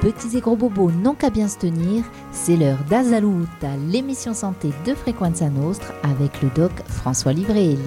Petits 0.00 0.38
et 0.38 0.40
gros 0.40 0.56
bobos 0.56 0.90
n'ont 0.90 1.12
qu'à 1.12 1.28
bien 1.28 1.46
se 1.46 1.58
tenir, 1.58 2.04
c'est 2.32 2.56
l'heure 2.56 2.78
d'Azalout, 2.88 3.46
l'émission 3.90 4.32
santé 4.32 4.70
de 4.86 4.94
Fréquence 4.94 5.42
Nostre 5.42 5.92
avec 6.02 6.40
le 6.40 6.48
doc 6.56 6.72
François 6.86 7.34
Livréeli. 7.34 7.78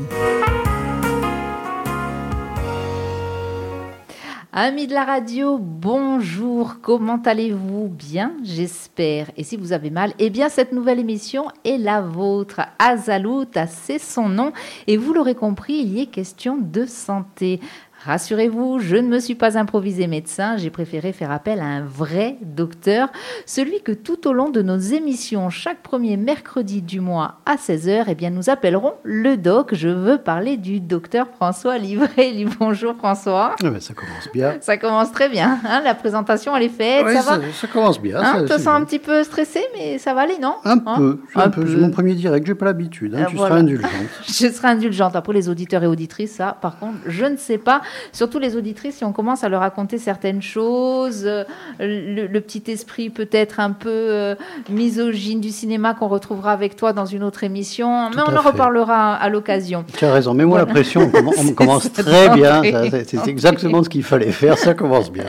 Amis 4.55 4.85
de 4.85 4.93
la 4.93 5.05
radio, 5.05 5.57
bonjour, 5.57 6.75
comment 6.83 7.19
allez-vous? 7.25 7.87
Bien, 7.87 8.33
j'espère. 8.43 9.31
Et 9.35 9.43
si 9.43 9.57
vous 9.57 9.73
avez 9.73 9.89
mal, 9.89 10.13
eh 10.19 10.29
bien 10.29 10.49
cette 10.49 10.71
nouvelle 10.71 10.99
émission 10.99 11.47
est 11.65 11.79
la 11.79 12.01
vôtre. 12.01 12.61
Azalout, 12.77 13.47
c'est 13.67 13.97
son 13.97 14.29
nom. 14.29 14.53
Et 14.85 14.97
vous 14.97 15.15
l'aurez 15.15 15.33
compris, 15.33 15.79
il 15.79 15.97
y 15.97 16.01
est 16.01 16.05
question 16.05 16.59
de 16.61 16.85
santé. 16.85 17.59
Rassurez-vous, 18.05 18.79
je 18.79 18.97
ne 18.97 19.07
me 19.07 19.19
suis 19.19 19.35
pas 19.35 19.57
improvisé 19.57 20.07
médecin, 20.07 20.57
j'ai 20.57 20.69
préféré 20.69 21.13
faire 21.13 21.31
appel 21.31 21.61
à 21.61 21.65
un 21.65 21.85
vrai 21.85 22.35
docteur, 22.41 23.07
celui 23.45 23.81
que 23.81 23.93
tout 23.93 24.27
au 24.27 24.33
long 24.33 24.49
de 24.49 24.61
nos 24.61 24.77
émissions, 24.77 25.49
chaque 25.49 25.81
premier 25.81 26.17
mercredi 26.17 26.81
du 26.81 26.99
mois 26.99 27.35
à 27.45 27.55
16h, 27.55 28.03
eh 28.09 28.15
bien, 28.15 28.29
nous 28.29 28.49
appellerons 28.49 28.95
le 29.03 29.37
doc. 29.37 29.73
Je 29.73 29.87
veux 29.87 30.17
parler 30.17 30.57
du 30.57 30.81
docteur 30.81 31.27
François 31.33 31.77
Livré. 31.77 32.45
Bonjour 32.59 32.93
François. 32.97 33.55
Ah 33.63 33.69
ben, 33.69 33.79
ça 33.79 33.93
commence 33.93 34.29
bien. 34.33 34.57
Ça 34.59 34.75
commence 34.75 35.13
très 35.13 35.29
bien. 35.29 35.59
Hein, 35.63 35.81
la 35.85 35.95
présentation, 35.95 36.57
elle 36.57 36.63
est 36.63 36.69
faite. 36.69 37.07
ça, 37.07 37.21
va 37.21 37.41
ça, 37.53 37.67
commence 37.67 38.01
bien. 38.01 38.19
Hein, 38.21 38.41
tu 38.41 38.49
te 38.49 38.57
sens 38.57 38.67
un 38.67 38.83
petit 38.83 38.99
peu 38.99 39.23
stressé, 39.23 39.61
mais 39.77 39.97
ça 39.97 40.13
va 40.13 40.21
aller, 40.21 40.39
non 40.41 40.55
Un 40.65 40.77
hein 40.85 40.95
peu. 40.97 41.19
Un, 41.35 41.49
peu. 41.49 41.65
C'est 41.65 41.77
mon 41.77 41.89
premier 41.89 42.15
direct, 42.15 42.45
j'ai 42.45 42.55
pas 42.55 42.65
l'habitude. 42.65 43.15
Hein, 43.15 43.21
euh, 43.21 43.29
tu 43.29 43.37
seras 43.37 43.55
indulgente. 43.55 43.91
je 44.27 44.49
serai 44.49 44.67
indulgente. 44.67 45.15
Après, 45.15 45.31
les 45.31 45.47
auditeurs 45.47 45.83
et 45.83 45.87
auditrices, 45.87 46.35
ça, 46.35 46.57
par 46.61 46.79
contre, 46.79 46.97
je 47.05 47.23
ne 47.23 47.37
sais 47.37 47.57
pas. 47.57 47.81
Surtout 48.11 48.39
les 48.39 48.55
auditrices, 48.55 48.97
si 48.97 49.03
on 49.03 49.11
commence 49.11 49.43
à 49.43 49.49
leur 49.49 49.61
raconter 49.61 49.97
certaines 49.97 50.41
choses, 50.41 51.23
euh, 51.25 51.43
le, 51.79 52.39
petit 52.39 52.63
esprit 52.71 53.09
peut-être 53.09 53.59
un 53.59 53.71
peu 53.71 53.89
euh, 53.89 54.35
misogyne 54.69 55.39
du 55.39 55.49
cinéma 55.49 55.93
qu'on 55.93 56.07
retrouvera 56.07 56.51
avec 56.51 56.75
toi 56.75 56.93
dans 56.93 57.05
une 57.05 57.23
autre 57.23 57.43
émission, 57.43 58.09
mais 58.09 58.21
on 58.27 58.35
en 58.35 58.41
reparlera 58.41 59.15
à 59.15 59.29
l'occasion. 59.29 59.85
Tu 59.95 60.05
as 60.05 60.13
raison, 60.13 60.33
mets-moi 60.33 60.57
la 60.57 60.65
pression, 60.65 61.11
on, 61.13 61.51
commence 61.53 61.91
très 61.91 62.29
bien, 62.29 62.61
c'est 63.05 63.27
exactement 63.27 63.83
ce 63.83 63.89
qu'il 63.89 64.03
fallait 64.03 64.31
faire, 64.31 64.57
ça 64.57 64.73
commence 64.73 65.11
bien. 65.11 65.25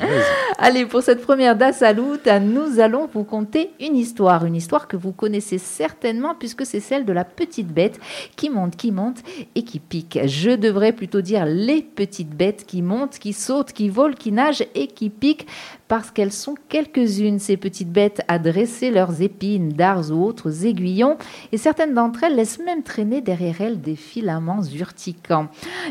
Allez, 0.58 0.86
pour 0.86 1.02
cette 1.02 1.20
première 1.20 1.56
Salut, 1.74 2.18
nous 2.40 2.78
allons 2.78 3.08
vous 3.12 3.24
conter 3.24 3.70
une 3.80 3.96
histoire, 3.96 4.44
une 4.44 4.54
histoire 4.54 4.86
que 4.86 4.96
vous 4.96 5.10
connaissez 5.10 5.58
certainement 5.58 6.36
puisque 6.38 6.64
c'est 6.64 6.80
celle 6.80 7.04
de 7.04 7.12
la 7.12 7.24
petite 7.24 7.68
bête 7.68 7.98
qui 8.36 8.50
monte, 8.50 8.76
qui 8.76 8.92
monte 8.92 9.18
et 9.56 9.64
qui 9.64 9.80
pique. 9.80 10.18
Je 10.26 10.50
devrais 10.50 10.92
plutôt 10.92 11.22
dire 11.22 11.44
les 11.44 11.82
petites 11.82 12.30
bêtes 12.30 12.66
qui 12.66 12.82
montent, 12.82 13.18
qui 13.18 13.32
sautent, 13.32 13.72
qui 13.72 13.88
volent, 13.88 14.14
qui 14.14 14.30
nagent 14.30 14.64
et 14.74 14.86
qui 14.86 15.10
piquent 15.10 15.46
parce 15.88 16.10
qu'elles 16.10 16.32
sont 16.32 16.54
quelques-unes, 16.68 17.38
ces 17.38 17.56
petites 17.56 17.90
bêtes, 17.90 18.22
à 18.28 18.38
dresser 18.38 18.90
leurs 18.90 19.20
épines, 19.22 19.70
dards 19.70 20.10
ou 20.10 20.24
autres 20.24 20.66
aiguillons, 20.66 21.16
et 21.52 21.58
certaines 21.58 21.94
d'entre 21.94 22.24
elles 22.24 22.36
laissent 22.36 22.58
même 22.58 22.82
traîner 22.82 23.20
derrière 23.20 23.60
elles 23.60 23.80
des 23.80 23.96
filaments 23.96 24.62
urticants. 24.62 25.48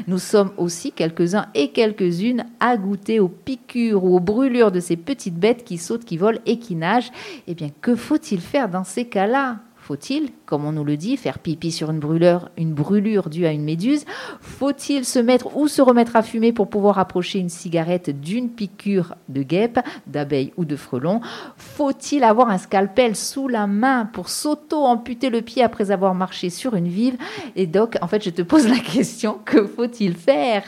Nous 0.08 0.20
sommes 0.20 0.52
aussi 0.58 0.92
quelques-uns 0.92 1.48
et 1.54 1.70
quelques-unes 1.72 2.46
à 2.60 2.78
goûter 2.78 3.20
aux 3.20 3.30
piqûres 3.30 4.04
ou 4.04 4.16
aux 4.16 4.20
brûlures 4.20 4.72
de 4.72 4.80
ces 4.80 4.96
petites 4.96 5.38
bêtes 5.38 5.64
qui 5.64 5.78
sautent, 5.78 6.06
qui 6.06 6.18
volent 6.18 6.40
et 6.46 6.60
qui 6.60 6.76
nagent. 6.76 7.12
Eh 7.48 7.54
bien, 7.54 7.70
que 7.82 7.96
faut-il 7.96 8.42
faire 8.42 8.70
dans 8.70 8.84
ces 8.84 9.06
cas-là? 9.06 9.60
Faut-il, 9.84 10.30
comme 10.46 10.64
on 10.64 10.72
nous 10.72 10.86
le 10.86 10.96
dit, 10.96 11.18
faire 11.18 11.40
pipi 11.40 11.70
sur 11.70 11.92
une 11.92 12.00
brûlure, 12.00 13.30
due 13.30 13.46
à 13.46 13.52
une 13.52 13.66
méduse? 13.66 14.06
Faut-il 14.40 15.04
se 15.04 15.20
mettre 15.20 15.58
ou 15.58 15.68
se 15.68 15.82
remettre 15.82 16.16
à 16.16 16.24
fumer 16.24 16.54
pour 16.54 16.70
pouvoir 16.70 17.00
approcher 17.00 17.40
une 17.40 17.50
cigarette 17.50 18.10
d'une 18.22 18.50
piqûre 18.50 19.16
de 19.28 19.44
guêpe, 19.44 19.80
d'abeille 20.08 20.54
ou 20.56 20.64
de 20.64 20.78
frelon? 20.78 21.20
Faut-il 21.58 22.24
avoir 22.24 22.50
un 22.50 22.58
scalpel 22.58 23.18
sous 23.18 23.50
la 23.50 23.68
main 23.68 24.06
pour 24.06 24.30
s'auto-amputer 24.30 25.30
le 25.30 25.42
pied 25.42 25.62
après 25.64 25.92
avoir 25.92 26.16
marché 26.16 26.50
sur 26.50 26.76
une 26.76 26.88
vive? 26.88 27.18
Et 27.58 27.68
donc, 27.68 27.98
en 28.02 28.08
fait, 28.08 28.24
je 28.24 28.30
te 28.30 28.42
pose 28.42 28.66
la 28.70 28.80
question, 28.80 29.38
que 29.44 29.68
faut-il 29.68 30.16
faire? 30.16 30.64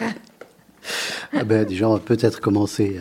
Ah 1.31 1.45
ben, 1.45 1.63
Déjà, 1.65 1.87
on 1.87 1.93
va 1.93 1.99
peut-être 1.99 2.41
commencer 2.41 2.99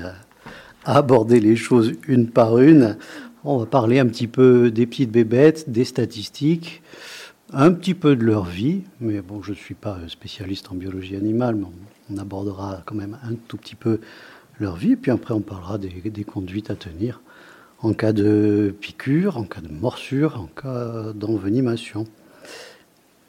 à 0.85 0.97
aborder 0.97 1.41
les 1.41 1.57
choses 1.57 1.93
une 2.07 2.29
par 2.29 2.59
une. 2.59 2.97
On 3.47 3.59
va 3.59 3.67
parler 3.67 3.99
un 3.99 4.07
petit 4.07 4.27
peu 4.27 4.71
des 4.71 4.87
petites 4.87 5.11
bébêtes, 5.11 5.69
des 5.69 5.85
statistiques, 5.85 6.83
un 7.53 7.73
petit 7.73 7.93
peu 7.93 8.17
de 8.17 8.25
leur 8.25 8.45
vie, 8.45 8.81
mais 9.01 9.21
bon, 9.21 9.43
je 9.43 9.51
ne 9.51 9.57
suis 9.57 9.75
pas 9.75 9.99
spécialiste 10.09 10.73
en 10.73 10.75
biologie 10.75 11.15
animale, 11.15 11.57
mais 11.57 11.67
on, 12.11 12.17
abordera 12.17 12.81
quand 12.87 12.95
même 12.95 13.19
un 13.23 13.35
tout 13.47 13.59
petit 13.59 13.75
peu 13.75 14.01
leur 14.59 14.77
vie, 14.77 14.97
puis 14.97 15.11
après 15.11 15.35
on 15.35 15.41
parlera 15.41 15.77
des, 15.77 16.25
conduites 16.25 16.71
à 16.71 16.75
tenir 16.75 17.21
en 17.83 17.93
cas 17.93 18.15
de 18.15 18.75
piqûre, 18.81 19.37
en 19.37 19.45
cas 19.45 19.61
de 19.61 19.69
morsure, 19.69 20.41
en 20.41 20.47
cas 20.47 21.13
d'envenimation. 21.13 22.07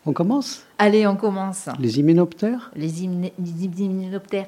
On 0.05 0.13
commence? 0.13 0.63
Allez, 0.77 1.05
on 1.07 1.17
commence. 1.17 1.67
Les 1.77 1.99
hyménoptères? 1.99 2.71
Les, 2.75 3.03
hyménoptères. 3.03 4.47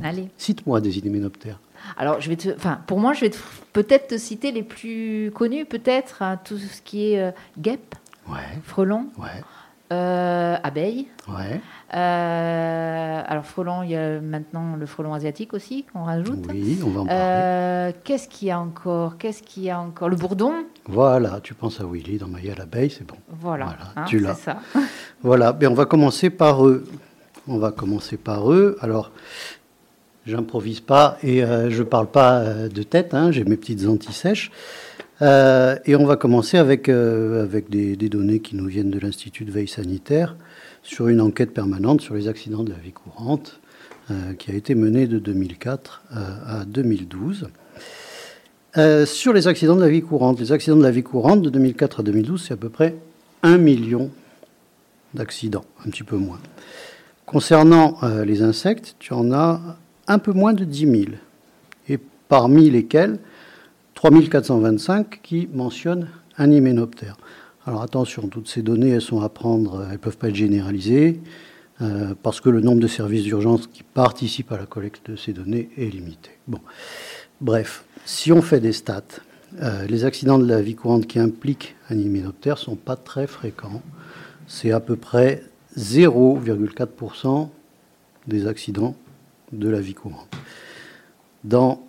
Allez. 0.00 0.28
Cite-moi 0.36 0.80
des 0.80 0.96
hyménoptères. 0.98 1.58
Alors, 1.96 2.20
je 2.20 2.28
vais 2.28 2.36
te, 2.36 2.48
enfin, 2.54 2.80
pour 2.86 3.00
moi, 3.00 3.12
je 3.12 3.20
vais 3.22 3.30
peut-être 3.72 4.08
te 4.08 4.18
citer 4.18 4.52
les 4.52 4.62
plus 4.62 5.30
connus, 5.34 5.64
peut-être, 5.64 6.22
hein, 6.22 6.38
tout 6.42 6.58
ce 6.58 6.80
qui 6.82 7.12
est 7.12 7.20
euh, 7.20 7.30
guêpe, 7.58 7.94
ouais. 8.28 8.36
frelon, 8.64 9.06
ouais. 9.18 9.42
euh, 9.92 10.56
abeille. 10.62 11.08
Ouais. 11.28 11.60
Euh, 11.94 13.22
alors, 13.26 13.44
frelon, 13.44 13.82
il 13.82 13.90
y 13.90 13.96
a 13.96 14.20
maintenant 14.20 14.76
le 14.76 14.86
frelon 14.86 15.14
asiatique 15.14 15.54
aussi 15.54 15.84
qu'on 15.92 16.04
rajoute. 16.04 16.46
Oui, 16.50 16.78
on 16.84 16.90
va 16.90 17.00
en 17.00 17.06
parler. 17.06 17.20
Euh, 17.20 17.92
qu'est-ce 18.04 18.28
qu'il 18.28 18.48
y 18.48 18.50
a 18.50 18.58
encore? 18.60 19.16
Qu'est-ce 19.18 19.42
qu'il 19.42 19.64
y 19.64 19.70
a 19.70 19.80
encore? 19.80 20.08
Le 20.08 20.16
bourdon. 20.16 20.52
Voilà, 20.86 21.40
tu 21.42 21.54
penses 21.54 21.80
à 21.80 21.84
Willy 21.84 22.18
dans 22.18 22.28
Maya 22.28 22.54
l'abeille, 22.56 22.90
c'est 22.90 23.06
bon. 23.06 23.16
Voilà, 23.28 23.66
voilà 23.66 23.78
hein, 23.96 24.04
tu 24.06 24.18
l'as. 24.18 24.34
ça. 24.34 24.58
voilà, 25.22 25.56
mais 25.58 25.66
on 25.66 25.74
va 25.74 25.86
commencer 25.86 26.30
par 26.30 26.66
eux. 26.66 26.84
On 27.46 27.56
va 27.58 27.72
commencer 27.72 28.18
par 28.18 28.52
eux. 28.52 28.76
Alors, 28.82 29.10
J'improvise 30.28 30.80
pas 30.80 31.16
et 31.22 31.42
euh, 31.42 31.70
je 31.70 31.82
parle 31.82 32.06
pas 32.06 32.40
euh, 32.40 32.68
de 32.68 32.82
tête, 32.82 33.14
hein, 33.14 33.32
j'ai 33.32 33.44
mes 33.44 33.56
petites 33.56 33.86
antisèches. 33.86 34.50
Euh, 35.22 35.76
et 35.86 35.96
on 35.96 36.04
va 36.04 36.16
commencer 36.16 36.58
avec, 36.58 36.88
avec 36.88 37.70
des, 37.70 37.96
données 37.96 38.40
qui 38.40 38.54
nous 38.54 38.66
viennent 38.66 38.90
de 38.90 38.98
l'Institut 38.98 39.44
de 39.44 39.50
veille 39.50 39.68
sanitaire 39.68 40.36
sur 40.82 41.08
une 41.08 41.20
enquête 41.20 41.52
permanente 41.52 42.02
sur 42.02 42.14
les 42.14 42.28
accidents 42.28 42.62
de 42.62 42.70
la 42.70 42.78
vie 42.78 42.92
courante 42.92 43.60
qui 44.38 44.50
a 44.50 44.54
été 44.54 44.74
menée 44.74 45.06
de 45.06 45.18
2004 45.18 46.02
à 46.46 46.64
2012. 46.64 47.48
sur 49.04 49.32
les 49.32 49.48
accidents 49.48 49.76
de 49.76 49.82
la 49.82 49.88
vie 49.88 50.02
courante, 50.02 50.38
les 50.40 50.52
accidents 50.52 50.76
de 50.76 50.82
la 50.82 50.92
vie 50.92 51.02
courante 51.02 51.42
de 51.42 51.50
2004 51.50 52.00
à 52.00 52.02
2012, 52.04 52.44
c'est 52.46 52.54
à 52.54 52.56
peu 52.56 52.70
près 52.70 52.94
1 53.42 53.58
million 53.58 54.10
d'accidents, 55.14 55.64
un 55.84 55.90
petit 55.90 56.04
peu 56.04 56.16
moins. 56.16 56.38
Concernant 57.26 57.98
les 58.24 58.40
insectes, 58.42 58.94
tu 58.98 59.12
en 59.12 59.32
as 59.32 59.60
un 60.08 60.18
peu 60.18 60.32
moins 60.32 60.54
de 60.54 60.64
10 60.64 60.80
000, 60.80 61.02
et 61.88 61.98
parmi 62.28 62.70
lesquels 62.70 63.18
3 63.94 64.10
425 64.30 65.20
qui 65.22 65.48
mentionnent 65.52 66.08
un 66.38 66.50
hyménoptère. 66.50 67.16
Alors 67.66 67.82
attention, 67.82 68.28
toutes 68.28 68.48
ces 68.48 68.62
données, 68.62 68.90
elles 68.90 69.02
sont 69.02 69.20
à 69.20 69.28
prendre, 69.28 69.84
elles 69.84 69.92
ne 69.92 69.96
peuvent 69.98 70.16
pas 70.16 70.28
être 70.28 70.34
généralisées, 70.34 71.20
euh, 71.82 72.14
parce 72.22 72.40
que 72.40 72.48
le 72.48 72.60
nombre 72.60 72.80
de 72.80 72.86
services 72.88 73.22
d'urgence 73.22 73.66
qui 73.66 73.82
participent 73.82 74.52
à 74.52 74.56
la 74.56 74.66
collecte 74.66 75.10
de 75.10 75.16
ces 75.16 75.32
données 75.32 75.68
est 75.76 75.92
limité. 75.92 76.30
Bref, 77.40 77.84
si 78.04 78.32
on 78.32 78.42
fait 78.42 78.60
des 78.60 78.72
stats, 78.72 79.02
euh, 79.62 79.86
les 79.86 80.04
accidents 80.04 80.38
de 80.38 80.46
la 80.46 80.60
vie 80.60 80.74
courante 80.74 81.06
qui 81.06 81.18
impliquent 81.18 81.76
un 81.90 81.98
hyménoptère 81.98 82.54
ne 82.54 82.60
sont 82.60 82.76
pas 82.76 82.96
très 82.96 83.26
fréquents. 83.26 83.82
C'est 84.46 84.72
à 84.72 84.80
peu 84.80 84.96
près 84.96 85.42
0,4% 85.76 87.48
des 88.26 88.46
accidents 88.46 88.96
de 89.52 89.68
la 89.68 89.80
vie 89.80 89.94
courante. 89.94 90.28
Dans 91.44 91.80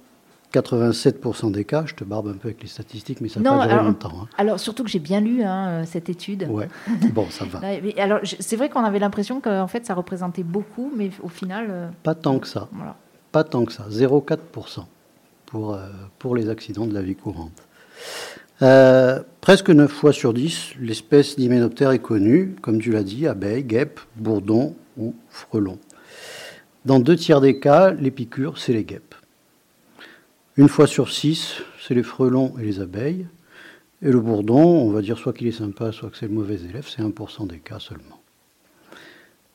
87% 0.54 1.52
des 1.52 1.64
cas, 1.64 1.84
je 1.86 1.94
te 1.94 2.04
barbe 2.04 2.28
un 2.28 2.34
peu 2.34 2.48
avec 2.48 2.62
les 2.62 2.68
statistiques, 2.68 3.22
mais 3.22 3.30
ça 3.30 3.40
n'a 3.40 3.50
pas 3.50 3.68
duré 3.68 3.84
longtemps. 3.84 4.12
Hein. 4.24 4.28
Alors, 4.38 4.60
surtout 4.60 4.84
que 4.84 4.90
j'ai 4.90 5.00
bien 5.00 5.22
lu 5.22 5.44
hein, 5.44 5.68
euh, 5.68 5.84
cette 5.86 6.10
étude. 6.10 6.48
Ouais, 6.50 6.68
bon, 7.14 7.28
ça 7.30 7.46
va. 7.46 7.62
alors, 7.98 8.20
c'est 8.24 8.56
vrai 8.56 8.70
qu'on 8.70 8.84
avait 8.84 9.00
l'impression 9.00 9.42
qu'en 9.42 9.68
fait, 9.68 9.86
ça 9.86 9.94
représentait 9.94 10.44
beaucoup, 10.44 10.92
mais 10.96 11.12
au 11.22 11.30
final. 11.30 11.68
Euh, 11.70 11.90
pas 12.04 12.16
tant 12.16 12.40
que 12.40 12.48
ça. 12.48 12.68
Pas 13.32 13.44
tant 13.44 13.64
que 13.66 13.74
ça. 13.74 13.86
0,4% 13.92 14.86
pour, 15.46 15.74
euh, 15.74 15.88
pour 16.18 16.36
les 16.36 16.50
accidents 16.50 16.88
de 16.88 16.94
la 16.94 17.04
vie 17.04 17.16
courante. 17.16 17.62
presque 19.42 19.70
9 19.70 19.92
fois 19.92 20.14
sur 20.14 20.34
10, 20.34 20.76
l'espèce 20.80 21.36
d'hyménoptère 21.36 21.92
est 21.92 22.00
connue, 22.00 22.56
comme 22.64 22.82
tu 22.82 22.92
l'as 22.92 23.04
dit, 23.04 23.28
abeille, 23.28 23.64
guêpe, 23.64 24.00
bourdon 24.16 24.76
ou 24.98 25.14
frelon. 25.30 25.78
Dans 26.86 27.00
deux 27.00 27.16
tiers 27.16 27.42
des 27.42 27.60
cas, 27.60 27.92
les 27.92 28.12
piqûres, 28.12 28.58
c'est 28.58 28.74
les 28.74 28.84
guêpes. 28.84 29.16
Une 30.58 30.70
fois 30.70 30.88
sur 30.88 31.12
six, 31.12 31.62
c'est 31.82 31.94
les 31.94 32.04
frelons 32.04 32.54
et 32.60 32.64
les 32.64 32.80
abeilles. 32.80 33.28
Et 34.02 34.12
le 34.12 34.20
bourdon, 34.20 34.64
on 34.64 34.92
va 34.92 35.02
dire 35.02 35.18
soit 35.18 35.34
qu'il 35.34 35.48
est 35.48 35.52
sympa, 35.52 35.92
soit 35.92 36.10
que 36.10 36.18
c'est 36.18 36.28
le 36.28 36.34
mauvais 36.34 36.56
élève, 36.56 36.88
c'est 36.88 37.02
1% 37.02 37.48
des 37.48 37.60
cas 37.60 37.80
seulement. 37.80 38.22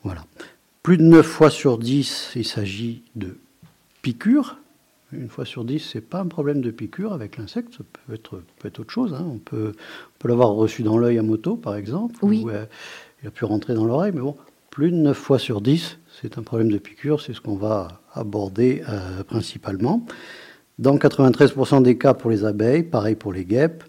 Voilà. 0.03 0.23
Plus 0.83 0.97
de 0.97 1.03
9 1.03 1.25
fois 1.25 1.49
sur 1.49 1.79
10, 1.79 2.33
il 2.35 2.45
s'agit 2.45 3.01
de 3.15 3.37
piqûres. 4.03 4.57
Une 5.11 5.29
fois 5.29 5.45
sur 5.45 5.63
dix, 5.63 5.79
c'est 5.79 6.01
pas 6.01 6.19
un 6.19 6.27
problème 6.27 6.61
de 6.61 6.71
piqûre 6.71 7.13
avec 7.13 7.37
l'insecte, 7.37 7.75
ça 7.77 7.83
peut 8.07 8.13
être, 8.13 8.41
peut 8.59 8.67
être 8.67 8.79
autre 8.79 8.91
chose. 8.91 9.13
hein. 9.13 9.25
On 9.31 9.37
peut, 9.37 9.71
on 9.73 10.19
peut 10.19 10.27
l'avoir 10.27 10.49
reçu 10.49 10.83
dans 10.83 10.97
l'œil 10.97 11.17
à 11.19 11.21
moto, 11.23 11.55
par 11.55 11.75
exemple, 11.75 12.15
Oui. 12.21 12.41
ou 12.43 12.49
euh, 12.49 12.65
il 13.23 13.27
a 13.27 13.31
pu 13.31 13.45
rentrer 13.45 13.75
dans 13.75 13.85
l'oreille, 13.85 14.11
mais 14.13 14.21
bon, 14.21 14.35
plus 14.71 14.91
de 14.91 14.97
9 14.97 15.15
fois 15.17 15.39
sur 15.39 15.61
10, 15.61 15.99
c'est 16.21 16.37
un 16.37 16.43
problème 16.43 16.71
de 16.71 16.77
piqûre, 16.77 17.21
c'est 17.21 17.33
ce 17.33 17.41
qu'on 17.41 17.55
va 17.55 18.01
aborder 18.13 18.83
euh, 18.87 19.23
principalement. 19.23 20.05
Dans 20.77 20.97
93% 20.97 21.83
des 21.83 21.97
cas 21.97 22.13
pour 22.13 22.31
les 22.31 22.43
abeilles, 22.43 22.83
pareil 22.83 23.15
pour 23.15 23.31
les 23.31 23.45
guêpes, 23.45 23.83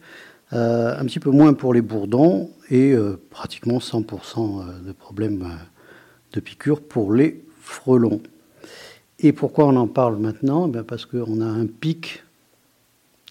euh, 0.52 0.96
un 0.96 1.04
petit 1.06 1.18
peu 1.18 1.30
moins 1.30 1.54
pour 1.54 1.74
les 1.74 1.82
bourdons 1.82 2.50
et 2.70 2.92
euh, 2.92 3.20
pratiquement 3.30 3.78
100% 3.78 4.60
euh, 4.60 4.78
de 4.86 4.92
problèmes 4.92 5.44
de 6.32 6.40
piqûre 6.40 6.80
pour 6.80 7.12
les 7.12 7.42
frelons. 7.60 8.20
Et 9.18 9.32
pourquoi 9.32 9.66
on 9.66 9.74
en 9.74 9.88
parle 9.88 10.18
maintenant? 10.18 10.68
Ben 10.68 10.84
Parce 10.84 11.04
qu'on 11.04 11.40
a 11.40 11.46
un 11.46 11.66
pic 11.66 12.22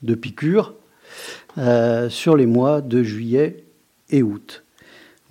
de 0.02 0.16
piqûres 0.16 0.74
sur 2.10 2.36
les 2.36 2.46
mois 2.46 2.82
de 2.82 3.02
juillet 3.02 3.64
et 4.10 4.22
août. 4.22 4.65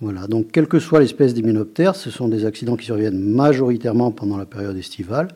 Voilà, 0.01 0.27
donc 0.27 0.51
quelle 0.51 0.67
que 0.67 0.79
soit 0.79 0.99
l'espèce 0.99 1.33
d'hyménoptère, 1.33 1.95
ce 1.95 2.11
sont 2.11 2.27
des 2.27 2.45
accidents 2.45 2.75
qui 2.75 2.85
surviennent 2.85 3.19
majoritairement 3.19 4.11
pendant 4.11 4.37
la 4.37 4.45
période 4.45 4.75
estivale. 4.75 5.29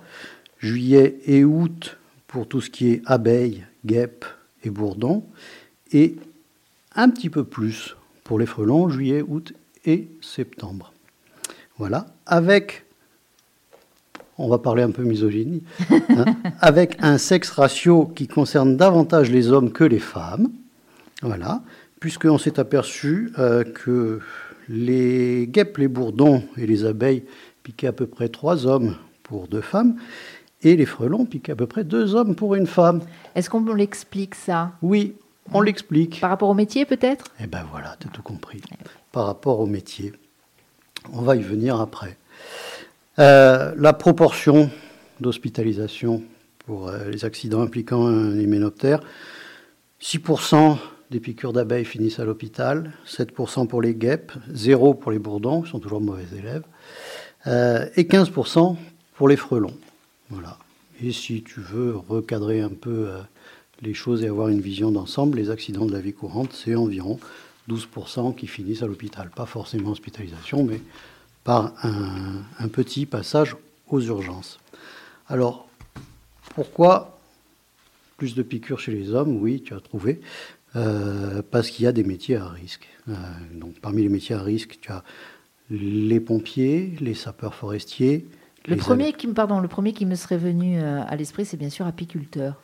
Juillet 0.60 1.20
et 1.26 1.46
août 1.46 1.98
pour 2.28 2.48
tout 2.48 2.60
ce 2.60 2.70
qui 2.70 2.90
est 2.90 3.02
abeilles, 3.06 3.66
guêpes 3.86 4.26
et 4.64 4.70
bourdons, 4.70 5.24
et 5.92 6.16
un 6.96 7.10
petit 7.10 7.30
peu 7.30 7.46
plus 7.46 7.96
pour 8.24 8.38
les 8.38 8.46
frelons, 8.46 8.90
juillet, 8.90 9.24
août 9.26 9.54
et 9.86 10.10
septembre. 10.22 10.94
Voilà, 11.78 12.08
avec, 12.26 12.86
on 14.38 14.50
va 14.50 14.58
parler 14.58 14.84
un 14.84 14.92
peu 14.92 15.04
misogynie, 15.04 15.64
hein, 15.90 16.26
avec 16.60 16.98
un 17.00 17.18
sexe 17.18 17.50
ratio 17.52 18.06
qui 18.06 18.28
concerne 18.28 18.76
davantage 18.76 19.32
les 19.32 19.52
hommes 19.52 19.72
que 19.72 19.86
les 19.86 20.00
femmes. 20.00 20.50
Voilà, 21.22 21.64
puisqu'on 22.00 22.38
s'est 22.38 22.60
aperçu 22.60 23.32
euh, 23.40 23.64
que 23.64 24.20
les 24.70 25.48
guêpes, 25.48 25.78
les 25.78 25.88
bourdons 25.88 26.44
et 26.56 26.68
les 26.68 26.86
abeilles 26.86 27.24
piquaient 27.64 27.88
à 27.88 27.92
peu 27.92 28.08
près 28.08 28.30
trois 28.30 28.66
hommes 28.66 28.96
pour 29.24 29.48
deux 29.48 29.62
femmes, 29.62 29.96
et 30.62 30.76
les 30.76 30.86
frelons 30.86 31.26
piquaient 31.26 31.54
à 31.54 31.56
peu 31.56 31.68
près 31.68 31.84
deux 31.84 32.16
hommes 32.16 32.36
pour 32.36 32.56
une 32.56 32.68
femme. 32.68 33.02
Est-ce 33.36 33.50
qu'on 33.50 33.66
l'explique 33.74 34.36
ça? 34.36 34.74
Oui, 34.82 35.16
on 35.54 35.62
l'explique. 35.62 36.20
Par 36.22 36.30
rapport 36.30 36.50
au 36.50 36.54
métier 36.54 36.86
peut-être? 36.86 37.26
Eh 37.42 37.48
ben 37.48 37.66
voilà, 37.72 37.96
tu 38.00 38.08
as 38.08 38.12
tout 38.12 38.22
compris. 38.22 38.62
Par 39.12 39.26
rapport 39.26 39.60
au 39.60 39.66
métier. 39.66 40.14
On 41.14 41.22
va 41.22 41.36
y 41.36 41.42
venir 41.42 41.80
après. 41.80 42.18
Euh, 43.18 43.74
la 43.78 43.94
proportion 43.94 44.70
d'hospitalisation 45.20 46.24
pour 46.66 46.88
euh, 46.88 47.10
les 47.10 47.26
accidents 47.26 47.62
impliquant 47.62 48.06
un 48.06 48.38
hyménoptère, 48.38 49.02
6% 50.02 50.78
des 51.10 51.20
piqûres 51.20 51.54
d'abeilles 51.54 51.86
finissent 51.86 52.20
à 52.20 52.26
l'hôpital, 52.26 52.94
7% 53.08 53.68
pour 53.68 53.82
les 53.82 53.96
guêpes, 53.96 54.32
0 54.50 54.94
pour 54.94 55.12
les 55.12 55.20
bourdons, 55.20 55.62
qui 55.62 55.70
sont 55.70 55.80
toujours 55.80 56.02
mauvais 56.02 56.28
élèves, 56.38 56.64
euh, 57.48 57.88
et 57.96 58.04
15% 58.04 58.76
pour 59.16 59.28
les 59.28 59.38
frelons. 59.38 59.74
Voilà. 60.30 60.58
Et 61.02 61.12
si 61.12 61.42
tu 61.42 61.62
veux 61.62 61.96
recadrer 61.96 62.62
un 62.62 62.70
peu 62.70 63.08
euh, 63.08 63.22
les 63.82 63.94
choses 63.94 64.24
et 64.24 64.28
avoir 64.28 64.50
une 64.50 64.62
vision 64.62 64.92
d'ensemble, 64.92 65.38
les 65.38 65.50
accidents 65.50 65.86
de 65.86 65.94
la 65.94 66.00
vie 66.00 66.14
courante, 66.14 66.54
c'est 66.54 66.76
environ 66.76 67.20
12% 67.70 68.36
qui 68.36 68.48
finissent 68.48 68.84
à 68.84 68.88
l'hôpital. 68.88 69.32
Pas 69.36 69.46
forcément 69.46 69.92
hospitalisation, 69.92 70.64
mais 70.64 70.82
par 71.44 71.74
un, 71.84 72.44
un 72.60 72.68
petit 72.68 73.06
passage 73.06 73.56
aux 73.88 74.02
urgences. 74.02 74.60
Alors, 75.28 75.68
pourquoi 76.54 77.20
plus 78.18 78.36
de 78.36 78.44
piqûres 78.44 78.80
chez 78.80 78.92
les 78.92 79.14
hommes? 79.14 79.38
Oui, 79.38 79.62
tu 79.66 79.74
as 79.74 79.80
trouvé. 79.80 80.20
Euh, 80.76 81.42
parce 81.50 81.70
qu'il 81.72 81.86
y 81.86 81.88
a 81.88 81.92
des 81.92 82.04
métiers 82.04 82.36
à 82.38 82.48
risque. 82.48 82.88
Euh, 83.08 83.14
donc, 83.54 83.80
parmi 83.82 84.04
les 84.04 84.10
métiers 84.10 84.36
à 84.36 84.42
risque, 84.44 84.78
tu 84.82 84.92
as 84.92 85.04
les 85.72 86.20
pompiers, 86.20 86.94
les 87.00 87.14
sapeurs 87.16 87.56
forestiers. 87.56 88.28
le 88.68 88.76
premier, 88.76 89.14
qui, 89.14 89.28
me- 89.28 89.34
pardon, 89.34 89.60
le 89.60 89.68
premier 89.68 89.94
qui 89.94 90.06
me 90.06 90.16
serait 90.16 90.38
venu 90.38 90.80
euh, 90.80 91.02
à 91.08 91.16
l'esprit, 91.16 91.46
c'est 91.46 91.58
bien 91.58 91.70
sûr 91.70 91.88
apiculteur. 91.88 92.62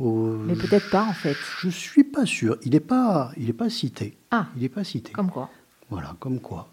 Euh, 0.00 0.36
Mais 0.46 0.54
peut-être 0.56 0.90
pas 0.90 1.04
en 1.04 1.12
fait. 1.12 1.36
Je 1.60 1.68
suis 1.70 2.04
pas 2.04 2.26
sûr. 2.26 2.56
Il 2.64 2.72
n'est 2.72 2.80
pas, 2.80 3.32
il 3.36 3.48
est 3.48 3.52
pas 3.54 3.70
cité. 3.70 4.16
Ah, 4.30 4.48
Il 4.56 4.62
n'est 4.62 4.68
pas 4.68 4.84
cité. 4.84 5.12
comme 5.12 5.30
quoi 5.30 5.48
Voilà, 5.90 6.16
comme 6.20 6.40
quoi. 6.40 6.68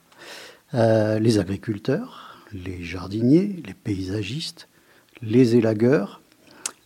Euh, 0.74 1.20
les 1.20 1.40
agriculteurs, 1.40 2.46
les 2.54 2.84
jardiniers, 2.84 3.62
les 3.66 3.74
paysagistes, 3.74 4.68
les 5.22 5.56
élagueurs, 5.56 6.22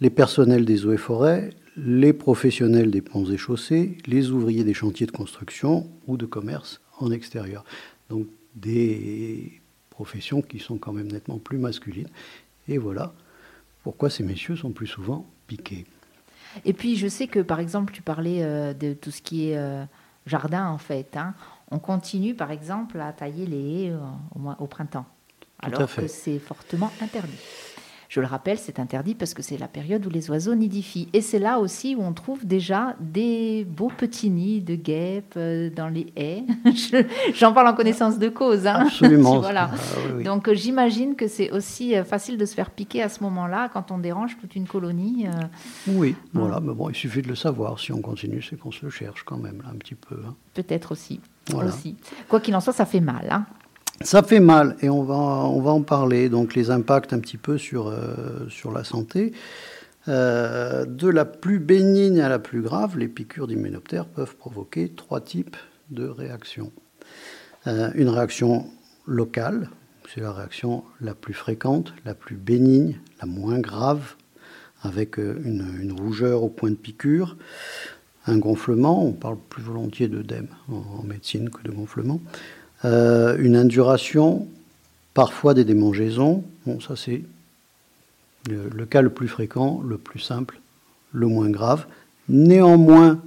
les 0.01 0.09
personnels 0.09 0.65
des 0.65 0.85
eaux 0.85 0.93
et 0.93 0.97
forêts, 0.97 1.51
les 1.75 2.13
professionnels 2.13 2.91
des 2.91 3.01
ponts 3.01 3.25
et 3.25 3.37
chaussées, 3.37 3.97
les 4.05 4.29
ouvriers 4.31 4.63
des 4.63 4.73
chantiers 4.73 5.07
de 5.07 5.11
construction 5.11 5.89
ou 6.07 6.17
de 6.17 6.25
commerce 6.25 6.81
en 6.99 7.11
extérieur. 7.11 7.65
Donc 8.09 8.27
des 8.55 9.61
professions 9.89 10.41
qui 10.41 10.59
sont 10.59 10.77
quand 10.77 10.93
même 10.93 11.11
nettement 11.11 11.37
plus 11.37 11.57
masculines. 11.57 12.09
Et 12.67 12.77
voilà 12.77 13.13
pourquoi 13.83 14.09
ces 14.09 14.23
messieurs 14.23 14.55
sont 14.55 14.71
plus 14.71 14.87
souvent 14.87 15.25
piqués. 15.47 15.85
Et 16.65 16.73
puis, 16.73 16.95
je 16.95 17.07
sais 17.07 17.27
que, 17.27 17.39
par 17.39 17.59
exemple, 17.59 17.93
tu 17.93 18.01
parlais 18.01 18.43
euh, 18.43 18.73
de 18.73 18.93
tout 18.93 19.11
ce 19.11 19.21
qui 19.21 19.49
est 19.49 19.57
euh, 19.57 19.83
jardin, 20.25 20.67
en 20.67 20.77
fait. 20.77 21.17
hein. 21.17 21.33
On 21.71 21.79
continue, 21.79 22.35
par 22.35 22.51
exemple, 22.51 22.99
à 22.99 23.11
tailler 23.11 23.45
les 23.45 23.85
haies 23.85 23.91
euh, 23.91 24.53
au, 24.59 24.67
printemps, 24.67 25.05
Tout 25.39 25.47
alors 25.61 25.93
que 25.93 26.07
c'est 26.07 26.39
fortement 26.39 26.91
interdit. 27.01 27.39
Je 28.13 28.19
le 28.21 28.27
rappelle, 28.27 28.59
c'est 28.59 28.77
interdit 28.77 29.15
parce 29.15 29.33
que 29.33 29.41
c'est 29.41 29.57
la 29.57 29.67
période 29.67 30.05
où 30.05 30.09
les 30.11 30.29
oiseaux 30.29 30.53
nidifient. 30.53 31.09
Et 31.13 31.21
c'est 31.21 31.39
là 31.39 31.57
aussi 31.57 31.95
où 31.95 32.03
on 32.03 32.13
trouve 32.13 32.45
déjà 32.45 32.95
des 32.99 33.65
beaux 33.67 33.89
petits 33.89 34.29
nids 34.29 34.61
de 34.61 34.75
guêpes 34.75 35.33
euh, 35.35 35.71
dans 35.71 35.87
les 35.89 36.13
haies. 36.15 36.43
Je- 36.65 37.07
J'en 37.33 37.53
parle 37.53 37.69
en 37.69 37.73
connaissance 37.73 38.19
de 38.19 38.29
cause. 38.29 38.67
hein. 38.67 38.81
Absolument. 38.85 39.39
voilà. 39.39 39.71
Ah, 39.73 39.77
oui. 40.15 40.23
Donc 40.23 40.47
euh, 40.47 40.53
j'imagine 40.53 41.15
que 41.15 41.27
c'est 41.27 41.49
aussi 41.49 41.95
euh, 41.95 42.03
facile 42.03 42.37
de 42.37 42.45
se 42.45 42.53
faire 42.53 42.69
piquer 42.69 43.01
à 43.01 43.09
ce 43.09 43.23
moment-là 43.23 43.67
quand 43.73 43.89
on 43.89 43.97
dérange 43.97 44.37
toute 44.39 44.55
une 44.55 44.67
colonie. 44.67 45.25
Oui, 45.87 46.15
voilà, 46.33 46.59
mais 46.59 46.73
bon, 46.75 46.89
il 46.89 46.95
suffit 46.95 47.23
de 47.23 47.29
le 47.29 47.35
savoir. 47.35 47.79
Si 47.79 47.91
on 47.91 48.01
continue, 48.01 48.43
c'est 48.43 48.57
qu'on 48.59 48.71
se 48.71 48.85
le 48.85 48.91
cherche 48.91 49.23
quand 49.23 49.37
même, 49.37 49.57
là, 49.63 49.69
un 49.73 49.77
petit 49.77 49.95
peu. 49.95 50.17
hein. 50.23 50.35
Peut-être 50.53 50.91
aussi. 50.91 51.19
Voilà. 51.49 51.69
aussi. 51.69 51.95
Quoi 52.29 52.39
qu'il 52.41 52.55
en 52.55 52.59
soit, 52.61 52.73
ça 52.73 52.85
fait 52.85 52.99
mal. 52.99 53.27
hein. 53.31 53.45
Ça 54.01 54.23
fait 54.23 54.39
mal 54.39 54.75
et 54.81 54.89
on 54.89 55.03
va, 55.03 55.15
on 55.15 55.61
va 55.61 55.71
en 55.71 55.81
parler. 55.81 56.29
Donc 56.29 56.55
les 56.55 56.71
impacts 56.71 57.13
un 57.13 57.19
petit 57.19 57.37
peu 57.37 57.57
sur, 57.57 57.87
euh, 57.87 58.47
sur 58.49 58.71
la 58.71 58.83
santé. 58.83 59.33
Euh, 60.09 60.85
de 60.85 61.07
la 61.07 61.23
plus 61.23 61.59
bénigne 61.59 62.19
à 62.19 62.27
la 62.27 62.39
plus 62.39 62.61
grave, 62.61 62.97
les 62.97 63.07
piqûres 63.07 63.47
d'hyménoptères 63.47 64.05
peuvent 64.05 64.35
provoquer 64.35 64.89
trois 64.89 65.21
types 65.21 65.55
de 65.91 66.05
réactions. 66.05 66.73
Euh, 67.67 67.89
une 67.95 68.09
réaction 68.09 68.65
locale, 69.07 69.69
c'est 70.13 70.19
la 70.19 70.33
réaction 70.33 70.83
la 70.99 71.13
plus 71.13 71.33
fréquente, 71.33 71.93
la 72.03 72.15
plus 72.15 72.35
bénigne, 72.35 72.99
la 73.21 73.27
moins 73.27 73.59
grave, 73.59 74.15
avec 74.81 75.17
une, 75.17 75.65
une 75.79 75.93
rougeur 75.93 76.43
au 76.43 76.49
point 76.49 76.69
de 76.69 76.75
piqûre, 76.75 77.37
un 78.25 78.37
gonflement, 78.37 79.05
on 79.05 79.13
parle 79.13 79.37
plus 79.37 79.63
volontiers 79.63 80.09
d'œdème 80.09 80.47
en, 80.69 80.99
en 80.99 81.03
médecine 81.03 81.49
que 81.49 81.61
de 81.63 81.71
gonflement, 81.71 82.19
euh, 82.85 83.37
une 83.39 83.55
induration, 83.55 84.47
parfois 85.13 85.53
des 85.53 85.63
démangeaisons, 85.63 86.43
bon 86.65 86.79
ça 86.79 86.95
c'est 86.95 87.23
le, 88.49 88.85
cas 88.85 89.01
le 89.01 89.09
plus 89.09 89.27
fréquent, 89.27 89.81
le 89.81 89.97
plus 89.97 90.19
simple, 90.19 90.59
le 91.11 91.27
moins 91.27 91.49
grave. 91.49 91.85
Néanmoins, 92.27 93.21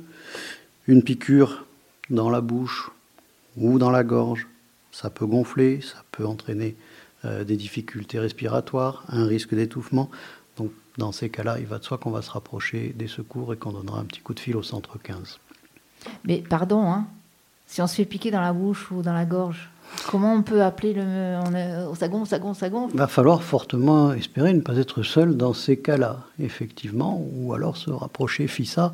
une 0.86 1.02
piqûre 1.02 1.64
dans 2.10 2.30
la 2.30 2.40
bouche 2.40 2.90
ou 3.56 3.78
dans 3.78 3.90
la 3.90 4.04
gorge, 4.04 4.46
ça 4.92 5.10
peut 5.10 5.26
gonfler, 5.26 5.80
ça 5.80 6.04
peut 6.12 6.26
entraîner 6.26 6.76
euh, 7.24 7.44
des 7.44 7.56
difficultés 7.56 8.18
respiratoires, 8.18 9.04
un 9.08 9.26
risque 9.26 9.54
d'étouffement. 9.54 10.10
Donc 10.56 10.70
dans 10.98 11.12
ces 11.12 11.30
cas-là, 11.30 11.58
il 11.58 11.66
va 11.66 11.78
de 11.78 11.84
soi 11.84 11.98
qu'on 11.98 12.10
va 12.10 12.22
se 12.22 12.30
rapprocher 12.30 12.94
des 12.96 13.08
secours 13.08 13.52
et 13.52 13.56
qu'on 13.56 13.72
donnera 13.72 14.00
un 14.00 14.04
petit 14.04 14.20
coup 14.20 14.34
de 14.34 14.40
fil 14.40 14.56
au 14.56 14.62
centre 14.62 14.98
15. 14.98 15.38
Mais 16.24 16.42
pardon, 16.48 16.90
hein, 16.90 17.06
si 17.66 17.82
on 17.82 17.86
se 17.86 17.94
fait 17.96 18.04
piquer 18.04 18.30
dans 18.30 18.40
la 18.40 18.52
bouche 18.52 18.90
ou 18.90 19.02
dans 19.02 19.12
la 19.12 19.24
gorge, 19.24 19.70
comment 20.08 20.32
on 20.32 20.42
peut 20.42 20.62
appeler 20.62 20.94
le. 20.94 21.38
On 21.46 21.54
est, 21.54 21.94
ça 21.96 22.08
gonfle, 22.08 22.28
ça 22.28 22.38
gonfle, 22.38 22.60
ça 22.60 22.68
gonfle 22.68 22.94
Il 22.94 22.98
va 22.98 23.06
falloir 23.06 23.42
fortement 23.42 24.12
espérer 24.12 24.52
ne 24.52 24.60
pas 24.60 24.76
être 24.76 25.02
seul 25.02 25.36
dans 25.36 25.52
ces 25.52 25.78
cas-là, 25.78 26.20
effectivement, 26.38 27.22
ou 27.34 27.52
alors 27.54 27.76
se 27.76 27.90
rapprocher 27.90 28.46
FISA 28.46 28.92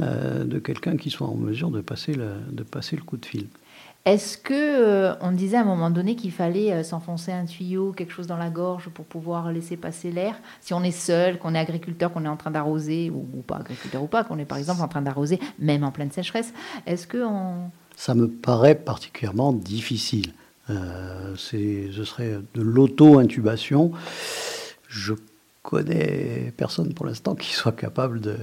euh, 0.00 0.44
de 0.44 0.58
quelqu'un 0.58 0.96
qui 0.96 1.10
soit 1.10 1.26
en 1.26 1.36
mesure 1.36 1.70
de 1.70 1.80
passer 1.80 2.14
le, 2.14 2.30
de 2.50 2.62
passer 2.62 2.96
le 2.96 3.02
coup 3.02 3.16
de 3.16 3.26
fil. 3.26 3.46
Est-ce 4.04 4.36
que 4.36 4.52
euh, 4.52 5.14
on 5.22 5.32
disait 5.32 5.56
à 5.56 5.62
un 5.62 5.64
moment 5.64 5.88
donné 5.88 6.14
qu'il 6.14 6.30
fallait 6.30 6.72
euh, 6.72 6.82
s'enfoncer 6.82 7.32
un 7.32 7.46
tuyau, 7.46 7.92
quelque 7.92 8.12
chose 8.12 8.26
dans 8.26 8.36
la 8.36 8.50
gorge 8.50 8.90
pour 8.90 9.06
pouvoir 9.06 9.50
laisser 9.50 9.78
passer 9.78 10.10
l'air? 10.10 10.34
Si 10.60 10.74
on 10.74 10.82
est 10.82 10.90
seul, 10.90 11.38
qu'on 11.38 11.54
est 11.54 11.58
agriculteur, 11.58 12.12
qu'on 12.12 12.26
est 12.26 12.28
en 12.28 12.36
train 12.36 12.50
d'arroser, 12.50 13.08
ou, 13.08 13.26
ou 13.34 13.40
pas 13.40 13.56
agriculteur 13.56 14.02
ou 14.02 14.06
pas, 14.06 14.22
qu'on 14.22 14.38
est 14.38 14.44
par 14.44 14.58
exemple 14.58 14.82
en 14.82 14.88
train 14.88 15.00
d'arroser, 15.00 15.40
même 15.58 15.84
en 15.84 15.90
pleine 15.90 16.10
sécheresse, 16.10 16.52
est-ce 16.86 17.06
que 17.06 17.24
on... 17.24 17.70
Ça 17.96 18.14
me 18.14 18.28
paraît 18.28 18.74
particulièrement 18.74 19.52
difficile. 19.52 20.32
Euh, 20.70 21.34
ce 21.36 22.04
serait 22.04 22.38
de 22.54 22.62
l'auto-intubation. 22.62 23.92
Je 24.88 25.14
connais 25.62 26.52
personne 26.56 26.94
pour 26.94 27.06
l'instant 27.06 27.34
qui 27.34 27.52
soit 27.52 27.72
capable 27.72 28.20
de, 28.20 28.36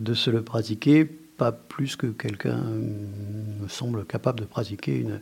de, 0.00 0.14
se 0.14 0.30
le 0.30 0.42
pratiquer, 0.42 1.04
pas 1.04 1.52
plus 1.52 1.96
que 1.96 2.06
quelqu'un 2.06 2.58
me 2.58 3.68
semble 3.68 4.04
capable 4.04 4.40
de 4.40 4.44
pratiquer 4.44 4.98
une, 4.98 5.20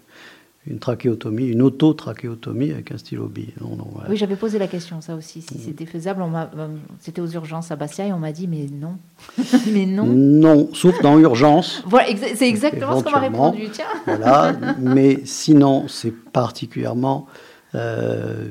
une 0.66 0.78
trachéotomie, 0.78 1.48
une 1.48 1.60
auto-trachéotomie 1.60 2.72
avec 2.72 2.90
un 2.90 2.96
stylo 2.96 3.26
bille. 3.26 3.52
Non, 3.60 3.76
non, 3.76 3.86
Oui, 4.08 4.16
j'avais 4.16 4.36
posé 4.36 4.58
la 4.58 4.66
question, 4.66 5.02
ça 5.02 5.14
aussi, 5.14 5.42
si 5.42 5.58
c'était 5.58 5.84
faisable. 5.84 6.22
Euh, 6.22 6.68
c'était 7.00 7.20
aux 7.20 7.28
urgences 7.28 7.70
à 7.70 7.76
Bastia 7.76 8.06
et 8.06 8.12
on 8.12 8.18
m'a 8.18 8.32
dit, 8.32 8.48
mais 8.48 8.66
non. 8.72 8.96
mais 9.72 9.84
non. 9.84 10.06
Non, 10.06 10.70
sauf 10.72 11.00
dans 11.02 11.18
urgence. 11.18 11.82
Voilà, 11.94 12.08
c'est 12.34 12.48
exactement 12.48 12.98
ce 12.98 13.04
qu'on 13.04 13.10
m'a 13.10 13.20
répondu. 13.20 13.68
Tiens. 13.70 13.84
voilà, 14.06 14.56
mais 14.78 15.20
sinon, 15.24 15.86
c'est 15.86 16.10
particulièrement 16.10 17.26
euh, 17.74 18.46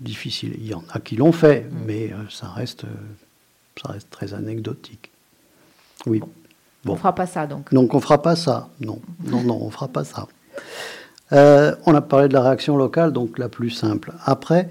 difficile. 0.00 0.54
Il 0.58 0.66
y 0.66 0.74
en 0.74 0.82
a 0.92 0.98
qui 0.98 1.14
l'ont 1.14 1.32
fait, 1.32 1.60
mm. 1.60 1.76
mais 1.86 2.12
euh, 2.12 2.16
ça, 2.28 2.48
reste, 2.48 2.84
ça 3.80 3.92
reste 3.92 4.10
très 4.10 4.34
anecdotique. 4.34 5.10
Oui. 6.06 6.20
Bon. 6.84 6.92
On 6.92 6.94
ne 6.94 6.98
fera 6.98 7.14
pas 7.14 7.26
ça, 7.26 7.46
donc. 7.46 7.72
Donc, 7.72 7.94
on 7.94 7.98
ne 7.98 8.02
fera 8.02 8.20
pas 8.20 8.34
ça. 8.34 8.68
Non, 8.80 9.00
non, 9.24 9.42
non, 9.42 9.58
on 9.62 9.66
ne 9.66 9.70
fera 9.70 9.86
pas 9.86 10.02
ça. 10.02 10.26
Euh, 11.32 11.74
on 11.86 11.94
a 11.94 12.00
parlé 12.02 12.28
de 12.28 12.34
la 12.34 12.42
réaction 12.42 12.76
locale, 12.76 13.12
donc 13.12 13.38
la 13.38 13.48
plus 13.48 13.70
simple. 13.70 14.12
Après, 14.24 14.68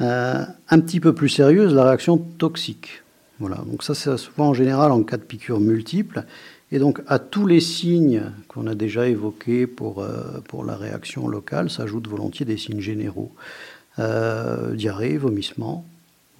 euh, 0.00 0.44
un 0.70 0.80
petit 0.80 1.00
peu 1.00 1.12
plus 1.12 1.28
sérieuse, 1.28 1.74
la 1.74 1.84
réaction 1.84 2.18
toxique. 2.18 3.02
Voilà, 3.40 3.56
donc 3.66 3.82
ça 3.82 3.94
c'est 3.94 4.16
souvent 4.16 4.48
en 4.48 4.54
général 4.54 4.92
en 4.92 5.02
cas 5.02 5.16
de 5.16 5.22
piqûres 5.22 5.60
multiples. 5.60 6.24
Et 6.70 6.78
donc 6.78 7.00
à 7.06 7.18
tous 7.18 7.46
les 7.46 7.60
signes 7.60 8.22
qu'on 8.46 8.66
a 8.66 8.74
déjà 8.74 9.08
évoqués 9.08 9.66
pour, 9.66 10.02
euh, 10.02 10.40
pour 10.48 10.64
la 10.64 10.76
réaction 10.76 11.26
locale 11.26 11.70
s'ajoutent 11.70 12.08
volontiers 12.08 12.46
des 12.46 12.56
signes 12.56 12.80
généraux. 12.80 13.32
diarrhée, 14.74 15.16
vomissement, 15.16 15.84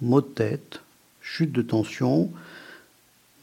maux 0.01 0.21
de 0.21 0.27
tête, 0.27 0.79
chute 1.19 1.51
de 1.51 1.61
tension, 1.61 2.29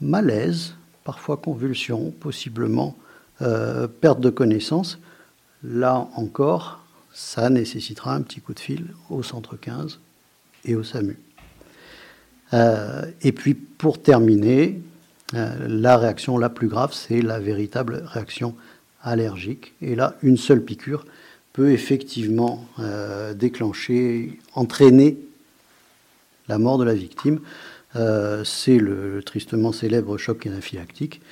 malaise, 0.00 0.74
parfois 1.04 1.36
convulsion, 1.36 2.14
possiblement 2.18 2.96
perte 4.00 4.20
de 4.20 4.30
connaissance 4.30 4.98
Là 5.68 6.08
encore, 6.14 6.80
ça 7.12 7.50
nécessitera 7.50 8.14
un 8.14 8.22
petit 8.22 8.40
coup 8.40 8.54
de 8.54 8.60
fil 8.60 8.86
au 9.10 9.22
centre 9.24 9.56
15 9.56 9.98
et 10.64 10.76
au 10.76 10.84
SAMU. 10.84 11.18
Euh, 12.54 13.04
et 13.22 13.32
puis 13.32 13.54
pour 13.54 14.00
terminer, 14.00 14.80
euh, 15.34 15.54
la 15.66 15.96
réaction 15.96 16.38
la 16.38 16.50
plus 16.50 16.68
grave, 16.68 16.92
c'est 16.92 17.20
la 17.20 17.40
véritable 17.40 18.04
réaction 18.06 18.54
allergique. 19.02 19.74
Et 19.82 19.96
là, 19.96 20.16
une 20.22 20.36
seule 20.36 20.62
piqûre 20.62 21.04
peut 21.52 21.72
effectivement 21.72 22.64
euh, 22.78 23.34
déclencher, 23.34 24.38
entraîner 24.54 25.18
la 26.48 26.58
mort 26.58 26.78
de 26.78 26.84
la 26.84 26.94
victime. 26.94 27.40
c'est 28.44 28.78
le, 28.78 29.22
tristement 29.24 29.72
célèbre 29.72 30.16
choc 30.16 30.46
anaphylactique 30.46 31.22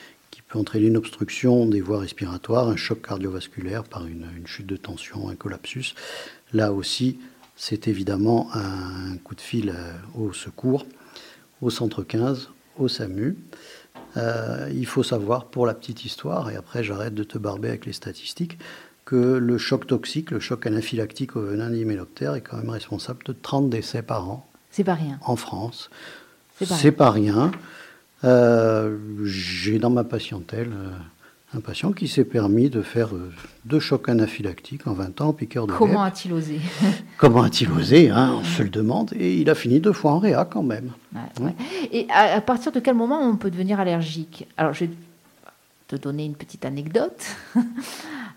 entraîner 0.56 0.86
une 0.86 0.96
obstruction 0.96 1.66
des 1.66 1.80
voies 1.80 1.98
respiratoires, 1.98 2.68
un 2.68 2.76
choc 2.76 3.06
cardiovasculaire 3.06 3.84
par 3.84 4.06
une, 4.06 4.26
chute 4.46 4.66
de 4.66 4.76
tension, 4.76 5.28
un 5.28 5.34
collapsus. 5.34 5.94
Là 6.52 6.72
aussi, 6.72 7.18
c'est 7.56 7.88
évidemment 7.88 8.48
un 8.54 9.16
coup 9.18 9.34
de 9.34 9.40
fil 9.40 9.70
euh, 9.70 9.92
au 10.16 10.32
secours, 10.32 10.86
au 11.62 11.70
centre 11.70 12.02
15, 12.02 12.50
au 12.78 12.88
SAMU. 12.88 13.36
Euh, 14.16 14.70
il 14.72 14.86
faut 14.86 15.02
savoir, 15.02 15.46
pour 15.46 15.66
la 15.66 15.74
petite 15.74 16.04
histoire, 16.04 16.50
et 16.50 16.56
après 16.56 16.84
j'arrête 16.84 17.14
de 17.14 17.24
te 17.24 17.38
barber 17.38 17.68
avec 17.68 17.86
les 17.86 17.92
statistiques, 17.92 18.58
que 19.04 19.16
le 19.16 19.58
choc 19.58 19.86
toxique, 19.86 20.30
le 20.30 20.40
choc 20.40 20.66
anaphylactique 20.66 21.36
au 21.36 21.42
venin 21.42 21.70
d'hyménoptère 21.70 22.34
est 22.34 22.40
quand 22.40 22.56
même 22.56 22.70
responsable 22.70 23.22
de 23.24 23.32
30 23.32 23.68
décès 23.68 24.02
par 24.02 24.28
an. 24.28 24.48
C'est 24.70 24.84
pas 24.84 24.94
rien. 24.94 25.18
En 25.22 25.36
France. 25.36 25.90
C'est 26.58 26.92
pas, 26.92 27.06
pas 27.06 27.10
rien. 27.10 27.50
Euh, 28.24 28.96
j'ai 29.24 29.78
dans 29.78 29.90
ma 29.90 30.02
patientèle 30.02 30.70
euh, 30.72 30.90
un 31.54 31.60
patient 31.60 31.92
qui 31.92 32.08
s'est 32.08 32.24
permis 32.24 32.70
de 32.70 32.80
faire 32.80 33.14
euh, 33.14 33.30
deux 33.66 33.80
chocs 33.80 34.08
anaphylactiques 34.08 34.86
en 34.86 34.94
20 34.94 35.20
ans, 35.20 35.32
piqueur 35.34 35.66
de 35.66 35.72
Comment 35.72 36.02
a-t-il 36.02 36.32
osé 36.32 36.58
Comment 37.18 37.42
a-t-il 37.42 37.70
osé 37.70 38.10
hein, 38.10 38.38
On 38.40 38.44
se 38.44 38.62
le 38.62 38.70
demande. 38.70 39.12
Et 39.18 39.36
il 39.36 39.50
a 39.50 39.54
fini 39.54 39.78
deux 39.78 39.92
fois 39.92 40.12
en 40.12 40.18
réa 40.18 40.46
quand 40.50 40.62
même. 40.62 40.92
Et 41.92 42.06
à, 42.10 42.40
partir 42.40 42.72
de 42.72 42.80
quel 42.80 42.94
moment 42.94 43.20
on 43.20 43.36
peut 43.36 43.50
devenir 43.50 43.78
allergique? 43.78 44.48
Alors, 44.56 44.72
je 44.72 44.86
vais 44.86 44.90
te 45.86 45.96
donner 45.96 46.24
une 46.24 46.34
petite 46.34 46.64
anecdote. 46.64 47.26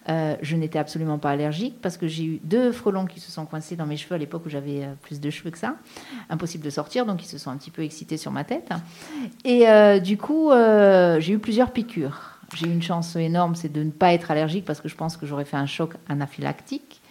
Euh, 0.09 0.35
je 0.41 0.55
n'étais 0.55 0.79
absolument 0.79 1.17
pas 1.17 1.31
allergique 1.31 1.81
parce 1.81 1.97
que 1.97 2.07
j'ai 2.07 2.23
eu 2.23 2.39
deux 2.43 2.71
frelons 2.71 3.05
qui 3.05 3.19
se 3.19 3.29
sont 3.29 3.45
coincés 3.45 3.75
dans 3.75 3.85
mes 3.85 3.97
cheveux 3.97 4.15
à 4.15 4.17
l'époque 4.17 4.45
où 4.45 4.49
j'avais 4.49 4.85
euh, 4.85 4.93
plus 5.01 5.19
de 5.19 5.29
cheveux 5.29 5.51
que 5.51 5.57
ça. 5.57 5.75
Impossible 6.29 6.63
de 6.63 6.69
sortir, 6.69 7.05
donc 7.05 7.23
ils 7.23 7.27
se 7.27 7.37
sont 7.37 7.51
un 7.51 7.57
petit 7.57 7.71
peu 7.71 7.83
excités 7.83 8.15
sur 8.15 8.31
ma 8.31 8.45
tête. 8.45 8.69
Et 9.43 9.67
euh, 9.67 9.99
du 9.99 10.17
coup, 10.17 10.51
j'ai 11.19 11.33
eu 11.33 11.39
plusieurs 11.39 11.71
piqûres. 11.71 12.39
J'ai 12.55 12.67
eu 12.67 12.71
une 12.71 12.81
chance 12.81 13.17
énorme, 13.17 13.55
c'est 13.55 13.71
de 13.71 13.83
ne 13.83 13.91
pas 13.91 14.13
être 14.13 14.31
allergique 14.31 14.63
parce 14.63 14.79
que 14.79 14.87
je 14.87 14.95
pense 14.95 15.17
que 15.17 15.25
j'aurais 15.25 15.43
fait 15.43 15.57
un 15.57 15.65
choc 15.65 15.93
anaphylactique. 16.07 17.01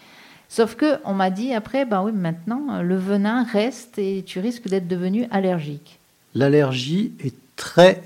Sauf 0.49 0.76
que 0.76 0.99
on 1.05 1.12
m'a 1.12 1.29
dit 1.29 1.53
après, 1.53 1.85
ben 1.85 2.03
oui, 2.03 2.12
maintenant 2.12 2.81
le 2.81 2.97
venin 2.97 3.45
reste 3.45 3.99
et 3.99 4.23
tu 4.25 4.41
risques 4.41 4.69
d'être 4.69 4.88
devenu 4.88 5.26
allergique. 5.31 5.99
L'allergie 6.35 7.12
est 7.23 7.35
très 7.57 8.03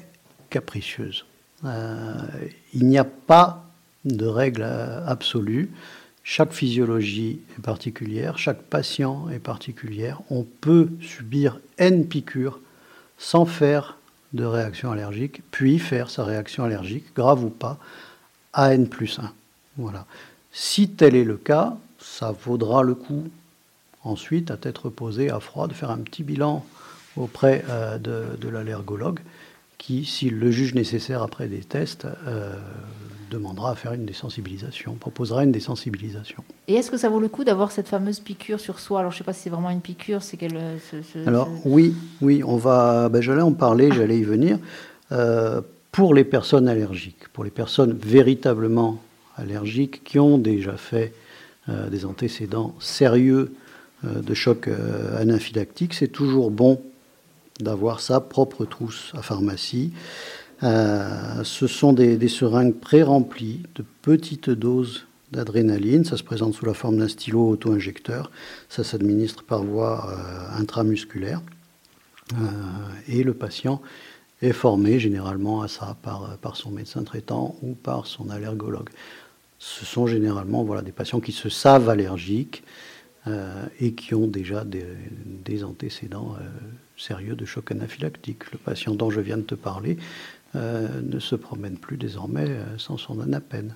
capricieuse. 0.48 1.24
il 1.62 2.86
n'y 2.86 2.98
a 2.98 3.04
pas 3.04 3.69
de 4.04 4.26
règles 4.26 4.62
absolues. 5.06 5.70
Chaque 6.22 6.52
physiologie 6.52 7.40
est 7.58 7.62
particulière, 7.62 8.38
chaque 8.38 8.62
patient 8.62 9.28
est 9.30 9.38
particulière. 9.38 10.20
On 10.30 10.44
peut 10.44 10.88
subir 11.00 11.60
N 11.78 12.06
piqûres 12.06 12.60
sans 13.18 13.44
faire 13.44 13.96
de 14.32 14.44
réaction 14.44 14.92
allergique, 14.92 15.42
puis 15.50 15.78
faire 15.78 16.08
sa 16.08 16.24
réaction 16.24 16.64
allergique, 16.64 17.06
grave 17.14 17.44
ou 17.44 17.50
pas, 17.50 17.78
à 18.52 18.74
N 18.74 18.88
plus 18.88 19.18
1. 19.18 19.32
Voilà. 19.76 20.06
Si 20.52 20.88
tel 20.90 21.16
est 21.16 21.24
le 21.24 21.36
cas, 21.36 21.76
ça 21.98 22.32
vaudra 22.32 22.82
le 22.82 22.94
coup 22.94 23.28
ensuite 24.04 24.50
à 24.50 24.56
tête 24.56 24.78
reposée, 24.78 25.30
à 25.30 25.40
froid, 25.40 25.68
de 25.68 25.74
faire 25.74 25.90
un 25.90 25.98
petit 25.98 26.22
bilan 26.22 26.64
auprès 27.16 27.64
euh, 27.68 27.98
de, 27.98 28.48
l'allergologue 28.48 29.20
qui, 29.78 30.04
s'il 30.04 30.38
le 30.38 30.50
juge 30.50 30.74
nécessaire 30.74 31.22
après 31.22 31.48
des 31.48 31.60
tests, 31.60 32.06
euh, 32.26 32.54
demandera 33.30 33.70
à 33.70 33.74
faire 33.74 33.92
une 33.92 34.04
désensibilisation, 34.04 34.94
proposera 34.94 35.44
une 35.44 35.52
désensibilisation. 35.52 36.44
Et 36.68 36.74
est-ce 36.74 36.90
que 36.90 36.96
ça 36.96 37.08
vaut 37.08 37.20
le 37.20 37.28
coup 37.28 37.44
d'avoir 37.44 37.72
cette 37.72 37.88
fameuse 37.88 38.20
piqûre 38.20 38.60
sur 38.60 38.78
soi? 38.80 39.00
Alors 39.00 39.12
je 39.12 39.16
ne 39.16 39.18
sais 39.18 39.24
pas 39.24 39.32
si 39.32 39.42
c'est 39.42 39.50
vraiment 39.50 39.70
une 39.70 39.80
piqûre, 39.80 40.22
c'est 40.22 40.36
qu'elle... 40.36 40.56
Euh, 40.56 41.26
Alors 41.26 41.48
oui, 41.64 41.94
oui, 42.20 42.42
on 42.44 42.56
va, 42.56 43.08
ben, 43.08 43.22
j'allais 43.22 43.42
en 43.42 43.52
parler, 43.52 43.90
j'allais 43.92 44.18
y 44.18 44.24
venir. 44.24 44.58
Euh, 45.12 45.60
pour 45.92 46.14
les 46.14 46.24
personnes 46.24 46.68
allergiques, 46.68 47.28
pour 47.32 47.44
les 47.44 47.50
personnes 47.50 47.92
véritablement 47.92 49.00
allergiques 49.36 50.02
qui 50.04 50.18
ont 50.18 50.36
déjà 50.36 50.76
fait 50.76 51.14
euh, 51.68 51.88
des 51.88 52.04
antécédents 52.04 52.74
sérieux 52.80 53.52
de 54.02 54.32
choc 54.32 54.66
anaphylactique, 55.18 55.92
c'est 55.92 56.08
toujours 56.08 56.50
bon 56.50 56.80
d'avoir 57.60 58.00
sa 58.00 58.18
propre 58.20 58.64
trousse 58.64 59.12
à 59.12 59.20
pharmacie. 59.20 59.92
Euh, 60.62 61.42
ce 61.42 61.66
sont 61.66 61.92
des, 61.92 62.28
seringues 62.28 62.74
pré-remplies 62.74 63.62
de 63.74 63.84
petites 64.02 64.50
doses 64.50 65.06
d'adrénaline. 65.32 66.04
Ça 66.04 66.16
se 66.16 66.22
présente 66.22 66.54
sous 66.54 66.66
la 66.66 66.74
forme 66.74 66.98
d'un 66.98 67.08
stylo 67.08 67.48
auto-injecteur. 67.48 68.30
Ça 68.68 68.84
s'administre 68.84 69.42
par 69.44 69.62
voie 69.62 70.10
euh, 70.10 70.60
intramusculaire. 70.60 71.40
Euh, 72.34 72.36
et 73.08 73.22
le 73.22 73.34
patient 73.34 73.80
est 74.42 74.52
formé 74.52 74.98
généralement 74.98 75.62
à 75.62 75.68
ça 75.68 75.96
par, 76.02 76.56
son 76.56 76.70
médecin 76.70 77.02
traitant 77.02 77.56
ou 77.62 77.74
par 77.74 78.06
son 78.06 78.30
allergologue. 78.30 78.88
Ce 79.58 79.84
sont 79.84 80.06
généralement 80.06 80.64
voilà, 80.64 80.82
des 80.82 80.92
patients 80.92 81.20
qui 81.20 81.32
se 81.32 81.48
savent 81.48 81.88
allergiques 81.88 82.62
et 83.80 83.92
qui 83.92 84.14
ont 84.14 84.26
déjà 84.26 84.64
des, 84.64 84.86
des 85.44 85.62
antécédents 85.62 86.36
sérieux 86.96 87.34
de 87.34 87.44
choc 87.44 87.70
anaphylactique. 87.70 88.50
Le 88.52 88.56
patient 88.56 88.94
dont 88.94 89.10
je 89.10 89.20
viens 89.20 89.36
de 89.36 89.42
te 89.42 89.54
parler 89.54 89.98
ne 90.54 91.18
se 91.18 91.36
promène 91.36 91.76
plus 91.76 91.96
désormais 91.96 92.48
euh, 92.48 92.78
sans 92.78 92.96
son 92.96 93.20
anapen. 93.20 93.74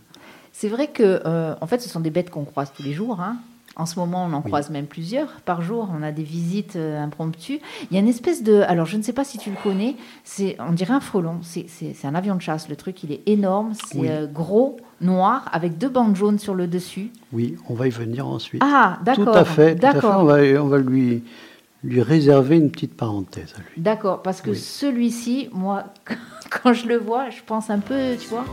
C'est 0.52 0.68
vrai 0.68 0.88
que, 0.88 1.22
euh, 1.24 1.54
en 1.60 1.66
fait, 1.66 1.80
ce 1.80 1.88
sont 1.88 2.00
des 2.00 2.10
bêtes 2.10 2.30
qu'on 2.30 2.44
croise 2.44 2.72
tous 2.76 2.82
les 2.82 2.92
jours. 2.92 3.20
Hein. 3.20 3.36
En 3.76 3.86
ce 3.86 3.98
moment, 3.98 4.24
on 4.24 4.32
en 4.32 4.40
croise 4.40 4.70
même 4.70 4.86
plusieurs 4.86 5.28
par 5.44 5.60
jour. 5.60 5.88
On 5.92 6.04
a 6.04 6.12
des 6.12 6.22
visites 6.22 6.76
impromptues. 6.76 7.58
Il 7.90 7.94
y 7.94 7.96
a 7.96 8.00
une 8.00 8.08
espèce 8.08 8.44
de. 8.44 8.60
Alors, 8.60 8.86
je 8.86 8.96
ne 8.96 9.02
sais 9.02 9.12
pas 9.12 9.24
si 9.24 9.36
tu 9.36 9.50
le 9.50 9.56
connais. 9.60 9.96
C'est, 10.22 10.56
on 10.60 10.70
dirait 10.70 10.94
un 10.94 11.00
frelon. 11.00 11.40
C'est, 11.42 11.66
un 12.04 12.14
avion 12.14 12.36
de 12.36 12.40
chasse. 12.40 12.68
Le 12.68 12.76
truc, 12.76 13.02
il 13.02 13.10
est 13.10 13.22
énorme. 13.26 13.72
C'est 13.74 14.32
gros, 14.32 14.76
noir, 15.00 15.48
avec 15.50 15.76
deux 15.76 15.88
bandes 15.88 16.14
jaunes 16.14 16.38
sur 16.38 16.54
le 16.54 16.68
dessus. 16.68 17.10
Oui, 17.32 17.56
on 17.68 17.74
va 17.74 17.88
y 17.88 17.90
venir 17.90 18.28
ensuite. 18.28 18.62
Ah, 18.64 19.00
d'accord. 19.02 19.24
Tout 19.24 19.38
à 19.40 19.44
fait. 19.44 19.74
D'accord. 19.74 20.20
On, 20.20 20.24
va, 20.24 20.36
on 20.62 20.68
va 20.68 20.78
lui 20.78 21.24
lui 21.84 22.00
réserver 22.00 22.56
une 22.56 22.70
petite 22.70 22.96
parenthèse 22.96 23.54
à 23.56 23.58
lui. 23.58 23.82
D'accord, 23.82 24.22
parce 24.22 24.40
que 24.40 24.54
celui-ci, 24.54 25.50
moi, 25.52 25.84
quand 26.62 26.72
je 26.72 26.86
le 26.86 26.96
vois, 26.96 27.30
je 27.30 27.40
pense 27.44 27.70
un 27.70 27.78
peu, 27.78 28.16
tu 28.20 28.28
vois, 28.28 28.44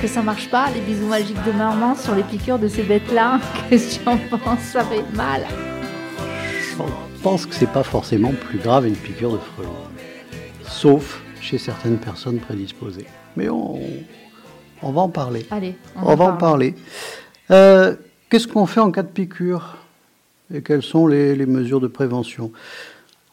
que 0.00 0.08
ça 0.08 0.20
marche 0.20 0.50
pas, 0.50 0.68
les 0.74 0.80
bisous 0.80 1.06
magiques 1.06 1.44
de 1.46 1.52
maman 1.52 1.94
sur 1.94 2.16
les 2.16 2.24
piqûres 2.24 2.58
de 2.58 2.66
ces 2.66 2.82
bêtes-là. 2.82 3.38
Qu'est-ce 3.70 3.98
que 3.98 4.02
tu 4.02 4.08
en 4.08 4.38
penses? 4.38 4.60
Ça 4.60 4.84
fait 4.84 5.04
mal. 5.14 5.46
je 6.76 7.22
pense 7.22 7.46
que 7.46 7.54
c'est 7.54 7.70
pas 7.70 7.84
forcément 7.84 8.32
plus 8.32 8.58
grave 8.58 8.86
une 8.86 8.96
piqûre 8.96 9.32
de 9.32 9.38
frelon. 9.38 9.70
Sauf 10.66 11.22
chez 11.40 11.56
certaines 11.56 11.98
personnes 11.98 12.38
prédisposées. 12.38 13.06
Mais 13.36 13.48
on, 13.48 13.78
on 14.82 14.90
va 14.90 15.02
en 15.02 15.08
parler. 15.08 15.46
Allez, 15.52 15.76
on, 15.94 16.16
va 16.16 16.24
en 16.24 16.36
parler. 16.36 16.74
Euh, 17.52 17.94
qu'est-ce 18.28 18.48
qu'on 18.48 18.66
fait 18.66 18.80
en 18.80 18.90
cas 18.90 19.02
de 19.02 19.08
piqûre? 19.08 19.76
Et 20.52 20.62
quelles 20.62 20.82
sont 20.82 21.06
les, 21.06 21.36
les 21.36 21.46
mesures 21.46 21.80
de 21.80 21.86
prévention? 21.86 22.50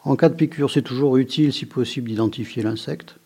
En 0.10 0.16
cas 0.16 0.30
de 0.30 0.34
piqûre, 0.34 0.72
c'est 0.72 0.82
toujours 0.82 1.18
utile, 1.18 1.54
si 1.54 1.68
possible, 1.68 2.10
d'identifier 2.10 2.64
l'insecte. 2.64 3.18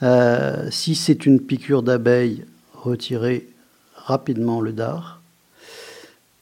Euh, 0.00 0.70
si 0.70 0.94
c'est 0.94 1.26
une 1.26 1.40
piqûre 1.40 1.82
d'abeille, 1.82 2.44
retirer 2.72 3.48
rapidement 3.96 4.60
le 4.60 4.72
dard. 4.72 5.20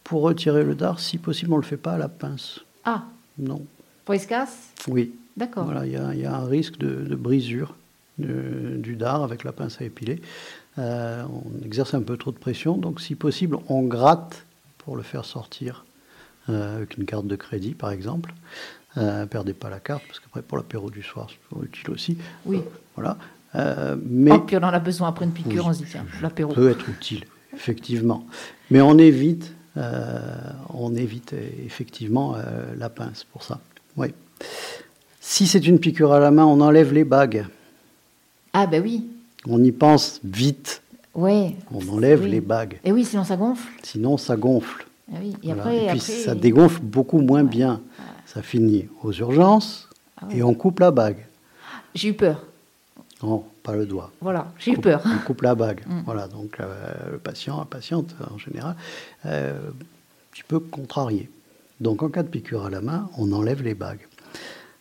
Pour 0.05 0.21
retirer 0.21 0.63
le 0.63 0.75
dard, 0.75 1.01
si 1.01 1.17
possible, 1.17 1.55
on 1.55 1.57
ne 1.57 1.63
le 1.63 1.67
fait 1.67 1.79
pas 1.79 1.93
à 1.93 1.97
la 1.97 2.11
pince. 2.11 2.61
Ah 2.85 3.05
Non. 3.39 3.65
Pour 4.05 4.15
il 4.15 4.21
se 4.21 4.27
casse 4.27 4.75
Oui. 4.89 5.15
D'accord. 5.39 5.65
Voilà, 5.65 5.87
il 5.87 5.93
y, 6.21 6.27
a 6.27 6.37
un 6.37 6.47
risque 6.47 6.77
de, 6.77 7.15
brisure 7.15 7.77
du 8.19 8.95
dard 8.97 9.23
avec 9.23 9.43
la 9.43 9.53
pince 9.53 9.81
à 9.81 9.85
épiler. 9.85 10.21
Euh, 10.77 11.23
on 11.33 11.65
exerce 11.65 11.95
un 11.95 12.03
peu 12.03 12.19
trop 12.19 12.31
de 12.31 12.37
pression, 12.37 12.77
donc 12.77 13.01
si 13.01 13.15
possible, 13.15 13.57
on 13.71 13.85
gratte 13.85 14.45
pour 14.77 14.97
le 14.97 15.03
faire 15.03 15.25
sortir 15.25 15.87
euh, 16.51 16.77
avec 16.77 16.99
une 16.99 17.05
carte 17.05 17.27
de 17.27 17.37
crédit, 17.37 17.73
par 17.73 17.91
exemple. 17.91 18.35
Euh, 18.99 19.27
perdez 19.27 19.55
pas 19.55 19.71
la 19.71 19.81
carte, 19.81 20.03
parce 20.07 20.21
qu'après, 20.21 20.43
pour 20.43 20.59
l'apéro 20.59 20.91
du 20.91 21.03
soir, 21.03 21.29
c'est 21.31 21.65
utile 21.65 21.91
aussi. 21.91 22.19
Oui. 22.45 22.61
Voilà. 22.95 23.17
Euh, 23.55 23.97
mais, 24.05 24.33
oh, 24.33 24.41
puis 24.41 24.57
on 24.57 24.63
en 24.63 24.69
a 24.69 24.79
besoin 24.79 25.09
après 25.09 25.25
une 25.25 25.33
piqûre, 25.33 25.67
on 25.67 25.73
se 25.73 25.79
dit, 25.79 25.91
tiens, 25.91 26.05
l'apéro. 26.21 26.53
peut 26.53 26.71
être 26.71 26.89
utile, 26.89 27.25
effectivement. 27.55 28.27
Mais 28.71 28.81
on 28.81 28.99
évite, 28.99 29.53
euh, 29.77 30.31
on 30.75 30.95
évite 30.95 31.35
effectivement 31.65 32.35
euh, 32.37 32.75
la 32.77 32.91
pince 32.91 33.25
pour 33.25 33.43
ça. 33.43 33.61
Oui. 33.97 34.09
Si 35.21 35.47
c'est 35.47 35.67
une 35.67 35.79
piqûre 35.79 36.13
à 36.13 36.21
la 36.21 36.31
main, 36.31 36.45
on 36.45 36.61
enlève 36.61 36.93
les 36.93 37.05
bagues. 37.05 37.47
Ah 38.53 38.67
ben 38.67 38.83
oui. 38.83 39.07
On 39.47 39.63
y 39.63 39.73
pense 39.73 40.21
vite. 40.25 40.83
Ouais. 41.15 41.55
On 41.73 41.87
enlève 41.89 42.27
les 42.27 42.41
bagues. 42.41 42.79
Et 42.85 42.93
oui, 42.93 43.05
sinon 43.05 43.25
ça 43.25 43.37
gonfle. 43.37 43.69
Sinon 43.83 44.17
ça 44.17 44.37
gonfle. 44.37 44.87
Ah 45.11 45.17
oui. 45.21 45.35
Et, 45.43 45.53
après, 45.53 45.87
et 45.87 45.89
puis 45.89 46.01
ça 46.01 46.35
dégonfle 46.35 46.81
beaucoup 46.83 47.21
moins 47.21 47.45
bien. 47.45 47.81
Ça 48.29 48.43
finit 48.43 48.89
aux 49.03 49.13
urgences 49.13 49.89
ah 50.21 50.27
et 50.31 50.43
on 50.43 50.53
coupe 50.53 50.81
la 50.81 50.91
bague. 50.91 51.25
J'ai 51.95 52.09
eu 52.09 52.15
peur. 52.15 52.45
Non, 53.23 53.43
pas 53.63 53.75
le 53.75 53.87
doigt. 53.87 54.13
Voilà, 54.21 54.53
j'ai 54.59 54.73
eu 54.73 54.77
peur. 54.77 55.03
On 55.07 55.25
coupe 55.27 55.41
la 55.41 55.55
bague. 55.55 55.81
Mm. 55.87 56.03
Voilà, 56.05 56.29
donc 56.29 56.61
euh, 56.61 56.93
le 57.13 57.19
patient, 57.19 57.59
la 57.59 57.65
patiente 57.65 58.15
en 58.31 58.37
général, 58.37 58.77
euh, 59.25 59.71
un 59.71 60.31
petit 60.31 60.43
peu 60.47 60.61
contrarié. 60.61 61.31
Donc 61.81 62.03
en 62.03 62.11
cas 62.11 62.23
de 62.23 62.29
piqûre 62.29 62.67
à 62.67 62.71
la 62.71 62.83
main, 62.83 63.09
on 63.17 63.33
enlève 63.33 63.63
les 63.63 63.75
bagues. 63.75 64.07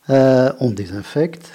Euh, 0.10 0.52
on 0.60 0.70
désinfecte, 0.72 1.54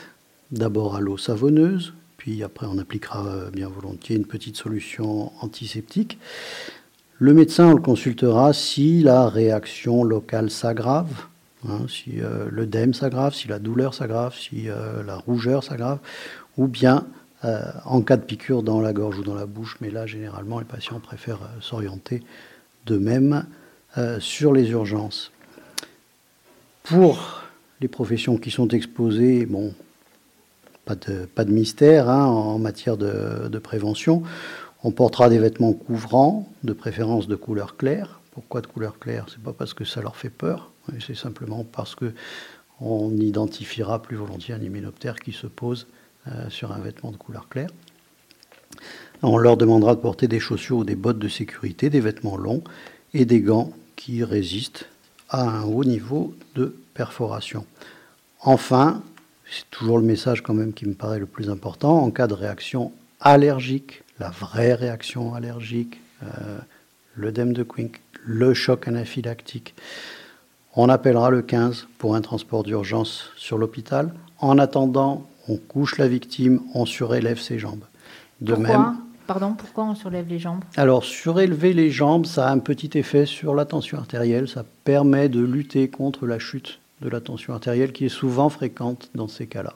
d'abord 0.51 0.97
à 0.97 1.01
l'eau 1.01 1.19
savonneuse, 1.19 1.93
puis 2.17 2.43
après 2.43 2.67
on 2.67 2.79
appliquera 2.79 3.51
bien 3.53 3.69
volontiers 3.69 4.17
une 4.17 4.27
petite 4.27 4.57
solution 4.57 5.31
antiseptique. 5.43 6.19
Le 7.19 7.35
médecin 7.35 7.67
on 7.67 7.75
le 7.75 7.83
consultera 7.83 8.55
si 8.55 9.03
la 9.03 9.29
réaction 9.29 10.05
locale 10.05 10.51
s'aggrave, 10.51 11.27
hein, 11.69 11.87
si 11.89 12.21
l'œdème 12.51 12.95
s'aggrave, 12.95 13.35
si 13.35 13.49
la 13.49 13.59
douleur 13.59 13.95
s'aggrave, 13.95 14.35
si 14.35 14.69
la 15.07 15.17
rougeur 15.17 15.65
s'aggrave, 15.65 15.99
ou 16.57 16.67
bien 16.67 17.07
euh, 17.45 17.61
en 17.85 18.03
cas 18.03 18.17
de 18.17 18.23
piqûre 18.23 18.63
dans 18.63 18.81
la 18.81 18.93
gorge 18.93 19.19
ou 19.19 19.25
dans 19.25 19.35
la 19.35 19.47
bouche, 19.47 19.77
mais 19.81 19.91
là 19.91 20.07
généralement 20.07 20.61
les 20.61 20.65
patients 20.65 21.01
préfèrent 21.01 21.43
euh, 21.43 21.61
s'orienter 21.61 22.23
de 22.87 22.97
même 22.97 23.47
euh, 23.99 24.21
sur 24.21 24.53
les 24.53 24.71
urgences. 24.71 25.33
Pour 26.85 27.43
les 27.81 27.89
professions 27.89 28.37
qui 28.37 28.53
sont 28.53 28.69
exposées, 28.69 29.45
bon, 29.47 29.75
pas 30.85 30.95
de, 30.95 31.25
pas 31.27 31.45
de 31.45 31.51
mystère 31.51 32.09
hein, 32.09 32.27
en 32.27 32.61
matière 32.61 32.97
de, 32.97 33.49
de, 33.49 33.59
prévention. 33.59 34.23
On 34.85 34.93
portera 34.93 35.29
des 35.29 35.39
vêtements 35.39 35.73
couvrants, 35.73 36.49
de 36.63 36.73
préférence 36.73 37.27
de 37.27 37.35
couleur 37.35 37.77
claire. 37.77 38.21
Pourquoi 38.33 38.61
de 38.61 38.69
couleur 38.69 39.01
claire? 39.01 39.27
C'est 39.29 39.43
pas 39.43 39.53
parce 39.53 39.75
que 39.75 39.85
ça 39.85 40.01
leur 40.01 40.17
fait 40.17 40.31
peur, 40.31 40.72
c'est 41.01 41.17
simplement 41.17 41.65
parce 41.65 41.95
que 41.95 42.13
on 42.81 43.17
identifiera 43.17 44.03
plus 44.03 44.17
volontiers 44.17 44.55
un 44.55 44.61
hyménoptère 44.61 45.17
qui 45.21 45.33
se 45.33 45.47
pose 45.47 45.87
euh, 46.27 46.51
sur 46.51 46.73
un 46.73 46.79
vêtement 46.79 47.13
de 47.13 47.17
couleur 47.17 47.49
claire. 47.49 47.71
On 49.23 49.39
leur 49.39 49.57
demandera 49.57 49.95
de 49.95 50.01
porter 50.01 50.27
des 50.27 50.41
chaussures 50.41 50.79
ou 50.79 50.85
des 50.85 50.97
bottes 50.97 51.19
de 51.19 51.29
sécurité, 51.29 51.91
des 51.91 52.01
vêtements 52.01 52.37
longs 52.37 52.65
et 53.15 53.25
des 53.25 53.41
gants 53.41 53.73
qui 53.95 54.25
résistent 54.25 54.89
à 55.29 55.43
un 55.43 55.63
haut 55.63 55.85
niveau 55.85 56.35
de 56.57 56.77
perforation. 56.95 57.65
Enfin, 58.41 59.03
c'est 59.49 59.71
toujours 59.71 59.99
le 59.99 60.05
message 60.05 60.43
quand 60.43 60.55
même 60.55 60.73
qui 60.73 60.87
me 60.87 60.95
paraît 60.95 61.21
le 61.21 61.27
plus 61.27 61.51
important, 61.51 62.03
en 62.03 62.11
cas 62.11 62.27
de 62.27 62.35
réaction 62.35 62.93
allergique, 63.21 64.03
la 64.19 64.31
vraie 64.31 64.75
réaction 64.75 65.35
allergique, 65.35 66.01
euh, 66.25 66.59
l'œdème 67.15 67.53
de 67.53 67.63
Quink, 67.63 68.01
le 68.25 68.55
choc 68.55 68.89
anaphylactique, 68.89 69.75
on 70.75 70.89
appellera 70.89 71.31
le 71.31 71.43
15 71.43 71.89
pour 71.99 72.15
un 72.15 72.21
transport 72.21 72.63
d'urgence 72.63 73.31
sur 73.37 73.59
l'hôpital. 73.59 74.13
En 74.39 74.59
attendant, 74.59 75.27
on 75.49 75.57
couche 75.57 75.99
la 75.99 76.09
victime, 76.09 76.61
on 76.75 76.87
surélève 76.87 77.39
ses 77.39 77.59
jambes. 77.59 77.85
De 78.41 78.55
pourquoi 78.55 78.79
même. 78.79 78.97
Pardon, 79.27 79.55
pourquoi 79.55 79.85
on 79.85 79.95
surélève 79.95 80.29
les 80.29 80.39
jambes? 80.39 80.63
Alors, 80.77 81.05
surélever 81.05 81.73
les 81.73 81.91
jambes, 81.91 82.27
ça 82.27 82.49
a 82.49 82.53
un 82.53 82.59
petit 82.59 82.91
effet 82.99 83.25
sur 83.25 83.55
la 83.55 83.65
tension 83.65 83.99
artérielle. 83.99 84.49
Ça 84.49 84.65
permet 84.85 85.29
de 85.29 85.41
lutter 85.41 85.89
contre 85.89 86.27
la 86.27 86.39
chute 86.39 86.81
de 87.01 87.09
la 87.09 87.21
tension 87.21 87.55
artérielle 87.55 87.93
qui 87.93 88.07
est 88.07 88.11
souvent 88.11 88.49
fréquente 88.49 89.11
dans 89.15 89.29
ces 89.29 89.47
cas-là. 89.47 89.75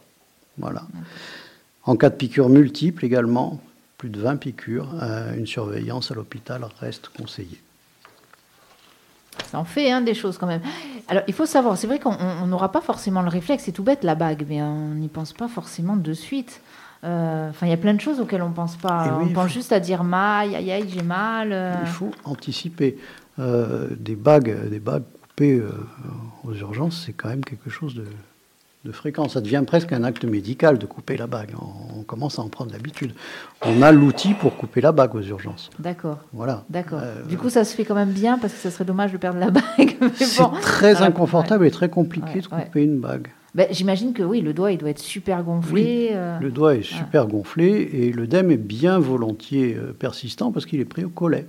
Voilà. 0.58 0.82
En 1.84 1.96
cas 1.96 2.10
de 2.10 2.16
piqûres 2.16 2.48
multiples 2.48 3.04
également, 3.04 3.60
plus 3.98 4.10
de 4.10 4.20
20 4.20 4.36
piqûres, 4.36 4.94
euh, 5.02 5.36
une 5.36 5.46
surveillance 5.46 6.10
à 6.10 6.14
l'hôpital 6.14 6.66
reste 6.80 7.08
conseillée. 7.08 7.60
Ça 9.50 9.58
en 9.58 9.64
fait 9.64 9.90
hein, 9.90 10.00
des 10.00 10.14
choses 10.14 10.38
quand 10.38 10.46
même. 10.46 10.62
Alors, 11.08 11.22
il 11.28 11.34
faut 11.34 11.46
savoir, 11.46 11.76
c'est 11.76 11.86
vrai 11.86 11.98
qu'on 11.98 12.46
n'aura 12.46 12.72
pas 12.72 12.80
forcément 12.80 13.22
le 13.22 13.28
réflexe, 13.28 13.64
c'est 13.64 13.72
tout 13.72 13.84
bête 13.84 14.02
la 14.02 14.14
bague, 14.14 14.44
mais 14.48 14.60
on 14.62 14.94
n'y 14.94 15.08
pense 15.08 15.32
pas 15.32 15.48
forcément 15.48 15.96
de 15.96 16.12
suite. 16.12 16.60
Euh, 17.04 17.50
enfin, 17.50 17.66
il 17.66 17.70
y 17.70 17.72
a 17.72 17.76
plein 17.76 17.94
de 17.94 18.00
choses 18.00 18.20
auxquelles 18.20 18.42
on 18.42 18.48
ne 18.48 18.54
pense 18.54 18.76
pas. 18.76 19.06
Eh 19.06 19.24
on 19.24 19.28
pense 19.28 19.52
juste 19.52 19.72
à 19.72 19.80
dire 19.80 20.02
mal, 20.02 20.54
aïe, 20.54 20.72
aïe, 20.72 20.88
j'ai 20.88 21.02
mal. 21.02 21.52
Euh. 21.52 21.74
Il 21.82 21.88
faut 21.88 22.10
anticiper. 22.24 22.98
Euh, 23.38 23.88
des 23.98 24.16
bagues, 24.16 24.68
des 24.70 24.80
bagues 24.80 25.04
coupées 25.22 25.62
aux 26.44 26.54
urgences, 26.54 27.04
c'est 27.04 27.12
quand 27.12 27.28
même 27.28 27.44
quelque 27.44 27.70
chose 27.70 27.94
de, 27.94 28.06
de 28.86 28.92
fréquence. 28.92 29.34
Ça 29.34 29.40
devient 29.40 29.62
presque 29.66 29.92
un 29.92 30.04
acte 30.04 30.24
médical 30.24 30.78
de 30.78 30.86
couper 30.86 31.16
la 31.16 31.26
bague. 31.26 31.50
On, 31.60 32.02
commence 32.02 32.38
à 32.38 32.42
en 32.42 32.48
prendre 32.48 32.70
l'habitude. 32.70 33.12
On 33.62 33.82
a 33.82 33.90
l'outil 33.90 34.34
pour 34.34 34.56
couper 34.56 34.80
la 34.80 34.92
bague 34.92 35.16
aux 35.16 35.22
urgences. 35.22 35.70
D'accord. 35.80 36.20
Voilà. 36.32 36.64
D'accord. 36.70 37.00
Euh, 37.02 37.24
du 37.24 37.36
coup, 37.36 37.50
ça 37.50 37.64
se 37.64 37.74
fait 37.74 37.84
quand 37.84 37.96
même 37.96 38.12
bien 38.12 38.38
parce 38.38 38.52
que 38.52 38.60
ça 38.60 38.70
serait 38.70 38.84
dommage 38.84 39.12
de 39.12 39.16
perdre 39.18 39.40
la 39.40 39.50
bague. 39.50 39.96
C'est 40.14 40.42
très 40.62 41.02
inconfortable 41.02 41.66
et 41.66 41.70
très 41.72 41.88
compliqué 41.88 42.40
de 42.40 42.46
couper 42.46 42.84
une 42.84 43.00
bague. 43.00 43.28
Ben, 43.56 43.66
J'imagine 43.72 44.12
que 44.12 44.22
oui, 44.22 44.40
le 44.40 44.52
doigt 44.52 44.70
il 44.70 44.78
doit 44.78 44.90
être 44.90 45.00
super 45.00 45.42
gonflé. 45.42 46.10
Euh. 46.12 46.38
Le 46.38 46.50
doigt 46.50 46.76
est 46.76 46.82
super 46.82 47.26
gonflé 47.26 47.90
et 47.92 48.12
le 48.12 48.28
dème 48.28 48.52
est 48.52 48.56
bien 48.56 49.00
volontiers 49.00 49.74
euh, 49.74 49.92
persistant 49.92 50.52
parce 50.52 50.64
qu'il 50.64 50.78
est 50.78 50.84
pris 50.84 51.04
au 51.04 51.08
collet. 51.08 51.46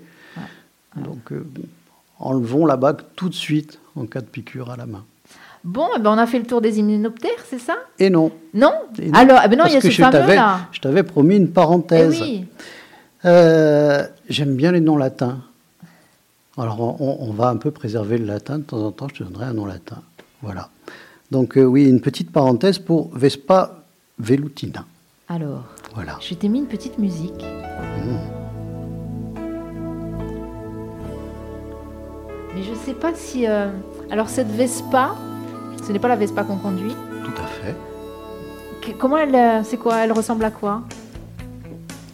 Donc 0.95 1.31
enlevons 2.17 2.65
la 2.65 2.77
bague 2.77 3.01
tout 3.15 3.29
de 3.29 3.35
suite 3.35 3.79
en 3.95 4.07
cas 4.07 4.21
de 4.21 4.25
piqûre 4.25 4.71
à 4.71 4.77
la 4.77 4.87
main. 4.87 5.05
Bon, 5.63 5.87
eh 5.95 5.99
ben 5.99 6.11
on 6.11 6.17
a 6.17 6.27
fait 6.27 6.39
le 6.39 6.45
tour 6.45 6.61
des 6.61 6.79
hyménoptères, 6.79 7.43
c'est 7.49 7.59
ça? 7.59 7.75
Et 7.99 8.09
non. 8.09 8.31
Non, 8.53 8.71
Alors, 9.13 9.41
eh 9.43 9.47
ben 9.47 9.57
non, 9.57 9.65
il 9.67 9.73
y 9.73 9.77
a 9.77 9.81
ce 9.81 9.89
fameux 9.89 10.33
là. 10.33 10.59
Je 10.71 10.79
t'avais 10.79 11.03
promis 11.03 11.35
une 11.37 11.51
parenthèse. 11.51 12.17
Eh 12.19 12.23
oui. 12.23 12.45
Euh, 13.25 14.05
j'aime 14.29 14.55
bien 14.55 14.71
les 14.71 14.79
noms 14.79 14.97
latins. 14.97 15.39
Alors, 16.57 17.01
on, 17.01 17.31
va 17.33 17.49
un 17.49 17.57
peu 17.57 17.69
préserver 17.69 18.17
le 18.17 18.25
latin. 18.25 18.57
De 18.57 18.63
temps 18.63 18.83
en 18.83 18.91
temps, 18.91 19.07
je 19.09 19.19
te 19.19 19.23
donnerai 19.23 19.45
un 19.45 19.53
nom 19.53 19.65
latin. 19.65 20.01
Voilà. 20.41 20.69
Donc, 21.29 21.57
euh, 21.57 21.63
oui, 21.63 21.87
une 21.87 22.01
petite 22.01 22.31
parenthèse 22.31 22.79
pour 22.79 23.15
Vespa 23.15 23.83
velutina. 24.17 24.85
Alors, 25.29 25.65
voilà. 25.93 26.17
je 26.19 26.33
t'ai 26.33 26.47
mis 26.47 26.59
une 26.59 26.67
petite 26.67 26.97
musique. 26.97 27.43
Mmh. 27.43 28.17
Mais 32.55 32.63
je 32.63 32.71
ne 32.71 32.75
sais 32.75 32.93
pas 32.93 33.13
si... 33.13 33.45
Euh, 33.45 33.69
alors, 34.09 34.29
cette 34.29 34.49
Vespa, 34.49 35.15
ce 35.85 35.91
n'est 35.91 35.99
pas 35.99 36.07
la 36.07 36.15
Vespa 36.15 36.43
qu'on 36.43 36.57
conduit 36.57 36.95
Tout 37.23 37.41
à 37.41 37.47
fait. 37.47 38.93
comment 38.99 39.17
elle. 39.17 39.35
Euh, 39.35 39.61
c'est 39.63 39.77
quoi 39.77 40.03
Elle 40.03 40.11
ressemble 40.11 40.43
à 40.45 40.51
quoi? 40.51 40.83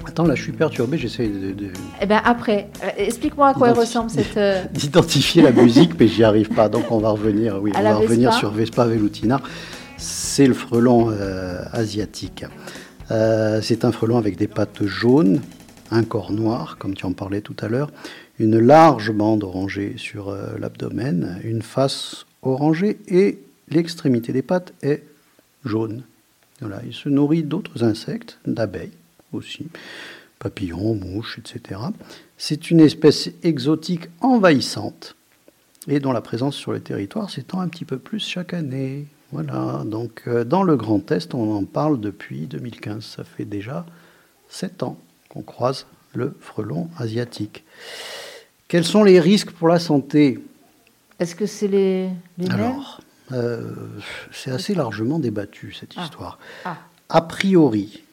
Attends, 0.06 0.26
là, 0.26 0.36
je 0.36 0.44
suis 0.44 0.52
perturbé, 0.52 0.98
j'essaie 0.98 1.28
de, 1.28 1.56
Eh 2.02 2.06
bien, 2.06 2.22
après, 2.24 2.70
euh, 2.84 2.90
explique-moi 2.98 3.48
à 3.48 3.54
quoi 3.54 3.70
elle 3.70 3.78
ressemble 3.78 4.10
cette. 4.10 4.38
Euh, 4.38 4.64
d'identifier 4.72 5.42
la 5.42 5.52
musique, 5.52 6.00
mais 6.00 6.08
j'y 6.08 6.24
arrive 6.24 6.50
pas. 6.50 6.70
Donc, 6.70 6.92
on 6.92 7.00
va 7.00 7.10
revenir, 7.10 7.60
oui, 7.62 7.72
on 7.76 7.82
va 7.82 7.96
revenir 7.96 8.34
sur 8.34 8.52
Vespa 8.52 8.86
velutina. 8.86 9.42
C'est 9.98 10.48
le 10.48 10.54
frelon 10.54 11.16
asiatique. 11.72 12.46
c'est 13.10 13.86
un 13.86 13.92
frelon 13.92 14.18
avec 14.18 14.38
des 14.38 14.48
pattes 14.48 14.84
jaunes, 14.84 15.42
un 15.92 16.04
corps 16.04 16.32
noir, 16.32 16.78
comme 16.78 16.94
tu 16.94 17.06
en 17.06 17.14
parlais 17.14 17.42
tout 17.42 17.56
à 17.62 17.70
l'heure, 17.70 17.90
une 18.40 18.60
large 18.60 19.12
bande 19.12 19.44
orangée 19.44 19.94
sur 19.98 20.36
l'abdomen, 20.60 21.40
une 21.44 21.62
face 21.62 22.26
orangé 22.42 23.00
et 23.08 23.40
l'extrémité 23.70 24.34
des 24.34 24.42
pattes 24.42 24.74
est 24.82 25.04
jaune. 25.66 26.04
Voilà, 26.60 26.82
il 26.86 26.94
se 26.94 27.10
nourrit 27.10 27.44
d'autres 27.44 27.84
insectes, 27.84 28.40
d'abeilles 28.46 28.92
aussi, 29.34 29.68
papillons, 30.40 30.96
mouches, 30.96 31.40
etc. 31.40 31.82
C'est 32.38 32.70
une 32.70 32.80
espèce 32.80 33.30
exotique 33.44 34.08
envahissante 34.22 35.16
et 35.88 36.00
dont 36.00 36.12
la 36.12 36.22
présence 36.22 36.56
sur 36.56 36.72
le 36.72 36.80
territoire 36.80 37.30
s'étend 37.30 37.60
un 37.60 37.68
petit 37.68 37.86
peu 37.86 37.98
plus 37.98 38.20
chaque 38.20 38.54
année. 38.54 39.08
Voilà, 39.32 39.84
donc 39.86 40.24
euh, 40.28 40.44
dans 40.44 40.64
le 40.64 40.76
Grand 40.76 41.12
Est, 41.12 41.34
on 41.34 41.56
en 41.56 41.66
parle 41.66 42.00
depuis 42.00 42.46
2015. 42.48 43.04
Ça 43.04 43.24
fait 43.24 43.46
déjà 43.46 43.86
sept 44.48 44.84
ans 44.84 44.98
qu'on 45.30 45.42
croise 45.42 45.88
le 46.14 46.36
frelon 46.40 46.90
asiatique. 46.98 47.64
Quels 48.68 48.86
sont 48.86 49.04
les 49.04 49.20
risques 49.20 49.52
pour 49.52 49.68
la 49.68 49.80
santé? 49.80 50.40
Est-ce 51.20 51.36
que 51.36 51.46
c'est 51.46 51.68
les, 51.68 52.10
les 52.38 52.50
Alors, 52.50 53.02
euh, 53.34 53.74
c'est 54.32 54.52
assez 54.52 54.76
largement 54.76 55.20
débattu 55.20 55.74
cette 55.74 55.94
Ah. 55.98 56.04
histoire. 56.04 56.40
Ah. 56.66 56.78
A 57.10 57.22
priori, 57.22 58.04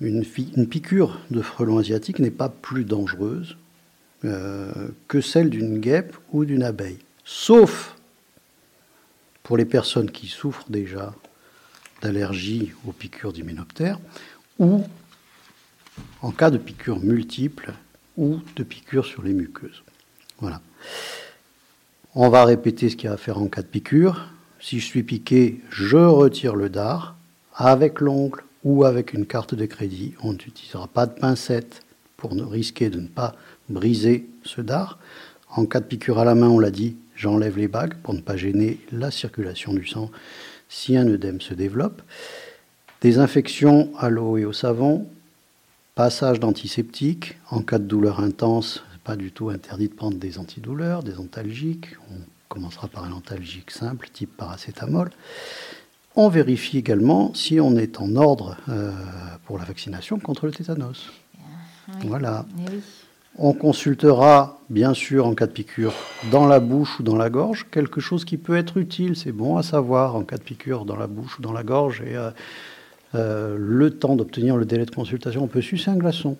une, 0.00 0.24
piqûre 0.24 1.20
de 1.30 1.42
frelon 1.42 1.78
asiatique 1.78 2.18
n'est 2.18 2.30
pas 2.30 2.48
plus 2.48 2.84
dangereuse 2.84 3.56
euh, 4.24 4.72
que 5.08 5.20
celle 5.20 5.50
d'une 5.50 5.78
guêpe 5.78 6.16
ou 6.32 6.44
d'une 6.44 6.62
abeille. 6.62 6.98
Sauf 7.24 7.96
pour 9.42 9.56
les 9.56 9.64
personnes 9.64 10.10
qui 10.10 10.26
souffrent 10.28 10.70
déjà 10.70 11.14
d'allergie 12.02 12.72
aux 12.86 12.92
piqûres 12.92 13.32
d'hyménoptères 13.32 13.98
ou 14.58 14.84
en 16.22 16.30
cas 16.30 16.50
de 16.50 16.58
piqûres 16.58 17.00
multiples 17.00 17.72
ou 18.16 18.40
de 18.56 18.62
piqûres 18.62 19.06
sur 19.06 19.22
les 19.22 19.32
muqueuses. 19.32 19.82
Voilà. 20.38 20.60
On 22.14 22.28
va 22.28 22.44
répéter 22.44 22.88
ce 22.88 22.96
qu'il 22.96 23.06
y 23.06 23.08
a 23.08 23.14
à 23.14 23.16
faire 23.16 23.38
en 23.38 23.46
cas 23.48 23.62
de 23.62 23.66
piqûre. 23.66 24.30
Si 24.62 24.78
je 24.78 24.84
suis 24.84 25.02
piqué, 25.02 25.60
je 25.70 25.96
retire 25.96 26.54
le 26.54 26.68
dard 26.68 27.16
avec 27.54 28.00
l'ongle 28.00 28.42
ou 28.62 28.84
avec 28.84 29.14
une 29.14 29.24
carte 29.24 29.54
de 29.54 29.64
crédit. 29.64 30.14
On 30.22 30.32
n'utilisera 30.32 30.86
pas 30.86 31.06
de 31.06 31.18
pincette 31.18 31.82
pour 32.18 32.34
ne 32.34 32.42
risquer 32.42 32.90
de 32.90 33.00
ne 33.00 33.08
pas 33.08 33.34
briser 33.70 34.28
ce 34.44 34.60
dard. 34.60 34.98
En 35.48 35.64
cas 35.64 35.80
de 35.80 35.86
piqûre 35.86 36.18
à 36.18 36.26
la 36.26 36.34
main, 36.34 36.48
on 36.48 36.58
l'a 36.58 36.70
dit, 36.70 36.96
j'enlève 37.16 37.56
les 37.56 37.68
bagues 37.68 37.94
pour 38.02 38.12
ne 38.12 38.20
pas 38.20 38.36
gêner 38.36 38.78
la 38.92 39.10
circulation 39.10 39.72
du 39.72 39.86
sang 39.86 40.10
si 40.68 40.96
un 40.96 41.08
œdème 41.08 41.40
se 41.40 41.54
développe. 41.54 42.02
Des 43.00 43.18
infections 43.18 43.90
à 43.98 44.10
l'eau 44.10 44.36
et 44.36 44.44
au 44.44 44.52
savon, 44.52 45.06
passage 45.94 46.38
d'antiseptiques. 46.38 47.38
En 47.50 47.62
cas 47.62 47.78
de 47.78 47.84
douleur 47.84 48.20
intense, 48.20 48.84
pas 49.04 49.16
du 49.16 49.32
tout 49.32 49.48
interdit 49.48 49.88
de 49.88 49.94
prendre 49.94 50.18
des 50.18 50.38
antidouleurs, 50.38 51.02
des 51.02 51.18
antalgiques. 51.18 51.96
Commencera 52.50 52.88
par 52.88 53.04
un 53.04 53.12
antalgique 53.12 53.70
simple, 53.70 54.08
type 54.12 54.36
paracétamol. 54.36 55.10
On 56.16 56.28
vérifie 56.28 56.76
également 56.76 57.32
si 57.32 57.60
on 57.60 57.76
est 57.76 58.00
en 58.00 58.16
ordre 58.16 58.56
euh, 58.68 58.90
pour 59.46 59.56
la 59.56 59.64
vaccination 59.64 60.18
contre 60.18 60.46
le 60.46 60.52
tétanos. 60.52 61.10
Oui. 61.88 62.08
Voilà. 62.08 62.44
Eh 62.58 62.70
oui. 62.72 62.80
On 63.38 63.52
consultera, 63.52 64.58
bien 64.68 64.92
sûr, 64.92 65.24
en 65.26 65.34
cas 65.34 65.46
de 65.46 65.52
piqûre, 65.52 65.94
dans 66.32 66.46
la 66.46 66.58
bouche 66.58 66.98
ou 66.98 67.04
dans 67.04 67.16
la 67.16 67.30
gorge, 67.30 67.66
quelque 67.70 68.00
chose 68.00 68.24
qui 68.24 68.36
peut 68.36 68.56
être 68.56 68.76
utile. 68.76 69.16
C'est 69.16 69.32
bon 69.32 69.56
à 69.56 69.62
savoir 69.62 70.16
en 70.16 70.24
cas 70.24 70.36
de 70.36 70.42
piqûre 70.42 70.84
dans 70.84 70.96
la 70.96 71.06
bouche 71.06 71.38
ou 71.38 71.42
dans 71.42 71.52
la 71.52 71.62
gorge. 71.62 72.02
Et 72.02 72.16
euh, 72.16 72.30
euh, 73.14 73.56
le 73.58 73.90
temps 73.90 74.16
d'obtenir 74.16 74.56
le 74.56 74.64
délai 74.64 74.84
de 74.84 74.90
consultation, 74.90 75.44
on 75.44 75.46
peut 75.46 75.62
sucer 75.62 75.90
un 75.90 75.96
glaçon. 75.96 76.36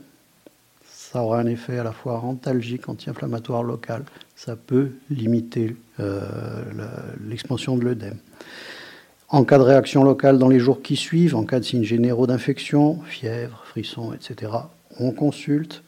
Ça 1.12 1.22
aura 1.22 1.40
un 1.40 1.46
effet 1.46 1.78
à 1.78 1.82
la 1.82 1.92
fois 1.92 2.20
antalgique, 2.20 2.88
anti-inflammatoire 2.88 3.64
local. 3.64 4.04
Ça 4.36 4.54
peut 4.54 4.92
limiter 5.10 5.74
euh, 5.98 6.22
l'expansion 7.26 7.76
de 7.76 7.84
l'œdème. 7.84 8.18
En 9.28 9.44
cas 9.44 9.58
de 9.58 9.64
réaction 9.64 10.04
locale 10.04 10.38
dans 10.38 10.48
les 10.48 10.60
jours 10.60 10.82
qui 10.82 10.94
suivent, 10.96 11.34
en 11.34 11.44
cas 11.44 11.58
de 11.58 11.64
signes 11.64 11.84
généraux 11.84 12.26
d'infection, 12.28 13.00
fièvre, 13.02 13.62
frissons, 13.64 14.12
etc., 14.12 14.52
on 14.98 15.10
consulte. 15.10 15.82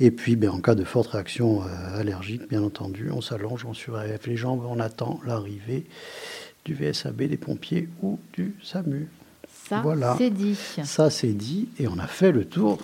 Et 0.00 0.10
puis, 0.10 0.34
ben, 0.36 0.50
en 0.50 0.60
cas 0.60 0.74
de 0.74 0.84
forte 0.84 1.08
réaction 1.08 1.62
euh, 1.62 2.00
allergique, 2.00 2.48
bien 2.48 2.62
entendu, 2.62 3.10
on 3.12 3.20
s'allonge, 3.20 3.64
on 3.64 3.72
surélève 3.74 4.20
les 4.26 4.36
jambes, 4.36 4.64
on 4.68 4.80
attend 4.80 5.20
l'arrivée 5.24 5.86
du 6.64 6.74
VSAB, 6.74 7.22
des 7.22 7.36
pompiers 7.36 7.88
ou 8.02 8.18
du 8.32 8.56
SAMU. 8.64 9.08
Ça, 9.68 9.80
Voilà. 9.80 10.16
c'est 10.18 10.30
dit. 10.30 10.56
Ça, 10.84 11.08
c'est 11.10 11.32
dit, 11.32 11.68
et 11.78 11.86
on 11.86 11.98
a 11.98 12.06
fait 12.06 12.32
le 12.32 12.44
tour 12.44 12.78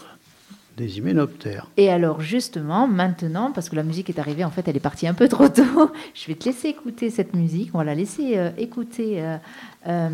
des 0.77 0.99
hyménoptères. 0.99 1.67
Et 1.77 1.91
alors 1.91 2.21
justement, 2.21 2.87
maintenant, 2.87 3.53
parce 3.53 3.69
que 3.69 3.77
la 3.77 3.83
musique 3.83 4.09
est 4.09 4.19
arrivée, 4.19 4.45
en 4.45 4.51
fait, 4.51 4.67
elle 4.69 4.77
est 4.77 4.81
partie 4.81 5.07
un 5.07 5.15
peu 5.15 5.29
trop 5.29 5.49
tôt, 5.49 5.93
je 6.15 6.27
vais 6.27 6.35
te 6.35 6.47
laisser 6.47 6.69
écouter 6.69 7.11
cette 7.11 7.35
musique. 7.35 7.71
On 7.75 7.79
va 7.79 7.85
la 7.85 7.95
laisser 7.95 8.39
euh, 8.39 8.51
écouter 8.59 9.23
euh, 9.23 9.37
euh, 9.87 10.09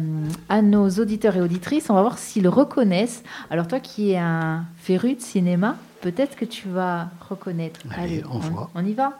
à 0.49 0.63
nos 0.63 0.89
auditeurs 0.89 1.37
et 1.37 1.41
auditrices. 1.41 1.91
On 1.91 1.95
va 1.95 2.03
voir 2.03 2.19
s'ils 2.19 2.49
reconnaissent. 2.49 3.23
Alors 3.51 3.69
toi 3.69 3.81
qui 3.81 4.13
es 4.13 4.19
un 4.19 4.65
féru 4.77 5.15
de 5.15 5.21
cinéma, 5.21 5.77
peut-être 6.01 6.37
que 6.37 6.45
tu 6.45 6.69
vas 6.69 7.11
reconnaître. 7.29 7.81
Allez, 7.97 8.23
on 8.31 8.39
voit. 8.39 8.71
on 8.75 8.85
y 8.85 8.95
va 8.95 9.13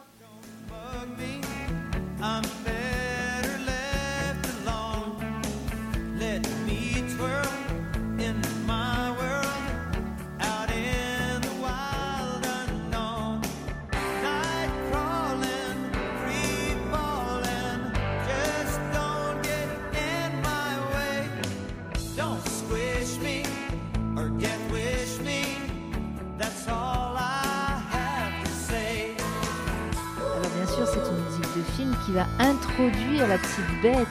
qui 32.09 32.15
va 32.15 32.27
introduire 32.39 33.29
la 33.29 33.37
petite 33.37 33.83
bête 33.83 34.07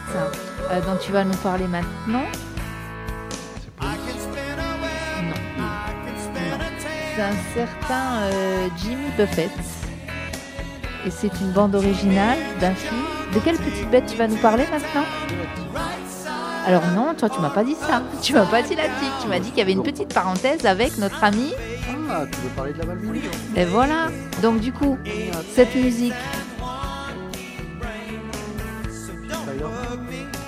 euh, 0.69 0.81
dont 0.81 0.97
tu 1.01 1.11
vas 1.11 1.23
nous 1.23 1.35
parler 1.37 1.65
maintenant. 1.67 1.87
Non. 2.07 2.25
C'est 7.15 7.21
un 7.23 7.35
certain 7.55 8.19
euh, 8.21 8.67
Jimmy 8.77 9.09
Buffett. 9.17 9.49
Et 11.07 11.09
c'est 11.09 11.31
une 11.41 11.51
bande 11.51 11.73
originale 11.73 12.37
d'un 12.61 12.75
film. 12.75 13.01
De 13.33 13.39
quelle 13.39 13.57
petite 13.57 13.89
bête 13.89 14.05
tu 14.05 14.15
vas 14.15 14.27
nous 14.27 14.37
parler 14.37 14.65
maintenant? 14.71 15.05
Alors 16.67 16.83
non, 16.95 17.15
toi 17.15 17.29
tu 17.29 17.39
m'as 17.41 17.49
pas 17.49 17.63
dit 17.63 17.75
ça. 17.75 18.03
Tu 18.21 18.33
m'as 18.33 18.45
pas 18.45 18.61
dit 18.61 18.75
la 18.75 18.83
petite. 18.83 19.13
Tu 19.23 19.27
m'as 19.27 19.39
dit 19.39 19.49
qu'il 19.49 19.57
y 19.57 19.61
avait 19.61 19.73
une 19.73 19.83
petite 19.83 20.13
parenthèse 20.13 20.67
avec 20.67 20.99
notre 20.99 21.23
ami. 21.23 21.51
Ah, 22.11 22.25
tu 22.31 22.41
veux 22.41 22.49
parler 22.49 22.73
de 22.73 22.77
la 22.77 22.85
Valvini 22.85 23.21
Et 23.55 23.65
voilà. 23.65 24.09
Donc 24.43 24.59
du 24.59 24.71
coup, 24.71 24.99
cette 25.55 25.73
musique. 25.73 26.13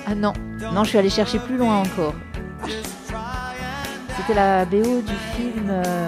Ah 0.09 0.15
non, 0.15 0.33
non, 0.73 0.83
je 0.83 0.89
suis 0.89 0.97
allée 0.97 1.09
chercher 1.09 1.39
plus 1.39 1.57
loin 1.57 1.77
encore. 1.83 2.13
C'était 4.17 4.33
la 4.33 4.65
BO 4.65 5.01
du 5.01 5.13
film 5.35 5.67
euh, 5.69 6.07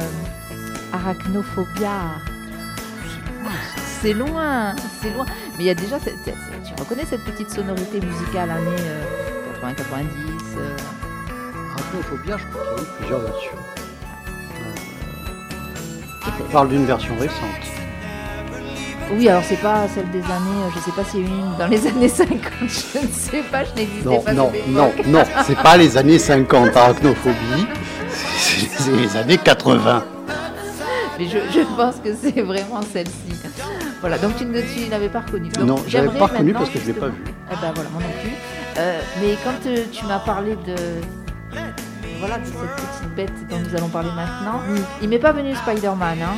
Arachnophobia. 0.94 1.92
C'est 4.02 4.14
loin, 4.14 4.76
c'est 5.02 5.14
loin. 5.14 5.26
Mais 5.58 5.64
il 5.64 5.66
y 5.66 5.70
a 5.70 5.76
déjà, 5.76 6.00
cette- 6.00 6.16
tu 6.24 6.74
reconnais 6.82 7.06
cette 7.06 7.24
petite 7.24 7.52
sonorité 7.52 8.00
musicale 8.02 8.50
année 8.50 8.82
80-90 9.62 9.78
euh, 10.58 10.76
Arachnophobia, 11.76 12.38
je 12.38 12.46
crois 12.48 12.64
qu'il 12.64 12.78
y 12.78 12.80
a 12.80 12.84
eu 12.84 12.98
plusieurs 12.98 13.20
versions. 13.20 13.58
Euh, 14.56 16.32
Je 16.48 16.52
parle 16.52 16.70
d'une 16.70 16.86
version 16.86 17.16
récente. 17.18 17.81
Oui, 19.14 19.28
alors 19.28 19.44
c'est 19.44 19.60
pas 19.60 19.88
celle 19.94 20.10
des 20.12 20.20
années, 20.24 20.62
euh, 20.66 20.70
je 20.74 20.80
sais 20.80 20.92
pas 20.92 21.04
s'il 21.04 21.22
y 21.22 21.24
a 21.24 21.28
eu 21.28 21.30
une 21.30 21.58
dans 21.58 21.68
les 21.68 21.86
années 21.88 22.08
50, 22.08 22.32
je 22.62 22.66
ne 22.66 23.12
sais 23.12 23.44
pas, 23.52 23.64
je 23.66 23.74
n'existais 23.76 24.06
Non, 24.10 24.22
pas 24.22 24.34
non, 24.34 24.52
non, 24.70 24.88
époque. 24.88 25.08
non, 25.08 25.24
c'est 25.46 25.58
pas 25.58 25.78
les 25.78 25.98
années 25.98 26.18
50, 26.20 26.76
arachnophobie, 26.76 27.68
c'est 28.10 28.92
les 28.92 29.18
années 29.18 29.38
80. 29.38 30.04
Mais 31.20 31.26
je, 31.28 31.38
je 31.54 31.60
pense 31.76 31.96
que 32.04 32.10
c'est 32.20 32.42
vraiment 32.42 32.82
celle-ci. 32.94 33.36
Voilà, 34.00 34.18
donc 34.18 34.36
tu 34.38 34.46
ne 34.46 34.90
l'avais 34.90 35.10
pas 35.10 35.20
reconnue. 35.20 35.52
Non, 35.60 35.76
je 35.88 35.98
l'avais 35.98 36.08
j'aimerais 36.08 36.18
pas 36.20 36.26
reconnue 36.28 36.54
parce 36.54 36.70
que 36.70 36.80
je 36.80 36.86
l'ai 36.88 36.94
pas 36.94 37.08
vue. 37.10 37.24
Eh 37.52 37.56
ben 37.62 37.72
voilà, 37.76 37.90
moi 37.92 38.02
non 38.02 38.22
plus. 38.22 38.32
Euh, 38.78 39.00
mais 39.22 39.36
quand 39.44 39.68
euh, 39.70 39.84
tu 39.92 40.06
m'as 40.06 40.20
parlé 40.20 40.52
de 40.66 40.74
voilà 42.20 42.38
de 42.38 42.46
cette 42.46 42.54
petite 42.76 43.16
bête 43.16 43.48
dont 43.50 43.58
nous 43.60 43.76
allons 43.76 43.90
parler 43.90 44.10
maintenant, 44.16 44.62
il 45.02 45.10
m'est 45.10 45.20
pas 45.20 45.34
venu 45.34 45.54
Spider-Man, 45.56 46.18
hein, 46.24 46.36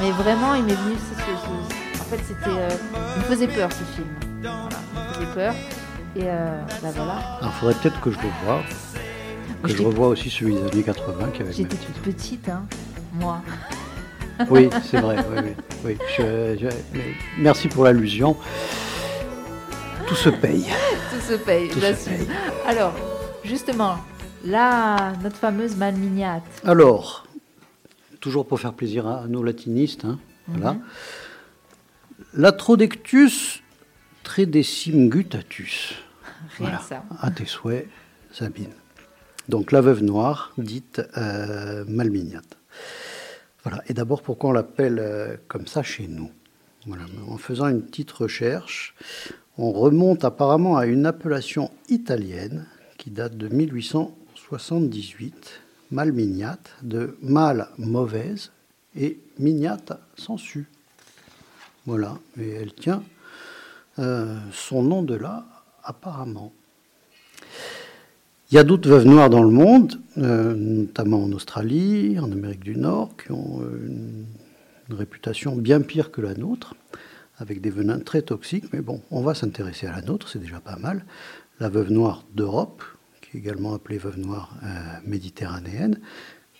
mais 0.00 0.10
vraiment 0.10 0.54
il 0.54 0.64
m'est 0.64 0.74
venu. 0.74 0.94
ce- 0.94 1.20
ce- 1.20 1.24
ce- 1.24 1.63
en 2.06 2.16
fait, 2.16 2.22
c'était, 2.26 2.50
euh, 2.58 2.68
il 3.16 3.20
me 3.22 3.24
faisait 3.24 3.48
peur 3.48 3.70
ce 3.72 3.82
film. 3.94 4.06
Voilà, 4.40 4.68
il 4.94 5.00
me 5.00 5.14
faisait 5.14 5.34
peur. 5.34 5.54
Et 6.16 6.22
euh, 6.24 6.60
bah 6.82 6.88
voilà. 6.94 7.38
Il 7.42 7.48
faudrait 7.52 7.74
peut-être 7.74 8.00
que 8.00 8.10
je 8.10 8.18
le 8.18 8.28
voie, 8.44 8.62
que 9.62 9.68
je 9.74 9.82
revoie 9.82 10.08
aussi 10.08 10.30
celui 10.30 10.54
des 10.54 10.62
années 10.62 10.82
80 10.82 11.28
qui 11.32 11.42
avait 11.42 11.52
J'étais 11.52 11.76
toute 11.76 11.96
petite, 12.02 12.48
hein, 12.48 12.64
moi. 13.14 13.40
Oui, 14.50 14.68
c'est 14.90 14.98
vrai, 14.98 15.16
oui, 15.30 15.42
oui. 15.44 15.54
oui. 15.84 15.98
Je- 16.18 16.56
je- 16.60 16.66
mais 16.92 17.14
merci 17.38 17.68
pour 17.68 17.84
l'allusion. 17.84 18.36
Tout 20.08 20.16
se 20.16 20.28
paye. 20.28 20.66
Tout 21.12 21.20
se 21.20 21.34
paye, 21.34 21.68
Tout 21.68 21.76
se 21.76 21.80
j'assume. 21.80 22.26
Alors, 22.66 22.92
justement, 23.44 23.96
là, 24.44 25.12
notre 25.22 25.36
fameuse 25.36 25.76
malmignate. 25.76 26.42
Alors, 26.64 27.26
toujours 28.20 28.44
pour 28.44 28.58
faire 28.58 28.72
plaisir 28.72 29.06
à 29.06 29.26
nos 29.28 29.44
latinistes, 29.44 30.04
hein, 30.04 30.18
voilà. 30.48 30.76
L'Atrodectus 32.36 33.62
tredecim 34.24 35.06
gutatus. 35.08 35.94
Rien 36.58 36.70
Voilà. 36.70 36.80
ça. 36.80 37.04
À 37.20 37.30
tes 37.30 37.44
souhaits, 37.46 37.86
Sabine. 38.32 38.72
Donc 39.48 39.70
la 39.70 39.80
veuve 39.80 40.02
noire, 40.02 40.52
dite 40.58 41.00
euh, 41.16 41.84
malmignate. 41.86 42.58
Voilà. 43.62 43.84
Et 43.88 43.94
d'abord, 43.94 44.20
pourquoi 44.22 44.50
on 44.50 44.52
l'appelle 44.52 44.98
euh, 44.98 45.36
comme 45.46 45.68
ça 45.68 45.84
chez 45.84 46.08
nous? 46.08 46.32
Voilà. 46.86 47.04
En 47.28 47.38
faisant 47.38 47.68
une 47.68 47.82
petite 47.82 48.10
recherche, 48.10 48.96
on 49.56 49.70
remonte 49.70 50.24
apparemment 50.24 50.76
à 50.76 50.86
une 50.86 51.06
appellation 51.06 51.70
italienne 51.88 52.66
qui 52.98 53.10
date 53.10 53.36
de 53.36 53.46
1878, 53.48 55.60
malmignate, 55.92 56.74
de 56.82 57.16
mal 57.22 57.68
mauvaise 57.78 58.50
et 58.96 59.20
mignate 59.38 59.92
sangsue. 60.16 60.66
Voilà. 61.86 62.18
Et 62.40 62.50
elle 62.50 62.72
tient 62.72 63.02
euh, 63.98 64.36
son 64.52 64.82
nom 64.82 65.02
de 65.02 65.14
là, 65.14 65.44
apparemment. 65.84 66.52
Il 68.50 68.56
y 68.56 68.58
a 68.58 68.64
d'autres 68.64 68.88
veuves 68.88 69.06
noires 69.06 69.30
dans 69.30 69.42
le 69.42 69.50
monde, 69.50 70.00
euh, 70.18 70.54
notamment 70.54 71.22
en 71.22 71.32
Australie, 71.32 72.18
en 72.18 72.30
Amérique 72.32 72.64
du 72.64 72.76
Nord, 72.76 73.10
qui 73.16 73.32
ont 73.32 73.60
euh, 73.62 73.86
une, 73.86 74.26
réputation 74.90 75.56
bien 75.56 75.80
pire 75.80 76.10
que 76.10 76.20
la 76.20 76.34
nôtre, 76.34 76.74
avec 77.38 77.60
des 77.60 77.70
venins 77.70 77.98
très 77.98 78.20
toxiques. 78.20 78.66
Mais 78.72 78.80
bon, 78.80 79.00
on 79.10 79.22
va 79.22 79.34
s'intéresser 79.34 79.86
à 79.86 79.92
la 79.92 80.02
nôtre, 80.02 80.28
c'est 80.28 80.38
déjà 80.38 80.60
pas 80.60 80.76
mal. 80.76 81.04
La 81.58 81.68
veuve 81.68 81.90
noire 81.90 82.24
d'Europe, 82.34 82.82
qui 83.22 83.36
est 83.36 83.40
également 83.40 83.74
appelée 83.74 83.96
veuve 83.96 84.18
noire 84.18 84.54
méditerranéenne, 85.06 85.98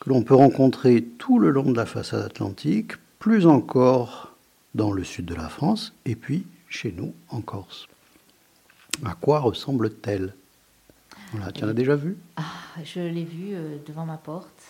que 0.01 0.09
l'on 0.09 0.23
peut 0.23 0.35
rencontrer 0.35 1.05
tout 1.19 1.39
le 1.39 1.51
long 1.51 1.71
de 1.71 1.77
la 1.77 1.85
façade 1.85 2.23
atlantique, 2.23 2.93
plus 3.19 3.47
encore 3.47 4.34
dans 4.75 4.93
le 4.93 5.05
sud 5.05 5.25
de 5.27 5.35
la 5.35 5.49
France, 5.49 5.93
et 6.05 6.17
puis 6.17 6.47
chez 6.69 6.93
nous 6.93 7.15
en 7.29 7.41
Corse. 7.41 7.87
À 9.05 9.15
quoi 9.15 9.41
ressemble-t-elle? 9.41 10.35
Voilà, 11.33 11.53
Tu 11.53 11.65
en 11.65 11.69
as 11.69 11.73
déjà 11.75 11.97
vu? 11.97 12.17
Ah, 12.37 12.43
je 12.85 13.01
l'ai 13.01 13.25
vue 13.25 13.55
euh, 13.55 13.77
devant 13.87 14.05
ma 14.05 14.17
porte. 14.17 14.63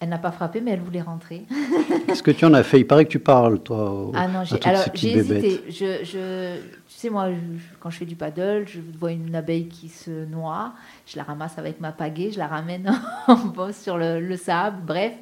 Elle 0.00 0.08
n'a 0.10 0.18
pas 0.18 0.32
frappé, 0.32 0.60
mais 0.60 0.72
elle 0.72 0.80
voulais 0.80 1.00
rentrer. 1.00 1.44
Est-ce 2.08 2.22
que 2.22 2.30
tu 2.30 2.44
en 2.44 2.52
as 2.52 2.62
fait? 2.62 2.80
Il 2.80 2.86
paraît 2.86 3.06
que 3.06 3.10
tu 3.10 3.20
parles, 3.20 3.58
toi, 3.60 4.10
Ah 4.14 4.28
non, 4.28 4.44
j'ai, 4.44 4.60
alors 4.62 4.84
hésité. 4.92 5.62
Je, 5.68 6.04
je, 6.04 6.56
tu 6.88 6.94
sais, 6.94 7.08
moi, 7.10 7.30
je- 7.30 7.36
quand 7.80 7.88
je 7.88 7.98
fais 7.98 8.04
du 8.04 8.16
paddle, 8.16 8.66
je 8.68 8.80
vois 8.98 9.12
une 9.12 9.34
abeille 9.34 9.68
qui 9.68 9.88
se 9.88 10.26
noie, 10.26 10.74
je 11.06 11.16
la 11.16 11.22
ramasse 11.22 11.56
avec 11.58 11.80
ma 11.80 11.92
pagaie, 11.92 12.30
je 12.32 12.38
la 12.38 12.48
ramène 12.48 12.92
en 13.28 13.36
bas 13.46 13.72
sur 13.72 13.96
le, 13.96 14.20
le 14.20 14.36
sable, 14.36 14.82
bref. 14.84 15.14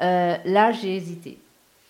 Euh, 0.00 0.36
là, 0.44 0.70
j'ai 0.70 0.94
hésité. 0.94 1.38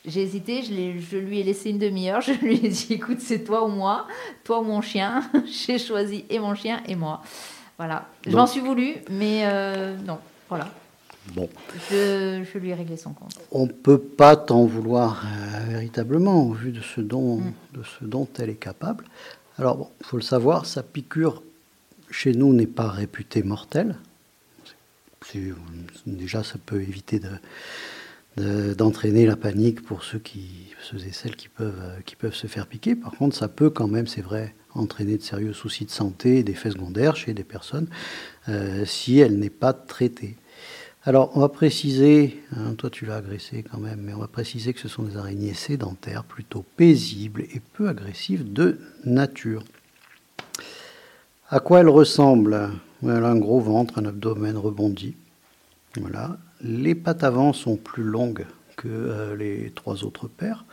J'ai 0.05 0.23
hésité, 0.23 0.63
je, 0.63 1.17
lui 1.17 1.39
ai 1.41 1.43
laissé 1.45 1.71
une 1.71 1.79
demi-heure, 1.79 2.21
je 2.23 2.33
lui 2.33 2.57
ai 2.57 2.69
dit, 2.69 2.95
écoute, 2.95 3.21
c'est 3.21 3.45
toi 3.45 3.65
ou 3.65 3.69
moi, 3.69 4.07
toi 4.45 4.61
ou 4.61 4.65
mon 4.65 4.81
chien. 4.81 5.23
j'ai 5.47 5.79
choisi 5.79 6.25
et 6.29 6.39
mon 6.39 6.55
chien 6.55 6.83
et 6.89 6.97
moi. 6.97 7.23
Voilà. 7.79 8.07
Je 8.27 8.37
m'en 8.37 8.47
suis 8.47 8.61
voulu, 8.61 8.97
mais 9.11 9.43
euh, 9.45 9.97
non, 10.07 10.19
voilà. 10.49 10.69
Bon, 11.35 11.49
Je, 11.89 12.43
je 12.53 12.59
lui 12.59 12.71
ai 12.71 12.75
réglé 12.75 12.97
son 12.97 13.13
compte. 13.13 13.39
on 13.53 13.67
ne 13.67 13.71
peut 13.73 13.99
pas 13.99 14.35
t'en 14.35 14.65
vouloir 14.67 15.25
euh, 15.25 15.71
véritablement, 15.71 16.43
au 16.49 16.53
vu 16.53 16.73
de 16.73 16.81
ce, 16.81 17.01
dont, 17.01 17.37
Mm. 17.37 17.53
de 17.75 17.83
ce 17.85 18.05
dont 18.05 18.29
elle 18.41 18.51
est 18.51 18.55
capable. 18.57 19.05
Alors, 19.57 19.77
bon, 19.77 19.89
il 20.01 20.07
faut 20.07 20.17
le 20.17 20.23
savoir, 20.23 20.67
sa 20.67 20.83
piqûre, 20.83 21.43
chez 22.11 22.33
nous, 22.33 22.53
n'est 22.53 22.67
pas 22.67 22.89
réputée 22.89 23.43
mortelle. 23.45 23.97
Déjà, 26.07 26.43
ça 26.43 26.57
peut 26.65 26.81
éviter 26.83 27.21
de, 27.21 27.29
de- 28.37 28.75
d'entraîner 28.75 29.27
la 29.27 29.37
panique 29.37 29.83
pour 29.83 30.05
ceux, 30.05 30.21
et 31.07 31.13
celles 31.13 31.37
qui 31.37 31.49
peuvent, 31.49 31.81
euh, 31.81 32.01
qui 32.05 32.17
peuvent 32.17 32.35
se 32.35 32.47
faire 32.47 32.67
piquer. 32.67 32.95
Par 32.95 33.13
contre, 33.13 33.37
ça 33.37 33.49
peut 33.49 33.71
quand 33.71 33.89
même, 33.89 34.07
c'est 34.07 34.23
vrai, 34.23 34.55
entraîner 34.75 35.17
de 35.19 35.23
sérieux 35.23 35.53
soucis 35.53 35.85
de 35.85 35.91
santé 35.91 36.39
et 36.39 36.43
d'effets 36.43 36.71
secondaires 36.71 37.17
chez 37.17 37.35
des 37.35 37.45
personnes 37.45 37.89
euh, 38.49 38.85
si 38.85 39.19
elle 39.19 39.39
n'est 39.39 39.51
pas 39.51 39.73
traitée. 39.73 40.37
Alors, 41.05 41.37
on 41.37 41.41
va 41.41 41.49
préciser, 41.49 42.41
hein, 42.57 42.75
toi 42.79 42.89
tu 42.89 43.07
l'as 43.07 43.17
agressé 43.17 43.65
quand 43.69 43.79
même, 43.79 44.01
mais 44.03 44.15
on 44.15 44.21
va 44.21 44.29
préciser 44.29 44.73
que 44.73 44.79
ce 44.81 44.89
sont 44.89 45.03
des 45.03 45.17
araignées 45.17 45.55
sédentaires, 45.55 46.23
plutôt 46.23 46.65
paisibles 46.77 47.43
et 47.43 47.61
peu 47.73 47.89
agressives 47.89 48.53
de 48.53 48.79
nature. 49.05 49.65
À 51.49 51.59
quoi 51.61 51.81
elle 51.81 51.89
ressemble 51.89 52.71
Elle 53.03 53.11
a 53.11 53.29
un 53.29 53.37
gros 53.37 53.61
ventre, 53.61 53.99
un 53.99 54.07
abdomen 54.07 54.57
rebondi. 54.57 55.17
Voilà. 56.01 56.39
Les 56.63 56.95
pattes 56.95 57.25
avant 57.25 57.53
sont 57.53 57.77
plus 57.77 58.05
longues 58.05 58.47
que 58.77 58.89
euh, 58.89 59.37
les 59.37 59.71
trois 59.75 60.05
autres 60.05 60.29
paires. 60.29 60.65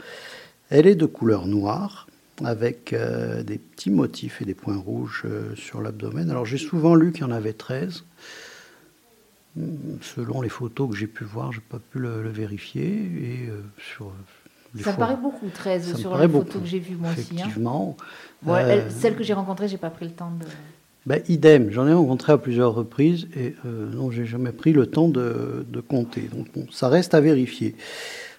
Elle 0.70 0.86
est 0.88 0.96
de 0.96 1.06
couleur 1.06 1.48
noire, 1.48 2.08
avec 2.44 2.94
euh, 2.94 3.44
des 3.44 3.58
petits 3.58 3.90
motifs 3.90 4.42
et 4.42 4.46
des 4.46 4.54
points 4.54 4.78
rouges 4.78 5.24
euh, 5.26 5.56
sur 5.56 5.82
l'abdomen. 5.82 6.30
Alors 6.30 6.46
j'ai 6.46 6.58
souvent 6.60 6.96
lu 6.96 7.12
qu'il 7.12 7.22
y 7.22 7.26
en 7.26 7.32
avait 7.32 7.54
13. 7.54 8.04
Hum, 9.58 9.66
Selon 10.02 10.42
les 10.42 10.50
photos 10.50 10.90
que 10.92 10.96
j'ai 10.96 11.08
pu 11.08 11.24
voir, 11.24 11.52
je 11.52 11.58
n'ai 11.60 11.66
pas 11.68 11.80
pu 11.80 12.00
le, 12.00 12.22
le 12.22 12.30
vérifier. 12.30 12.86
Et 12.88 13.50
sur 13.96 14.12
les 14.76 14.84
Ça 14.84 14.94
paraît 14.94 15.18
beaucoup, 15.18 15.50
13, 15.50 15.84
ça 15.84 15.94
me 15.94 15.98
sur 15.98 16.12
les 16.18 16.28
photos 16.28 16.46
beaucoup, 16.46 16.60
que 16.60 16.66
j'ai 16.68 16.80
vues 16.80 16.96
moi 16.96 17.10
aussi. 17.10 17.20
hein. 17.22 17.34
Effectivement. 17.40 17.98
Bon, 18.44 18.56
elle- 18.56 18.92
celle 18.92 19.16
que 19.16 19.24
j'ai 19.24 19.34
rencontrée, 19.34 19.68
j'ai 19.68 19.78
pas 19.80 19.90
pris 19.90 20.06
le 20.06 20.12
temps 20.14 20.32
de. 20.40 20.46
Ben, 21.10 21.24
idem, 21.28 21.72
j'en 21.72 21.88
ai 21.88 21.94
rencontré 21.94 22.34
à 22.34 22.38
plusieurs 22.38 22.76
reprises 22.76 23.28
et 23.36 23.56
euh, 23.66 23.92
non, 23.96 24.12
j'ai 24.12 24.28
jamais 24.28 24.52
pris 24.52 24.74
le 24.74 24.86
temps 24.86 25.08
de, 25.08 25.66
compter. 25.88 26.30
Donc 26.32 26.46
ça 26.72 26.88
reste 26.88 27.16
à 27.16 27.20
vérifier. 27.20 27.74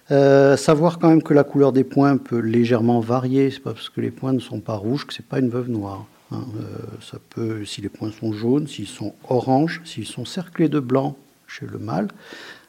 Euh, 0.09 0.55
savoir 0.55 0.97
quand 0.97 1.09
même 1.09 1.21
que 1.21 1.33
la 1.33 1.43
couleur 1.43 1.73
des 1.73 1.83
points 1.83 2.15
peut 2.15 2.39
légèrement 2.39 3.01
varier. 3.01 3.51
C'est 3.51 3.59
pas 3.59 3.73
parce 3.73 3.89
que 3.89 3.99
les 3.99 4.09
points 4.09 4.31
ne 4.31 4.39
sont 4.39 4.61
pas 4.61 4.75
rouges 4.75 5.05
que 5.05 5.13
c'est 5.13 5.25
pas 5.25 5.39
une 5.39 5.49
veuve 5.49 5.69
noire. 5.69 6.05
hein. 6.31 6.45
Euh, 6.61 6.77
ça 7.01 7.17
peut, 7.31 7.65
si 7.65 7.81
les 7.81 7.89
points 7.89 8.13
sont 8.17 8.31
jaunes, 8.31 8.69
s'ils 8.69 8.87
sont 8.87 9.15
oranges, 9.27 9.81
s'ils 9.83 10.07
sont 10.07 10.23
cerclés 10.23 10.69
de 10.69 10.79
blanc 10.79 11.17
chez 11.47 11.65
le 11.65 11.77
mâle, 11.77 12.07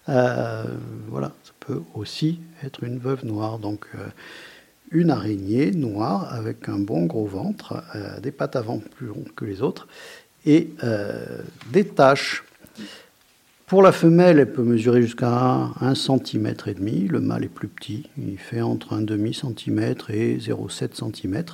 euh, 0.08 0.64
voilà, 1.06 1.30
ça 1.44 1.52
peut 1.60 1.80
aussi 1.94 2.40
être 2.64 2.82
une 2.82 2.98
veuve 2.98 3.24
noire. 3.24 3.60
Donc 3.60 3.86
une 4.92 5.10
araignée 5.10 5.70
noire 5.72 6.32
avec 6.32 6.68
un 6.68 6.78
bon 6.78 7.06
gros 7.06 7.26
ventre, 7.26 7.82
euh, 7.94 8.20
des 8.20 8.30
pattes 8.32 8.56
avant 8.56 8.78
plus 8.78 9.06
longues 9.06 9.32
que 9.34 9.44
les 9.44 9.62
autres 9.62 9.88
et 10.46 10.70
euh, 10.84 11.42
des 11.70 11.86
taches. 11.86 12.44
Pour 13.66 13.82
la 13.82 13.92
femelle, 13.92 14.38
elle 14.38 14.52
peut 14.52 14.62
mesurer 14.62 15.00
jusqu'à 15.00 15.70
1 15.80 15.94
cm 15.94 16.54
et 16.66 16.74
demi. 16.74 17.08
Le 17.08 17.20
mâle 17.20 17.44
est 17.44 17.48
plus 17.48 17.68
petit, 17.68 18.10
il 18.18 18.36
fait 18.38 18.60
entre 18.60 18.92
un 18.92 19.00
demi 19.00 19.32
centimètre 19.32 20.10
et 20.10 20.36
0,7 20.36 20.94
cm. 20.94 21.44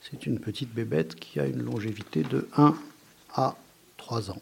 C'est 0.00 0.26
une 0.26 0.38
petite 0.38 0.72
bébête 0.72 1.16
qui 1.16 1.40
a 1.40 1.46
une 1.46 1.62
longévité 1.62 2.22
de 2.22 2.46
1 2.56 2.74
à 3.34 3.56
3 3.96 4.30
ans. 4.30 4.40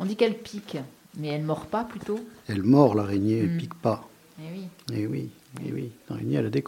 On 0.00 0.04
dit 0.04 0.16
qu'elle 0.16 0.36
pique, 0.36 0.76
mais 1.16 1.28
elle 1.28 1.44
mord 1.44 1.66
pas 1.66 1.84
plutôt? 1.84 2.18
Elle 2.48 2.62
mord 2.62 2.94
l'araignée, 2.96 3.38
elle 3.38 3.50
Mm. 3.54 3.58
pique 3.58 3.74
pas. 3.74 4.08
Eh 4.38 4.42
oui. 4.52 4.68
Eh 4.92 5.06
oui, 5.06 5.30
eh 5.66 5.72
oui, 5.72 5.90
l'araignée, 6.10 6.36
elle 6.36 6.46
a 6.46 6.50
des. 6.50 6.64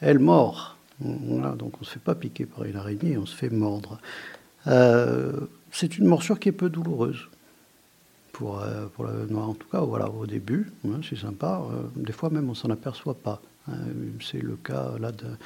Elle 0.00 0.18
mord. 0.18 0.76
Voilà, 1.00 1.50
donc 1.52 1.74
on 1.76 1.80
ne 1.80 1.84
se 1.86 1.92
fait 1.92 1.98
pas 2.00 2.14
piquer 2.14 2.44
par 2.46 2.64
une 2.64 2.76
araignée, 2.76 3.16
on 3.16 3.26
se 3.26 3.34
fait 3.34 3.48
mordre. 3.50 3.98
Euh, 4.66 5.32
c'est 5.72 5.96
une 5.98 6.06
morsure 6.06 6.38
qui 6.38 6.48
est 6.50 6.52
peu 6.52 6.68
douloureuse. 6.68 7.28
Pour, 8.32 8.60
euh, 8.60 8.86
pour 8.94 9.04
la 9.04 9.12
noire, 9.28 9.50
en 9.50 9.54
tout 9.54 9.68
cas, 9.68 9.80
voilà, 9.80 10.08
au 10.10 10.26
début, 10.26 10.70
hein, 10.86 11.00
c'est 11.08 11.16
sympa. 11.18 11.62
Euh, 11.72 11.82
des 11.96 12.12
fois 12.12 12.30
même, 12.30 12.48
on 12.48 12.54
s'en 12.54 12.70
aperçoit 12.70 13.14
pas. 13.14 13.42
Euh, 13.68 13.72
c'est 14.22 14.40
le 14.42 14.56
cas 14.56 14.92
là 14.98 15.12
de- 15.12 15.36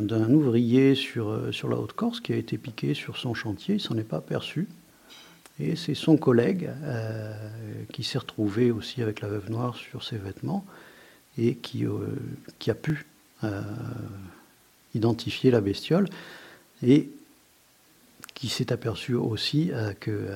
d'un- 0.00 0.30
ouvrier 0.32 0.94
sur, 0.94 1.52
sur 1.52 1.68
la 1.68 1.76
Haute-Corse 1.78 2.20
qui 2.20 2.32
a 2.32 2.36
été 2.36 2.58
piqué 2.58 2.94
sur 2.94 3.16
son 3.16 3.34
chantier, 3.34 3.76
il 3.76 3.80
s'en 3.80 3.96
est 3.96 4.04
pas 4.04 4.18
aperçu. 4.18 4.68
Et 5.60 5.76
c'est 5.76 5.94
son 5.94 6.16
collègue 6.16 6.70
euh, 6.84 7.32
qui 7.92 8.02
s'est 8.02 8.18
retrouvé 8.18 8.70
aussi 8.70 9.02
avec 9.02 9.20
la 9.20 9.28
veuve 9.28 9.50
noire 9.50 9.76
sur 9.76 10.02
ses 10.02 10.16
vêtements 10.16 10.64
et 11.38 11.56
qui, 11.56 11.84
euh, 11.84 12.16
a 12.66 12.74
pu 12.74 13.06
euh, 13.44 13.62
identifier 14.94 15.50
la 15.50 15.60
bestiole 15.60 16.08
et 16.82 17.10
qui 18.34 18.48
s'est 18.48 18.72
aperçu 18.72 19.14
aussi 19.14 19.70
euh, 19.72 19.92
que, 20.00 20.28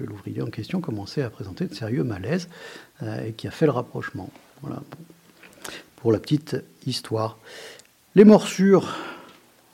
l'ouvrier 0.00 0.42
en 0.42 0.46
question 0.46 0.80
commençait 0.80 1.22
à 1.22 1.30
présenter 1.30 1.66
de 1.66 1.74
sérieux 1.74 2.04
malaises 2.04 2.48
et 3.24 3.32
qui 3.32 3.46
a 3.46 3.50
fait 3.50 3.66
le 3.66 3.72
rapprochement. 3.72 4.30
Voilà. 4.62 4.82
Pour 5.96 6.12
la 6.12 6.18
petite 6.18 6.56
histoire. 6.86 7.38
Les 8.14 8.24
morsures 8.24 8.96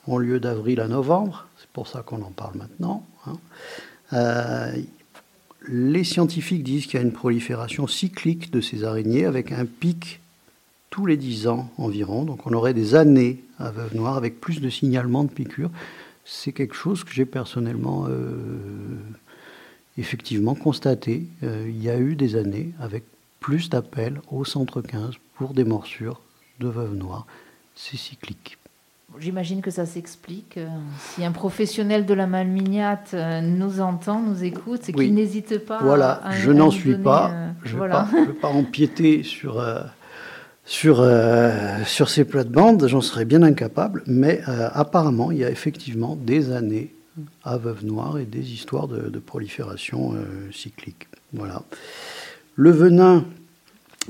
ont 0.07 0.17
lieu 0.17 0.39
d'avril 0.39 0.79
à 0.81 0.87
novembre, 0.87 1.47
c'est 1.57 1.69
pour 1.69 1.87
ça 1.87 2.01
qu'on 2.01 2.21
en 2.21 2.31
parle 2.31 2.57
maintenant. 2.57 3.05
hein. 3.25 3.37
Euh, 4.13 4.71
les 5.67 6.03
scientifiques 6.03 6.63
disent 6.63 6.85
qu'il 6.85 6.95
y 6.95 6.97
a 6.97 7.05
une 7.05 7.11
prolifération 7.11 7.87
cyclique 7.87 8.51
de 8.51 8.61
ces 8.61 8.83
araignées 8.83 9.25
avec 9.25 9.51
un 9.51 9.65
pic 9.65 10.19
tous 10.89 11.05
les 11.05 11.17
10 11.17 11.47
ans 11.47 11.69
environ. 11.77 12.23
Donc 12.23 12.47
on 12.47 12.53
aurait 12.53 12.73
des 12.73 12.95
années 12.95 13.43
à 13.59 13.71
Veuve 13.71 13.95
Noire 13.95 14.17
avec 14.17 14.39
plus 14.39 14.61
de 14.61 14.69
signalements 14.69 15.23
de 15.23 15.29
piqûres. 15.29 15.71
C'est 16.25 16.51
quelque 16.51 16.75
chose 16.75 17.03
que 17.03 17.11
j'ai 17.11 17.25
personnellement 17.25 18.05
euh, 18.07 18.97
effectivement 19.97 20.55
constaté. 20.55 21.25
Euh, 21.43 21.65
il 21.67 21.81
y 21.81 21.89
a 21.89 21.97
eu 21.99 22.15
des 22.15 22.35
années 22.35 22.71
avec 22.79 23.03
plus 23.39 23.69
d'appels 23.69 24.21
au 24.31 24.45
centre 24.45 24.81
15 24.81 25.15
pour 25.35 25.53
des 25.53 25.63
morsures 25.63 26.21
de 26.59 26.67
Veuve 26.67 26.95
Noire. 26.95 27.25
C'est 27.75 27.97
cyclique. 27.97 28.57
J'imagine 29.19 29.61
que 29.61 29.71
ça 29.71 29.85
s'explique. 29.85 30.57
euh, 30.57 30.67
Si 31.15 31.23
un 31.25 31.31
professionnel 31.31 32.05
de 32.05 32.13
la 32.13 32.27
malminiate 32.27 33.11
euh, 33.13 33.41
nous 33.41 33.81
entend, 33.81 34.21
nous 34.21 34.43
écoute, 34.43 34.81
c'est 34.83 34.95
Oui. 34.95 35.05
qu'il 35.05 35.15
n'hésite 35.15 35.57
pas 35.65 35.79
Voilà, 35.81 36.21
à, 36.23 36.31
je 36.31 36.51
n'en 36.51 36.71
suis 36.71 36.91
donner, 36.91 37.03
pas. 37.03 37.31
euh, 37.31 37.49
Je 37.65 37.73
ne 37.73 37.77
voilà. 37.77 38.07
vais, 38.13 38.33
pas 38.33 38.47
empiéter 38.49 39.23
sur, 39.23 39.59
euh, 39.59 39.81
sur, 40.63 40.99
euh, 41.01 41.83
sur 41.85 42.09
ces 42.09 42.23
plates-bandes, 42.23 42.87
j'en 42.87 43.01
serais 43.01 43.25
bien 43.25 43.41
incapable. 43.43 44.03
Mais 44.07 44.41
euh, 44.47 44.69
apparemment, 44.73 45.31
il 45.31 45.39
y 45.39 45.43
a 45.43 45.49
effectivement 45.49 46.15
des 46.15 46.51
années 46.51 46.93
à 47.43 47.57
Veuve 47.57 47.83
Noire 47.85 48.19
et 48.19 48.25
des 48.25 48.53
histoires 48.53 48.87
de, 48.87 49.09
de 49.09 49.19
prolifération 49.19 50.13
euh, 50.13 50.49
cyclique. 50.53 51.07
Voilà. 51.33 51.63
Le 52.55 52.71
venin 52.71 53.25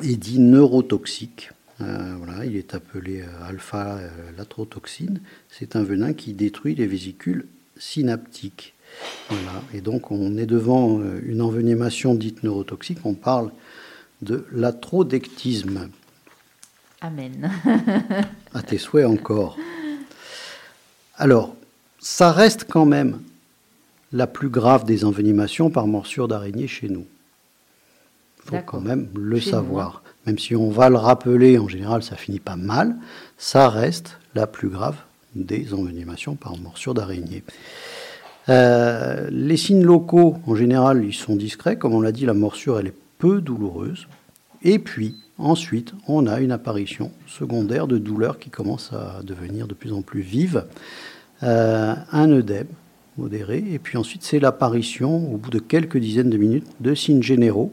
est 0.03 0.15
dit 0.17 0.39
neurotoxique. 0.39 1.49
Euh, 1.81 2.15
voilà, 2.17 2.45
il 2.45 2.55
est 2.55 2.75
appelé 2.75 3.21
euh, 3.21 3.47
alpha-latrotoxine. 3.47 5.21
C'est 5.49 5.75
un 5.75 5.83
venin 5.83 6.13
qui 6.13 6.33
détruit 6.33 6.75
les 6.75 6.87
vésicules 6.87 7.45
synaptiques. 7.77 8.73
Voilà. 9.29 9.61
Et 9.73 9.81
donc, 9.81 10.11
on 10.11 10.37
est 10.37 10.45
devant 10.45 10.99
euh, 10.99 11.21
une 11.25 11.41
envenimation 11.41 12.15
dite 12.15 12.43
neurotoxique. 12.43 12.99
On 13.05 13.13
parle 13.13 13.51
de 14.21 14.45
latrodectisme. 14.51 15.89
Amen. 17.01 17.49
À 18.53 18.61
tes 18.61 18.77
souhaits 18.77 19.05
encore. 19.05 19.57
Alors, 21.15 21.55
ça 21.99 22.31
reste 22.31 22.65
quand 22.69 22.85
même 22.85 23.21
la 24.11 24.27
plus 24.27 24.49
grave 24.49 24.85
des 24.85 25.05
envenimations 25.05 25.69
par 25.69 25.87
morsure 25.87 26.27
d'araignée 26.27 26.67
chez 26.67 26.89
nous. 26.89 27.05
Il 28.43 28.49
faut 28.49 28.63
quand 28.65 28.81
même 28.81 29.07
le 29.15 29.39
Chez 29.39 29.51
savoir. 29.51 30.01
Même 30.25 30.37
si 30.37 30.55
on 30.55 30.69
va 30.69 30.89
le 30.89 30.97
rappeler, 30.97 31.57
en 31.57 31.67
général, 31.67 32.03
ça 32.03 32.15
finit 32.15 32.39
pas 32.39 32.55
mal, 32.55 32.95
ça 33.37 33.69
reste 33.69 34.17
la 34.35 34.47
plus 34.47 34.69
grave 34.69 34.95
des 35.35 35.73
envenimations 35.73 36.35
par 36.35 36.57
morsure 36.57 36.93
d'araignée. 36.93 37.43
Euh, 38.49 39.29
les 39.31 39.57
signes 39.57 39.83
locaux, 39.83 40.37
en 40.47 40.55
général, 40.55 41.05
ils 41.05 41.13
sont 41.13 41.35
discrets. 41.35 41.77
Comme 41.77 41.93
on 41.93 42.01
l'a 42.01 42.11
dit, 42.11 42.25
la 42.25 42.33
morsure, 42.33 42.79
elle 42.79 42.87
est 42.87 42.95
peu 43.17 43.41
douloureuse. 43.41 44.07
Et 44.63 44.79
puis, 44.79 45.15
ensuite, 45.37 45.93
on 46.07 46.27
a 46.27 46.39
une 46.39 46.51
apparition 46.51 47.11
secondaire 47.27 47.87
de 47.87 47.97
douleurs 47.97 48.39
qui 48.39 48.49
commence 48.49 48.91
à 48.91 49.21
devenir 49.23 49.67
de 49.67 49.73
plus 49.73 49.93
en 49.93 50.01
plus 50.01 50.21
vive. 50.21 50.65
Euh, 51.43 51.95
un 52.11 52.31
œdème 52.31 52.67
modéré. 53.17 53.63
Et 53.71 53.79
puis 53.79 53.97
ensuite, 53.97 54.23
c'est 54.23 54.39
l'apparition, 54.39 55.31
au 55.31 55.37
bout 55.37 55.51
de 55.51 55.59
quelques 55.59 55.97
dizaines 55.97 56.29
de 56.29 56.37
minutes, 56.37 56.67
de 56.79 56.95
signes 56.95 57.23
généraux. 57.23 57.71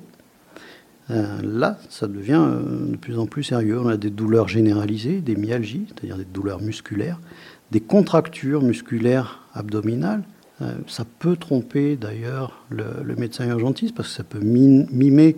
Euh, 1.10 1.40
là, 1.42 1.78
ça 1.88 2.08
devient 2.08 2.42
euh, 2.44 2.90
de 2.90 2.96
plus 2.96 3.18
en 3.18 3.26
plus 3.26 3.44
sérieux. 3.44 3.80
On 3.80 3.88
a 3.88 3.96
des 3.96 4.10
douleurs 4.10 4.48
généralisées, 4.48 5.20
des 5.20 5.36
myalgies, 5.36 5.86
c'est-à-dire 5.88 6.16
des 6.16 6.24
douleurs 6.24 6.60
musculaires, 6.60 7.20
des 7.70 7.80
contractures 7.80 8.62
musculaires 8.62 9.42
abdominales. 9.54 10.22
Euh, 10.62 10.72
ça 10.86 11.04
peut 11.18 11.36
tromper 11.36 11.96
d'ailleurs 11.96 12.64
le, 12.70 13.14
médecin 13.16 13.46
urgentiste 13.46 13.94
parce 13.94 14.08
que 14.08 14.14
ça 14.14 14.24
peut 14.24 14.40
mi- 14.40 14.86
mimer 14.90 15.36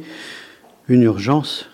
une 0.88 1.02
urgence 1.02 1.68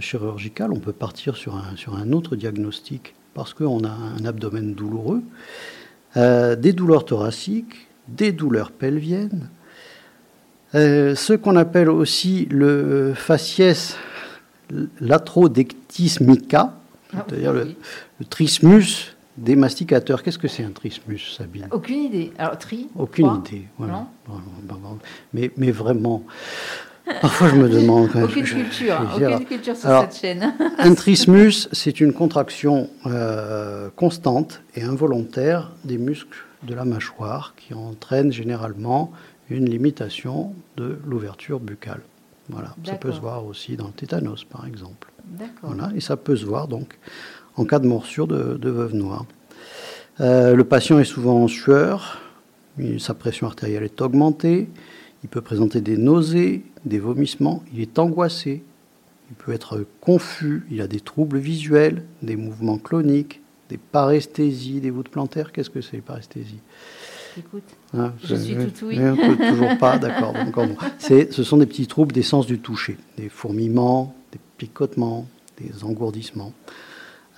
chirurgicale. 0.00 0.72
On 0.72 0.80
peut 0.80 0.92
partir 0.92 1.36
sur 1.36 1.54
un, 1.54 2.12
autre 2.12 2.34
diagnostic 2.34 3.14
parce 3.32 3.54
qu'on 3.54 3.84
a 3.84 3.90
un 3.90 4.24
abdomen 4.24 4.74
douloureux. 4.74 5.22
Des 6.16 6.72
douleurs 6.72 7.04
thoraciques, 7.04 7.86
des 8.08 8.32
douleurs 8.32 8.72
pelviennes, 8.72 9.48
euh, 10.74 11.14
ce 11.14 11.32
qu'on 11.32 11.56
appelle 11.56 11.88
aussi 11.90 12.46
le 12.50 13.12
faciès 13.14 13.96
latrodectismica, 15.00 16.72
Ah, 17.14 17.24
c'est-à-dire 17.28 17.52
le, 17.52 17.62
oui. 17.64 17.76
le 18.20 18.24
trismus 18.26 19.14
des 19.36 19.56
masticateurs. 19.56 20.22
Qu'est-ce 20.22 20.38
que 20.38 20.48
c'est 20.48 20.64
un 20.64 20.70
trismus, 20.70 21.18
Sabine? 21.36 21.68
Aucune 21.70 22.02
idée. 22.04 22.32
Alors, 22.38 22.58
tri 22.58 22.88
Aucune 22.96 23.36
idée. 23.46 23.64
voilà. 23.78 23.92
Non? 23.94 24.06
Voilà, 24.26 24.42
Mais, 25.32 25.50
mais 25.56 25.70
vraiment, 25.70 26.22
parfois 27.22 27.48
je 27.48 27.54
me 27.54 27.68
demande. 27.68 28.10
quand 28.12 28.24
Aucune 28.24 28.44
je- 28.44 28.54
culture, 28.56 29.00
je 29.18 29.24
aucune 29.24 29.46
culture 29.46 29.76
sur 29.76 29.88
alors, 29.88 30.02
cette 30.10 30.20
chaîne. 30.20 30.52
un 30.78 30.94
trismus, 30.94 31.68
c'est 31.72 32.00
une 32.00 32.12
contraction 32.12 32.90
euh, 33.06 33.88
constante 33.96 34.60
et 34.74 34.82
involontaire 34.82 35.70
des 35.84 35.98
muscles 35.98 36.44
de 36.64 36.74
la 36.74 36.84
mâchoire 36.84 37.54
qui 37.56 37.72
entraîne 37.72 38.32
généralement 38.32 39.12
une 39.50 39.68
limitation 39.68 40.54
de 40.76 40.98
l'ouverture 41.06 41.60
buccale. 41.60 42.00
Voilà. 42.48 42.74
Ça 42.84 42.94
peut 42.94 43.12
se 43.12 43.20
voir 43.20 43.44
aussi 43.44 43.76
dans 43.76 43.86
le 43.86 43.92
tétanos, 43.92 44.44
par 44.44 44.66
exemple. 44.66 45.12
Voilà. 45.62 45.90
Et 45.94 46.00
ça 46.00 46.16
peut 46.16 46.36
se 46.36 46.46
voir 46.46 46.68
donc 46.68 46.98
en 47.56 47.64
cas 47.64 47.78
de 47.78 47.86
morsure 47.86 48.26
de, 48.26 48.56
de 48.56 48.70
veuve 48.70 48.94
noire. 48.94 49.26
Euh, 50.20 50.54
le 50.54 50.64
patient 50.64 50.98
est 50.98 51.04
souvent 51.04 51.42
en 51.42 51.48
sueur, 51.48 52.20
sa 52.98 53.14
pression 53.14 53.46
artérielle 53.46 53.82
est 53.82 54.00
augmentée, 54.00 54.68
il 55.22 55.28
peut 55.28 55.40
présenter 55.40 55.80
des 55.80 55.96
nausées, 55.96 56.64
des 56.84 56.98
vomissements, 56.98 57.62
il 57.72 57.80
est 57.80 57.98
angoissé, 57.98 58.62
il 59.30 59.36
peut 59.36 59.52
être 59.52 59.84
confus, 60.00 60.64
il 60.70 60.80
a 60.80 60.86
des 60.86 61.00
troubles 61.00 61.38
visuels, 61.38 62.04
des 62.22 62.36
mouvements 62.36 62.78
cloniques, 62.78 63.42
des 63.68 63.78
paresthésies, 63.78 64.80
des 64.80 64.90
voûtes 64.90 65.10
plantaires. 65.10 65.52
Qu'est-ce 65.52 65.70
que 65.70 65.80
c'est 65.80 65.96
les 65.96 66.02
paresthésies? 66.02 66.60
Écoute, 67.36 67.62
Hein, 67.96 68.12
Je 68.22 68.34
suis 68.36 68.54
tout 68.56 68.86
oui. 68.86 68.96
peut- 68.96 69.36
toujours 69.48 69.76
pas, 69.78 69.98
d'accord. 69.98 70.34
Ce 70.98 71.42
sont 71.42 71.56
des 71.56 71.66
petits 71.66 71.86
troubles 71.86 72.12
des 72.12 72.22
sens 72.22 72.46
du 72.46 72.58
toucher, 72.58 72.96
des 73.16 73.28
fourmillements, 73.28 74.14
des 74.32 74.38
picotements, 74.56 75.26
des 75.60 75.84
engourdissements. 75.84 76.52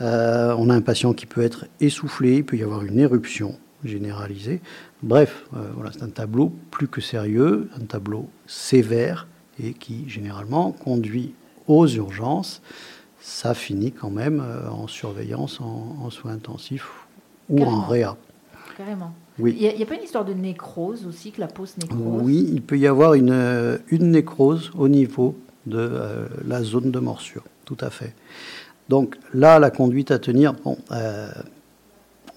Euh, 0.01 0.55
on 0.59 0.71
a 0.71 0.75
un 0.75 0.81
patient 0.81 1.13
qui 1.13 1.27
peut 1.27 1.43
être 1.43 1.67
essoufflé, 1.81 2.37
il 2.37 2.45
peut 2.45 2.57
y 2.57 2.63
avoir 2.63 2.83
une 2.85 2.99
éruption 2.99 3.57
généralisée. 3.85 4.61
Bref, 5.03 5.45
euh, 5.55 5.69
voilà, 5.75 5.91
c'est 5.93 6.03
un 6.03 6.09
tableau 6.09 6.53
plus 6.71 6.89
que 6.89 7.01
sérieux, 7.01 7.69
un 7.81 7.85
tableau 7.85 8.29
sévère 8.47 9.27
et 9.63 9.75
qui 9.75 10.09
généralement 10.09 10.73
conduit 10.73 11.35
aux 11.67 11.87
urgences. 11.87 12.63
Ça 13.21 13.53
finit 13.55 13.93
quand 13.93 14.11
même 14.11 14.43
euh, 14.45 14.71
en 14.71 14.87
surveillance, 14.87 15.61
en, 15.61 15.97
en 16.03 16.11
soins 16.11 16.33
intensifs 16.33 16.89
ou 17.51 17.63
en 17.65 17.83
réa. 17.83 18.17
Carrément. 18.81 19.13
Oui. 19.39 19.57
Il 19.61 19.77
n'y 19.77 19.83
a, 19.83 19.87
pas 19.87 19.95
une 19.95 20.03
histoire 20.03 20.25
de 20.25 20.33
nécrose 20.33 21.07
aussi, 21.07 21.33
que 21.33 21.41
la 21.41 21.49
peau 21.49 21.67
se 21.67 21.79
nécrose? 21.81 22.23
Oui, 22.23 22.49
il 22.53 22.63
peut 22.63 22.79
y 22.79 22.87
avoir 22.87 23.15
une, 23.15 23.31
euh, 23.31 23.79
une 23.89 24.11
nécrose 24.11 24.71
au 24.77 24.89
niveau 24.89 25.37
de 25.67 25.79
euh, 25.79 26.27
la 26.47 26.63
zone 26.63 26.91
de 26.91 26.99
morsure, 26.99 27.45
tout 27.65 27.77
à 27.81 27.91
fait. 27.91 28.15
Donc 28.89 29.19
là, 29.35 29.59
la 29.59 29.71
conduite 29.71 30.11
à 30.11 30.19
tenir, 30.19 30.55
bon, 30.55 30.79
euh, 30.93 31.31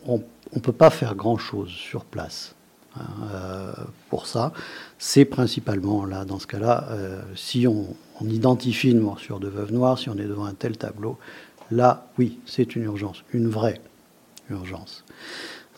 on 0.06 0.21
ne 0.53 0.60
peut 0.60 0.73
pas 0.73 0.89
faire 0.89 1.15
grand-chose 1.15 1.69
sur 1.69 2.03
place 2.03 2.56
hein, 2.97 3.06
euh, 3.32 3.73
pour 4.10 4.27
ça. 4.27 4.51
C'est 4.99 5.25
principalement, 5.25 6.06
là, 6.06 6.25
dans 6.25 6.39
ce 6.39 6.47
cas-là, 6.47 6.88
si 7.36 7.67
on, 7.67 7.88
on 8.21 8.27
identifie 8.27 8.91
une 8.91 8.99
morsure 8.99 9.39
de 9.39 9.47
veuve 9.47 9.71
noire, 9.71 9.97
si 9.97 10.10
on 10.10 10.17
est 10.17 10.27
devant 10.27 10.45
un 10.45 10.53
tel 10.53 10.77
tableau, 10.77 11.17
là, 11.71 12.08
oui, 12.17 12.39
c'est 12.45 12.75
une 12.75 12.84
urgence, 12.84 13.23
une 13.34 13.47
vraie 13.47 13.82
urgence. 14.49 15.03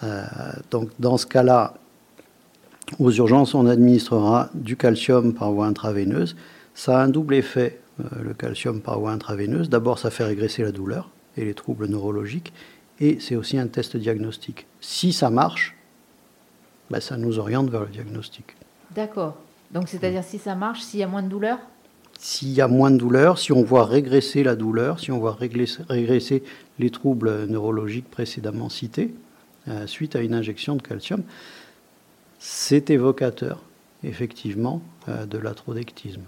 Euh, 0.05 0.23
donc 0.71 0.89
dans 0.99 1.17
ce 1.17 1.25
cas-là, 1.25 1.73
aux 2.99 3.11
urgences, 3.11 3.55
on 3.55 3.65
administrera 3.65 4.49
du 4.53 4.77
calcium 4.77 5.33
par 5.33 5.51
voie 5.51 5.65
intraveineuse. 5.65 6.35
Ça 6.75 6.99
a 6.99 7.03
un 7.03 7.07
double 7.07 7.35
effet, 7.35 7.79
euh, 7.99 8.21
le 8.21 8.33
calcium 8.33 8.81
par 8.81 8.99
voie 8.99 9.11
intraveineuse. 9.11 9.69
D'abord, 9.69 9.97
ça 9.99 10.11
fait 10.11 10.23
régresser 10.23 10.63
la 10.63 10.71
douleur 10.71 11.09
et 11.37 11.45
les 11.45 11.53
troubles 11.53 11.87
neurologiques. 11.87 12.53
Et 12.99 13.17
c'est 13.19 13.35
aussi 13.35 13.57
un 13.57 13.67
test 13.67 13.97
diagnostique. 13.97 14.67
Si 14.79 15.11
ça 15.13 15.29
marche, 15.29 15.75
ben, 16.89 16.99
ça 16.99 17.17
nous 17.17 17.39
oriente 17.39 17.69
vers 17.69 17.81
le 17.81 17.89
diagnostic. 17.89 18.55
D'accord. 18.93 19.35
Donc, 19.71 19.89
c'est-à-dire 19.89 20.23
si 20.23 20.37
ça 20.37 20.55
marche, 20.55 20.81
s'il 20.81 20.99
y 20.99 21.03
a 21.03 21.07
moins 21.07 21.23
de 21.23 21.27
douleur? 21.27 21.57
S'il 22.19 22.51
y 22.51 22.61
a 22.61 22.67
moins 22.67 22.91
de 22.91 22.97
douleur, 22.97 23.39
si 23.39 23.51
on 23.51 23.63
voit 23.63 23.85
régresser 23.85 24.43
la 24.43 24.55
douleur, 24.55 24.99
si 24.99 25.11
on 25.11 25.19
voit 25.19 25.33
régresser, 25.33 25.83
régresser 25.89 26.43
les 26.79 26.89
troubles 26.89 27.45
neurologiques 27.47 28.09
précédemment 28.09 28.69
cités, 28.69 29.13
euh, 29.67 29.87
suite 29.87 30.15
à 30.15 30.21
une 30.21 30.33
injection 30.33 30.75
de 30.75 30.81
calcium, 30.81 31.23
c'est 32.39 32.89
évocateur, 32.89 33.63
effectivement, 34.03 34.81
euh, 35.09 35.25
de 35.25 35.37
l'atrodectisme. 35.37 36.21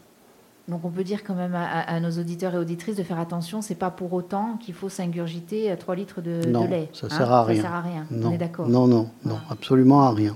Donc, 0.68 0.84
on 0.84 0.90
peut 0.90 1.06
dire 1.06 1.24
quand 1.24 1.36
même 1.36 1.56
à, 1.56 1.98
nos 2.02 2.12
auditeurs 2.12 2.54
et 2.54 2.58
auditrices 2.58 2.98
de 2.98 3.04
faire 3.04 3.20
attention. 3.20 3.62
C'est 3.62 3.76
pas 3.76 3.90
pour 3.90 4.12
autant 4.12 4.58
qu'il 4.58 4.74
faut 4.74 4.90
s'ingurgiter 4.90 5.74
3 5.80 5.96
litres 5.96 6.20
de, 6.20 6.42
lait. 6.68 6.90
ça 6.92 7.08
hein. 7.08 7.10
sert 7.10 7.32
à 7.32 7.46
rien. 7.46 7.62
Ça 7.62 7.62
sert 7.62 7.74
à 7.74 7.82
rien. 7.82 8.06
Non, 8.12 8.30
On 8.30 8.34
est 8.34 8.38
d'accord. 8.38 8.68
non, 8.68 8.86
non, 8.86 9.10
non, 9.24 9.40
absolument 9.50 10.02
à 10.02 10.12
rien. 10.12 10.36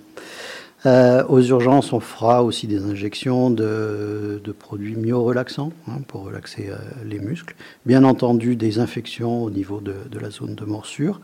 Euh, 0.86 1.24
aux 1.28 1.42
urgences, 1.42 1.94
on 1.94 2.00
fera 2.00 2.44
aussi 2.44 2.66
des 2.66 2.84
injections 2.84 3.52
de, 3.52 4.42
de 4.44 4.52
produits 4.52 4.96
myorelaxants 4.96 5.72
hein, 5.88 6.00
pour 6.08 6.24
relaxer 6.24 6.70
euh, 6.72 6.78
les 7.06 7.20
muscles. 7.20 7.56
Bien 7.86 8.04
entendu, 8.04 8.56
des 8.56 8.80
infections 8.80 9.44
au 9.44 9.52
niveau 9.52 9.80
de, 9.80 9.94
de 10.10 10.20
la 10.20 10.32
zone 10.32 10.56
de 10.56 10.66
morsure. 10.66 11.22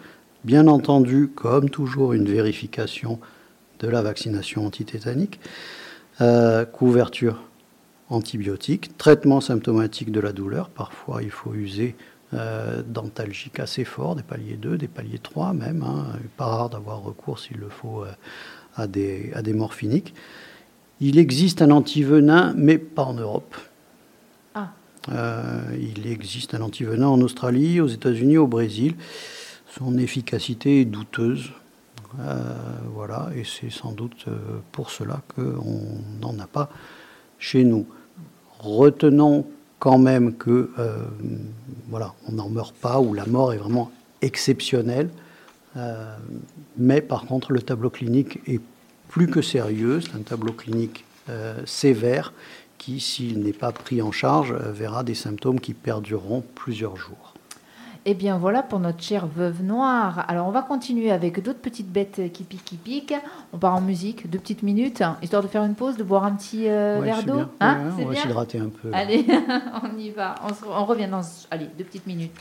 Bien 0.47 0.67
entendu, 0.67 1.27
comme 1.27 1.69
toujours, 1.69 2.13
une 2.13 2.23
vérification 2.23 3.19
de 3.81 3.89
la 3.89 4.01
vaccination 4.01 4.65
antitétanique. 4.65 5.41
Euh, 6.21 6.63
couverture 6.63 7.43
antibiotique, 8.09 8.97
traitement 8.97 9.41
symptomatique 9.41 10.09
de 10.09 10.21
la 10.21 10.31
douleur. 10.31 10.69
Parfois, 10.69 11.21
il 11.21 11.31
faut 11.31 11.53
user 11.53 11.97
euh, 12.33 12.81
d'antalgiques 12.81 13.59
assez 13.59 13.83
forts, 13.83 14.15
des 14.15 14.23
paliers 14.23 14.55
2, 14.55 14.77
des 14.77 14.87
paliers 14.87 15.19
3 15.19 15.51
même. 15.51 15.83
Hein. 15.83 16.17
Pas 16.37 16.45
rare 16.45 16.69
d'avoir 16.69 17.01
recours, 17.01 17.39
s'il 17.39 17.57
le 17.57 17.67
faut, 17.67 18.05
euh, 18.05 18.11
à, 18.77 18.87
des, 18.87 19.33
à 19.33 19.41
des 19.41 19.51
morphiniques. 19.51 20.13
Il 21.01 21.19
existe 21.19 21.61
un 21.61 21.71
antivenin, 21.71 22.53
mais 22.55 22.77
pas 22.77 23.03
en 23.03 23.15
Europe. 23.15 23.53
Ah. 24.55 24.71
Il 25.77 26.07
existe 26.07 26.53
un 26.53 26.61
antivenin 26.61 27.07
en 27.07 27.19
Australie, 27.19 27.81
aux 27.81 27.87
États-Unis, 27.87 28.37
au 28.37 28.47
Brésil. 28.47 28.95
Son 29.77 29.97
efficacité 29.97 30.81
est 30.81 30.85
douteuse. 30.85 31.51
Euh, 32.19 32.43
voilà, 32.93 33.29
et 33.35 33.43
c'est 33.43 33.69
sans 33.69 33.91
doute 33.91 34.25
euh, 34.27 34.35
pour 34.71 34.89
cela 34.89 35.21
qu'on 35.35 35.99
n'en 36.19 36.39
a 36.39 36.47
pas 36.47 36.69
chez 37.37 37.63
nous. 37.63 37.85
Retenons 38.59 39.45
quand 39.77 39.99
même 39.99 40.35
que 40.35 40.71
euh, 40.79 41.05
on 41.91 42.31
n'en 42.31 42.49
meurt 42.49 42.75
pas 42.75 42.99
ou 42.99 43.13
la 43.13 43.27
mort 43.27 43.53
est 43.53 43.57
vraiment 43.57 43.91
exceptionnelle. 44.21 45.09
Mais 46.75 47.01
par 47.01 47.25
contre, 47.25 47.53
le 47.53 47.61
tableau 47.61 47.91
clinique 47.91 48.39
est 48.47 48.59
plus 49.09 49.27
que 49.27 49.43
sérieux. 49.43 50.01
C'est 50.01 50.15
un 50.15 50.23
tableau 50.23 50.53
clinique 50.53 51.05
sévère 51.65 52.33
qui, 52.79 52.99
s'il 52.99 53.43
n'est 53.43 53.53
pas 53.53 53.71
pris 53.71 54.01
en 54.01 54.11
charge, 54.11 54.53
verra 54.53 55.03
des 55.03 55.13
symptômes 55.13 55.59
qui 55.59 55.75
perdureront 55.75 56.43
plusieurs 56.55 56.97
jours. 56.97 57.36
Eh 58.09 58.13
bien 58.13 58.37
voilà 58.37 58.63
pour 58.63 58.79
notre 58.79 59.03
chère 59.03 59.27
veuve 59.27 59.61
noire. 59.63 60.23
Alors 60.29 60.47
on 60.47 60.51
va 60.51 60.61
continuer 60.61 61.11
avec 61.11 61.43
d'autres 61.43 61.59
petites 61.59 61.91
bêtes 61.91 62.31
qui 62.31 62.43
piquent, 62.43 62.63
qui 62.63 62.77
piquent. 62.77 63.15
On 63.51 63.57
part 63.57 63.75
en 63.75 63.81
musique, 63.81 64.29
deux 64.29 64.39
petites 64.39 64.63
minutes, 64.63 65.01
hein, 65.01 65.17
histoire 65.21 65.43
de 65.43 65.49
faire 65.49 65.63
une 65.65 65.75
pause, 65.75 65.97
de 65.97 66.03
boire 66.03 66.23
un 66.23 66.31
petit 66.31 66.69
euh, 66.69 66.99
Ouais, 66.99 67.05
verre 67.07 67.23
d'eau. 67.23 67.41
Hein, 67.59 67.91
Ouais, 67.97 68.03
on 68.05 68.07
va 68.07 68.15
s'hydrater 68.15 68.59
un 68.59 68.69
peu. 68.69 68.91
là. 68.91 68.97
Allez, 68.99 69.25
on 69.83 69.97
y 69.99 70.09
va. 70.11 70.35
On, 70.45 70.53
se- 70.53 70.63
on 70.65 70.85
revient 70.85 71.09
dans... 71.11 71.19
Allez, 71.51 71.67
deux 71.77 71.83
petites 71.83 72.07
minutes. 72.07 72.31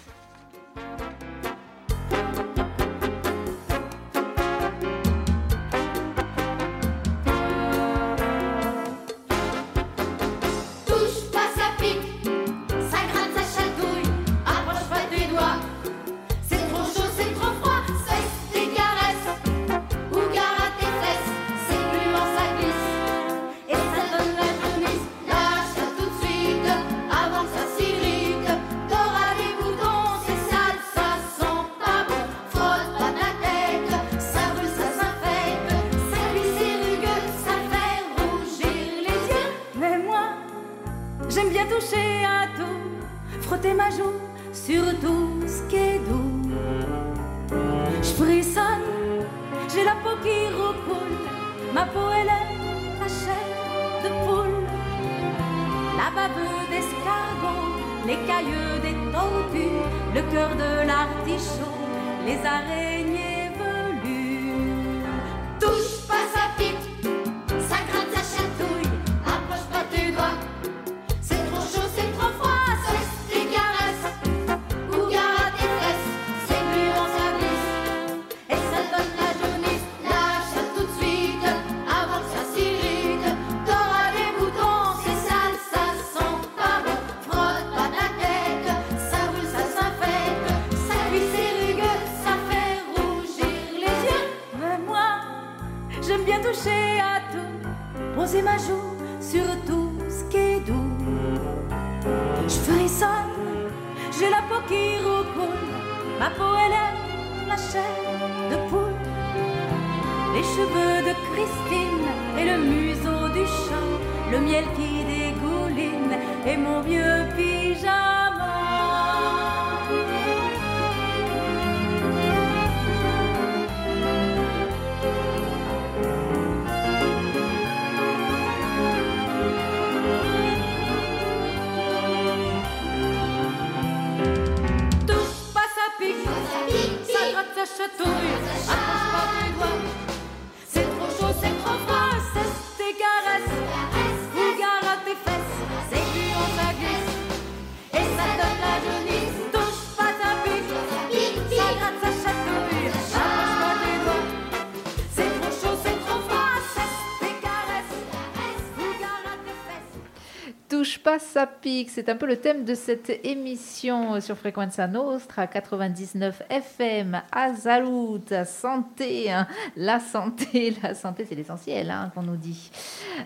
Ça 161.37 161.47
pique. 161.47 161.91
C'est 161.91 162.09
un 162.09 162.17
peu 162.17 162.25
le 162.25 162.39
thème 162.39 162.65
de 162.65 162.75
cette 162.75 163.11
émission 163.23 164.23
sur 164.23 164.39
Frequenza 164.39 164.87
Nostra 164.87 165.47
99 165.47 166.45
FM. 166.49 167.21
Azalut, 167.31 168.23
santé, 168.47 169.31
hein. 169.31 169.47
la 169.77 170.01
santé, 170.01 170.75
la 170.83 170.95
santé, 170.95 171.27
c'est 171.29 171.35
l'essentiel 171.35 171.91
hein, 171.91 172.11
qu'on 172.15 172.23
nous 172.23 172.39
dit. 172.39 172.71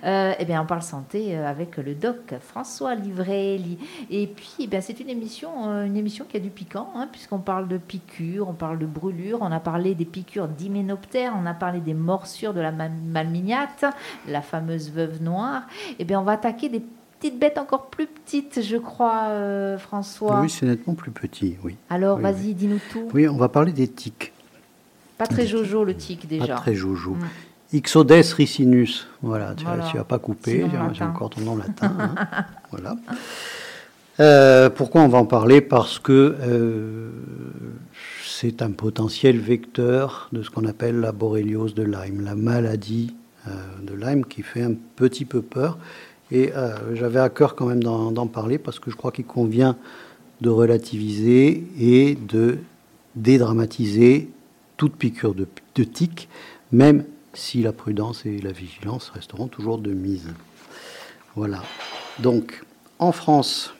Euh, 0.02 0.32
eh 0.36 0.44
bien, 0.44 0.60
on 0.60 0.66
parle 0.66 0.82
santé 0.82 1.38
euh, 1.38 1.46
avec 1.46 1.76
le 1.76 1.94
doc 1.94 2.34
François 2.40 2.96
Livrelli. 2.96 3.78
Et 4.10 4.26
puis, 4.26 4.56
eh 4.58 4.66
bien, 4.66 4.80
c'est 4.80 4.98
une 4.98 5.08
émission, 5.08 5.68
euh, 5.68 5.84
une 5.84 5.96
émission 5.96 6.24
qui 6.28 6.36
a 6.36 6.40
du 6.40 6.50
piquant, 6.50 6.90
hein, 6.96 7.08
puisqu'on 7.12 7.38
parle 7.38 7.68
de 7.68 7.78
piqûres, 7.78 8.48
on 8.48 8.54
parle 8.54 8.80
de 8.80 8.86
brûlures, 8.86 9.38
on 9.40 9.52
a 9.52 9.60
parlé 9.60 9.94
des 9.94 10.04
piqûres 10.04 10.48
d'hyménoptères, 10.48 11.32
on 11.40 11.46
a 11.46 11.54
parlé 11.54 11.78
des 11.78 11.94
morsures 11.94 12.54
de 12.54 12.60
la 12.60 12.72
mal- 12.72 12.90
malmignate, 12.90 13.84
la 14.26 14.42
fameuse 14.42 14.90
veuve 14.90 15.22
noire. 15.22 15.62
Eh 16.00 16.04
bien, 16.04 16.18
on 16.18 16.24
va 16.24 16.32
attaquer 16.32 16.68
des 16.68 16.82
petites 17.20 17.38
bêtes 17.38 17.58
encore 17.58 17.86
plus 17.86 18.06
petites, 18.06 18.62
je 18.62 18.76
crois, 18.78 19.24
euh, 19.28 19.76
François. 19.76 20.40
Oui, 20.40 20.48
c'est 20.48 20.64
nettement 20.64 20.94
plus 20.94 21.10
petit, 21.10 21.56
oui. 21.62 21.76
Alors, 21.90 22.16
Oui, 22.16 22.22
vas-y, 22.22 22.54
dis-nous 22.54 22.80
tout. 22.90 23.08
Oui, 23.12 23.28
on 23.28 23.36
va 23.36 23.48
parler 23.50 23.72
des 23.72 23.88
tiques. 23.88 24.32
Pas 25.18 25.26
très 25.26 25.46
jojo 25.46 25.84
le 25.84 25.94
tic 25.94 26.26
déjà. 26.26 26.54
Pas 26.54 26.60
très 26.62 26.74
joujou. 26.74 27.14
Mm. 27.14 27.76
Ixodes 27.76 28.10
ricinus. 28.10 29.06
Voilà, 29.22 29.54
tu 29.54 29.64
Voilà. 29.64 30.04
pas 30.04 30.18
coupé, 30.18 30.64
Sinon 30.66 30.94
j'ai 30.94 31.04
encore 31.04 31.28
ton 31.28 31.42
nom 31.42 31.56
latin. 31.56 31.92
hein. 31.98 32.14
voilà. 32.70 32.96
Euh, 34.18 34.70
pourquoi 34.70 35.02
on 35.02 35.08
va 35.08 35.18
en 35.18 35.26
parler? 35.26 35.60
Parce 35.60 35.98
que 35.98 36.36
euh, 36.40 37.10
c'est 38.24 38.62
un 38.62 38.70
potentiel 38.70 39.38
vecteur 39.38 40.28
de 40.32 40.42
ce 40.42 40.50
qu'on 40.50 40.64
appelle 40.64 41.00
la 41.00 41.12
boréliose 41.12 41.74
de 41.74 41.82
Lyme, 41.82 42.22
la 42.24 42.34
maladie 42.34 43.14
euh, 43.46 43.50
de 43.82 43.94
Lyme 43.94 44.24
qui 44.24 44.42
fait 44.42 44.62
un 44.62 44.72
petit 44.96 45.26
peu 45.26 45.42
peur. 45.42 45.78
Et 46.32 46.52
euh, 46.54 46.94
j'avais 46.94 47.20
à 47.20 47.28
cœur 47.28 47.54
quand 47.56 47.66
même 47.66 47.82
d'en 47.82 48.26
parler 48.26 48.58
parce 48.58 48.78
que 48.78 48.90
je 48.90 48.96
crois 48.96 49.12
qu'il 49.12 49.26
convient 49.26 49.76
de 50.40 50.48
relativiser 50.48 51.64
et 51.78 52.14
de 52.14 52.58
dédramatiser 53.16 54.30
toute 54.76 54.96
piqûre 54.96 55.34
de, 55.34 55.46
de 55.74 55.84
tic, 55.84 56.28
même 56.72 57.04
si 57.34 57.62
la 57.62 57.72
prudence 57.72 58.24
et 58.26 58.38
la 58.38 58.52
vigilance 58.52 59.10
resteront 59.10 59.48
toujours 59.48 59.78
de 59.78 59.92
mise. 59.92 60.28
Voilà. 61.36 61.62
Donc, 62.18 62.64
en 62.98 63.12
France, 63.12 63.74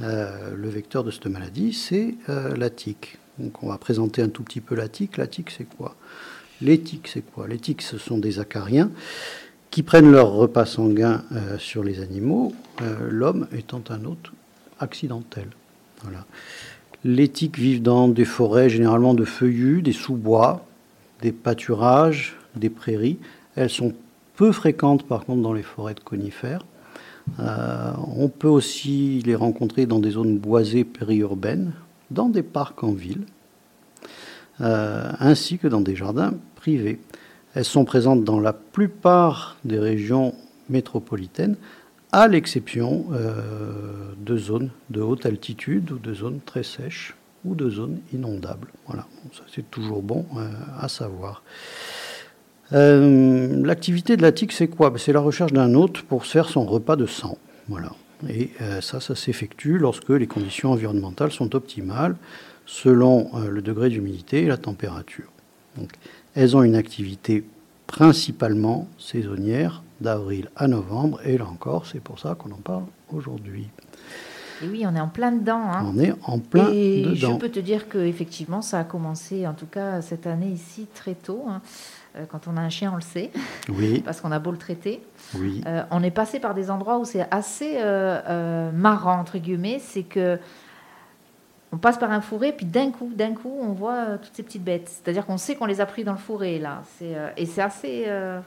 euh, 0.00 0.54
le 0.56 0.68
vecteur 0.68 1.04
de 1.04 1.10
cette 1.10 1.26
maladie, 1.26 1.72
c'est 1.72 2.14
euh, 2.28 2.56
la 2.56 2.70
tique. 2.70 3.18
Donc, 3.38 3.62
on 3.62 3.68
va 3.68 3.78
présenter 3.78 4.22
un 4.22 4.28
tout 4.28 4.42
petit 4.42 4.60
peu 4.60 4.74
la 4.74 4.88
tique. 4.88 5.16
La 5.16 5.26
tique, 5.26 5.50
c'est 5.50 5.64
quoi? 5.64 5.96
Les 6.60 6.80
tiques, 6.80 7.08
c'est 7.08 7.22
quoi? 7.22 7.48
Les 7.48 7.58
tiques, 7.58 7.82
ce 7.82 7.98
sont 7.98 8.18
des 8.18 8.38
acariens 8.38 8.90
qui 9.72 9.82
prennent 9.82 10.12
leur 10.12 10.32
repas 10.32 10.66
sanguin 10.66 11.22
euh, 11.32 11.56
sur 11.58 11.82
les 11.82 12.00
animaux, 12.00 12.52
euh, 12.82 13.08
l'homme 13.10 13.48
étant 13.56 13.82
un 13.88 14.04
hôte 14.04 14.30
accidentel. 14.78 15.46
Voilà. 16.02 16.26
Les 17.04 17.28
tiques 17.28 17.58
vivent 17.58 17.82
dans 17.82 18.06
des 18.06 18.26
forêts 18.26 18.68
généralement 18.68 19.14
de 19.14 19.24
feuillus, 19.24 19.80
des 19.80 19.94
sous-bois, 19.94 20.66
des 21.22 21.32
pâturages, 21.32 22.36
des 22.54 22.68
prairies. 22.68 23.18
Elles 23.56 23.70
sont 23.70 23.94
peu 24.36 24.52
fréquentes 24.52 25.04
par 25.04 25.24
contre 25.24 25.40
dans 25.40 25.54
les 25.54 25.62
forêts 25.62 25.94
de 25.94 26.00
conifères. 26.00 26.66
Euh, 27.40 27.92
on 28.14 28.28
peut 28.28 28.48
aussi 28.48 29.22
les 29.24 29.34
rencontrer 29.34 29.86
dans 29.86 30.00
des 30.00 30.10
zones 30.10 30.36
boisées 30.36 30.84
périurbaines, 30.84 31.72
dans 32.10 32.28
des 32.28 32.42
parcs 32.42 32.84
en 32.84 32.92
ville, 32.92 33.24
ainsi 34.60 35.58
que 35.58 35.66
dans 35.66 35.80
des 35.80 35.96
jardins 35.96 36.34
privés. 36.56 37.00
Elles 37.54 37.64
sont 37.64 37.84
présentes 37.84 38.24
dans 38.24 38.40
la 38.40 38.52
plupart 38.52 39.56
des 39.64 39.78
régions 39.78 40.34
métropolitaines, 40.70 41.56
à 42.12 42.28
l'exception 42.28 43.06
euh, 43.12 44.12
de 44.18 44.36
zones 44.36 44.70
de 44.90 45.00
haute 45.00 45.24
altitude 45.24 45.90
ou 45.92 45.98
de 45.98 46.12
zones 46.12 46.40
très 46.44 46.62
sèches 46.62 47.14
ou 47.44 47.54
de 47.54 47.70
zones 47.70 48.00
inondables. 48.12 48.68
Voilà, 48.86 49.06
ça 49.32 49.42
c'est 49.52 49.70
toujours 49.70 50.02
bon 50.02 50.26
euh, 50.36 50.48
à 50.78 50.88
savoir. 50.88 51.42
Euh, 52.72 53.64
L'activité 53.64 54.16
de 54.16 54.22
la 54.22 54.32
tique, 54.32 54.52
c'est 54.52 54.68
quoi? 54.68 54.92
C'est 54.98 55.12
la 55.12 55.20
recherche 55.20 55.52
d'un 55.52 55.74
hôte 55.74 56.02
pour 56.02 56.24
se 56.26 56.32
faire 56.32 56.48
son 56.48 56.64
repas 56.64 56.96
de 56.96 57.06
sang. 57.06 57.38
Voilà. 57.68 57.92
Et 58.28 58.50
ça, 58.80 59.00
ça 59.00 59.16
s'effectue 59.16 59.78
lorsque 59.78 60.10
les 60.10 60.28
conditions 60.28 60.70
environnementales 60.70 61.32
sont 61.32 61.56
optimales, 61.56 62.14
selon 62.66 63.32
le 63.36 63.60
degré 63.62 63.88
d'humidité 63.88 64.44
et 64.44 64.46
la 64.46 64.56
température. 64.56 65.26
Donc, 65.76 65.90
elles 66.34 66.56
ont 66.56 66.62
une 66.62 66.74
activité 66.76 67.44
principalement 67.86 68.88
saisonnière 68.98 69.82
d'avril 70.00 70.48
à 70.56 70.66
novembre, 70.66 71.20
et 71.24 71.38
là 71.38 71.44
encore, 71.46 71.86
c'est 71.86 72.00
pour 72.00 72.18
ça 72.18 72.34
qu'on 72.34 72.50
en 72.50 72.56
parle 72.64 72.84
aujourd'hui. 73.12 73.68
Et 74.64 74.68
oui, 74.68 74.84
on 74.86 74.94
est 74.96 75.00
en 75.00 75.08
plein 75.08 75.32
dedans. 75.32 75.60
hein. 75.62 75.84
On 75.92 75.98
est 75.98 76.12
en 76.24 76.38
plein 76.38 76.68
et 76.72 77.14
je 77.14 77.32
peux 77.36 77.48
te 77.48 77.58
dire 77.60 77.88
que 77.88 77.98
effectivement, 77.98 78.62
ça 78.62 78.78
a 78.80 78.84
commencé, 78.84 79.46
en 79.46 79.54
tout 79.54 79.66
cas 79.66 80.00
cette 80.02 80.26
année 80.26 80.48
ici, 80.48 80.86
très 80.94 81.14
tôt. 81.14 81.44
hein. 81.48 81.60
Euh, 82.16 82.24
Quand 82.28 82.46
on 82.46 82.56
a 82.56 82.60
un 82.60 82.68
chien, 82.68 82.90
on 82.92 82.96
le 82.96 83.00
sait, 83.02 83.30
Oui, 83.68 84.00
parce 84.04 84.20
qu'on 84.20 84.32
a 84.32 84.38
beau 84.38 84.50
le 84.52 84.58
traiter. 84.58 85.02
oui. 85.36 85.62
Euh, 85.66 85.82
on 85.90 86.02
est 86.02 86.10
passé 86.10 86.38
par 86.40 86.54
des 86.54 86.70
endroits 86.70 86.98
où 86.98 87.04
c'est 87.04 87.26
assez 87.30 87.76
euh, 87.78 88.20
euh, 88.28 88.70
marrant 88.72 89.18
entre 89.18 89.38
guillemets, 89.38 89.80
c'est 89.80 90.02
que 90.04 90.38
on 91.72 91.78
passe 91.78 91.98
par 91.98 92.12
un 92.12 92.20
fourré, 92.20 92.52
puis 92.52 92.66
d'un 92.66 92.90
coup, 92.90 93.10
d'un 93.14 93.32
coup, 93.32 93.58
on 93.60 93.72
voit 93.72 93.94
euh, 93.94 94.18
toutes 94.18 94.34
ces 94.34 94.42
petites 94.42 94.62
bêtes. 94.62 94.88
C'est-à-dire 94.88 95.24
qu'on 95.24 95.38
sait 95.38 95.56
qu'on 95.56 95.64
les 95.64 95.80
a 95.80 95.86
pris 95.86 96.04
dans 96.04 96.12
le 96.12 96.18
fourré 96.18 96.58
là. 96.58 96.82
Euh, 97.00 97.30
et 97.36 97.46
c'est 97.46 97.62
assez 97.62 98.04
euh, 98.06 98.40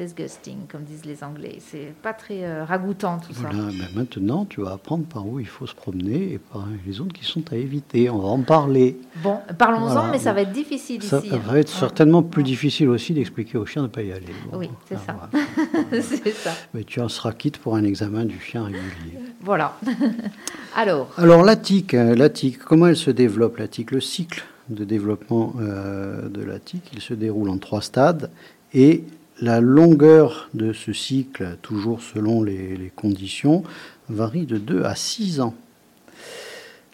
disgusting, 0.00 0.66
comme 0.70 0.82
disent 0.82 1.04
les 1.04 1.22
Anglais. 1.22 1.58
C'est 1.60 1.92
pas 2.02 2.12
très 2.12 2.44
euh, 2.44 2.64
ragoûtant 2.64 3.18
tout 3.18 3.32
ça. 3.34 3.40
Voilà, 3.50 3.64
ben 3.70 3.88
maintenant, 3.94 4.46
tu 4.46 4.62
vas 4.62 4.72
apprendre 4.72 5.04
par 5.04 5.26
où 5.26 5.38
il 5.38 5.46
faut 5.46 5.66
se 5.66 5.74
promener 5.74 6.32
et 6.32 6.38
par 6.38 6.66
les 6.86 6.92
zones 6.92 7.12
qui 7.12 7.24
sont 7.24 7.42
à 7.52 7.56
éviter. 7.56 8.08
On 8.08 8.18
va 8.18 8.28
en 8.28 8.40
parler. 8.40 8.98
Bon, 9.22 9.38
parlons-en, 9.58 9.88
Voilà. 9.88 10.10
mais 10.10 10.18
ça 10.18 10.32
va 10.32 10.42
être 10.42 10.52
difficile 10.52 11.02
Ça 11.02 11.18
ici. 11.18 11.30
va 11.30 11.58
être 11.58 11.70
hein. 11.74 11.80
certainement 11.80 12.22
plus 12.22 12.42
difficile 12.42 12.88
aussi 12.88 13.12
d'expliquer 13.12 13.58
au 13.58 13.66
chien 13.66 13.82
de 13.82 13.88
ne 13.88 13.92
pas 13.92 14.02
y 14.02 14.12
aller. 14.12 14.26
Oui, 14.52 14.70
c'est 14.88 14.96
ah, 14.96 15.00
ça. 15.06 15.28
voilà. 15.90 16.02
ça. 16.32 16.52
Mais 16.74 16.84
tu 16.84 17.00
en 17.00 17.08
seras 17.08 17.32
quitte 17.32 17.58
pour 17.58 17.76
un 17.76 17.84
examen 17.84 18.24
du 18.24 18.40
chien 18.40 18.64
régulier. 18.64 19.18
Voilà. 19.42 19.76
Alors, 20.76 21.08
Alors 21.16 21.42
la 21.44 21.56
tique, 21.56 21.94
hein, 21.94 22.14
la 22.14 22.30
tique, 22.30 22.58
comment 22.58 22.86
elle 22.86 22.96
se 22.96 23.10
développe 23.10 23.58
la 23.58 23.68
tique 23.68 23.90
Le 23.90 24.00
cycle 24.00 24.44
de 24.68 24.84
développement 24.84 25.54
euh, 25.60 26.28
de 26.28 26.42
la 26.42 26.58
tique, 26.58 26.90
il 26.92 27.00
se 27.00 27.12
déroule 27.12 27.50
en 27.50 27.58
trois 27.58 27.82
stades 27.82 28.30
et 28.72 29.04
la 29.40 29.60
longueur 29.60 30.48
de 30.54 30.72
ce 30.72 30.92
cycle, 30.92 31.56
toujours 31.62 32.02
selon 32.02 32.42
les, 32.42 32.92
conditions, 32.94 33.62
varie 34.08 34.46
de 34.46 34.58
2 34.58 34.84
à 34.84 34.94
6 34.94 35.40
ans. 35.40 35.54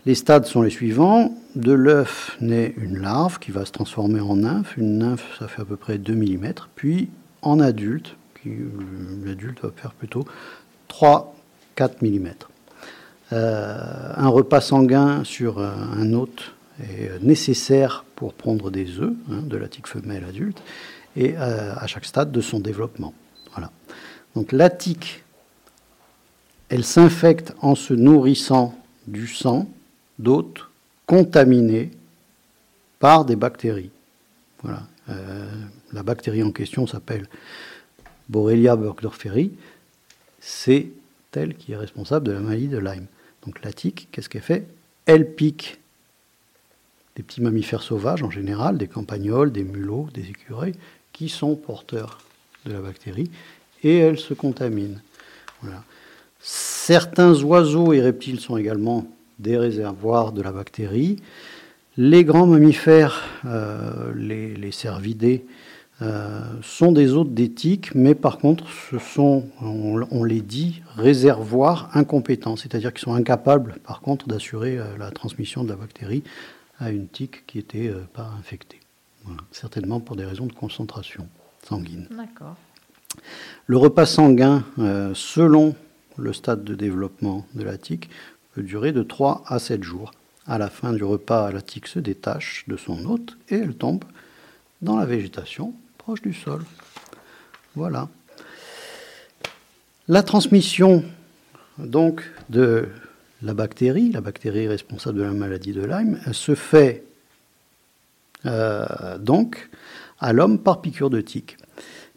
Les 0.05 0.15
stades 0.15 0.47
sont 0.47 0.63
les 0.63 0.71
suivants. 0.71 1.35
De 1.57 1.73
l'œuf 1.73 2.37
naît 2.41 2.75
une 2.77 2.99
larve 2.99 3.39
qui 3.41 3.51
va 3.51 3.65
se 3.65 3.73
transformer 3.73 4.21
en 4.21 4.37
nymphe. 4.37 4.77
Une 4.77 4.99
nymphe, 4.99 5.37
ça 5.39 5.49
fait 5.49 5.63
à 5.63 5.65
peu 5.65 5.77
près 5.77 5.99
2 5.99 6.15
mm. 6.15 6.53
Puis 6.77 7.09
en 7.43 7.59
adulte, 7.59 8.15
euh, 8.47 8.51
l'adulte 9.25 9.63
va 9.63 9.71
faire 9.75 9.93
plutôt 9.93 10.25
3-4 10.89 11.25
mm. 12.03 12.29
Euh, 13.33 14.13
un 14.15 14.29
repas 14.29 14.61
sanguin 14.61 15.25
sur 15.25 15.59
euh, 15.59 15.73
un 15.97 16.13
hôte 16.13 16.53
est 16.81 17.21
nécessaire 17.23 18.05
pour 18.15 18.35
pondre 18.35 18.71
des 18.71 19.01
œufs 19.01 19.15
hein, 19.33 19.43
de 19.43 19.57
la 19.57 19.67
tique 19.67 19.89
femelle 19.89 20.23
adulte 20.29 20.63
et 21.17 21.35
euh, 21.37 21.75
à 21.77 21.87
chaque 21.87 22.05
stade 22.05 22.31
de 22.31 22.41
son 22.41 22.61
développement. 22.61 23.15
Voilà. 23.53 23.71
Donc 24.35 24.53
la 24.53 24.71
tique, 24.71 25.25
elle 26.69 26.85
s'infecte 26.85 27.55
en 27.61 27.75
se 27.75 27.95
nourrissant 27.95 28.79
du 29.07 29.27
sang 29.27 29.69
d'hôtes 30.19 30.67
contaminés 31.07 31.91
par 32.99 33.25
des 33.25 33.37
bactéries. 33.37 33.91
Voilà. 34.63 34.83
Euh, 35.09 35.49
la 35.93 36.03
bactérie 36.03 36.43
en 36.43 36.51
question 36.51 36.87
s'appelle 36.87 37.29
Borrelia 38.29 38.77
burgdorferi. 38.77 39.53
C'est 40.41 40.89
elle 41.37 41.55
qui 41.55 41.73
est 41.73 41.77
responsable 41.77 42.27
de 42.27 42.33
la 42.33 42.41
maladie 42.41 42.69
de 42.69 42.79
Lyme. 42.79 43.07
Donc 43.45 43.63
la 43.63 43.73
tique, 43.73 44.09
qu'est-ce 44.11 44.29
qu'elle 44.29 44.43
fait? 44.43 44.67
Elle 45.05 45.35
pique 45.35 45.79
des 47.15 47.23
petits 47.23 47.41
mammifères 47.41 47.83
sauvages 47.83 48.23
en 48.23 48.31
général, 48.31 48.77
des 48.79 48.89
campagnols, 48.89 49.53
des 49.53 49.65
mulots, 49.65 50.09
des 50.13 50.29
écureuils, 50.29 50.75
qui 51.17 51.31
sont 51.31 51.55
porteurs 51.55 52.19
de 52.67 52.73
la 52.73 52.81
bactérie, 52.81 53.31
et 53.83 53.97
elle 53.97 54.19
se 54.19 54.35
contamine. 54.35 55.01
Voilà. 55.63 55.83
Certains 56.41 57.43
oiseaux 57.43 57.95
et 57.95 58.03
reptiles 58.03 58.39
sont 58.39 58.59
également 58.59 59.07
des 59.39 59.57
réservoirs 59.57 60.33
de 60.33 60.43
la 60.43 60.53
bactérie. 60.53 61.17
Les 61.97 62.23
grands 62.23 62.47
mammifères, 62.47 63.23
euh, 63.47 64.13
les, 64.15 64.71
cervidés, 64.73 65.47
euh, 66.03 66.41
sont 66.63 66.93
des 66.93 67.15
hôtes 67.15 67.33
d'éthique, 67.33 67.95
mais 67.95 68.15
par 68.15 68.37
contre, 68.37 68.65
ce 68.91 68.99
sont, 68.99 69.47
on, 69.63 70.23
les 70.23 70.43
dit, 70.43 70.83
réservoirs 70.97 71.89
incompétents, 71.95 72.57
c'est-à-dire 72.57 72.93
qu'ils 72.93 73.05
sont 73.05 73.15
incapables, 73.15 73.77
par 73.87 74.03
contre, 74.03 74.29
d'assurer 74.29 74.77
euh, 74.77 74.85
la 74.99 75.11
transmission 75.11 75.65
de 75.65 75.71
la 75.71 75.77
bactérie 75.77 76.23
à 76.79 76.91
une 76.91 77.09
tique 77.09 77.47
qui 77.47 77.57
n'était 77.57 77.91
pas 78.13 78.31
infectée. 78.39 78.81
Voilà. 79.27 79.43
Certainement 79.51 80.01
pour 80.01 80.17
des 80.17 80.25
raisons 80.25 80.47
de 80.47 80.53
concentration 80.53 81.29
sanguine. 81.63 82.09
d'accord. 82.11 82.57
Le 83.67 83.77
repas 83.77 84.07
sanguin, 84.07 84.65
euh, 84.79 85.13
selon 85.15 85.75
le 86.17 86.33
stade 86.33 86.65
de 86.65 86.75
développement 86.75 87.47
de 87.55 87.63
la 87.63 87.79
tique, 87.79 88.11
peut 88.55 88.63
durer 88.63 88.93
de 88.93 89.03
3 89.03 89.45
à 89.47 89.59
7 89.59 89.83
jours. 89.83 90.13
À 90.47 90.59
la 90.59 90.71
fin 90.71 90.93
du 90.93 91.03
repas, 91.03 91.51
la 91.51 91.61
tique 91.61 91.89
se 91.89 91.99
détache 91.99 92.65
de 92.69 92.77
son 92.77 93.05
hôte 93.07 93.37
et 93.49 93.57
elle 93.57 93.75
tombe 93.75 94.05
dans 94.83 94.97
la 94.97 95.07
végétation 95.07 95.75
proche 95.99 96.23
du 96.23 96.33
sol. 96.33 96.63
Voilà. 97.75 98.09
La 100.09 100.23
transmission 100.23 101.03
donc 101.79 102.23
de 102.49 102.89
la 103.43 103.55
bactérie, 103.55 104.13
la 104.13 104.21
bactérie 104.21 104.69
responsable 104.69 105.19
de 105.19 105.25
la 105.25 105.33
maladie 105.33 105.73
de 105.73 105.85
Lyme, 105.85 106.21
elle 106.27 106.35
se 106.35 106.55
fait 106.55 107.05
euh, 108.45 109.19
donc 109.19 109.69
à 110.19 110.33
l'homme 110.33 110.59
par 110.59 110.81
piqûre 110.81 111.11
de 111.11 111.21
tique, 111.21 111.57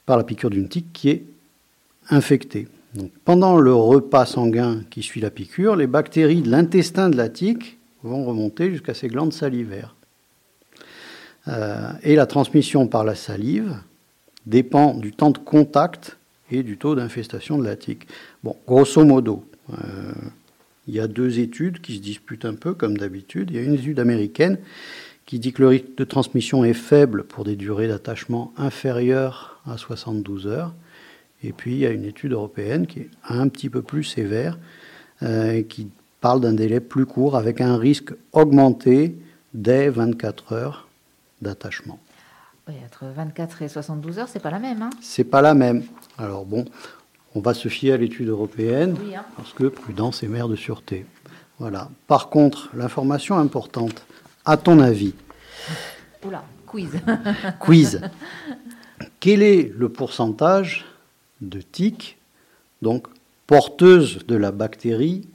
par 0.05 0.17
la 0.17 0.23
piqûre 0.23 0.49
d'une 0.49 0.69
tique 0.69 0.91
qui 0.93 1.09
est 1.09 1.23
infectée. 2.09 2.67
Pendant 3.23 3.57
le 3.57 3.73
repas 3.73 4.25
sanguin 4.25 4.81
qui 4.89 5.03
suit 5.03 5.21
la 5.21 5.29
piqûre, 5.29 5.75
les 5.75 5.87
bactéries 5.87 6.41
de 6.41 6.49
l'intestin 6.49 7.09
de 7.09 7.17
la 7.17 7.29
tique 7.29 7.77
vont 8.03 8.25
remonter 8.25 8.71
jusqu'à 8.71 8.93
ses 8.93 9.07
glandes 9.07 9.33
salivaires. 9.33 9.95
Euh, 11.47 11.91
et 12.03 12.15
la 12.15 12.25
transmission 12.25 12.87
par 12.87 13.03
la 13.03 13.15
salive 13.15 13.75
dépend 14.45 14.95
du 14.95 15.11
temps 15.11 15.31
de 15.31 15.37
contact 15.37 16.17
et 16.51 16.63
du 16.63 16.77
taux 16.77 16.95
d'infestation 16.95 17.57
de 17.57 17.63
la 17.63 17.75
tique. 17.75 18.07
Bon, 18.43 18.55
grosso 18.67 19.03
modo, 19.05 19.45
euh, 19.71 20.11
il 20.87 20.95
y 20.95 20.99
a 20.99 21.07
deux 21.07 21.39
études 21.39 21.81
qui 21.81 21.97
se 21.97 22.01
disputent 22.01 22.45
un 22.45 22.55
peu 22.55 22.73
comme 22.73 22.97
d'habitude. 22.97 23.49
Il 23.51 23.55
y 23.55 23.59
a 23.59 23.61
une 23.61 23.75
étude 23.75 23.99
américaine 23.99 24.57
qui 25.29 25.37
dit 25.37 25.53
que 25.53 25.61
le 25.61 25.67
rythme 25.67 25.93
de 25.95 26.03
transmission 26.05 26.65
est 26.65 26.73
faible 26.73 27.23
pour 27.23 27.43
des 27.43 27.55
durées 27.55 27.87
d'attachement 27.87 28.51
inférieures 28.57 29.61
à 29.67 29.77
72 29.77 30.47
heures. 30.47 30.73
Et 31.43 31.53
puis 31.53 31.73
il 31.73 31.77
y 31.77 31.85
a 31.85 31.91
une 31.91 32.03
étude 32.03 32.31
européenne 32.31 32.87
qui 32.87 33.01
est 33.01 33.09
un 33.25 33.47
petit 33.47 33.69
peu 33.69 33.83
plus 33.83 34.03
sévère, 34.03 34.57
euh, 35.21 35.61
qui 35.61 35.89
parle 36.19 36.41
d'un 36.41 36.53
délai 36.53 36.79
plus 36.79 37.05
court 37.05 37.37
avec 37.37 37.61
un 37.61 37.77
risque 37.77 38.11
augmenté 38.31 39.15
dès 39.53 39.89
24 39.89 40.53
heures 40.53 40.87
d'attachement. 41.43 41.99
Oui, 42.67 42.73
entre 42.83 43.05
24 43.15 43.61
et 43.61 43.67
72 43.67 44.17
heures, 44.17 44.29
c'est 44.29 44.39
pas 44.39 44.49
la 44.49 44.57
même. 44.57 44.81
Hein 44.81 44.89
C'est 44.99 45.25
pas 45.25 45.43
la 45.43 45.53
même. 45.53 45.83
Alors 46.17 46.43
bon, 46.43 46.65
on 47.35 47.39
va 47.41 47.53
se 47.53 47.67
fier 47.67 47.93
à 47.93 47.97
l'étude 47.97 48.29
européenne 48.29 48.95
Oui, 48.99 49.13
hein. 49.15 49.25
parce 49.37 49.53
que 49.53 49.65
prudence 49.65 50.23
est 50.23 50.27
mère 50.27 50.47
de 50.47 50.55
sûreté. 50.55 51.05
Voilà. 51.59 51.91
Par 52.07 52.29
contre, 52.29 52.71
l'information 52.73 53.37
importante, 53.37 54.07
à 54.49 54.57
ton 54.57 54.79
avis, 54.79 55.13
Oula, 56.25 56.43
quiz. 56.65 56.89
quiz, 57.59 58.01
quel 59.19 59.43
est 59.43 59.71
le 59.77 59.89
pourcentage 59.89 60.85
de 61.39 61.61
tiques, 61.61 62.17
donc 62.81 63.07
porteuses 63.45 64.25
de 64.25 64.35
la 64.35 64.51
bactérie 64.51 65.27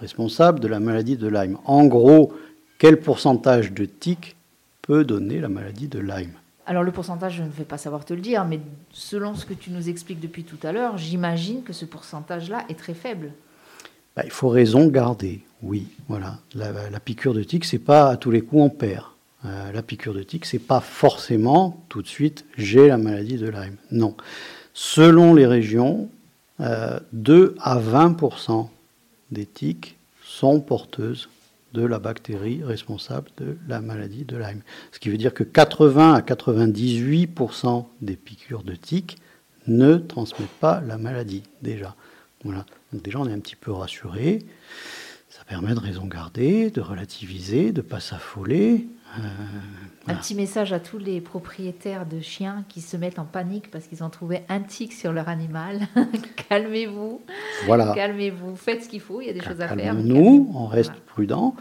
responsable 0.00 0.58
de 0.58 0.66
la 0.66 0.80
maladie 0.80 1.16
de 1.16 1.28
Lyme? 1.28 1.56
En 1.66 1.84
gros, 1.84 2.32
quel 2.78 2.98
pourcentage 2.98 3.72
de 3.72 3.84
tiques 3.84 4.34
peut 4.82 5.04
donner 5.04 5.38
la 5.38 5.48
maladie 5.48 5.86
de 5.86 6.00
Lyme? 6.00 6.32
Alors 6.66 6.82
le 6.82 6.90
pourcentage, 6.90 7.34
je 7.34 7.44
ne 7.44 7.48
vais 7.48 7.64
pas 7.64 7.78
savoir 7.78 8.04
te 8.04 8.12
le 8.12 8.20
dire, 8.20 8.44
mais 8.44 8.58
selon 8.90 9.36
ce 9.36 9.46
que 9.46 9.54
tu 9.54 9.70
nous 9.70 9.88
expliques 9.88 10.20
depuis 10.20 10.42
tout 10.42 10.58
à 10.64 10.72
l'heure, 10.72 10.98
j'imagine 10.98 11.62
que 11.62 11.72
ce 11.72 11.84
pourcentage-là 11.84 12.64
est 12.68 12.78
très 12.78 12.94
faible. 12.94 13.30
Bah, 14.16 14.22
il 14.24 14.30
faut 14.30 14.48
raison 14.48 14.88
garder, 14.88 15.42
oui. 15.62 15.86
Voilà. 16.08 16.38
La, 16.54 17.00
piqûre 17.00 17.34
de 17.34 17.42
tique, 17.42 17.64
c'est 17.64 17.78
pas 17.78 18.10
à 18.10 18.16
tous 18.16 18.30
les 18.30 18.42
coups 18.42 18.62
on 18.62 18.70
perd. 18.70 19.06
Euh, 19.44 19.72
la 19.72 19.82
piqûre 19.82 20.14
de 20.14 20.22
tique, 20.22 20.44
c'est 20.44 20.58
pas 20.58 20.80
forcément 20.80 21.82
tout 21.88 22.02
de 22.02 22.06
suite 22.06 22.44
j'ai 22.56 22.88
la 22.88 22.98
maladie 22.98 23.38
de 23.38 23.48
Lyme. 23.48 23.76
Non. 23.90 24.16
Selon 24.74 25.34
les 25.34 25.46
régions, 25.46 26.08
euh, 26.60 27.00
2 27.12 27.56
à 27.60 27.78
20% 27.78 28.68
des 29.30 29.46
tiques 29.46 29.96
sont 30.24 30.60
porteuses 30.60 31.28
de 31.72 31.84
la 31.84 31.98
bactérie 31.98 32.62
responsable 32.62 33.30
de 33.38 33.56
la 33.66 33.80
maladie 33.80 34.24
de 34.24 34.36
Lyme. 34.36 34.60
Ce 34.92 34.98
qui 34.98 35.08
veut 35.08 35.16
dire 35.16 35.32
que 35.32 35.44
80 35.44 36.14
à 36.14 36.20
98% 36.20 37.86
des 38.02 38.16
piqûres 38.16 38.62
de 38.62 38.74
tiques 38.74 39.18
ne 39.66 39.96
transmettent 39.96 40.48
pas 40.60 40.82
la 40.86 40.98
maladie 40.98 41.42
déjà. 41.62 41.94
Voilà. 42.44 42.66
Donc 42.92 43.02
déjà, 43.02 43.18
on 43.18 43.26
est 43.28 43.32
un 43.32 43.40
petit 43.40 43.56
peu 43.56 43.72
rassuré. 43.72 44.40
Ça 45.28 45.44
permet 45.44 45.74
de 45.74 45.80
raison 45.80 46.04
garder, 46.06 46.70
de 46.70 46.80
relativiser, 46.82 47.72
de 47.72 47.80
ne 47.80 47.86
pas 47.86 48.00
s'affoler. 48.00 48.86
Euh, 49.18 49.22
Un 50.08 50.14
petit 50.14 50.34
message 50.34 50.72
à 50.72 50.80
tous 50.80 50.98
les 50.98 51.20
propriétaires 51.20 52.04
de 52.06 52.20
chiens 52.20 52.64
qui 52.68 52.80
se 52.82 52.96
mettent 52.98 53.18
en 53.18 53.24
panique 53.24 53.70
parce 53.70 53.86
qu'ils 53.86 54.02
ont 54.04 54.10
trouvé 54.10 54.42
un 54.48 54.60
tic 54.60 54.92
sur 54.92 55.12
leur 55.12 55.28
animal. 55.28 55.80
Calmez-vous, 56.48 57.22
voilà. 57.66 57.92
calmez-vous, 57.94 58.56
faites 58.56 58.84
ce 58.84 58.88
qu'il 58.88 59.00
faut, 59.00 59.20
il 59.22 59.26
y 59.26 59.30
a 59.30 59.32
des 59.32 59.40
choses 59.40 59.60
à 59.60 59.68
faire. 59.68 59.76
calmez-vous. 59.76 60.50
on 60.54 60.66
reste 60.66 60.90
Voilà. 60.90 61.04
prudent, 61.06 61.54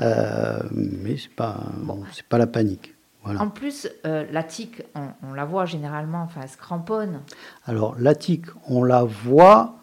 euh, 0.00 0.58
mais 0.72 1.16
c'est 1.18 1.30
pas, 1.34 1.64
bon, 1.82 2.02
c'est 2.12 2.24
pas 2.26 2.38
la 2.38 2.46
panique. 2.46 2.94
Voilà. 3.24 3.42
En 3.42 3.48
plus, 3.50 3.88
euh, 4.06 4.24
la 4.30 4.42
tique, 4.42 4.82
on, 4.94 5.08
on 5.30 5.32
la 5.34 5.44
voit 5.44 5.66
généralement, 5.66 6.22
enfin, 6.22 6.40
elle 6.42 6.48
se 6.48 6.56
cramponne. 6.56 7.20
Alors 7.66 7.94
la 7.98 8.14
tique, 8.14 8.46
on 8.68 8.82
la 8.84 9.02
voit 9.04 9.77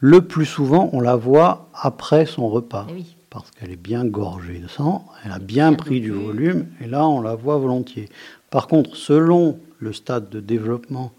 le 0.00 0.22
plus 0.22 0.46
souvent, 0.46 0.90
on 0.92 1.00
la 1.00 1.16
voit 1.16 1.68
après 1.74 2.26
son 2.26 2.48
repas. 2.48 2.86
Eh 2.88 2.94
oui. 2.94 3.16
parce 3.30 3.50
qu'elle 3.52 3.70
est 3.70 3.76
bien 3.76 4.04
gorgée 4.04 4.58
de 4.58 4.66
sang, 4.68 5.06
elle 5.24 5.32
a 5.32 5.38
bien 5.38 5.72
pris 5.74 6.00
du 6.00 6.10
volume, 6.10 6.66
et 6.80 6.86
là 6.86 7.06
on 7.06 7.20
la 7.20 7.34
voit 7.36 7.58
volontiers. 7.58 8.08
Par 8.50 8.66
contre, 8.66 8.96
selon 8.96 9.58
le 9.78 9.92
stade 9.92 10.28
de 10.28 10.40
développement 10.40 11.12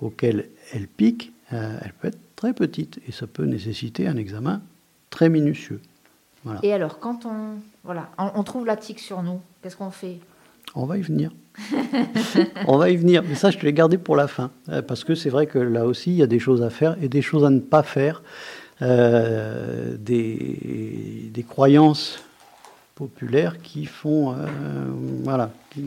auquel 0.00 0.48
elle 0.72 0.88
pique, 0.88 1.32
euh, 1.52 1.76
elle 1.82 1.92
peut 1.92 2.08
être 2.08 2.18
très 2.36 2.54
petite, 2.54 3.00
et 3.06 3.12
ça 3.12 3.26
peut 3.26 3.44
nécessiter 3.44 4.08
un 4.08 4.16
examen 4.16 4.62
très 5.10 5.28
minutieux. 5.28 5.80
Voilà. 6.44 6.60
Et 6.62 6.72
alors, 6.72 6.98
quand 6.98 7.26
on, 7.26 7.58
voilà, 7.84 8.08
on, 8.18 8.30
on 8.34 8.42
trouve 8.42 8.66
la 8.66 8.76
tique 8.76 8.98
sur 8.98 9.22
nous, 9.22 9.40
qu'est-ce 9.62 9.76
qu'on 9.76 9.90
fait? 9.90 10.18
On 10.74 10.86
va 10.86 10.96
y 10.96 11.02
venir. 11.02 11.30
on 12.66 12.78
va 12.78 12.90
y 12.90 12.96
venir, 12.96 13.22
mais 13.22 13.34
ça 13.34 13.50
je 13.50 13.58
te 13.58 13.66
l'ai 13.66 13.72
gardé 13.72 13.98
pour 13.98 14.16
la 14.16 14.28
fin, 14.28 14.50
euh, 14.68 14.82
parce 14.82 15.04
que 15.04 15.14
c'est 15.14 15.30
vrai 15.30 15.46
que 15.46 15.58
là 15.58 15.86
aussi 15.86 16.10
il 16.10 16.16
y 16.16 16.22
a 16.22 16.26
des 16.26 16.38
choses 16.38 16.62
à 16.62 16.70
faire 16.70 16.96
et 17.02 17.08
des 17.08 17.22
choses 17.22 17.44
à 17.44 17.50
ne 17.50 17.60
pas 17.60 17.82
faire, 17.82 18.22
euh, 18.80 19.96
des, 19.98 21.30
des 21.32 21.42
croyances 21.42 22.24
populaires 22.94 23.60
qui 23.62 23.86
font, 23.86 24.32
euh, 24.32 24.34
voilà, 25.22 25.50
qui, 25.70 25.84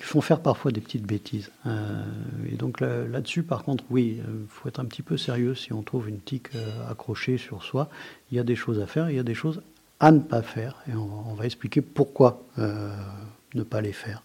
font 0.00 0.20
faire 0.22 0.40
parfois 0.40 0.70
des 0.70 0.80
petites 0.80 1.06
bêtises. 1.06 1.50
Et 2.50 2.56
donc 2.56 2.80
là- 2.80 3.04
là-dessus, 3.06 3.42
par 3.42 3.62
contre, 3.62 3.84
oui, 3.90 4.16
il 4.26 4.46
faut 4.48 4.66
être 4.66 4.80
un 4.80 4.86
petit 4.86 5.02
peu 5.02 5.18
sérieux 5.18 5.54
si 5.54 5.74
on 5.74 5.82
trouve 5.82 6.08
une 6.08 6.20
tique 6.20 6.48
accrochée 6.90 7.36
sur 7.36 7.62
soi. 7.62 7.90
Il 8.32 8.38
y 8.38 8.40
a 8.40 8.42
des 8.42 8.56
choses 8.56 8.80
à 8.80 8.86
faire, 8.86 9.10
il 9.10 9.16
y 9.16 9.18
a 9.18 9.22
des 9.22 9.34
choses 9.34 9.60
à 10.00 10.10
ne 10.10 10.20
pas 10.20 10.40
faire, 10.40 10.76
et 10.88 10.94
on, 10.94 11.34
va 11.34 11.44
expliquer 11.44 11.82
pourquoi 11.82 12.42
ne 13.54 13.62
pas 13.62 13.80
les 13.80 13.92
faire. 13.92 14.22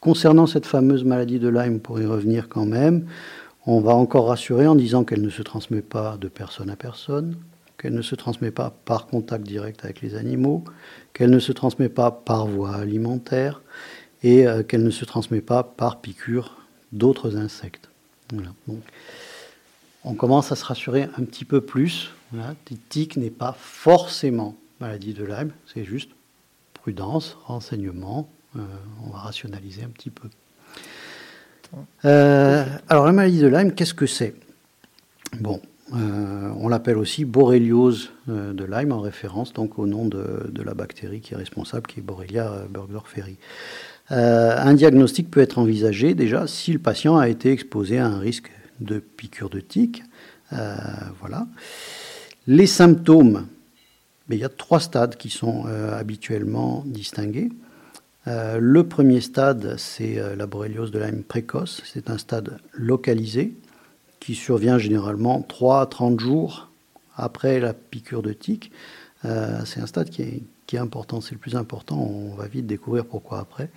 Concernant 0.00 0.46
cette 0.46 0.66
fameuse 0.66 1.04
maladie 1.04 1.38
de 1.38 1.48
Lyme, 1.48 1.80
pour 1.80 2.00
y 2.00 2.06
revenir 2.06 2.48
quand 2.48 2.64
même, 2.64 3.06
on 3.66 3.80
va 3.80 3.94
encore 3.94 4.28
rassurer 4.28 4.66
en 4.66 4.74
disant 4.74 5.04
qu'elle 5.04 5.20
ne 5.20 5.30
se 5.30 5.42
transmet 5.42 5.82
pas 5.82 6.16
de 6.18 6.28
personne 6.28 6.70
à 6.70 6.76
personne, 6.76 7.36
qu'elle 7.76 7.94
ne 7.94 8.02
se 8.02 8.14
transmet 8.14 8.50
pas 8.50 8.74
par 8.84 9.06
contact 9.06 9.44
direct 9.44 9.84
avec 9.84 10.00
les 10.00 10.14
animaux, 10.14 10.64
qu'elle 11.12 11.30
ne 11.30 11.38
se 11.38 11.52
transmet 11.52 11.88
pas 11.88 12.10
par 12.10 12.46
voie 12.46 12.76
alimentaire 12.76 13.60
et 14.22 14.46
euh, 14.46 14.62
qu'elle 14.62 14.82
ne 14.82 14.90
se 14.90 15.04
transmet 15.04 15.40
pas 15.40 15.62
par 15.62 16.00
piqûre 16.00 16.56
d'autres 16.92 17.36
insectes. 17.36 17.88
On 20.04 20.14
commence 20.14 20.50
à 20.52 20.56
se 20.56 20.64
rassurer 20.64 21.08
un 21.18 21.24
petit 21.24 21.44
peu 21.44 21.60
plus. 21.60 22.10
Voilà. 22.32 22.54
Tic 22.88 23.16
n'est 23.16 23.30
pas 23.30 23.54
forcément 23.58 24.56
maladie 24.80 25.12
de 25.12 25.24
Lyme, 25.24 25.50
c'est 25.66 25.84
juste 25.84 26.10
prudence, 26.90 27.36
renseignement. 27.46 28.28
euh, 28.56 28.60
on 29.06 29.10
va 29.10 29.18
rationaliser 29.18 29.84
un 29.84 29.90
petit 29.90 30.10
peu. 30.10 30.28
Euh, 32.04 32.64
alors 32.88 33.06
la 33.06 33.12
maladie 33.12 33.38
de 33.38 33.46
Lyme, 33.46 33.72
qu'est-ce 33.72 33.94
que 33.94 34.06
c'est? 34.06 34.34
Bon, 35.38 35.60
euh, 35.94 36.50
on 36.58 36.68
l'appelle 36.68 36.98
aussi 36.98 37.24
boréliose 37.24 38.10
euh, 38.28 38.52
de 38.52 38.64
Lyme 38.64 38.90
en 38.90 38.98
référence 38.98 39.52
donc 39.52 39.78
au 39.78 39.86
nom 39.86 40.04
de, 40.06 40.50
de 40.50 40.62
la 40.64 40.74
bactérie 40.74 41.20
qui 41.20 41.34
est 41.34 41.36
responsable, 41.36 41.86
qui 41.86 42.00
est 42.00 42.02
Borrelia 42.02 42.64
burgdorferi. 42.68 43.36
Euh, 44.10 44.56
un 44.58 44.74
diagnostic 44.74 45.30
peut 45.30 45.40
être 45.40 45.58
envisagé 45.58 46.14
déjà 46.14 46.48
si 46.48 46.72
le 46.72 46.80
patient 46.80 47.18
a 47.18 47.28
été 47.28 47.52
exposé 47.52 47.98
à 47.98 48.06
un 48.06 48.18
risque 48.18 48.50
de 48.80 48.98
piqûre 48.98 49.50
de 49.50 49.60
tique. 49.60 50.02
Voilà. 51.20 51.46
Les 52.48 52.66
symptômes, 52.66 53.46
il 54.36 54.40
y 54.40 54.44
a 54.44 54.48
trois 54.48 54.80
stades 54.80 55.16
qui 55.16 55.30
sont 55.30 55.64
euh, 55.66 55.98
habituellement 55.98 56.84
distingués. 56.86 57.50
Euh, 58.28 58.58
le 58.60 58.86
premier 58.86 59.20
stade, 59.20 59.74
c'est 59.78 60.18
euh, 60.18 60.36
la 60.36 60.46
borréliose 60.46 60.90
de 60.90 60.98
Lyme 60.98 61.22
précoce. 61.22 61.82
C'est 61.84 62.10
un 62.10 62.18
stade 62.18 62.58
localisé 62.72 63.54
qui 64.20 64.34
survient 64.34 64.78
généralement 64.78 65.42
3 65.42 65.80
à 65.80 65.86
30 65.86 66.20
jours 66.20 66.70
après 67.16 67.58
la 67.60 67.72
piqûre 67.74 68.22
de 68.22 68.32
tique. 68.32 68.70
C'est 69.22 69.80
un 69.80 69.86
stade 69.86 70.08
qui 70.08 70.22
est, 70.22 70.42
qui 70.66 70.76
est 70.76 70.78
important, 70.78 71.20
c'est 71.20 71.32
le 71.32 71.38
plus 71.38 71.54
important. 71.54 71.98
On 71.98 72.34
va 72.34 72.46
vite 72.46 72.66
découvrir 72.66 73.04
pourquoi 73.04 73.40
après. 73.40 73.70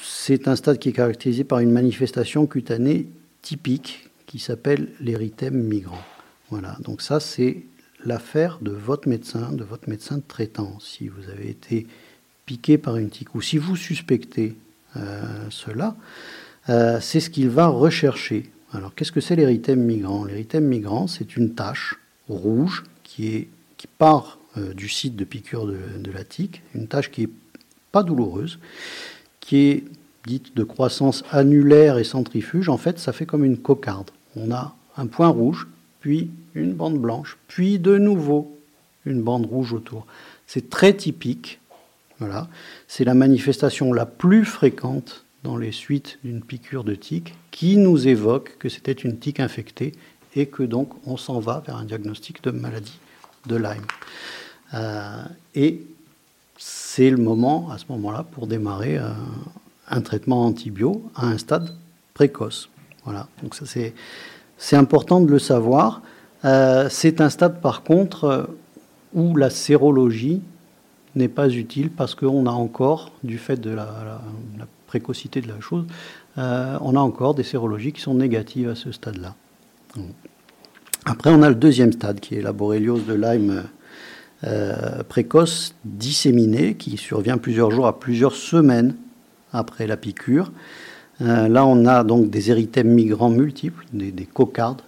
C'est 0.00 0.46
un 0.46 0.54
stade 0.54 0.78
qui 0.78 0.90
est 0.90 0.92
caractérisé 0.92 1.42
par 1.42 1.58
une 1.58 1.72
manifestation 1.72 2.46
cutanée 2.46 3.08
typique 3.42 4.10
qui 4.26 4.38
s'appelle 4.38 4.90
l'érythème 5.00 5.60
migrant. 5.60 6.02
Voilà, 6.50 6.76
donc 6.80 7.02
ça 7.02 7.18
c'est 7.18 7.64
l'affaire 8.04 8.58
de 8.60 8.70
votre 8.70 9.08
médecin, 9.08 9.52
de 9.52 9.64
votre 9.64 9.88
médecin 9.88 10.20
traitant. 10.26 10.78
Si 10.80 11.08
vous 11.08 11.28
avez 11.30 11.48
été 11.48 11.86
piqué 12.46 12.78
par 12.78 12.96
une 12.96 13.10
tique 13.10 13.34
ou 13.34 13.40
si 13.40 13.58
vous 13.58 13.76
suspectez 13.76 14.56
euh, 14.96 15.22
cela, 15.50 15.96
euh, 16.68 16.98
c'est 17.00 17.20
ce 17.20 17.30
qu'il 17.30 17.48
va 17.48 17.66
rechercher. 17.66 18.50
Alors 18.72 18.94
qu'est-ce 18.94 19.12
que 19.12 19.20
c'est 19.20 19.36
l'érythème 19.36 19.80
migrant? 19.80 20.24
L'érythème 20.24 20.64
migrant, 20.64 21.06
c'est 21.06 21.36
une 21.36 21.54
tache 21.54 21.96
rouge 22.28 22.84
qui, 23.02 23.48
part 23.98 24.38
euh, 24.56 24.72
du 24.72 24.88
site 24.88 25.14
de 25.14 25.24
piqûre 25.24 25.66
de, 25.66 25.78
de 25.98 26.10
la 26.10 26.24
tique, 26.24 26.62
une 26.74 26.88
tache 26.88 27.10
qui 27.10 27.24
est 27.24 27.30
pas 27.92 28.02
douloureuse, 28.02 28.58
qui 29.40 29.58
est 29.58 29.84
dite 30.26 30.56
de 30.56 30.64
croissance 30.64 31.22
annulaire 31.30 31.98
et 31.98 32.04
centrifuge. 32.04 32.68
En 32.70 32.78
fait, 32.78 32.98
ça 32.98 33.12
fait 33.12 33.26
comme 33.26 33.44
une 33.44 33.58
cocarde. 33.58 34.10
On 34.36 34.50
a 34.52 34.74
un 34.96 35.06
point 35.06 35.28
rouge, 35.28 35.68
puis 36.00 36.30
une 36.54 36.74
bande 36.74 36.98
blanche, 36.98 37.38
puis 37.48 37.78
de 37.78 37.98
nouveau 37.98 38.58
une 39.04 39.22
bande 39.22 39.46
rouge 39.46 39.72
autour. 39.72 40.06
C'est 40.46 40.70
très 40.70 40.94
typique. 40.94 41.60
Voilà. 42.18 42.48
C'est 42.88 43.04
la 43.04 43.14
manifestation 43.14 43.92
la 43.92 44.06
plus 44.06 44.44
fréquente 44.44 45.24
dans 45.42 45.56
les 45.56 45.72
suites 45.72 46.18
d'une 46.24 46.42
piqûre 46.42 46.84
de 46.84 46.94
tique 46.94 47.34
qui 47.50 47.76
nous 47.76 48.08
évoque 48.08 48.56
que 48.58 48.68
c'était 48.68 48.92
une 48.92 49.18
tique 49.18 49.40
infectée 49.40 49.92
et 50.36 50.46
que 50.46 50.62
donc 50.62 50.90
on 51.06 51.16
s'en 51.16 51.38
va 51.38 51.62
vers 51.66 51.76
un 51.76 51.84
diagnostic 51.84 52.42
de 52.42 52.50
maladie 52.50 52.98
de 53.46 53.56
Lyme. 53.56 53.84
Euh, 54.72 55.22
et 55.54 55.82
c'est 56.56 57.10
le 57.10 57.18
moment, 57.18 57.70
à 57.70 57.78
ce 57.78 57.84
moment-là, 57.90 58.24
pour 58.32 58.46
démarrer 58.46 58.98
euh, 58.98 59.10
un 59.88 60.00
traitement 60.00 60.46
antibio 60.46 61.10
à 61.14 61.26
un 61.26 61.38
stade 61.38 61.74
précoce. 62.14 62.70
Voilà, 63.04 63.28
c'est 64.56 64.76
important 64.76 65.20
de 65.20 65.30
le 65.30 65.38
savoir. 65.38 66.00
Euh, 66.44 66.88
c'est 66.90 67.20
un 67.20 67.30
stade 67.30 67.60
par 67.60 67.82
contre 67.82 68.24
euh, 68.24 68.44
où 69.14 69.36
la 69.36 69.48
sérologie 69.50 70.42
n'est 71.14 71.28
pas 71.28 71.48
utile 71.48 71.90
parce 71.90 72.14
qu'on 72.14 72.46
a 72.46 72.50
encore, 72.50 73.12
du 73.22 73.38
fait 73.38 73.56
de 73.56 73.70
la, 73.70 74.20
précocité 74.86 75.40
de 75.40 75.48
la 75.48 75.60
chose, 75.60 75.86
euh, 76.38 76.76
on 76.80 76.96
a 76.96 77.00
encore 77.00 77.34
des 77.34 77.42
sérologies 77.42 77.92
qui 77.92 78.00
sont 78.00 78.14
négatives 78.14 78.68
à 78.68 78.74
ce 78.74 78.92
stade-là. 78.92 79.34
Après, 81.04 81.30
on 81.30 81.42
a 81.42 81.48
le 81.48 81.54
deuxième 81.54 81.92
stade 81.92 82.20
qui 82.20 82.34
est 82.34 82.42
la 82.42 82.52
borréliose 82.52 83.06
de 83.06 83.14
Lyme 83.14 83.64
précoce 85.08 85.74
disséminée 85.86 86.74
qui 86.74 86.98
survient 86.98 87.38
plusieurs 87.38 87.70
jours 87.70 87.86
à 87.86 87.98
plusieurs 87.98 88.34
semaines 88.34 88.94
après 89.52 89.86
la 89.86 89.96
piqûre. 89.96 90.52
Là, 91.20 91.64
on 91.64 91.86
a 91.86 92.04
donc 92.04 92.28
des 92.28 92.50
érythèmes 92.50 92.90
migrants 92.90 93.30
multiples, 93.30 93.86
des 93.92 94.26
cocardes 94.26 94.82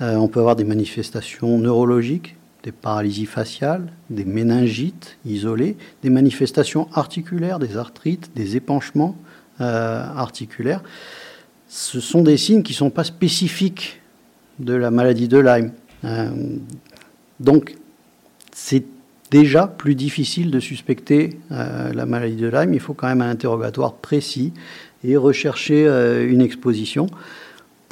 Euh, 0.00 0.16
on 0.16 0.28
peut 0.28 0.40
avoir 0.40 0.56
des 0.56 0.64
manifestations 0.64 1.58
neurologiques, 1.58 2.36
des 2.62 2.72
paralysies 2.72 3.26
faciales, 3.26 3.92
des 4.10 4.24
méningites 4.24 5.16
isolées, 5.24 5.76
des 6.02 6.10
manifestations 6.10 6.88
articulaires, 6.92 7.58
des 7.58 7.76
arthrites, 7.76 8.30
des 8.34 8.56
épanchements 8.56 9.16
euh, 9.60 10.04
articulaires. 10.16 10.82
Ce 11.68 12.00
sont 12.00 12.22
des 12.22 12.36
signes 12.36 12.62
qui 12.62 12.72
ne 12.72 12.78
sont 12.78 12.90
pas 12.90 13.04
spécifiques 13.04 14.00
de 14.58 14.74
la 14.74 14.90
maladie 14.90 15.28
de 15.28 15.38
Lyme. 15.38 15.72
Euh, 16.04 16.30
donc, 17.40 17.76
c'est 18.52 18.84
déjà 19.30 19.66
plus 19.66 19.94
difficile 19.94 20.50
de 20.52 20.60
suspecter 20.60 21.40
la 21.50 22.06
maladie 22.06 22.36
de 22.36 22.46
Lyme. 22.46 22.72
Il 22.72 22.78
faut 22.78 22.94
quand 22.94 23.08
même 23.08 23.20
un 23.20 23.30
interrogatoire 23.30 23.94
précis 23.94 24.52
et 25.02 25.16
rechercher 25.16 25.88
une 26.28 26.40
exposition 26.40 27.08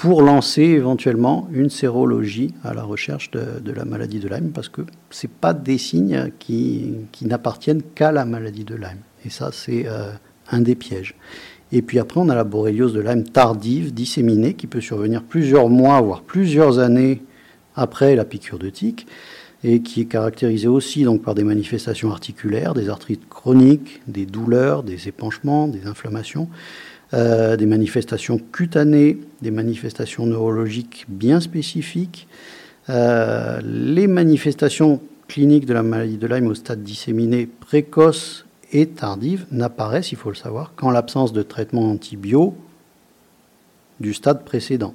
pour 0.02 0.20
lancer 0.20 0.62
éventuellement 0.62 1.48
une 1.52 1.70
sérologie 1.70 2.52
à 2.64 2.74
la 2.74 2.82
recherche 2.82 3.30
de, 3.30 3.70
la 3.70 3.84
maladie 3.84 4.18
de 4.18 4.26
Lyme, 4.26 4.50
parce 4.52 4.68
que 4.68 4.82
ce 5.10 5.28
pas 5.28 5.54
des 5.54 5.78
signes 5.78 6.32
qui, 6.40 6.96
qui 7.12 7.24
n'appartiennent 7.24 7.82
qu'à 7.94 8.10
la 8.10 8.24
maladie 8.24 8.64
de 8.64 8.74
Lyme. 8.74 8.98
Et 9.24 9.30
ça, 9.30 9.50
c'est 9.52 9.84
euh, 9.86 10.10
un 10.50 10.60
des 10.60 10.74
pièges. 10.74 11.14
Et 11.70 11.82
puis 11.82 12.00
après, 12.00 12.18
on 12.18 12.28
a 12.30 12.34
la 12.34 12.42
borréliose 12.42 12.92
de 12.94 13.00
Lyme 13.00 13.22
tardive, 13.22 13.94
disséminée, 13.94 14.54
qui 14.54 14.66
peut 14.66 14.80
survenir 14.80 15.22
plusieurs 15.22 15.68
mois, 15.68 16.00
voire 16.00 16.22
plusieurs 16.22 16.80
années 16.80 17.22
après 17.76 18.16
la 18.16 18.24
piqûre 18.24 18.58
de 18.58 18.70
tique, 18.70 19.06
et 19.62 19.82
qui 19.82 20.00
est 20.00 20.06
caractérisée 20.06 20.66
aussi 20.66 21.04
donc, 21.04 21.22
par 21.22 21.36
des 21.36 21.44
manifestations 21.44 22.10
articulaires, 22.10 22.74
des 22.74 22.88
arthrites 22.88 23.28
chroniques, 23.28 24.02
des 24.08 24.26
douleurs, 24.26 24.82
des 24.82 25.06
épanchements, 25.06 25.68
des 25.68 25.86
inflammations, 25.86 26.48
euh, 27.14 27.56
des 27.56 27.66
manifestations 27.66 28.38
cutanées, 28.38 29.18
des 29.42 29.50
manifestations 29.50 30.26
neurologiques 30.26 31.04
bien 31.08 31.40
spécifiques. 31.40 32.26
Euh, 32.88 33.60
les 33.64 34.06
manifestations 34.06 35.00
cliniques 35.28 35.66
de 35.66 35.74
la 35.74 35.82
maladie 35.82 36.16
de 36.16 36.26
Lyme 36.26 36.46
au 36.48 36.54
stade 36.54 36.82
disséminé 36.82 37.46
précoce 37.46 38.44
et 38.72 38.86
tardive 38.88 39.46
n'apparaissent, 39.50 40.12
il 40.12 40.18
faut 40.18 40.30
le 40.30 40.34
savoir, 40.34 40.74
qu'en 40.74 40.90
l'absence 40.90 41.32
de 41.32 41.42
traitement 41.42 41.90
antibio 41.90 42.56
du 44.00 44.14
stade 44.14 44.44
précédent. 44.44 44.94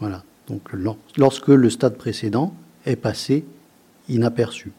Voilà. 0.00 0.24
Donc 0.48 0.72
lor- 0.72 0.98
lorsque 1.16 1.48
le 1.48 1.70
stade 1.70 1.96
précédent 1.96 2.52
est 2.84 2.96
passé 2.96 3.44
inaperçu. 4.08 4.72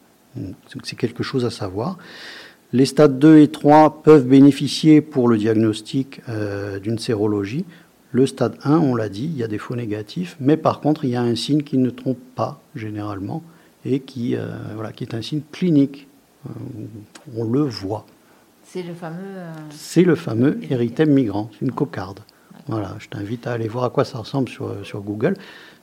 C'est 0.84 0.98
quelque 0.98 1.24
chose 1.24 1.46
à 1.46 1.50
savoir. 1.50 1.98
Les 2.74 2.86
stades 2.86 3.20
2 3.20 3.38
et 3.40 3.48
3 3.50 4.02
peuvent 4.02 4.26
bénéficier 4.28 5.02
pour 5.02 5.28
le 5.28 5.38
diagnostic 5.38 6.22
euh, 6.28 6.80
d'une 6.80 6.98
sérologie. 6.98 7.66
Le 8.12 8.26
stade 8.26 8.58
1, 8.64 8.78
on 8.80 8.96
l'a 8.96 9.10
dit, 9.10 9.26
il 9.26 9.38
y 9.38 9.44
a 9.44 9.48
des 9.48 9.58
faux 9.60 9.76
négatifs, 9.76 10.36
mais 10.40 10.58
par 10.58 10.82
contre, 10.82 11.06
il 11.06 11.12
y 11.12 11.16
a 11.16 11.22
un 11.22 11.36
signe 11.36 11.62
qui 11.64 11.78
ne 11.78 11.90
trompe 11.90 12.20
pas 12.36 12.62
généralement 12.76 13.44
et 13.86 14.00
qui, 14.00 14.36
euh, 14.36 14.48
voilà, 14.74 14.92
qui 14.92 15.04
est 15.04 15.14
un 15.14 15.22
signe 15.22 15.42
clinique. 15.52 16.08
Euh, 16.48 16.52
on 17.38 17.44
le 17.46 17.62
voit. 17.62 18.06
C'est 18.64 18.84
le 18.84 18.94
fameux. 18.94 19.18
euh, 19.22 19.54
C'est 19.70 20.04
le 20.04 20.16
fameux 20.16 20.60
érythème 20.70 21.12
migrant, 21.12 21.50
c'est 21.54 21.66
une 21.66 21.72
cocarde. 21.72 22.22
Voilà, 22.68 22.96
je 23.00 23.08
t'invite 23.10 23.46
à 23.46 23.52
aller 23.54 23.68
voir 23.68 23.84
à 23.84 23.90
quoi 23.90 24.06
ça 24.06 24.18
ressemble 24.20 24.48
sur, 24.50 24.74
sur 24.86 25.02
Google. 25.02 25.36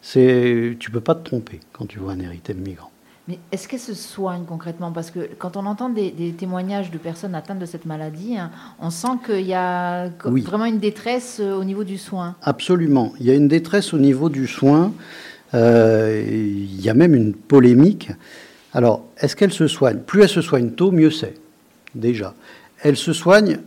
C'est, 0.03 0.77
tu 0.81 0.91
peux 0.91 1.01
pas 1.01 1.15
te 1.15 1.23
tromper 1.25 1.61
quand 1.73 1.87
tu 1.87 1.99
vois 1.99 2.13
un 2.13 2.21
érythème 2.21 2.59
migrant. 2.59 2.90
Mais 3.31 3.39
est-ce 3.53 3.69
qu'elle 3.69 3.79
se 3.79 3.95
soigne 3.95 4.43
concrètement? 4.45 4.91
Parce 4.91 5.13
que 5.13 5.21
quand 5.39 5.57
on 5.57 5.65
entend 5.65 5.89
des, 5.89 6.11
des 6.11 6.33
témoignages 6.33 6.91
de 6.91 6.99
personnes 6.99 7.37
atteintes 7.37 7.61
de 7.61 7.65
cette 7.67 7.87
maladie, 7.87 8.37
hein, 8.37 8.51
on 8.81 8.91
sent 8.91 9.19
qu'il 9.25 9.47
y 9.47 9.55
a 9.55 10.09
Oui. 10.25 10.41
vraiment 10.43 10.65
une 10.65 10.81
détresse 10.81 11.39
euh, 11.39 11.55
au 11.55 11.63
niveau 11.63 11.85
du 11.85 11.97
soin. 11.97 12.35
Absolument. 12.43 13.13
Il 13.21 13.27
y 13.27 13.31
a 13.31 13.35
une 13.35 13.47
détresse 13.47 13.95
au 13.95 13.99
niveau 13.99 14.31
du 14.31 14.49
soin. 14.49 14.93
Euh, 15.55 16.25
il 16.29 16.81
y 16.81 16.91
a 16.91 16.95
même 16.95 17.15
une 17.15 17.33
polémique. 17.35 18.11
Alors, 18.73 19.05
est-ce 19.19 19.37
qu'elle 19.37 19.53
se 19.53 19.69
soigne? 19.69 19.99
Plus 19.99 20.23
elle 20.23 20.29
se 20.29 20.43
soigne 20.43 20.71
tôt, 20.71 20.91
mieux 20.91 21.13
c'est. 21.13 21.35
Déjà. 21.95 22.35
Elle 22.83 22.97
se 22.97 23.13
soigne 23.13 23.61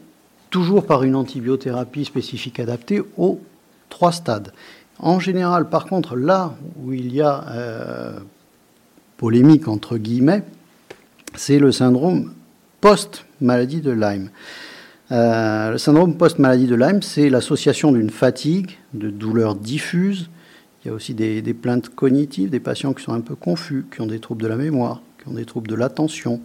toujours 0.50 0.86
par 0.86 1.04
une 1.04 1.16
antibiothérapie 1.16 2.04
spécifique 2.04 2.60
adaptée 2.60 3.02
aux 3.18 3.40
trois 3.88 4.12
stades. 4.12 4.52
En 5.00 5.22
général, 5.22 5.70
par 5.70 5.86
contre, 5.86 6.18
là 6.18 6.54
où 6.84 6.92
il 6.92 7.14
y 7.16 7.22
a 7.22 7.46
euh, 7.50 8.20
polémique 9.24 9.70
entre 9.70 9.98
guillemets, 9.98 10.44
c'est 11.34 11.58
le 11.58 11.72
syndrome 11.72 12.34
post-maladie 12.82 13.80
de 13.80 13.92
Lyme. 13.92 14.30
Euh, 15.14 15.72
le 15.72 15.78
syndrome 15.78 16.18
post-maladie 16.18 16.68
de 16.68 16.76
Lyme, 16.76 17.02
c'est 17.02 17.30
l'association 17.30 17.94
d'une 17.94 18.10
fatigue, 18.10 18.72
de 18.94 19.10
douleurs 19.10 19.56
diffuses. 19.56 20.30
Il 20.84 20.90
y 20.90 20.92
a 20.92 20.94
aussi 20.94 21.14
des, 21.14 21.42
plaintes 21.54 21.88
cognitives, 21.88 22.50
des 22.50 22.60
patients 22.60 22.92
qui 22.92 23.02
sont 23.02 23.14
un 23.14 23.22
peu 23.22 23.36
confus, 23.36 23.86
qui 23.96 24.02
ont 24.02 24.08
des 24.08 24.20
troubles 24.20 24.44
de 24.44 24.50
la 24.50 24.58
mémoire, 24.58 25.02
qui 25.22 25.30
ont 25.30 25.36
des 25.36 25.46
troubles 25.46 25.70
de 25.70 25.76
l'attention. 25.76 26.42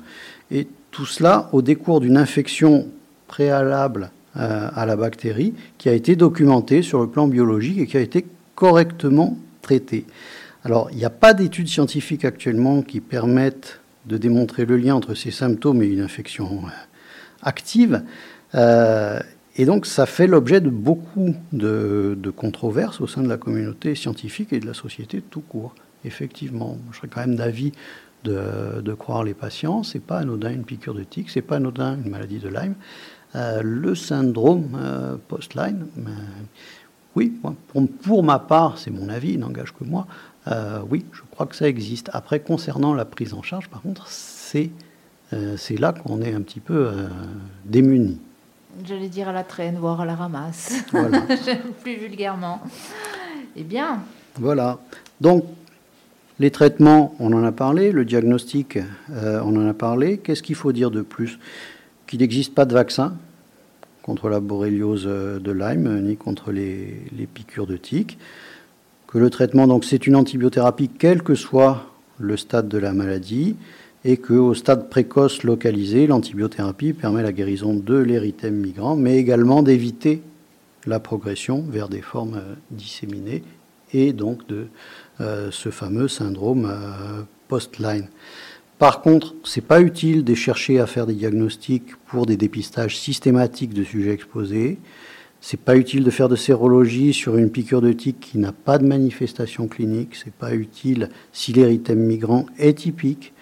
Et 0.53 0.69
tout 0.93 1.07
cela 1.07 1.49
au 1.51 1.63
décours 1.63 1.99
d'une 1.99 2.17
infection 2.17 2.87
préalable 3.27 4.13
euh, 4.37 4.69
à 4.73 4.87
la 4.87 4.95
bactérie 4.95 5.53
qui 5.79 5.89
a 5.89 5.95
été 5.95 6.15
documentée 6.15 6.83
sur 6.83 7.01
le 7.01 7.09
plan 7.09 7.27
biologique 7.27 7.79
et 7.81 7.89
qui 7.89 7.97
a 7.97 8.01
été 8.03 8.25
correctement 8.55 9.37
traitée. 9.63 10.05
Alors, 10.69 10.91
il 10.93 10.99
n'y 10.99 11.07
a 11.07 11.11
pas 11.11 11.33
d'études 11.33 11.67
scientifiques 11.69 12.27
actuellement 12.27 12.83
qui 12.83 13.01
permettent 13.01 13.81
de 14.05 14.19
démontrer 14.19 14.67
le 14.67 14.77
lien 14.77 14.95
entre 14.95 15.15
ces 15.15 15.31
symptômes 15.31 15.83
et 15.83 15.87
une 15.87 16.03
infection 16.03 16.61
euh, 16.67 16.71
active. 17.41 18.03
Euh, 18.55 19.19
et 19.57 19.65
donc, 19.65 19.87
ça 19.87 20.05
fait 20.05 20.27
l'objet 20.27 20.61
de 20.61 20.69
beaucoup 20.69 21.35
de, 21.53 22.19
controverses 22.37 23.01
au 23.01 23.07
sein 23.07 23.23
de 23.23 23.31
la 23.31 23.39
communauté 23.39 23.95
scientifique 23.95 24.53
et 24.53 24.61
de 24.61 24.67
la 24.67 24.75
société 24.75 25.23
tout 25.23 25.41
court. 25.41 25.75
Effectivement, 26.05 26.77
je 26.93 26.99
serais 26.99 27.09
quand 27.09 27.23
même 27.23 27.37
d'avis 27.37 27.73
de, 28.25 28.95
croire 28.99 29.25
les 29.25 29.33
patients. 29.33 29.83
C'est 29.83 30.05
pas 30.05 30.19
anodin 30.19 30.53
une 30.53 30.65
piqûre 30.65 30.93
de 30.93 31.03
tique, 31.03 31.31
c'est 31.31 31.41
pas 31.41 31.57
anodin 31.57 31.97
une 32.05 32.11
maladie 32.11 32.41
de 32.41 32.49
Lyme. 32.51 32.75
Euh, 33.37 33.63
le 33.65 33.95
syndrome 33.95 35.19
post-Lyme, 35.29 35.87
oui, 37.17 37.33
pour, 37.73 37.89
pour 38.03 38.23
ma 38.23 38.39
part, 38.39 38.77
c'est 38.77 38.91
mon 38.91 39.09
avis, 39.09 39.39
n'engage 39.39 39.73
que 39.73 39.85
moi. 39.85 40.07
Euh, 40.49 40.81
oui, 40.89 41.05
je 41.13 41.23
crois 41.31 41.47
que 41.47 41.57
ça 41.57 41.69
existe. 41.69 42.11
Après, 42.13 42.41
concernant 42.41 42.95
la 42.95 43.05
prise 43.05 43.35
en 43.35 43.43
charge, 43.43 43.69
par 43.69 43.83
contre, 43.83 44.09
c'est 44.09 44.71
euh, 45.33 45.57
là 45.79 45.93
qu'on 45.93 46.23
est 46.23 46.33
un 46.33 46.41
petit 46.41 46.61
peu 46.61 46.87
euh, 46.87 47.09
démuni. 47.65 48.19
J'allais 48.85 49.09
dire 49.09 49.29
à 49.29 49.33
la 49.33 49.45
traîne, 49.45 49.77
voire 49.77 50.01
à 50.01 50.07
la 50.07 50.15
ramasse, 50.15 50.85
Voilà. 50.93 51.23
plus 51.83 51.97
vulgairement. 51.97 52.61
Eh 53.57 53.65
bien, 53.65 54.01
Voilà. 54.37 54.79
Donc, 55.21 55.45
les 56.39 56.53
traitements, 56.53 57.15
on 57.19 57.33
en 57.33 57.43
a 57.43 57.51
parlé. 57.51 57.91
Le 57.91 58.05
diagnostic, 58.05 58.79
euh, 59.11 59.41
on 59.45 59.57
en 59.57 59.69
a 59.69 59.75
parlé. 59.75 60.19
Qu'est-ce 60.19 60.43
qu'il 60.43 60.55
faut 60.55 60.73
dire 60.73 60.91
de 60.91 61.03
plus? 61.03 61.39
Qu'il 62.07 62.21
n'existe 62.21 62.55
pas 62.55 62.65
de 62.65 62.75
vaccin 62.75 63.17
contre 64.03 64.29
la 64.29 64.41
borréliose 64.41 65.05
euh, 65.07 65.39
de 65.41 65.51
Lyme, 65.51 66.01
ni 66.03 66.17
contre 66.17 66.53
les, 66.53 67.03
les 67.17 67.27
piqûres 67.27 67.67
de 67.67 67.77
tique. 67.77 68.19
Que 69.09 69.19
le 69.19 69.31
traitement, 69.31 69.67
donc, 69.67 69.85
c'est 69.85 70.07
une 70.07 70.15
antibiothérapie, 70.15 70.91
quel 70.99 71.23
que 71.23 71.35
soit 71.35 71.87
le 72.19 72.37
stade 72.37 72.69
de 72.69 72.79
la 72.79 72.93
maladie, 72.93 73.57
et 74.05 74.17
qu'au 74.17 74.55
stade 74.55 74.89
précoce 74.89 75.43
localisé, 75.43 76.07
l'antibiothérapie 76.07 76.93
permet 76.93 77.23
la 77.23 77.33
guérison 77.33 77.75
de 77.75 77.97
l'érythème 77.97 78.55
migrant, 78.55 78.97
mais 78.97 79.17
également 79.17 79.63
d'éviter 79.63 80.23
la 80.87 81.01
progression 81.01 81.65
vers 81.69 81.89
des 81.89 82.01
formes 82.01 82.37
euh, 82.37 82.55
disséminées 82.71 83.43
et 83.93 84.13
donc 84.13 84.47
de 84.47 84.67
euh, 85.21 85.51
ce 85.51 85.71
fameux 85.71 86.09
syndrome 86.09 86.67
euh, 86.71 87.23
post-line. 87.49 88.07
Par 88.79 89.01
contre, 89.01 89.35
ce 89.43 89.59
n'est 89.59 89.67
pas 89.67 89.81
utile 89.81 90.23
de 90.23 90.35
chercher 90.35 90.79
à 90.79 90.87
faire 90.87 91.07
des 91.07 91.15
diagnostics 91.15 91.97
pour 92.07 92.27
des 92.27 92.37
dépistages 92.37 92.97
systématiques 92.97 93.75
de 93.75 93.83
sujets 93.83 94.13
exposés. 94.13 94.79
C'est 95.41 95.61
pas 95.61 95.77
utile 95.77 96.05
de 96.05 96.11
faire 96.11 96.29
de 96.29 96.37
sérologie 96.37 97.15
sur 97.15 97.37
une 97.37 97.51
piqûre 97.51 97.81
de 97.81 97.93
tique 97.93 98.21
qui 98.21 98.39
n'a 98.39 98.53
pas 98.53 98.79
de 98.79 98.87
manifestation 98.87 99.69
clinique. 99.69 100.17
C'est 100.17 100.33
pas 100.33 100.55
utile 100.55 101.11
si 101.33 101.53
l'érythème 101.53 102.01
migrant 102.01 102.47
est 102.59 102.79
typique. 102.79 103.33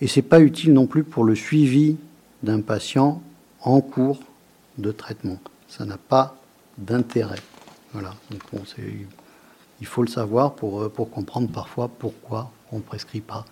Et 0.00 0.06
c'est 0.06 0.22
pas 0.22 0.40
utile 0.40 0.74
non 0.74 0.86
plus 0.86 1.02
pour 1.02 1.24
le 1.24 1.34
suivi 1.34 1.96
d'un 2.42 2.60
patient 2.60 3.22
en 3.62 3.80
cours 3.80 4.20
de 4.76 4.92
traitement. 4.92 5.38
Ça 5.68 5.86
n'a 5.86 5.96
pas 5.96 6.36
d'intérêt. 6.76 7.40
Voilà. 7.92 8.14
Donc, 8.30 8.42
bon, 8.52 8.62
il 9.80 9.86
faut 9.86 10.02
le 10.02 10.08
savoir 10.08 10.54
pour, 10.54 10.82
euh, 10.82 10.88
pour 10.88 11.10
comprendre 11.10 11.48
parfois 11.48 11.88
pourquoi 11.88 12.50
on 12.72 12.76
ne 12.76 12.82
prescrit 12.82 13.20
pas. 13.20 13.44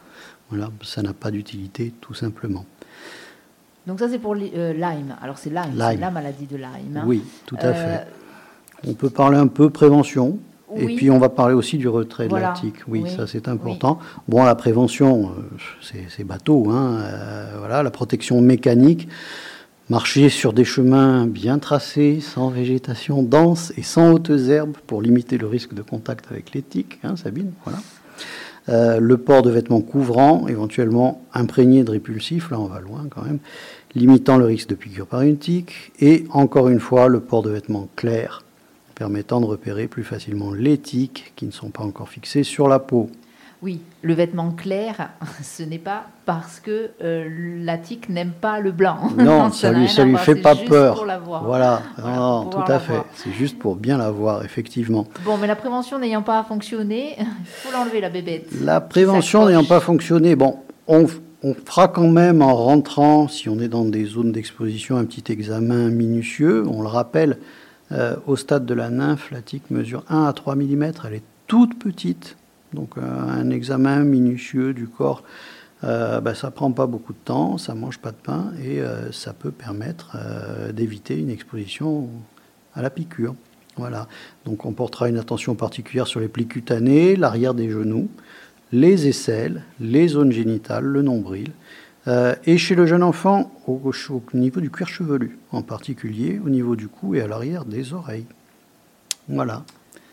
Voilà, 0.50 0.70
ça 0.82 1.02
n'a 1.02 1.14
pas 1.14 1.30
d'utilité, 1.30 1.92
tout 2.00 2.14
simplement. 2.14 2.66
Donc 3.87 3.99
ça 3.99 4.09
c'est 4.09 4.18
pour 4.18 4.35
euh, 4.35 4.72
Lyme. 4.72 5.14
Alors 5.22 5.39
c'est 5.39 5.51
Lyme, 5.51 5.72
Lyme. 5.76 6.01
la 6.01 6.11
maladie 6.11 6.47
de 6.47 6.57
Lyme. 6.57 6.97
hein. 6.97 7.03
Oui, 7.07 7.22
tout 7.47 7.57
à 7.61 7.66
Euh, 7.66 7.72
fait. 7.74 8.07
On 8.87 8.95
peut 8.95 9.11
parler 9.11 9.39
un 9.39 9.47
peu 9.47 9.70
prévention. 9.70 10.39
Oui. 10.70 10.93
Et 10.93 10.97
puis 10.97 11.11
on 11.11 11.18
va 11.18 11.28
parler 11.28 11.55
aussi 11.55 11.78
du 11.78 11.87
retrait 11.89 12.26
Voilà. 12.26 12.49
de 12.51 12.55
la 12.55 12.61
tique. 12.61 12.82
Oui, 12.89 13.03
Oui. 13.05 13.11
ça 13.11 13.26
c'est 13.26 13.47
important. 13.49 13.99
Bon, 14.28 14.43
la 14.43 14.55
prévention, 14.57 15.30
euh, 15.30 15.57
c'est- 16.09 16.24
bateau. 16.24 16.70
Hein. 16.70 16.97
euh, 17.03 17.55
voilà, 17.59 17.82
la 17.82 17.91
protection 17.91 18.41
mécanique, 18.41 19.09
marcher 19.91 20.30
sur 20.30 20.53
des 20.53 20.64
chemins 20.64 21.26
bien 21.26 21.59
tracés, 21.59 22.20
sans 22.20 22.49
végétation 22.49 23.22
dense 23.22 23.72
et 23.76 23.82
sans 23.82 24.12
hautes 24.12 24.30
herbes 24.30 24.76
pour 24.87 25.01
limiter 25.03 25.39
le 25.39 25.47
risque 25.47 25.74
de 25.74 25.82
contact 25.82 26.24
avec 26.30 26.53
les 26.55 26.62
tiques. 26.62 26.99
Hein, 27.05 27.14
Sabine, 27.16 27.53
voilà. 27.64 27.78
Euh, 28.70 28.98
le 28.98 29.18
port 29.18 29.42
de 29.42 29.50
vêtements 29.50 29.82
couvrants, 29.82 30.48
éventuellement 30.48 31.22
imprégnés 31.34 31.84
de 31.84 31.90
répulsifs, 31.90 32.50
là 32.50 32.58
on 32.58 32.66
va 32.66 32.80
loin 32.80 33.06
quand 33.10 33.22
même, 33.22 33.38
limitant 33.94 34.38
le 34.38 34.46
risque 34.46 34.70
de 34.70 34.74
piqûre 34.74 35.06
par 35.06 35.20
une 35.20 35.36
tique, 35.36 35.92
et 36.00 36.24
encore 36.30 36.68
une 36.68 36.80
fois 36.80 37.08
le 37.08 37.20
port 37.20 37.42
de 37.42 37.50
vêtements 37.50 37.88
clairs, 37.94 38.42
permettant 38.94 39.40
de 39.40 39.46
repérer 39.46 39.86
plus 39.86 40.04
facilement 40.04 40.54
les 40.54 40.78
tiques 40.78 41.32
qui 41.36 41.44
ne 41.44 41.50
sont 41.50 41.68
pas 41.68 41.82
encore 41.82 42.08
fixées 42.08 42.42
sur 42.42 42.68
la 42.68 42.78
peau. 42.78 43.10
Oui, 43.64 43.80
le 44.02 44.12
vêtement 44.12 44.50
clair, 44.50 45.08
ce 45.42 45.62
n'est 45.62 45.78
pas 45.78 46.02
parce 46.26 46.60
que 46.60 46.90
euh, 47.02 47.62
la 47.64 47.78
tique 47.78 48.10
n'aime 48.10 48.32
pas 48.38 48.60
le 48.60 48.72
blanc. 48.72 49.08
Non, 49.16 49.50
ça 49.52 49.72
n'a 49.72 49.78
lui, 49.78 49.88
ça 49.88 50.04
lui 50.04 50.18
fait 50.18 50.34
c'est 50.34 50.42
pas 50.42 50.54
juste 50.54 50.68
peur. 50.68 50.96
pour 50.96 51.06
la 51.06 51.18
voir. 51.18 51.44
Voilà, 51.44 51.80
Voilà, 51.96 52.16
Non, 52.18 52.50
tout 52.50 52.70
à 52.70 52.78
fait. 52.78 53.00
C'est 53.14 53.32
juste 53.32 53.58
pour 53.58 53.76
bien 53.76 53.96
la 53.96 54.10
voir, 54.10 54.44
effectivement. 54.44 55.06
Bon, 55.24 55.38
mais 55.38 55.46
la 55.46 55.56
prévention 55.56 55.98
n'ayant 55.98 56.20
pas 56.20 56.44
fonctionné, 56.44 57.16
il 57.18 57.24
faut 57.46 57.72
l'enlever 57.72 58.02
la 58.02 58.10
bébête. 58.10 58.48
La 58.60 58.82
prévention 58.82 59.46
n'ayant 59.46 59.64
pas 59.64 59.80
fonctionné, 59.80 60.36
bon, 60.36 60.58
on, 60.86 61.06
on 61.42 61.54
fera 61.54 61.88
quand 61.88 62.08
même 62.08 62.42
en 62.42 62.54
rentrant, 62.54 63.28
si 63.28 63.48
on 63.48 63.58
est 63.60 63.68
dans 63.68 63.86
des 63.86 64.04
zones 64.04 64.32
d'exposition, 64.32 64.98
un 64.98 65.06
petit 65.06 65.32
examen 65.32 65.88
minutieux. 65.88 66.64
On 66.68 66.82
le 66.82 66.88
rappelle, 66.88 67.38
euh, 67.92 68.16
au 68.26 68.36
stade 68.36 68.66
de 68.66 68.74
la 68.74 68.90
nymphe, 68.90 69.30
la 69.30 69.40
tique 69.40 69.70
mesure 69.70 70.04
1 70.10 70.24
à 70.24 70.34
3 70.34 70.54
mm, 70.54 70.92
elle 71.06 71.14
est 71.14 71.22
toute 71.46 71.78
petite. 71.78 72.36
Donc 72.75 72.99
euh, 72.99 73.03
un 73.03 73.51
examen 73.51 74.05
minutieux 74.05 74.75
du 74.75 74.89
corps, 74.89 75.22
euh, 75.85 76.20
ben, 76.20 76.35
ça 76.35 76.51
prend 76.51 76.72
pas 76.72 76.87
beaucoup 76.87 77.12
de 77.12 77.18
temps, 77.25 77.59
ça 77.59 77.75
mange 77.75 77.99
pas 77.99 78.11
de 78.11 78.16
pain 78.16 78.53
et 78.62 78.81
euh, 78.81 79.12
ça 79.12 79.33
peut 79.33 79.51
permettre 79.51 80.16
euh, 80.16 80.72
d'éviter 80.72 81.18
une 81.18 81.31
exposition 81.31 82.09
à 82.75 82.83
la 82.83 82.91
piqûre. 82.91 83.35
Voilà. 83.77 84.09
Donc 84.45 84.64
on 84.64 84.72
portera 84.72 85.09
une 85.09 85.18
attention 85.18 85.55
particulière 85.55 86.07
sur 86.07 86.20
les 86.20 86.29
plis 86.29 86.47
cutanés, 86.47 87.16
l'arrière 87.16 87.55
des 87.55 87.68
genoux, 87.68 88.09
les 88.72 89.09
aisselles, 89.09 89.62
les 89.81 90.09
zones 90.09 90.33
génitales, 90.33 90.85
le 90.85 91.03
nombril. 91.03 91.51
Et 92.45 92.59
chez 92.59 92.75
le 92.75 92.85
jeune 92.85 93.03
enfant, 93.03 93.51
au, 93.66 93.81
au 94.11 94.22
niveau 94.37 94.61
du 94.61 94.70
cuir 94.70 94.89
chevelu, 94.89 95.39
en 95.53 95.62
particulier 95.62 96.39
au 96.45 96.51
niveau 96.51 96.77
du 96.77 96.87
cou 96.87 97.14
et 97.14 97.22
à 97.22 97.27
l'arrière 97.27 97.64
des 97.64 97.95
oreilles. 97.95 98.27
Voilà. 99.27 99.64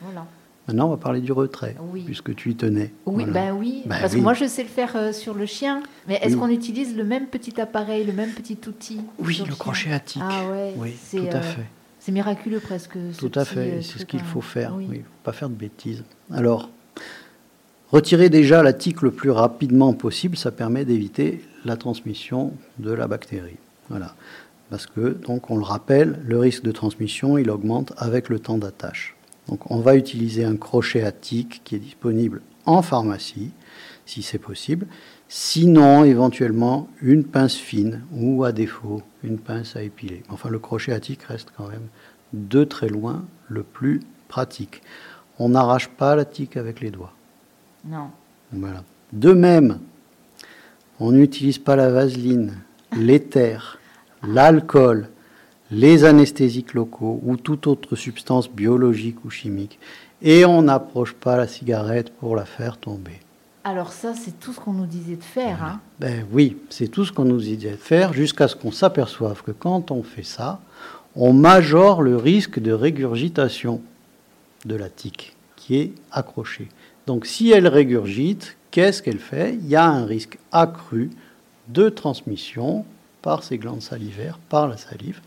Voilà. 0.02 0.26
Maintenant, 0.68 0.88
on 0.88 0.90
va 0.92 0.98
parler 0.98 1.22
du 1.22 1.32
retrait, 1.32 1.76
Oui. 1.92 2.04
puisque 2.06 2.36
tu 2.36 2.52
y 2.52 2.56
tenais. 2.56 2.94
Oui, 3.06 3.26
Voilà. 3.26 3.32
ben 3.52 3.56
oui, 3.58 3.82
Ben 3.86 3.98
parce 4.00 4.14
oui. 4.14 4.20
que 4.20 4.24
moi 4.24 4.34
je 4.36 4.46
sais 4.46 4.62
le 4.64 4.70
faire 4.70 4.96
euh, 4.96 5.12
sur 5.12 5.34
le 5.34 5.46
chien. 5.46 5.82
Mais 6.08 6.16
est-ce 6.22 6.36
Oui. 6.36 6.40
qu'on 6.40 6.50
utilise 6.50 6.96
le 6.96 7.04
même 7.04 7.28
petit 7.28 7.60
appareil, 7.60 8.06
le 8.06 8.14
même 8.14 8.30
petit 8.32 8.58
outil 8.68 9.00
Oui, 9.20 9.44
le 9.48 9.56
crochet 9.56 9.92
à 9.92 10.00
tique. 10.00 10.22
Ah 10.24 10.44
ouais, 10.52 10.74
Oui, 10.78 10.94
c'est, 11.04 11.18
tout 11.18 11.24
à 11.36 11.40
euh, 11.40 11.42
fait. 11.42 11.66
C'est 12.00 12.12
miraculeux 12.12 12.60
presque. 12.60 12.94
ce 13.12 13.20
Tout 13.20 13.32
à 13.40 13.44
petit, 13.44 13.54
fait, 13.56 13.72
euh, 13.72 13.82
c'est 13.82 14.00
ce 14.00 14.06
qu'il 14.06 14.20
faut 14.22 14.42
faire. 14.42 14.74
Oui. 14.78 14.86
Oui, 14.90 14.98
faut 15.00 15.24
pas 15.24 15.34
faire 15.34 15.50
de 15.50 15.56
bêtises. 15.56 16.04
Alors, 16.32 16.70
retirer 17.92 18.30
déjà 18.30 18.62
la 18.64 18.74
tique 18.74 19.02
le 19.02 19.12
plus 19.12 19.32
rapidement 19.32 19.94
possible, 19.94 20.38
ça 20.38 20.52
permet 20.52 20.86
d'éviter 20.86 21.44
la 21.66 21.76
transmission 21.76 22.54
de 22.80 22.92
la 22.92 23.08
bactérie. 23.08 23.58
Voilà. 23.90 24.16
Parce 24.70 24.86
que, 24.86 25.10
donc, 25.10 25.50
on 25.52 25.58
le 25.58 25.64
rappelle, 25.64 26.20
le 26.26 26.38
risque 26.40 26.64
de 26.64 26.72
transmission, 26.72 27.38
il 27.38 27.50
augmente 27.50 27.94
avec 27.98 28.30
le 28.30 28.40
temps 28.40 28.58
d'attache. 28.58 29.16
Donc, 29.48 29.70
on 29.72 29.80
va 29.80 29.96
utiliser 29.96 30.46
un 30.46 30.56
crochet 30.56 31.04
à 31.04 31.12
tique 31.12 31.62
qui 31.64 31.76
est 31.76 31.80
disponible 31.80 32.42
en 32.66 32.82
pharmacie, 32.82 33.52
si 34.06 34.22
c'est 34.22 34.38
possible. 34.38 34.88
Sinon, 35.28 36.04
éventuellement, 36.04 36.90
une 37.02 37.24
pince 37.24 37.56
fine 37.56 38.04
ou, 38.14 38.44
à 38.44 38.52
défaut, 38.52 39.02
une 39.24 39.38
pince 39.38 39.76
à 39.76 39.82
épiler. 39.82 40.24
Enfin, 40.30 40.50
le 40.50 40.60
crochet 40.60 40.94
à 40.94 41.00
tique 41.00 41.24
reste 41.24 41.52
quand 41.56 41.68
même 41.68 41.88
de 42.34 42.64
très 42.64 42.88
loin 42.88 43.26
le 43.48 43.64
plus 43.64 44.02
pratique. 44.28 44.82
On 45.40 45.50
n'arrache 45.50 45.90
pas 45.90 46.16
la 46.16 46.26
tique 46.26 46.58
avec 46.58 46.82
les 46.82 46.92
doigts. 46.92 47.14
Non. 47.86 48.10
Voilà. 48.52 48.84
De 49.14 49.34
même, 49.34 49.80
on 51.00 51.12
n'utilise 51.12 51.58
pas 51.58 51.76
la 51.76 51.90
vaseline, 51.90 52.58
l'éther, 52.96 53.80
l'alcool, 54.24 55.10
les 55.72 56.04
anesthésiques 56.04 56.74
locaux 56.74 57.22
ou 57.24 57.38
toute 57.38 57.66
autre 57.66 57.96
substance 57.96 58.50
biologique 58.50 59.24
ou 59.24 59.30
chimique. 59.30 59.80
Et 60.22 60.46
on 60.46 60.62
n'approche 60.62 61.14
pas 61.14 61.38
la 61.38 61.48
cigarette 61.48 62.14
pour 62.14 62.36
la 62.36 62.46
faire 62.46 62.78
tomber. 62.78 63.20
Alors 63.64 63.92
ça, 63.94 64.14
c'est 64.14 64.40
tout 64.40 64.54
ce 64.54 64.60
qu'on 64.60 64.74
nous 64.74 64.86
disait 64.86 65.16
de 65.16 65.24
faire. 65.24 65.64
Hein. 65.64 65.80
Ben 66.00 66.26
oui, 66.32 66.58
c'est 66.70 66.88
tout 66.88 67.06
ce 67.06 67.12
qu'on 67.12 67.26
nous 67.26 67.40
dit 67.40 67.58
de 67.58 67.70
faire 67.70 68.12
jusqu'à 68.14 68.48
ce 68.48 68.56
qu'on 68.56 68.72
s'aperçoive 68.72 69.44
que 69.44 69.52
quand 69.52 69.92
on 69.92 70.04
fait 70.04 70.24
ça, 70.24 70.60
on 71.16 71.34
majore 71.34 72.02
le 72.02 72.18
risque 72.18 72.60
de 72.60 72.72
régurgitation 72.72 73.82
de 74.66 74.76
la 74.76 74.90
tique 74.90 75.36
qui 75.56 75.78
est 75.78 75.94
accrochée. 76.12 76.70
Donc 77.08 77.26
si 77.26 77.52
elle 77.52 77.68
régurgite, 77.68 78.58
qu'est-ce 78.72 79.02
qu'elle 79.02 79.20
fait? 79.20 79.54
Il 79.54 79.68
y 79.68 79.76
a 79.76 79.86
un 79.86 80.06
risque 80.06 80.38
accru 80.52 81.12
de 81.68 81.90
transmission 81.90 82.86
par 83.22 83.44
ces 83.44 83.58
glandes 83.58 83.82
salivaires, 83.82 84.40
par 84.50 84.68
la 84.68 84.78
salive. 84.78 85.22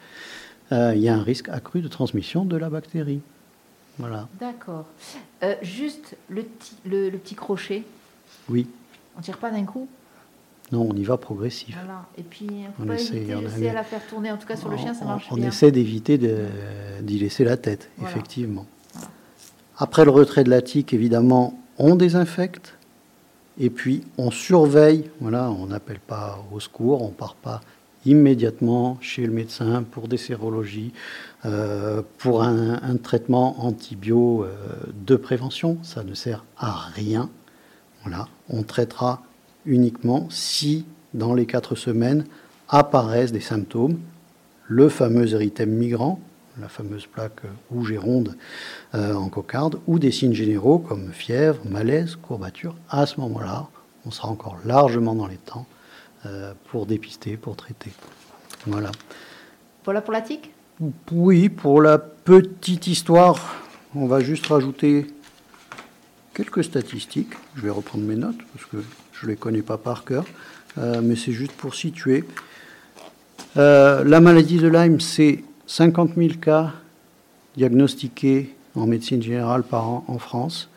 Euh, 0.74 0.92
il 0.94 1.02
y 1.02 1.08
a 1.08 1.14
un 1.14 1.22
risque 1.22 1.48
accru 1.48 1.80
de 1.80 1.88
transmission 1.88 2.44
de 2.44 2.56
la 2.56 2.68
bactérie. 2.68 3.20
Voilà. 3.98 4.28
D'accord. 4.40 4.86
Euh, 5.42 5.54
juste 5.62 6.16
le, 6.28 6.42
petit- 6.42 6.74
le, 6.84 7.10
le 7.10 7.18
petit 7.18 7.36
crochet, 7.36 7.84
Oui. 8.48 8.66
on 9.16 9.20
tire 9.20 9.38
pas 9.38 9.50
d'un 9.50 9.64
coup? 9.64 9.88
Non, 10.72 10.88
on 10.90 10.96
y 10.96 11.04
va 11.04 11.16
progressif. 11.16 11.76
Voilà. 11.78 12.06
Et 12.18 12.22
puis, 12.22 12.48
On 12.80 12.86
pas 12.86 12.94
essaie, 12.94 13.16
hésiter 13.18 13.34
on 13.36 13.66
a 13.66 13.70
à 13.70 13.74
la 13.74 13.84
faire 13.84 14.04
tourner. 14.08 14.32
En 14.32 14.36
tout 14.36 14.46
cas, 14.48 14.56
sur 14.56 14.68
le 14.68 14.76
chien, 14.76 14.94
ça 14.94 15.04
On- 15.04 15.08
marche 15.08 15.26
on, 15.30 15.36
bien. 15.36 15.48
essaie 15.48 15.70
d'éviter 15.70 16.18
d'y 16.18 17.18
laisser 17.18 17.44
la 17.44 17.56
tête, 17.56 17.88
Voilà. 17.98 18.10
effectivement. 18.10 18.66
Après 19.78 20.04
le 20.04 20.10
retrait 20.10 20.42
de 20.44 20.50
la 20.50 20.62
tique, 20.62 20.92
évidemment, 20.92 21.58
on 21.78 21.94
désinfecte. 21.96 22.74
Et 23.60 23.70
puis, 23.70 24.02
on 24.18 24.30
surveille. 24.32 25.08
Voilà, 25.20 25.50
on 25.50 25.66
n'appelle 25.66 26.00
pas 26.00 26.42
au 26.52 26.58
secours, 26.58 27.02
on 27.02 27.08
part 27.10 27.36
pas 27.36 27.60
immédiatement 28.06 28.98
chez 29.00 29.26
le 29.26 29.32
médecin 29.32 29.82
pour 29.82 30.08
des 30.08 30.16
sérologies, 30.16 30.92
euh, 31.44 32.02
pour 32.18 32.42
un, 32.42 32.96
traitement 33.02 33.64
antibio 33.64 34.44
euh, 34.44 34.48
de 34.94 35.16
prévention. 35.16 35.78
Ça 35.82 36.04
ne 36.04 36.14
sert 36.14 36.44
à 36.56 36.88
rien. 36.94 37.30
Voilà, 38.02 38.28
on 38.48 38.62
traitera 38.62 39.22
uniquement 39.66 40.28
si, 40.30 40.84
dans 41.14 41.34
les 41.34 41.46
quatre 41.46 41.74
semaines, 41.74 42.24
apparaissent 42.68 43.32
des 43.32 43.40
symptômes, 43.40 43.98
le 44.66 44.88
fameux 44.88 45.32
érythème 45.32 45.70
migrant, 45.70 46.20
la 46.60 46.68
fameuse 46.68 47.06
plaque 47.06 47.42
rouge 47.70 47.92
et 47.92 47.98
ronde 47.98 48.36
euh, 48.94 49.14
en 49.14 49.28
cocarde, 49.28 49.80
ou 49.86 49.98
des 49.98 50.10
signes 50.10 50.34
généraux 50.34 50.78
comme 50.78 51.12
fièvre, 51.12 51.60
malaise, 51.68 52.16
courbature. 52.16 52.74
À 52.88 53.06
ce 53.06 53.20
moment-là, 53.20 53.68
on 54.06 54.10
sera 54.10 54.28
encore 54.28 54.58
largement 54.64 55.14
dans 55.14 55.26
les 55.26 55.36
temps 55.36 55.66
pour 56.68 56.86
dépister, 56.86 57.36
pour 57.36 57.56
traiter. 57.56 57.92
Voilà. 58.66 58.90
Voilà 59.84 60.00
pour 60.00 60.12
la 60.12 60.22
tique? 60.22 60.50
Oui, 61.12 61.48
pour 61.48 61.80
la 61.80 61.98
petite 61.98 62.86
histoire, 62.86 63.38
on 63.94 64.06
va 64.06 64.20
juste 64.20 64.46
rajouter 64.46 65.06
quelques 66.34 66.64
statistiques. 66.64 67.32
Je 67.54 67.62
vais 67.62 67.70
reprendre 67.70 68.04
mes 68.04 68.16
notes 68.16 68.38
parce 68.52 68.66
que 68.66 68.78
je 69.12 69.26
ne 69.26 69.30
les 69.30 69.36
connais 69.36 69.62
pas 69.62 69.78
par 69.78 70.04
cœur, 70.04 70.24
euh, 70.78 71.00
mais 71.02 71.16
c'est 71.16 71.32
juste 71.32 71.52
pour 71.52 71.74
situer. 71.74 72.24
Euh, 73.56 74.02
la 74.04 74.20
maladie 74.20 74.58
de 74.58 74.66
Lyme, 74.66 75.00
c'est 75.00 75.44
50 75.66 76.14
000 76.16 76.34
cas 76.40 76.72
diagnostiqués 77.56 78.54
en 78.74 78.86
médecine 78.86 79.22
générale 79.22 79.62
par 79.62 79.88
an 79.88 80.04
en 80.08 80.18
France. 80.18 80.68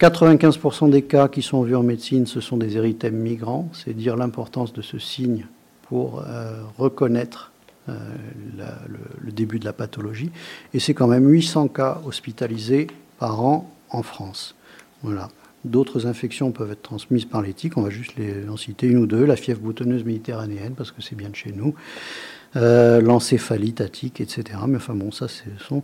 95% 0.00 0.88
des 0.88 1.02
cas 1.02 1.28
qui 1.28 1.42
sont 1.42 1.62
vus 1.62 1.76
en 1.76 1.82
médecine, 1.82 2.26
ce 2.26 2.40
sont 2.40 2.56
des 2.56 2.76
érythèmes 2.78 3.16
migrants. 3.16 3.68
C'est 3.72 3.92
dire 3.92 4.16
l'importance 4.16 4.72
de 4.72 4.80
ce 4.80 4.98
signe 4.98 5.46
pour 5.82 6.24
euh, 6.26 6.62
reconnaître 6.78 7.52
euh, 7.88 7.92
le, 9.22 9.30
début 9.30 9.58
de 9.58 9.66
la 9.66 9.74
pathologie. 9.74 10.30
Et 10.72 10.80
c'est 10.80 10.94
quand 10.94 11.06
même 11.06 11.28
800 11.28 11.68
cas 11.68 12.00
hospitalisés 12.06 12.86
par 13.18 13.44
an 13.44 13.70
en 13.90 14.02
France. 14.02 14.54
Voilà. 15.02 15.28
D'autres 15.66 16.06
infections 16.06 16.50
peuvent 16.50 16.72
être 16.72 16.82
transmises 16.82 17.26
par 17.26 17.42
les 17.42 17.52
tiques. 17.52 17.76
On 17.76 17.82
va 17.82 17.90
juste 17.90 18.16
les, 18.16 18.48
en 18.48 18.56
citer 18.56 18.86
une 18.86 18.96
ou 18.98 19.06
deux. 19.06 19.26
La 19.26 19.36
fièvre 19.36 19.60
boutonneuse 19.60 20.04
méditerranéenne, 20.04 20.72
parce 20.74 20.92
que 20.92 21.02
c'est 21.02 21.14
bien 21.14 21.28
de 21.28 21.36
chez 21.36 21.52
nous. 21.52 21.74
euh, 22.56 23.00
l'encéphalie 23.02 23.74
tatique, 23.74 24.20
etc. 24.20 24.58
Mais 24.66 24.76
enfin 24.76 24.94
bon, 24.94 25.12
ça, 25.12 25.28
ce 25.28 25.42
sont 25.58 25.82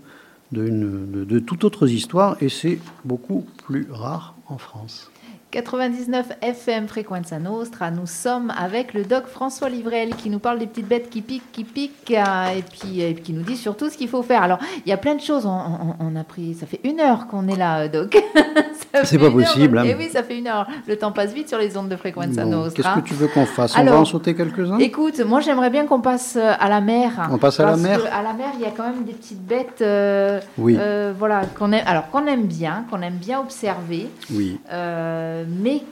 de, 0.53 0.69
de, 0.69 1.39
toutes 1.39 1.65
autres 1.65 1.91
histoires 1.91 2.37
et 2.41 2.49
c'est 2.49 2.79
beaucoup 3.05 3.47
plus 3.65 3.89
rare 3.91 4.37
en 4.49 4.59
France. 4.59 5.11
99 5.53 6.33
FM 6.43 6.87
Frequenza 6.87 7.39
Nostra, 7.39 7.91
nous 7.91 8.07
sommes 8.07 8.53
avec 8.59 8.93
le 8.93 9.05
doc 9.05 9.27
François 9.27 9.71
Livrel 9.71 10.15
qui 10.15 10.29
nous 10.29 10.39
parle 10.39 10.59
des 10.59 10.67
petites 10.67 10.89
bêtes 10.89 11.09
qui 11.09 11.23
piquent, 11.23 11.51
qui 11.53 11.65
piquent, 11.65 12.11
euh, 12.11 12.59
et 12.59 12.63
puis 12.63 13.23
qui 13.23 13.33
nous 13.33 13.43
dit 13.43 13.57
surtout 13.57 13.89
ce 13.89 13.97
qu'il 13.97 14.09
faut 14.09 14.23
faire. 14.23 14.43
Alors, 14.43 14.59
il 14.85 14.89
y 14.89 14.93
a 14.93 14.97
plein 14.97 15.15
de 15.15 15.21
choses, 15.21 15.47
on 15.47 16.17
a 16.17 16.25
pris, 16.25 16.55
ça 16.55 16.67
fait 16.67 16.81
une 16.85 17.01
heure 17.01 17.27
qu'on 17.29 17.49
est 17.49 17.57
là, 17.57 17.85
euh, 17.85 17.89
doc. 17.89 18.23
C'est 19.05 19.19
pas 19.19 19.31
possible, 19.31 19.79
hein. 19.79 19.85
Et 19.85 19.95
oui, 19.95 20.09
ça 20.11 20.23
fait 20.23 20.39
une 20.39 20.47
heure. 20.47 20.67
Le 20.87 20.97
temps 20.97 21.13
passe 21.13 21.33
vite 21.33 21.49
sur 21.49 21.59
les 21.59 21.77
ondes 21.77 21.89
de 21.89 21.97
Nostra. 22.45 22.71
Qu'est-ce 22.71 22.95
que 23.01 23.09
tu 23.09 23.15
veux 23.15 23.29
qu'on 23.29 23.47
fasse? 23.47 23.75
On 23.77 23.81
Alors, 23.81 23.95
va 23.95 24.01
en 24.01 24.05
sauter 24.05 24.35
quelques-uns? 24.35 24.79
Écoute, 24.79 25.21
moi 25.21 25.41
j'aimerais 25.41 25.71
bien 25.71 25.87
qu'on 25.87 26.01
passe 26.01 26.37
euh, 26.37 26.53
à 26.59 26.69
la 26.69 26.81
mer. 26.81 27.29
On 27.31 27.39
passe 27.39 27.61
à 27.61 27.67
la 27.67 27.77
mer? 27.77 28.01
À 28.13 28.23
la 28.23 28.33
mer, 28.33 28.49
il 28.55 28.61
y 28.61 28.65
a 28.65 28.71
quand 28.71 28.85
même 28.85 29.05
des 29.05 29.13
petites 29.13 29.45
bêtes, 29.45 29.83
euh, 29.83 30.41
Oui, 30.59 30.77
euh, 30.79 31.13
voilà, 31.19 31.43
qu'on 31.47 31.73
aime, 31.73 31.85
alors 31.87 32.11
qu'on 32.11 32.27
aime 32.27 32.47
bien, 32.47 32.85
qu'on 32.91 33.03
aime 33.03 33.17
bien 33.17 33.41
observer. 33.41 34.09
oui. 34.33 34.59
Euh, 34.73 35.45
mais 35.49 35.83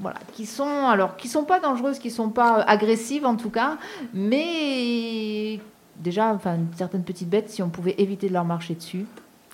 voilà, 0.00 0.16
qui 0.32 0.44
sont 0.44 0.86
alors 0.88 1.16
qui 1.16 1.28
sont 1.28 1.44
pas 1.44 1.60
dangereuses, 1.60 2.00
qui 2.00 2.10
sont 2.10 2.28
pas 2.28 2.56
agressives 2.66 3.24
en 3.26 3.36
tout 3.36 3.50
cas, 3.50 3.76
mais 4.12 5.60
déjà, 5.96 6.32
enfin 6.34 6.56
certaines 6.76 7.04
petites 7.04 7.28
bêtes, 7.28 7.50
si 7.50 7.62
on 7.62 7.68
pouvait 7.68 7.94
éviter 7.98 8.28
de 8.28 8.32
leur 8.32 8.44
marcher 8.44 8.74
dessus, 8.74 9.06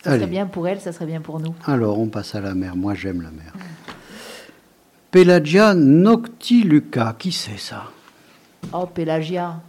ça 0.05 0.11
Allez. 0.11 0.20
serait 0.20 0.30
bien 0.30 0.46
pour 0.46 0.66
elles, 0.68 0.80
ça 0.80 0.92
serait 0.92 1.07
bien 1.07 1.20
pour 1.20 1.40
nous. 1.40 1.55
Alors, 1.66 1.98
on 1.98 2.07
passe 2.09 2.34
à 2.34 2.40
la 2.40 2.55
mer. 2.55 2.76
Moi, 2.76 2.94
j'aime 2.94 3.22
la 3.22 3.30
mer. 3.30 3.53
Pelagia 5.11 5.74
noctiluca, 5.74 7.16
qui 7.18 7.32
c'est 7.32 7.59
ça? 7.59 7.84
Oh 8.72 8.86
Pélagia, 8.86 9.61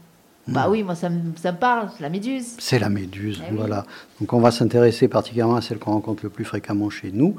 bah 0.47 0.65
Hmm. 0.67 0.71
oui, 0.71 0.83
moi 0.83 0.95
ça 0.95 1.09
me, 1.09 1.19
ça 1.35 1.51
me 1.51 1.57
parle, 1.57 1.89
c'est 1.95 2.03
la 2.03 2.09
méduse. 2.09 2.55
C'est 2.59 2.77
la 2.79 2.89
méduse, 2.89 3.41
Eh 3.47 3.51
oui. 3.51 3.57
voilà. 3.57 3.85
Donc 4.19 4.33
on 4.33 4.39
va 4.39 4.51
s'intéresser 4.51 5.07
particulièrement 5.07 5.55
à 5.55 5.61
celle 5.61 5.79
qu'on 5.79 5.91
rencontre 5.91 6.23
le 6.23 6.29
plus 6.29 6.45
fréquemment 6.45 6.89
chez 6.89 7.11
nous. 7.11 7.35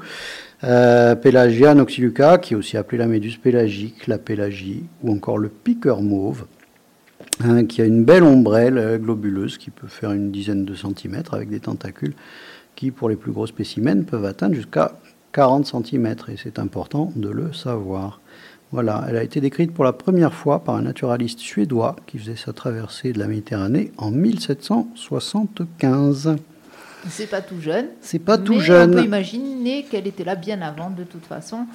Euh, 0.63 1.15
Pelagia 1.15 1.73
noctiluca, 1.75 2.37
qui 2.39 2.53
est 2.53 2.57
aussi 2.57 2.75
appelée 2.75 2.97
la 2.97 3.07
méduse 3.07 3.37
pélagique, 3.37 4.07
la 4.07 4.17
pélagie, 4.17 4.83
ou 5.03 5.13
encore 5.13 5.37
le 5.37 5.49
piqueur 5.49 6.01
mauve, 6.01 6.45
hein, 7.43 7.65
qui 7.65 7.81
a 7.81 7.85
une 7.85 8.03
belle 8.03 8.23
ombrelle 8.23 8.77
euh, 8.77 8.97
globuleuse 8.97 9.57
qui 9.57 9.69
peut 9.69 9.87
faire 9.87 10.11
une 10.11 10.31
dizaine 10.31 10.65
de 10.65 10.73
centimètres 10.75 11.33
avec 11.33 11.49
des 11.49 11.59
tentacules 11.61 12.15
qui, 12.75 12.91
pour 12.91 13.09
les 13.09 13.15
plus 13.15 13.31
gros 13.31 13.47
spécimens, 13.47 14.03
peuvent 14.03 14.25
atteindre 14.25 14.55
jusqu'à 14.55 14.93
40 15.33 15.65
centimètres. 15.65 16.29
Et 16.29 16.35
c'est 16.41 16.59
important 16.59 17.11
de 17.15 17.29
le 17.29 17.53
savoir. 17.53 18.19
Voilà, 18.71 19.05
elle 19.07 19.17
a 19.17 19.23
été 19.23 19.39
décrite 19.39 19.71
pour 19.71 19.83
la 19.83 19.93
première 19.93 20.33
fois 20.33 20.63
par 20.63 20.73
un 20.75 20.81
naturaliste 20.81 21.37
suédois 21.39 21.95
qui 22.07 22.17
faisait 22.17 22.35
sa 22.35 22.53
traversée 22.53 23.13
de 23.13 23.19
la 23.19 23.27
Méditerranée 23.27 23.91
en 23.97 24.09
1775. 24.09 26.35
C'est 27.09 27.29
pas 27.29 27.41
tout 27.41 27.59
jeune. 27.61 27.87
C'est 28.01 28.17
pas 28.19 28.37
tout 28.37 28.53
mais 28.53 28.57
On 28.57 28.61
peut 28.61 28.65
jeune. 28.65 29.03
imaginer 29.03 29.83
qu'elle 29.83 30.07
était 30.07 30.23
là 30.23 30.35
bien 30.35 30.61
avant 30.61 30.89
de 30.89 31.03
toute 31.03 31.25
façon. 31.25 31.65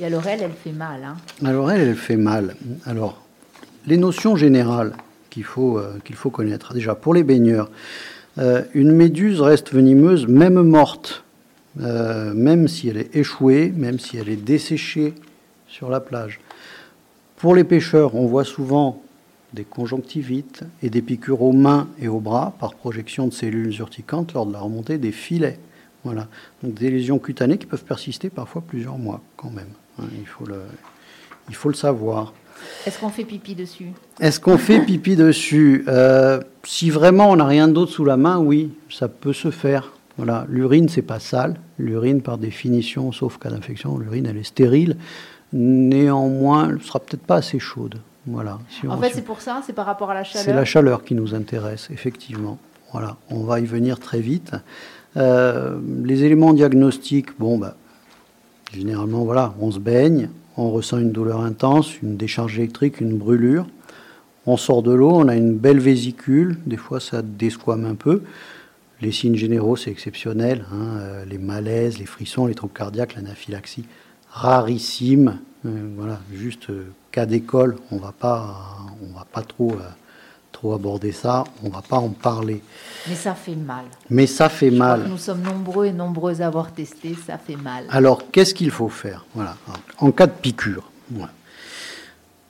Et 0.00 0.06
alors 0.06 0.26
elle, 0.26 0.40
elle 0.42 0.52
fait 0.52 0.72
mal. 0.72 1.04
Hein. 1.04 1.16
Alors 1.44 1.70
elle, 1.70 1.82
elle 1.82 1.94
fait 1.94 2.16
mal. 2.16 2.56
Alors, 2.86 3.20
les 3.86 3.98
notions 3.98 4.36
générales 4.36 4.94
qu'il 5.30 5.44
faut, 5.44 5.78
euh, 5.78 5.98
qu'il 6.04 6.16
faut 6.16 6.30
connaître. 6.30 6.72
Déjà, 6.74 6.94
pour 6.94 7.14
les 7.14 7.22
baigneurs, 7.22 7.70
euh, 8.38 8.62
une 8.74 8.92
méduse 8.92 9.40
reste 9.40 9.72
venimeuse 9.72 10.26
même 10.26 10.60
morte, 10.62 11.24
euh, 11.80 12.32
même 12.34 12.68
si 12.68 12.88
elle 12.88 12.96
est 12.96 13.14
échouée, 13.14 13.72
même 13.74 13.98
si 13.98 14.16
elle 14.16 14.28
est 14.28 14.36
desséchée 14.36 15.14
sur 15.68 15.90
la 15.90 16.00
plage. 16.00 16.40
Pour 17.36 17.54
les 17.54 17.64
pêcheurs, 17.64 18.14
on 18.14 18.26
voit 18.26 18.44
souvent 18.44 19.02
des 19.52 19.64
conjonctivites 19.64 20.64
et 20.82 20.90
des 20.90 21.02
piqûres 21.02 21.42
aux 21.42 21.52
mains 21.52 21.88
et 22.00 22.08
aux 22.08 22.20
bras 22.20 22.54
par 22.58 22.74
projection 22.74 23.26
de 23.26 23.32
cellules 23.32 23.74
urticantes 23.78 24.32
lors 24.32 24.46
de 24.46 24.52
la 24.52 24.60
remontée 24.60 24.98
des 24.98 25.12
filets. 25.12 25.58
Voilà. 26.04 26.28
Donc 26.62 26.74
des 26.74 26.90
lésions 26.90 27.18
cutanées 27.18 27.58
qui 27.58 27.66
peuvent 27.66 27.84
persister 27.84 28.30
parfois 28.30 28.62
plusieurs 28.66 28.98
mois 28.98 29.20
quand 29.36 29.50
même. 29.50 29.68
hein, 29.98 30.04
il, 30.18 30.26
faut 30.26 30.46
le, 30.46 30.62
il 31.48 31.54
faut 31.54 31.68
le 31.68 31.74
savoir. 31.74 32.32
Est-ce 32.86 32.98
qu'on 32.98 33.08
fait 33.10 33.24
pipi 33.24 33.54
dessus 33.54 33.86
Est-ce 34.20 34.40
qu'on 34.40 34.58
fait 34.58 34.80
pipi 34.80 35.16
dessus 35.16 35.84
Euh, 35.88 36.40
Si 36.64 36.90
vraiment 36.90 37.30
on 37.30 37.36
n'a 37.36 37.46
rien 37.46 37.68
d'autre 37.68 37.92
sous 37.92 38.04
la 38.04 38.16
main, 38.16 38.38
oui, 38.38 38.70
ça 38.90 39.08
peut 39.08 39.32
se 39.32 39.50
faire. 39.50 39.92
Voilà, 40.18 40.46
l'urine 40.48 40.88
c'est 40.88 41.02
pas 41.02 41.18
sale. 41.18 41.56
L'urine, 41.78 42.20
par 42.22 42.38
définition, 42.38 43.12
sauf 43.12 43.38
cas 43.38 43.50
d'infection, 43.50 43.98
l'urine 43.98 44.26
elle 44.26 44.36
est 44.36 44.44
stérile. 44.44 44.96
Néanmoins, 45.52 46.70
elle 46.70 46.82
sera 46.82 46.98
peut-être 47.00 47.22
pas 47.24 47.36
assez 47.36 47.58
chaude. 47.58 47.96
Voilà. 48.26 48.58
Si 48.70 48.86
En 48.86 48.96
on- 48.96 49.00
fait, 49.00 49.10
c'est 49.14 49.22
pour 49.24 49.40
ça, 49.40 49.62
c'est 49.66 49.72
par 49.72 49.86
rapport 49.86 50.10
à 50.10 50.14
la 50.14 50.24
c'est 50.24 50.38
chaleur. 50.44 50.56
la 50.56 50.64
chaleur 50.64 51.04
qui 51.04 51.14
nous 51.14 51.34
intéresse, 51.34 51.88
effectivement. 51.92 52.58
Voilà, 52.92 53.16
on 53.30 53.40
va 53.40 53.58
y 53.60 53.64
venir 53.64 53.98
très 53.98 54.20
vite. 54.20 54.52
Euh, 55.16 55.78
les 56.04 56.24
éléments 56.24 56.52
diagnostiques, 56.52 57.38
bon, 57.38 57.58
bah, 57.58 57.74
généralement, 58.72 59.24
voilà, 59.24 59.54
on 59.60 59.70
se 59.70 59.78
baigne, 59.78 60.28
on 60.56 60.70
ressent 60.70 60.98
une 60.98 61.12
douleur 61.12 61.40
intense, 61.40 62.00
une 62.02 62.16
décharge 62.16 62.58
électrique, 62.58 63.00
une 63.00 63.16
brûlure. 63.16 63.66
On 64.46 64.56
sort 64.56 64.82
de 64.82 64.92
l'eau, 64.92 65.12
on 65.12 65.28
a 65.28 65.36
une 65.36 65.56
belle 65.56 65.78
vésicule, 65.78 66.58
des 66.66 66.76
fois 66.76 67.00
ça 67.00 67.22
desquame 67.22 67.84
un 67.84 67.94
peu. 67.94 68.22
Les 69.00 69.12
signes 69.12 69.36
généraux, 69.36 69.76
c'est 69.76 69.90
exceptionnel, 69.90 70.64
hein, 70.72 70.98
euh, 70.98 71.24
les 71.24 71.38
malaises, 71.38 71.98
les 71.98 72.06
frissons, 72.06 72.46
les 72.46 72.54
troubles 72.54 72.72
cardiaques, 72.72 73.14
l'anaphylaxie, 73.14 73.84
rarissime. 74.30 75.38
Euh, 75.64 75.88
voilà, 75.96 76.20
juste 76.32 76.70
euh, 76.70 76.86
cas 77.10 77.26
d'école, 77.26 77.76
on 77.90 77.96
on 77.96 77.98
va 77.98 78.12
pas 78.12 79.42
trop, 79.46 79.74
trop 80.62 80.74
aborder 80.74 81.10
ça, 81.10 81.42
on 81.64 81.70
va 81.70 81.82
pas 81.82 81.96
en 81.96 82.10
parler. 82.10 82.62
Mais 83.08 83.16
ça 83.16 83.34
fait 83.34 83.56
mal. 83.56 83.84
Mais 84.10 84.28
ça 84.28 84.48
fait 84.48 84.70
Je 84.70 84.76
mal. 84.76 85.08
nous 85.08 85.18
sommes 85.18 85.42
nombreux 85.42 85.86
et 85.86 85.92
nombreuses 85.92 86.40
à 86.40 86.46
avoir 86.46 86.72
testé, 86.72 87.16
ça 87.26 87.36
fait 87.36 87.56
mal. 87.56 87.84
Alors, 87.90 88.30
qu'est-ce 88.30 88.54
qu'il 88.54 88.70
faut 88.70 88.88
faire? 88.88 89.26
Voilà. 89.34 89.56
En 89.98 90.12
cas 90.12 90.28
de 90.28 90.32
piqûre, 90.32 90.88
voilà. 91.10 91.32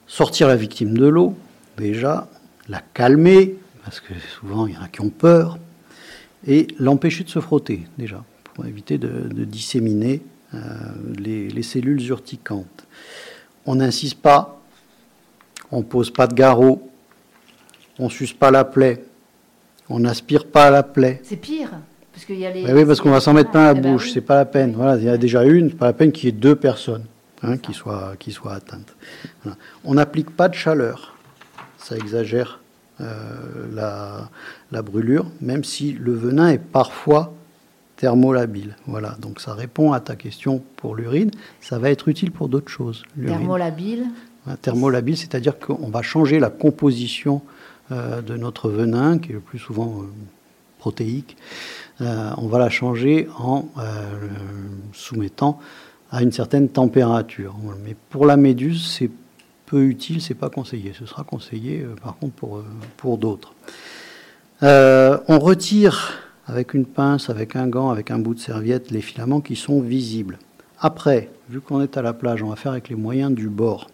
sortir 0.06 0.46
la 0.46 0.56
victime 0.56 0.96
de 0.98 1.06
l'eau, 1.06 1.34
déjà, 1.78 2.28
la 2.68 2.82
calmer, 2.92 3.56
parce 3.82 3.98
que 4.00 4.12
souvent 4.38 4.66
il 4.66 4.74
y 4.74 4.76
en 4.76 4.82
a 4.82 4.88
qui 4.88 5.00
ont 5.00 5.08
peur, 5.08 5.58
et 6.46 6.66
l'empêcher 6.78 7.24
de 7.24 7.30
se 7.30 7.40
frotter, 7.40 7.86
déjà, 7.96 8.22
pour 8.52 8.66
éviter 8.66 8.98
de, 8.98 9.08
de 9.32 9.44
disséminer 9.46 10.20
euh, 10.52 10.58
les, 11.18 11.48
les 11.48 11.62
cellules 11.62 12.06
urticantes. 12.08 12.86
On 13.64 13.76
n'insiste 13.76 14.20
pas, 14.20 14.60
on 15.70 15.80
pose 15.82 16.10
pas 16.10 16.26
de 16.26 16.34
garrot, 16.34 16.90
on 17.99 18.09
suce 18.09 18.32
pas 18.32 18.51
la 18.51 18.64
plaie, 18.64 19.05
on 19.88 20.01
n'aspire 20.01 20.47
pas 20.47 20.66
à 20.66 20.70
la 20.70 20.82
plaie. 20.82 21.20
C'est 21.24 21.36
pire. 21.36 21.70
Parce 22.12 22.24
qu'il 22.26 22.38
y 22.38 22.47
a 22.47 22.51
les, 22.51 22.64
Ben 22.64 22.76
oui, 22.76 22.84
parce 22.84 23.01
qu'on 23.01 23.11
va 23.11 23.20
s'en 23.20 23.32
mettre 23.32 23.51
plein 23.51 23.72
la 23.72 23.78
Eh 23.78 23.80
ben 23.80 23.93
bouche, 23.93 24.12
c'est 24.12 24.20
pas 24.20 24.36
la 24.36 24.45
peine. 24.45 24.74
Voilà, 24.74 24.97
il 24.97 25.05
y 25.05 25.09
a 25.09 25.16
déjà 25.16 25.45
une, 25.45 25.70
c'est 25.70 25.76
pas 25.76 25.86
la 25.86 25.93
peine 25.93 26.12
qu'il 26.12 26.26
y 26.26 26.28
ait 26.28 26.32
deux 26.32 26.57
personnes 26.57 27.05
hein, 27.43 27.57
qui, 27.57 27.72
soient, 27.72 28.14
qui 28.18 28.32
soient 28.32 28.55
atteintes. 28.55 28.95
Voilà. 29.43 29.57
On 29.84 29.95
n'applique 29.95 30.30
pas 30.30 30.49
de 30.49 30.55
chaleur, 30.55 31.16
ça 31.78 31.97
exagère 31.97 32.61
euh, 33.01 33.07
la, 33.74 34.28
la 34.70 34.82
brûlure, 34.82 35.26
même 35.40 35.64
si 35.64 35.93
le 35.93 36.12
venin 36.12 36.51
est 36.51 36.59
parfois 36.59 37.32
thermolabile. 37.97 38.76
Voilà, 38.86 39.16
donc 39.20 39.40
ça 39.40 39.55
répond 39.55 39.93
à 39.93 40.01
ta 40.01 40.14
question 40.16 40.62
pour 40.76 40.95
l'urine. 40.95 41.30
Ça 41.61 41.78
va 41.78 41.90
être 41.90 42.09
utile 42.09 42.30
pour 42.30 42.49
d'autres 42.49 42.70
choses. 42.70 43.05
Thermolabile. 43.24 44.07
Thermolabile, 44.61 45.16
c'est-à-dire 45.16 45.59
qu'on 45.59 45.88
va 45.88 46.03
changer 46.03 46.40
la 46.40 46.51
composition 46.51 47.43
de 47.90 48.36
notre 48.36 48.70
venin, 48.70 49.18
qui 49.18 49.30
est 49.30 49.34
le 49.34 49.40
plus 49.40 49.58
souvent 49.58 50.00
euh, 50.00 50.06
protéique. 50.78 51.36
Euh, 52.00 52.30
on 52.38 52.48
va 52.48 52.58
la 52.58 52.70
changer 52.70 53.28
en 53.38 53.68
euh, 53.78 54.28
soumettant 54.92 55.60
à 56.10 56.22
une 56.22 56.32
certaine 56.32 56.68
température. 56.68 57.54
Mais 57.84 57.96
pour 58.10 58.26
la 58.26 58.36
méduse, 58.36 58.86
c'est 58.86 59.10
peu 59.66 59.84
utile, 59.84 60.20
c'est 60.20 60.34
pas 60.34 60.50
conseillé. 60.50 60.92
Ce 60.98 61.06
sera 61.06 61.24
conseillé, 61.24 61.80
euh, 61.80 61.94
par 62.02 62.16
contre, 62.18 62.34
pour, 62.34 62.58
euh, 62.58 63.16
d'autres. 63.16 63.54
Euh, 64.62 65.18
on 65.28 65.38
retire 65.38 66.12
avec 66.46 66.74
une 66.74 66.84
pince, 66.84 67.30
avec 67.30 67.56
un 67.56 67.68
gant, 67.68 67.90
avec 67.90 68.10
un 68.10 68.18
bout 68.18 68.34
de 68.34 68.40
serviette, 68.40 68.90
les 68.90 69.00
filaments 69.00 69.40
qui 69.40 69.56
sont 69.56 69.80
visibles. 69.80 70.38
Après, 70.78 71.30
vu 71.48 71.60
qu'on 71.60 71.80
est 71.80 71.96
à 71.96 72.02
la 72.02 72.12
plage, 72.12 72.42
on 72.42 72.48
va 72.48 72.56
faire 72.56 72.72
avec 72.72 72.88
les 72.88 72.96
moyens 72.96 73.32
du 73.32 73.48
bord. 73.48 73.88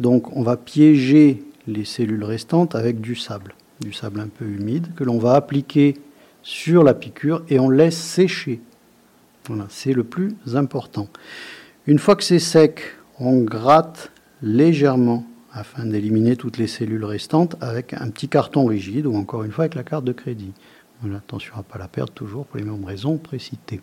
Donc 0.00 0.34
on 0.36 0.42
va 0.42 0.56
piéger 0.56 1.44
les 1.66 1.84
cellules 1.84 2.24
restantes 2.24 2.74
avec 2.74 3.00
du 3.00 3.14
sable, 3.14 3.54
du 3.80 3.92
sable 3.92 4.20
un 4.20 4.28
peu 4.28 4.44
humide, 4.44 4.88
que 4.96 5.04
l'on 5.04 5.18
va 5.18 5.34
appliquer 5.34 5.96
sur 6.42 6.82
la 6.82 6.94
piqûre 6.94 7.42
et 7.48 7.58
on 7.58 7.70
laisse 7.70 7.96
sécher. 7.96 8.60
Voilà, 9.46 9.66
c'est 9.68 9.92
le 9.92 10.04
plus 10.04 10.34
important. 10.54 11.08
Une 11.86 11.98
fois 11.98 12.16
que 12.16 12.24
c'est 12.24 12.38
sec, 12.38 12.82
on 13.18 13.40
gratte 13.40 14.12
légèrement 14.40 15.24
afin 15.52 15.84
d'éliminer 15.84 16.36
toutes 16.36 16.58
les 16.58 16.66
cellules 16.66 17.04
restantes 17.04 17.56
avec 17.60 17.92
un 17.92 18.08
petit 18.10 18.28
carton 18.28 18.66
rigide 18.66 19.06
ou 19.06 19.14
encore 19.14 19.44
une 19.44 19.52
fois 19.52 19.64
avec 19.64 19.74
la 19.74 19.84
carte 19.84 20.04
de 20.04 20.12
crédit. 20.12 20.52
Voilà, 21.00 21.18
attention 21.18 21.54
à 21.54 21.58
ne 21.58 21.62
pas 21.64 21.78
la 21.78 21.88
perdre 21.88 22.12
toujours 22.12 22.46
pour 22.46 22.58
les 22.58 22.64
mêmes 22.64 22.84
raisons 22.84 23.18
précitées. 23.18 23.80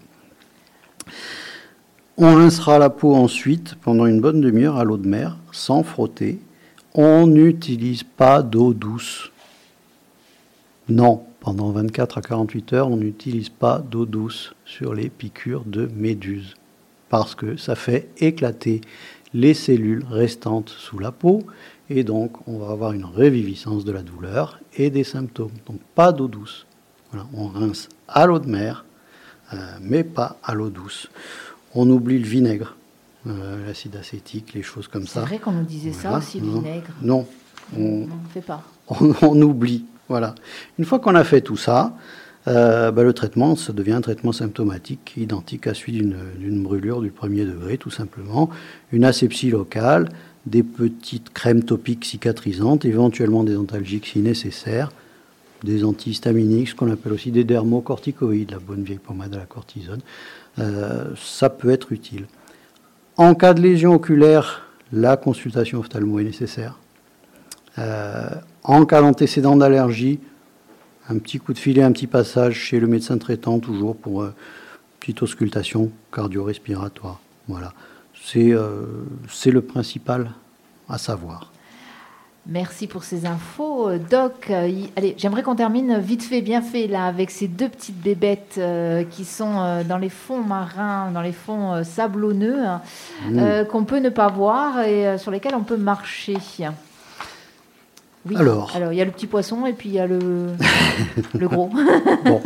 On 2.18 2.36
rincera 2.36 2.80
la 2.80 2.90
peau 2.90 3.16
ensuite 3.16 3.76
pendant 3.76 4.06
une 4.06 4.20
bonne 4.20 4.42
demi-heure 4.42 4.78
à 4.78 4.84
l'eau 4.84 4.98
de 4.98 5.08
mer 5.08 5.38
sans 5.52 5.84
frotter. 5.84 6.40
On 6.96 7.28
n'utilise 7.28 8.04
pas 8.04 8.42
d'eau 8.42 8.74
douce. 8.74 9.32
Non, 10.88 11.24
pendant 11.40 11.70
24 11.70 12.18
à 12.18 12.22
48 12.22 12.74
heures, 12.74 12.90
on 12.90 12.98
n'utilise 12.98 13.50
pas 13.50 13.80
d'eau 13.80 14.06
douce 14.06 14.54
sur 14.66 14.94
les 14.94 15.10
piqûres 15.10 15.66
de 15.66 15.88
méduses 15.96 16.56
parce 17.10 17.36
que 17.36 17.58
ça 17.58 17.76
fait 17.76 18.10
éclater 18.18 18.82
les 19.34 19.54
cellules 19.54 20.06
restantes 20.10 20.70
sous 20.70 21.00
la 21.00 21.12
peau 21.12 21.44
et 21.90 22.04
donc 22.04 22.48
on 22.48 22.58
va 22.58 22.72
avoir 22.72 22.94
une 22.94 23.06
reviviscence 23.06 23.86
de 23.86 23.92
la 23.92 24.02
douleur 24.02 24.60
et 24.78 24.90
des 24.90 25.04
symptômes. 25.04 25.52
Donc 25.68 25.80
pas 25.96 26.12
d'eau 26.12 26.28
douce. 26.28 26.66
On 27.34 27.48
rince 27.48 27.90
à 28.08 28.26
l'eau 28.28 28.40
de 28.40 28.48
mer, 28.48 28.86
euh, 29.54 29.58
mais 29.82 30.04
pas 30.04 30.38
à 30.44 30.54
l'eau 30.54 30.70
douce. 30.70 31.10
On 31.74 31.90
oublie 31.90 32.20
le 32.20 32.28
vinaigre, 32.28 32.76
euh, 33.28 33.66
l'acide 33.68 33.96
acétique, 33.96 34.54
les 34.54 34.64
choses 34.64 34.88
comme 34.88 35.06
C'est 35.06 35.16
ça. 35.16 35.22
vrai 35.22 35.40
qu'on 35.40 35.52
nous 35.52 35.64
disait 35.64 35.94
ça 35.94 36.18
aussi, 36.18 36.40
le 36.40 36.48
non. 36.48 36.60
vinaigre. 36.60 36.92
Non, 37.02 37.28
on, 37.78 38.06
ne 38.06 38.08
fait 38.34 38.42
pas. 38.42 38.64
on, 38.88 39.14
on 39.22 39.42
oublie. 39.42 39.86
Voilà. 40.08 40.36
Une 40.78 40.86
fois 40.86 41.00
qu'on 41.00 41.16
a 41.16 41.24
fait 41.24 41.42
tout 41.42 41.58
ça, 41.58 41.94
euh, 42.48 42.92
bah, 42.92 43.04
le 43.04 43.14
traitement, 43.14 43.56
ça 43.56 43.74
devient 43.74 43.94
un 43.94 44.02
traitement 44.02 44.32
symptomatique 44.32 45.14
identique 45.18 45.68
à 45.68 45.74
celui 45.74 45.94
d'une 45.94 46.16
d'une 46.40 46.64
brûlure 46.64 47.02
du 47.02 47.12
premier 47.12 47.46
degré, 47.46 47.78
tout 47.78 47.92
simplement. 47.92 48.50
Une 48.92 49.04
asepsie 49.04 49.52
locale, 49.52 50.10
des 50.46 50.64
petites 50.64 51.32
crèmes 51.32 51.64
topiques 51.64 52.06
cicatrisantes, 52.06 52.86
éventuellement 52.86 53.44
des 53.44 53.58
antalgiques 53.58 54.08
si 54.08 54.20
nécessaire, 54.20 54.92
des 55.64 55.84
antihistaminiques, 55.84 56.70
ce 56.70 56.76
qu'on 56.76 56.92
appelle 56.92 57.14
aussi 57.14 57.32
des 57.32 57.44
dermocorticoïdes, 57.44 58.52
la 58.52 58.60
bonne 58.60 58.84
vieille 58.84 59.00
pommade 59.00 59.36
à 59.36 59.40
la 59.40 59.46
cortisone. 59.46 60.02
Euh, 60.58 61.14
ça 61.18 61.50
peut 61.50 61.70
être 61.70 61.92
utile. 61.92 62.26
En 63.20 63.36
cas 63.36 63.54
de 63.54 63.62
lésion 63.62 63.96
oculaire, 63.96 64.66
la 64.94 65.18
consultation 65.18 65.80
ophtalmo 65.80 66.20
est 66.20 66.24
nécessaire. 66.24 66.80
Euh, 67.78 68.30
en 68.64 68.86
cas 68.86 69.02
d'antécédent 69.02 69.58
d'allergie, 69.58 70.22
un 71.10 71.18
petit 71.18 71.38
coup 71.38 71.52
de 71.52 71.58
filet, 71.58 71.82
un 71.82 71.92
petit 71.92 72.08
passage 72.08 72.54
chez 72.54 72.80
le 72.80 72.88
médecin 72.88 73.18
traitant, 73.18 73.60
toujours 73.60 73.98
pour 73.98 74.22
euh, 74.22 74.34
petite 75.02 75.22
auscultation 75.22 75.92
cardio-respiratoire. 76.14 77.20
Voilà. 77.50 77.74
C'est 78.24 78.54
euh, 78.54 78.86
c'est 79.28 79.52
le 79.52 79.64
principal 79.64 80.32
à 80.88 80.98
savoir. 80.98 81.52
Merci 82.48 82.88
pour 82.88 83.04
ces 83.04 83.26
infos, 83.28 83.90
euh, 83.90 84.00
Doc. 84.00 84.48
euh, 84.50 84.72
Allez, 84.96 85.14
j'aimerais 85.18 85.44
qu'on 85.44 85.56
termine 85.56 86.00
vite 86.00 86.24
fait, 86.24 86.42
bien 86.42 86.62
fait, 86.64 86.88
là, 86.88 87.06
avec 87.06 87.30
ces 87.30 87.48
deux 87.48 87.70
petites 87.70 88.00
bébêtes 88.02 88.56
euh, 88.58 89.04
qui 89.04 89.24
sont 89.24 89.60
euh, 89.60 89.84
dans 89.84 89.98
les 89.98 90.10
fonds 90.10 90.42
marins, 90.42 91.12
dans 91.12 91.22
les 91.22 91.34
fonds 91.34 91.74
euh, 91.74 91.84
sablonneux, 91.84 92.66
hein, 92.66 92.82
Mmh. 93.30 93.66
qu'on 93.66 93.84
peut 93.84 94.00
ne 94.00 94.10
pas 94.10 94.30
voir 94.30 94.82
et 94.84 95.18
sur 95.18 95.30
lesquels 95.30 95.54
on 95.54 95.64
peut 95.64 95.78
marcher. 95.78 96.38
Oui. 98.30 98.36
Alors. 98.38 98.72
il 98.92 98.98
y 98.98 99.02
a 99.02 99.06
le 99.06 99.12
petit 99.12 99.28
poisson 99.28 99.66
et 99.66 99.74
puis 99.74 99.90
il 99.90 99.96
y 99.96 100.00
a 100.00 100.08
le, 100.08 100.20
le 101.38 101.48
gros. 101.48 101.70
Bon, 102.26 102.42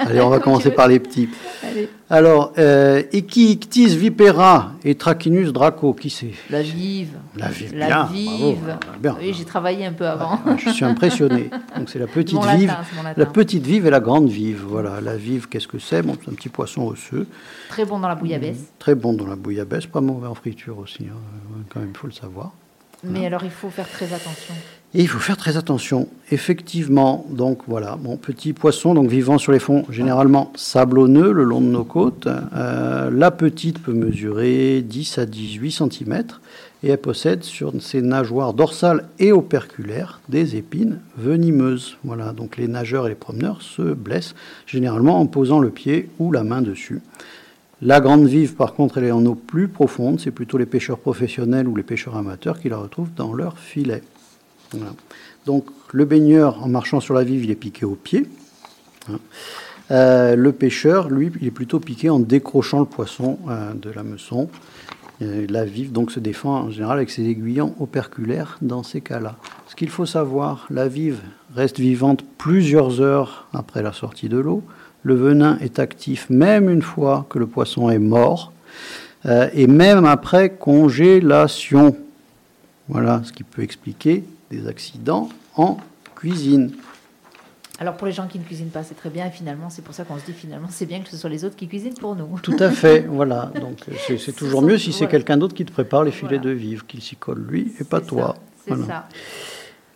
allez, 0.00 0.20
on 0.20 0.28
va 0.28 0.36
Comme 0.36 0.44
commencer 0.44 0.68
veux. 0.70 0.74
par 0.74 0.88
les 0.88 0.98
petits. 0.98 1.28
Allez. 1.62 1.88
Alors, 2.10 2.52
euh, 2.58 3.02
vipera 3.12 4.72
et 4.84 4.94
Trachinus 4.94 5.52
draco, 5.52 5.94
qui 5.94 6.10
c'est? 6.10 6.32
La 6.50 6.62
vive. 6.62 7.10
La 7.36 7.48
vive, 7.48 7.74
La 7.74 7.86
bien, 7.86 8.04
vive. 8.12 8.58
bravo, 8.64 8.78
bien. 9.00 9.16
Oui, 9.20 9.32
j'ai 9.36 9.44
travaillé 9.44 9.86
un 9.86 9.92
peu 9.92 10.06
avant. 10.06 10.38
Ah, 10.46 10.56
Je 10.58 10.70
suis 10.70 10.84
impressionné. 10.84 11.50
Donc 11.76 11.88
c'est 11.88 11.98
la 11.98 12.06
petite 12.06 12.34
Mon 12.34 12.42
vive, 12.56 12.74
mon 12.96 13.02
la 13.16 13.26
petite 13.26 13.64
vive 13.64 13.86
et 13.86 13.90
la 13.90 14.00
grande 14.00 14.28
vive. 14.28 14.62
Voilà, 14.66 15.00
la 15.00 15.16
vive, 15.16 15.48
qu'est-ce 15.48 15.68
que 15.68 15.78
c'est? 15.78 16.02
Bon, 16.02 16.16
c'est 16.22 16.30
un 16.30 16.34
petit 16.34 16.48
poisson 16.50 16.82
osseux, 16.86 17.26
Très 17.68 17.84
bon 17.86 17.98
dans 17.98 18.08
la 18.08 18.14
bouillabaisse. 18.14 18.58
très 18.78 18.94
bon 18.94 19.14
dans 19.14 19.26
la 19.26 19.36
bouillabaisse, 19.36 19.86
pas 19.86 20.00
mauvais 20.02 20.26
en 20.28 20.34
friture 20.34 20.78
aussi. 20.78 21.04
hein. 21.10 21.16
Quand 21.70 21.80
même, 21.80 21.90
il 21.94 21.96
faut 21.96 22.06
le 22.06 22.12
savoir. 22.12 22.52
Mais 23.04 23.26
alors, 23.26 23.42
il 23.44 23.50
faut 23.50 23.70
faire 23.70 23.88
très 23.88 24.12
attention. 24.12 24.54
Et 24.94 25.00
il 25.00 25.08
faut 25.08 25.18
faire 25.18 25.38
très 25.38 25.56
attention. 25.56 26.06
Effectivement, 26.30 27.24
donc 27.30 27.60
voilà, 27.66 27.96
mon 28.02 28.18
petit 28.18 28.52
poisson, 28.52 28.92
donc 28.92 29.08
vivant 29.08 29.38
sur 29.38 29.50
les 29.50 29.58
fonds 29.58 29.86
généralement 29.88 30.52
sablonneux 30.54 31.32
le 31.32 31.44
long 31.44 31.62
de 31.62 31.66
nos 31.66 31.84
côtes. 31.84 32.28
Euh, 32.54 33.10
la 33.10 33.30
petite 33.30 33.82
peut 33.82 33.94
mesurer 33.94 34.82
10 34.82 35.16
à 35.16 35.24
18 35.24 35.70
cm 35.72 36.24
et 36.82 36.90
elle 36.90 36.98
possède 36.98 37.42
sur 37.42 37.72
ses 37.80 38.02
nageoires 38.02 38.52
dorsales 38.52 39.08
et 39.18 39.32
operculaires 39.32 40.20
des 40.28 40.56
épines 40.56 40.98
venimeuses. 41.16 41.96
Voilà, 42.04 42.34
donc 42.34 42.58
les 42.58 42.68
nageurs 42.68 43.06
et 43.06 43.10
les 43.10 43.14
promeneurs 43.14 43.62
se 43.62 43.94
blessent 43.94 44.34
généralement 44.66 45.18
en 45.18 45.26
posant 45.26 45.58
le 45.58 45.70
pied 45.70 46.10
ou 46.18 46.32
la 46.32 46.44
main 46.44 46.60
dessus. 46.60 47.00
La 47.80 48.00
grande 48.00 48.26
vive, 48.26 48.56
par 48.56 48.74
contre, 48.74 48.98
elle 48.98 49.04
est 49.04 49.10
en 49.10 49.24
eau 49.24 49.34
plus 49.34 49.68
profonde. 49.68 50.20
C'est 50.20 50.30
plutôt 50.30 50.58
les 50.58 50.66
pêcheurs 50.66 50.98
professionnels 50.98 51.66
ou 51.66 51.74
les 51.76 51.82
pêcheurs 51.82 52.16
amateurs 52.16 52.60
qui 52.60 52.68
la 52.68 52.76
retrouvent 52.76 53.14
dans 53.16 53.32
leur 53.32 53.58
filet. 53.58 54.02
Donc, 55.46 55.66
le 55.92 56.04
baigneur, 56.04 56.62
en 56.62 56.68
marchant 56.68 57.00
sur 57.00 57.14
la 57.14 57.24
vive, 57.24 57.44
il 57.44 57.50
est 57.50 57.56
piqué 57.56 57.84
au 57.84 57.94
pied. 57.94 58.26
Hein. 59.10 59.18
Euh, 59.90 60.36
le 60.36 60.52
pêcheur, 60.52 61.10
lui, 61.10 61.30
il 61.40 61.46
est 61.46 61.52
plutôt 61.52 61.80
piqué 61.80 62.08
en 62.10 62.18
décrochant 62.18 62.80
le 62.80 62.86
poisson 62.86 63.38
euh, 63.48 63.72
de 63.74 63.90
la 63.90 64.02
meçon. 64.02 64.48
La 65.20 65.64
vive, 65.64 65.92
donc, 65.92 66.10
se 66.10 66.18
défend 66.18 66.62
en 66.62 66.70
général 66.70 66.96
avec 66.96 67.08
ses 67.08 67.22
aiguillons 67.22 67.76
operculaires 67.78 68.58
dans 68.60 68.82
ces 68.82 69.00
cas-là. 69.00 69.36
Ce 69.68 69.76
qu'il 69.76 69.88
faut 69.88 70.06
savoir, 70.06 70.66
la 70.68 70.88
vive 70.88 71.20
reste 71.54 71.78
vivante 71.78 72.24
plusieurs 72.38 73.00
heures 73.00 73.46
après 73.52 73.82
la 73.82 73.92
sortie 73.92 74.28
de 74.28 74.38
l'eau. 74.38 74.64
Le 75.04 75.14
venin 75.14 75.58
est 75.60 75.78
actif 75.78 76.28
même 76.28 76.68
une 76.68 76.82
fois 76.82 77.26
que 77.28 77.38
le 77.38 77.46
poisson 77.46 77.88
est 77.88 78.00
mort 78.00 78.52
euh, 79.26 79.48
et 79.52 79.66
même 79.66 80.04
après 80.04 80.50
congélation. 80.50 81.96
Voilà 82.88 83.22
ce 83.24 83.32
qui 83.32 83.44
peut 83.44 83.62
expliquer 83.62 84.24
des 84.52 84.68
accidents 84.68 85.28
en 85.56 85.78
cuisine. 86.14 86.70
Alors 87.80 87.96
pour 87.96 88.06
les 88.06 88.12
gens 88.12 88.28
qui 88.28 88.38
ne 88.38 88.44
cuisinent 88.44 88.68
pas, 88.68 88.84
c'est 88.84 88.94
très 88.94 89.10
bien. 89.10 89.26
Et 89.26 89.30
finalement, 89.30 89.68
c'est 89.70 89.82
pour 89.82 89.94
ça 89.94 90.04
qu'on 90.04 90.18
se 90.18 90.24
dit 90.26 90.32
finalement, 90.32 90.68
c'est 90.70 90.86
bien 90.86 91.00
que 91.00 91.08
ce 91.08 91.16
soit 91.16 91.30
les 91.30 91.44
autres 91.44 91.56
qui 91.56 91.66
cuisinent 91.66 91.94
pour 91.94 92.14
nous. 92.14 92.38
Tout 92.42 92.56
à 92.60 92.70
fait, 92.70 93.00
voilà. 93.08 93.50
Donc 93.60 93.78
c'est 94.06 94.18
c'est 94.18 94.30
Ce 94.30 94.30
toujours 94.30 94.62
mieux 94.62 94.78
si 94.78 94.92
c'est 94.92 95.08
quelqu'un 95.08 95.36
d'autre 95.36 95.54
qui 95.54 95.64
te 95.64 95.72
prépare 95.72 96.04
les 96.04 96.12
filets 96.12 96.36
Voilà. 96.36 96.50
de 96.50 96.50
vivre, 96.50 96.86
qu'il 96.86 97.02
s'y 97.02 97.16
colle 97.16 97.44
lui 97.48 97.72
et 97.80 97.84
pas 97.84 98.00
toi. 98.00 98.36
C'est 98.64 98.74
Voilà. 98.74 98.86
ça. 98.86 99.08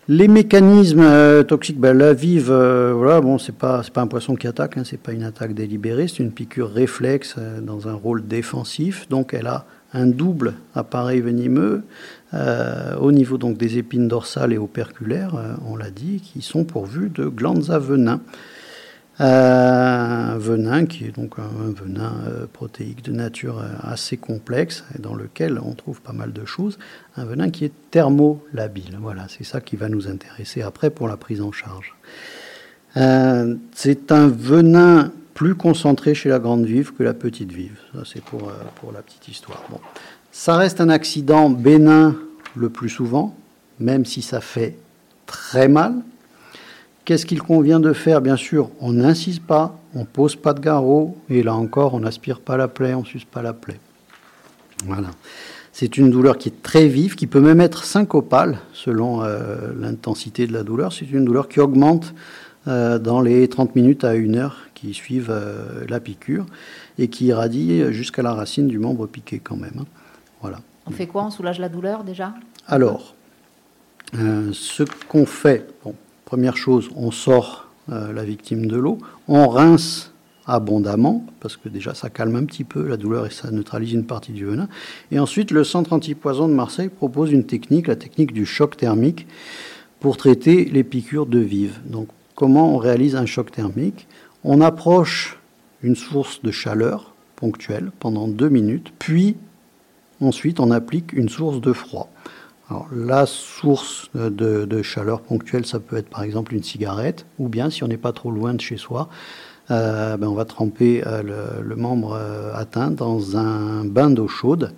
Les 0.09 0.29
mécanismes 0.29 1.01
euh, 1.01 1.43
toxiques, 1.43 1.81
ben, 1.81 1.93
la 1.99 2.13
vive, 2.13 2.49
euh, 2.51 2.93
voilà, 2.97 3.21
bon, 3.21 3.39
c'est 3.39 3.51
pas, 3.57 3.83
c'est 3.83 3.93
pas 3.93 4.03
un 4.03 4.07
poisson 4.07 4.37
qui 4.37 4.47
attaque, 4.47 4.77
hein, 4.79 4.83
c'est 4.85 5.01
pas 5.01 5.11
une 5.13 5.25
attaque 5.25 5.53
délibérée, 5.53 6.07
c'est 6.07 6.23
une 6.23 6.31
piqûre 6.31 6.71
réflexe 6.71 7.35
euh, 7.39 7.61
dans 7.61 7.89
un 7.89 7.95
rôle 7.95 8.25
défensif. 8.25 9.09
Donc, 9.09 9.35
elle 9.35 9.49
a 9.49 9.65
un 9.93 10.07
double 10.07 10.55
appareil 10.77 11.21
venimeux 11.21 11.83
euh, 12.35 12.97
au 12.97 13.13
niveau 13.13 13.39
donc 13.39 13.57
des 13.57 13.79
épines 13.79 14.09
dorsales 14.09 14.53
et 14.53 14.59
operculaires, 14.59 15.37
euh, 15.37 15.55
on 15.67 15.77
l'a 15.77 15.91
dit, 15.91 16.21
qui 16.21 16.43
sont 16.43 16.65
pourvus 16.65 17.09
de 17.09 17.27
glandes 17.27 17.71
à 17.71 17.79
venin. 17.79 18.21
Euh, 19.19 20.37
venin 20.39 20.85
qui 20.85 21.07
est 21.07 21.17
donc 21.17 21.39
un, 21.39 21.73
venin 21.73 22.13
protéique 22.53 23.03
de 23.03 23.13
nature 23.13 23.65
assez 23.83 24.19
complexe 24.19 24.85
et 24.95 25.01
dans 25.01 25.15
lequel 25.15 25.59
on 25.59 25.73
trouve 25.73 26.03
pas 26.03 26.13
mal 26.13 26.33
de 26.33 26.45
choses. 26.45 26.79
Un 27.17 27.25
venin 27.25 27.49
qui 27.49 27.65
est 27.65 27.73
thermolabile. 27.91 28.99
Voilà, 29.01 29.27
c'est 29.29 29.45
ça 29.45 29.63
qui 29.63 29.77
va 29.77 29.89
nous 29.89 30.09
intéresser 30.09 30.61
après 30.61 30.91
pour 30.91 31.09
la 31.09 31.17
prise 31.17 31.41
en 31.41 31.53
charge. 31.53 31.95
C'est 32.95 34.13
un 34.13 34.29
venin 34.29 35.13
plus 35.33 35.55
concentré 35.55 36.15
chez 36.15 36.31
la 36.31 36.39
grande 36.39 36.65
vive 36.65 36.93
que 36.95 37.03
la 37.03 37.15
petite 37.15 37.53
vive. 37.53 37.79
Ça, 37.95 38.03
c'est 38.05 38.23
pour, 38.23 38.51
pour 38.81 38.93
la 38.93 39.03
petite 39.03 39.29
histoire. 39.29 39.63
Bon. 39.71 39.81
Ça 40.39 40.55
reste 40.59 40.83
un 40.83 40.91
accident 40.91 41.49
bénin 41.49 42.15
le 42.55 42.69
plus 42.69 42.91
souvent, 42.91 43.35
même 43.81 44.05
si 44.05 44.21
ça 44.21 44.43
fait 44.43 44.77
très 45.25 45.67
mal. 45.67 45.95
Qu'est-ce 47.07 47.25
qu'il 47.25 47.41
convient 47.41 47.81
de 47.81 47.95
faire? 47.95 48.21
Bien 48.21 48.37
sûr, 48.37 48.69
on 48.81 48.93
n'insiste 48.93 49.43
pas, 49.43 49.81
on 49.95 50.05
pose 50.05 50.37
pas 50.37 50.53
de 50.53 50.61
garrot, 50.61 51.17
et 51.31 51.43
là 51.43 51.55
encore, 51.55 51.95
on 51.95 52.01
n'aspire 52.01 52.41
pas 52.41 52.59
la 52.59 52.69
plaie, 52.69 52.95
on 52.95 53.03
suce 53.03 53.25
pas 53.25 53.41
la 53.41 53.55
plaie. 53.55 53.81
Voilà. 54.85 55.09
C'est 55.73 55.97
une 55.97 56.11
douleur 56.11 56.37
qui 56.37 56.51
est 56.51 56.63
très 56.63 56.87
vive, 56.87 57.15
qui 57.15 57.27
peut 57.27 57.41
même 57.41 57.63
être 57.63 57.85
syncopale 57.85 58.59
selon 58.75 59.23
euh, 59.23 59.73
l'intensité 59.81 60.47
de 60.47 60.53
la 60.53 60.65
douleur. 60.65 60.93
C'est 60.93 61.11
une 61.11 61.25
douleur 61.25 61.49
qui 61.49 61.61
augmente 61.61 62.13
euh, 62.69 62.99
dans 62.99 63.23
les 63.23 63.49
30 63.49 63.75
minutes 63.75 64.05
à 64.05 64.11
1 64.11 64.35
heure 64.35 64.59
qui 64.75 64.93
suivent 64.93 65.31
euh, 65.31 65.87
la 65.89 65.99
piqûre 65.99 66.45
et 66.99 67.09
qui 67.09 67.25
irradie 67.25 67.91
jusqu'à 67.91 68.23
la 68.23 68.35
racine 68.35 68.69
du 68.69 68.79
membre 68.79 69.07
piqué 69.07 69.41
quand 69.43 69.57
même. 69.57 69.79
hein. 69.81 69.87
Voilà. 70.47 70.61
On 70.87 70.93
fait 70.93 71.09
quoi? 71.09 71.25
On 71.25 71.31
soulage 71.33 71.59
la 71.59 71.69
douleur 71.69 72.05
déjà? 72.05 72.33
Alors, 72.69 73.17
euh, 74.15 74.51
ce 74.53 74.85
qu'on 75.09 75.27
fait, 75.27 75.67
bon, 75.83 75.97
première 76.25 76.57
chose, 76.57 76.89
on 76.95 77.11
sort 77.11 77.69
euh, 77.91 78.13
la 78.13 78.23
victime 78.23 78.67
de 78.67 78.77
l'eau, 78.77 78.99
on 79.27 79.49
rince 79.49 80.13
abondamment, 80.47 81.27
parce 81.41 81.57
que 81.57 81.69
déjà 81.69 81.95
ça 81.95 82.11
calme 82.11 82.37
un 82.37 82.45
petit 82.45 82.63
peu 82.63 82.87
la 82.87 82.97
douleur 82.97 83.27
et 83.27 83.31
ça 83.31 83.51
neutralise 83.51 83.93
une 83.93 84.07
partie 84.07 84.31
du 84.31 84.45
venin. 84.47 84.69
Et 85.11 85.19
ensuite, 85.19 85.51
le 85.51 85.65
centre 85.65 85.93
antipoison 85.93 86.47
de 86.47 86.55
Marseille 86.55 86.91
propose 86.91 87.33
une 87.33 87.45
technique, 87.45 87.89
la 87.89 87.97
technique 87.97 88.33
du 88.33 88.47
choc 88.47 88.77
thermique, 88.77 89.27
pour 89.99 90.17
traiter 90.17 90.67
les 90.67 90.85
piqûres 90.85 91.27
de 91.27 91.41
vive. 91.41 91.81
Donc, 91.87 92.07
comment 92.37 92.73
on 92.73 92.77
réalise 92.77 93.17
un 93.17 93.27
choc 93.27 93.51
thermique? 93.51 94.07
On 94.45 94.61
approche 94.61 95.41
une 95.83 95.97
source 95.97 96.41
de 96.41 96.53
chaleur 96.53 97.15
ponctuelle 97.35 97.91
pendant 97.99 98.29
deux 98.29 98.49
minutes, 98.49 98.93
puis 99.01 99.35
ensuite 100.21 100.61
on 100.61 100.71
applique 100.71 101.13
une 101.13 101.29
source 101.29 101.61
de 101.61 101.73
froid. 101.73 102.11
La 102.93 103.27
source 103.27 104.11
de, 104.15 104.83
chaleur 104.83 105.21
ponctuelle, 105.21 105.65
ça 105.67 105.79
peut 105.79 105.97
être 105.97 106.09
par 106.09 106.25
exemple 106.25 106.53
une 106.53 106.65
cigarette, 106.65 107.25
ou 107.39 107.49
bien 107.49 107.71
si 107.71 107.85
on 107.85 107.89
n'est 107.89 107.97
pas 107.97 108.13
trop 108.13 108.33
loin 108.33 108.55
de 108.55 108.61
chez 108.61 108.77
soi, 108.77 109.09
euh, 109.71 110.17
ben, 110.17 110.27
on 110.29 110.35
va 110.35 110.45
tremper 110.45 111.03
euh, 111.07 111.23
le, 111.63 111.77
membre 111.77 112.13
euh, 112.13 112.53
atteint 112.55 112.91
dans 112.91 113.37
un 113.37 113.85
bain 113.85 114.11
d'eau 114.11 114.27
chaude, 114.27 114.73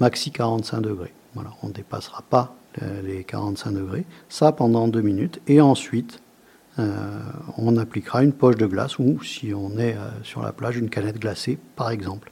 maxi 0.00 0.30
45 0.32 0.80
degrés. 0.80 1.12
Voilà, 1.34 1.50
on 1.62 1.68
ne 1.68 1.72
dépassera 1.72 2.22
pas 2.28 2.54
les 3.04 3.22
45 3.22 3.72
degrés. 3.72 4.04
Ça 4.28 4.50
pendant 4.50 4.88
deux 4.88 5.02
minutes. 5.02 5.40
Et 5.46 5.60
ensuite, 5.60 6.20
on 6.78 7.76
appliquera 7.76 8.24
une 8.24 8.32
poche 8.32 8.56
de 8.56 8.64
glace 8.64 8.98
ou, 8.98 9.22
si 9.22 9.52
on 9.54 9.78
est 9.78 9.94
sur 10.22 10.40
la 10.40 10.52
plage, 10.52 10.78
une 10.78 10.88
canette 10.88 11.18
glacée, 11.18 11.58
par 11.76 11.90
exemple. 11.90 12.30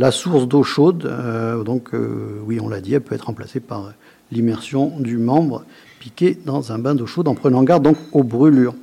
La 0.00 0.10
source 0.10 0.48
d'eau 0.48 0.62
chaude, 0.62 1.04
euh, 1.04 1.62
donc, 1.62 1.90
euh, 1.92 2.40
oui, 2.46 2.58
on 2.58 2.70
l'a 2.70 2.80
dit, 2.80 2.94
elle 2.94 3.02
peut 3.02 3.14
être 3.14 3.26
remplacée 3.26 3.60
par 3.60 3.92
l'immersion 4.32 4.94
du 4.98 5.18
membre 5.18 5.62
piqué 5.98 6.38
dans 6.46 6.72
un 6.72 6.78
bain 6.78 6.94
d'eau 6.94 7.04
chaude 7.04 7.28
en 7.28 7.34
prenant 7.34 7.62
garde 7.64 7.82
donc 7.82 7.98
aux 8.12 8.22
brûlures. 8.22 8.74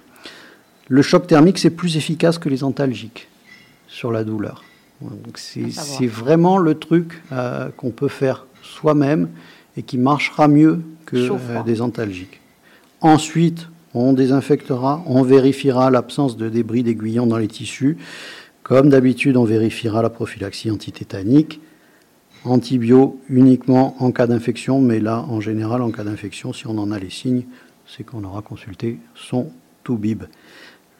Le 0.89 1.01
choc 1.01 1.25
thermique, 1.25 1.57
c'est 1.57 1.71
plus 1.71 1.97
efficace 1.97 2.37
que 2.37 2.49
les 2.49 2.63
antalgiques 2.63 3.29
sur 3.87 4.11
la 4.11 4.23
douleur. 4.23 4.63
Donc, 5.01 5.39
C'est 5.39 6.05
vraiment 6.05 6.59
le 6.59 6.75
truc 6.75 7.23
euh, 7.31 7.69
qu'on 7.75 7.89
peut 7.89 8.09
faire 8.09 8.45
soi-même 8.61 9.29
et 9.75 9.81
qui 9.81 9.97
marchera 9.97 10.47
mieux 10.47 10.81
que 11.07 11.63
des 11.63 11.81
antalgiques. 11.81 12.41
Ensuite, 13.01 13.69
on 13.95 14.13
désinfectera, 14.13 15.01
on 15.07 15.23
vérifiera 15.23 15.89
l'absence 15.89 16.37
de 16.37 16.47
débris 16.47 16.83
d'aiguillons 16.83 17.25
dans 17.25 17.37
les 17.37 17.47
tissus. 17.47 17.97
Comme 18.67 18.89
d'habitude, 18.89 19.37
on 19.37 19.45
vérifiera 19.45 20.01
la 20.01 20.09
prophylaxie 20.09 20.69
antitétanique. 20.69 21.61
Antibio 22.43 23.17
uniquement 23.29 23.95
en 24.03 24.11
cas 24.11 24.27
d'infection, 24.27 24.81
mais 24.81 24.99
là, 24.99 25.23
en 25.29 25.39
général, 25.39 25.81
en 25.81 25.89
cas 25.89 26.03
d'infection, 26.03 26.51
si 26.51 26.67
on 26.67 26.77
en 26.77 26.91
a 26.91 26.99
les 26.99 27.09
signes, 27.09 27.45
c'est 27.85 28.03
qu'on 28.03 28.25
aura 28.25 28.41
consulté 28.41 28.99
son 29.15 29.53
toubib. 29.85 30.25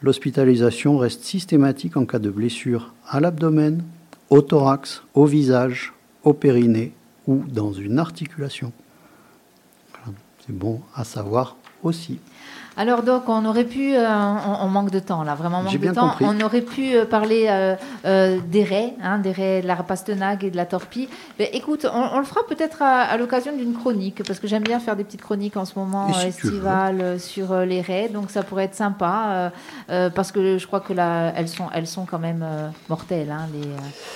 L'hospitalisation 0.00 0.96
reste 0.96 1.24
systématique 1.24 1.98
en 1.98 2.06
cas 2.06 2.18
de 2.18 2.30
blessure 2.30 2.94
à 3.06 3.20
l'abdomen, 3.20 3.82
au 4.30 4.40
thorax, 4.40 5.02
au 5.12 5.26
visage, 5.26 5.92
au 6.24 6.32
périnée 6.32 6.94
ou 7.26 7.44
dans 7.48 7.74
une 7.74 7.98
articulation. 7.98 8.72
C'est 10.46 10.56
bon 10.56 10.80
à 10.94 11.04
savoir 11.04 11.58
aussi. 11.82 12.18
Alors 12.80 13.02
donc 13.02 13.28
on 13.28 13.44
aurait 13.44 13.64
pu, 13.64 13.94
euh, 13.96 14.06
on, 14.08 14.64
on 14.66 14.68
manque 14.68 14.90
de 14.92 15.00
temps 15.00 15.24
là, 15.24 15.34
vraiment 15.34 15.58
on 15.58 15.62
manque 15.64 15.78
de 15.78 15.90
temps. 15.92 16.10
compris. 16.10 16.24
On 16.28 16.40
aurait 16.40 16.60
pu 16.60 16.94
euh, 16.94 17.04
parler 17.04 17.46
euh, 17.50 17.74
euh, 18.06 18.38
des 18.46 18.62
raies, 18.62 18.94
hein, 19.02 19.18
des 19.18 19.32
raies 19.32 19.62
de 19.62 19.66
la 19.66 19.74
pastenague 19.76 20.44
et 20.44 20.50
de 20.52 20.56
la 20.56 20.64
torpille. 20.64 21.08
Mais 21.40 21.50
écoute, 21.54 21.84
on, 21.92 22.04
on 22.14 22.18
le 22.20 22.24
fera 22.24 22.42
peut-être 22.48 22.80
à, 22.80 23.00
à 23.02 23.16
l'occasion 23.16 23.50
d'une 23.56 23.74
chronique, 23.74 24.22
parce 24.24 24.38
que 24.38 24.46
j'aime 24.46 24.62
bien 24.62 24.78
faire 24.78 24.94
des 24.94 25.02
petites 25.02 25.22
chroniques 25.22 25.56
en 25.56 25.64
ce 25.64 25.76
moment 25.76 26.12
si 26.12 26.28
estivales 26.28 27.18
sur 27.18 27.52
les 27.60 27.80
raies, 27.80 28.08
donc 28.14 28.30
ça 28.30 28.44
pourrait 28.44 28.64
être 28.66 28.76
sympa, 28.76 29.50
parce 30.14 30.30
que 30.30 30.56
je 30.58 30.66
crois 30.68 30.80
que 30.80 30.92
là, 30.92 31.32
elles 31.36 31.48
sont, 31.48 31.66
elles 31.74 31.86
sont 31.88 32.04
quand 32.06 32.20
même 32.20 32.44
mortelles, 32.88 33.30
hein, 33.32 33.46
les, 33.52 33.68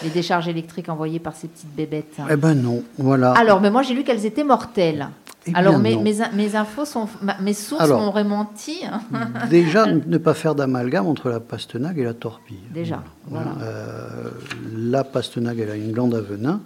les 0.07 0.11
décharges 0.15 0.47
électriques 0.47 0.89
envoyées 0.89 1.19
par 1.19 1.35
ces 1.35 1.49
petites 1.49 1.75
bébêtes. 1.75 2.15
hein. 2.21 2.27
Eh 2.31 2.37
ben 2.37 2.55
non, 2.55 2.83
voilà. 2.97 3.33
Alors, 3.33 3.61
mais 3.61 3.71
moi 3.71 3.83
j'ai 3.83 3.95
lu 3.95 4.05
qu'elles 4.05 4.25
étaient 4.25 4.45
mortelles. 4.45 5.09
Eh 5.47 5.55
Alors 5.55 5.78
mes, 5.78 6.55
infos 6.55 6.85
sont, 6.85 7.09
mes 7.40 7.55
sources 7.55 7.82
Alors. 7.82 8.01
m'auraient 8.01 8.24
menti. 8.24 8.81
hein. 8.90 9.01
Déjà, 9.51 9.86
ne 9.86 10.19
pas 10.19 10.35
faire 10.35 10.55
d'amalgame 10.55 11.06
entre 11.06 11.28
la 11.31 11.40
pastenague 11.40 11.98
et 11.98 12.05
la 12.05 12.14
torpille. 12.14 12.60
Déjà, 12.73 13.02
voilà. 13.27 13.55
Euh, 13.60 14.31
la 14.77 15.02
pastenague, 15.05 15.59
elle 15.59 15.70
a 15.70 15.77
une 15.77 15.93
glande 15.93 16.14
à 16.14 16.20
venin, 16.20 16.60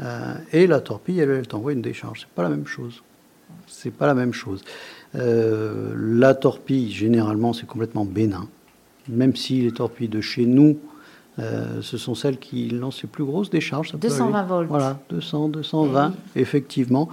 euh, 0.00 0.34
et 0.52 0.66
la 0.66 0.80
torpille, 0.80 1.20
elle, 1.20 1.30
elle 1.30 1.46
t'envoie 1.46 1.72
une 1.72 1.82
décharge. 1.82 2.20
C'est 2.20 2.34
pas 2.34 2.42
la 2.42 2.48
même 2.50 2.66
chose. 2.66 3.02
C'est 3.68 3.92
pas 3.92 4.06
la 4.06 4.14
même 4.14 4.32
chose. 4.32 4.62
Euh, 5.14 5.94
la 5.96 6.34
torpille, 6.34 6.90
généralement, 6.90 7.52
c'est 7.52 7.66
complètement 7.66 8.04
bénin. 8.04 8.48
Même 9.08 9.36
si 9.36 9.62
les 9.62 9.70
torpilles 9.72 10.08
de 10.08 10.20
chez 10.20 10.46
nous, 10.46 10.78
euh, 11.38 11.82
ce 11.82 11.98
sont 11.98 12.14
celles 12.14 12.38
qui 12.38 12.68
lancent 12.70 13.02
les 13.02 13.08
plus 13.08 13.24
grosses 13.24 13.50
décharges. 13.50 13.88
ça 13.90 13.98
peut 13.98 14.08
220 14.08 14.38
aller. 14.38 14.48
volts. 14.48 14.68
Voilà, 14.68 14.98
200, 15.10 15.48
220, 15.50 16.12
Eh 16.34 16.40
effectivement. 16.40 17.08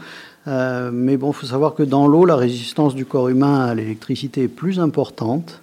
Euh, 0.48 0.92
mais 0.94 1.18
bon, 1.18 1.32
il 1.32 1.34
faut 1.34 1.46
savoir 1.46 1.74
que 1.74 1.84
dans 1.84 2.08
l'eau, 2.08 2.26
la 2.26 2.36
résistance 2.36 2.96
du 2.96 3.06
corps 3.06 3.30
humain 3.30 3.62
à 3.66 3.76
l'électricité 3.76 4.44
est 4.44 4.48
plus 4.50 4.80
importante, 4.80 5.62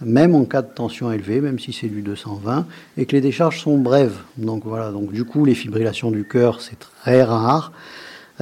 même 0.00 0.34
en 0.34 0.44
cas 0.44 0.62
de 0.62 0.70
tension 0.74 1.12
élevée, 1.12 1.40
même 1.40 1.58
si 1.58 1.72
c'est 1.72 1.88
du 1.88 2.02
220, 2.02 2.66
et 2.96 3.06
que 3.06 3.12
les 3.12 3.20
décharges 3.20 3.60
sont 3.60 3.78
brèves. 3.78 4.16
Donc 4.38 4.62
voilà, 4.64 4.90
donc 4.90 5.12
du 5.12 5.24
coup, 5.24 5.44
les 5.44 5.54
fibrillations 5.54 6.10
du 6.10 6.24
cœur, 6.24 6.60
c'est 6.60 6.78
très 6.78 7.22
rare. 7.22 7.72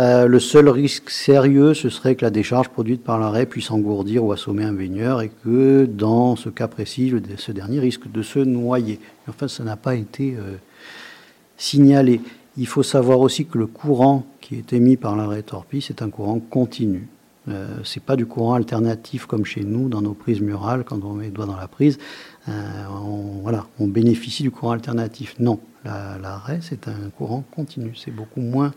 Euh, 0.01 0.27
le 0.27 0.41
seul 0.41 0.69
risque 0.71 1.11
sérieux, 1.11 1.75
ce 1.75 1.91
serait 1.91 2.15
que 2.15 2.25
la 2.25 2.31
décharge 2.31 2.71
produite 2.71 3.05
par 3.05 3.19
l'arrêt 3.19 3.45
puisse 3.45 3.71
engourdir 3.71 4.25
ou 4.25 4.33
assommer 4.33 4.65
un 4.65 4.73
baigneur 4.73 5.21
et 5.21 5.31
que, 5.45 5.85
dans 5.85 6.37
ce 6.37 6.49
cas 6.49 6.69
précis, 6.69 7.13
ce 7.37 7.53
dernier 7.53 7.81
risque 7.81 8.11
de 8.11 8.23
se 8.23 8.39
noyer. 8.39 8.99
Enfin, 9.29 9.47
ça 9.47 9.63
n'a 9.63 9.77
pas 9.77 9.97
été 9.97 10.37
euh, 10.39 10.57
signalé. 11.59 12.23
Il 12.57 12.67
faut 12.67 12.83
savoir 12.83 13.21
aussi 13.21 13.45
que 13.45 13.59
le 13.59 13.67
courant 13.67 14.25
qui 14.41 14.55
est 14.57 14.73
émis 14.73 14.97
par 14.97 15.17
l'arrêt 15.17 15.43
torpille, 15.43 15.83
c'est 15.83 16.01
un 16.01 16.09
courant 16.09 16.39
continu. 16.41 17.07
Euh, 17.49 17.67
c'est 17.85 18.03
pas 18.03 18.17
du 18.17 18.25
courant 18.25 18.55
alternatif 18.55 19.27
comme 19.27 19.45
chez 19.45 19.65
nous 19.65 19.91
dans 19.91 20.01
nos 20.01 20.15
prises 20.15 20.41
murales 20.41 20.85
quand 20.85 21.05
on 21.05 21.13
met 21.13 21.27
le 21.27 21.33
doigt 21.33 21.47
dans 21.47 21.57
la 21.57 21.69
prise. 21.69 21.99
On, 22.49 23.43
voilà, 23.43 23.67
on 23.79 23.87
bénéficie 23.87 24.43
du 24.43 24.51
courant 24.51 24.73
alternatif. 24.73 25.35
Non, 25.39 25.61
la- 25.85 26.17
l'arrêt 26.21 26.61
c'est 26.63 26.89
un 26.89 27.11
courant 27.17 27.45
continu. 27.55 27.93
C'est 27.97 28.11
beaucoup 28.11 28.41
moins 28.41 28.73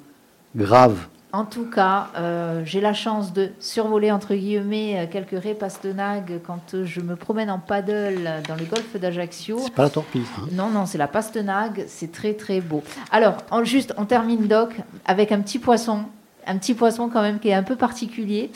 grave. 0.55 1.07
En 1.31 1.45
tout 1.45 1.65
cas, 1.65 2.09
euh, 2.15 2.61
j'ai 2.63 2.79
la 2.79 2.93
chance 2.93 3.33
de 3.33 3.49
survoler 3.59 4.11
entre 4.11 4.35
guillemets 4.35 5.09
quelques 5.11 5.41
raies 5.43 5.55
pastenagues 5.55 6.39
quand 6.45 6.83
je 6.83 7.01
me 7.01 7.15
promène 7.15 7.49
en 7.49 7.57
paddle 7.57 8.29
dans 8.47 8.53
le 8.55 8.65
golfe 8.65 8.95
d'Ajaccio. 8.99 9.57
C'est 9.63 9.73
pas 9.73 9.81
la 9.83 9.89
torpille. 9.89 10.21
hein. 10.37 10.47
Non, 10.51 10.69
non, 10.69 10.85
c'est 10.85 10.99
la 10.99 11.07
pastenague, 11.07 11.85
c'est 11.87 12.11
très 12.11 12.33
très 12.35 12.61
beau. 12.61 12.83
Alors, 13.11 13.37
en- 13.49 13.63
juste, 13.63 13.95
on 13.97 14.05
termine 14.05 14.45
Doc 14.47 14.75
avec 15.05 15.31
un 15.31 15.39
petit 15.41 15.57
poisson, 15.57 16.03
un 16.45 16.57
petit 16.59 16.75
poisson 16.75 17.09
quand 17.11 17.23
même 17.23 17.39
qui 17.39 17.47
est 17.49 17.53
un 17.55 17.63
peu 17.63 17.77
particulier. 17.77 18.51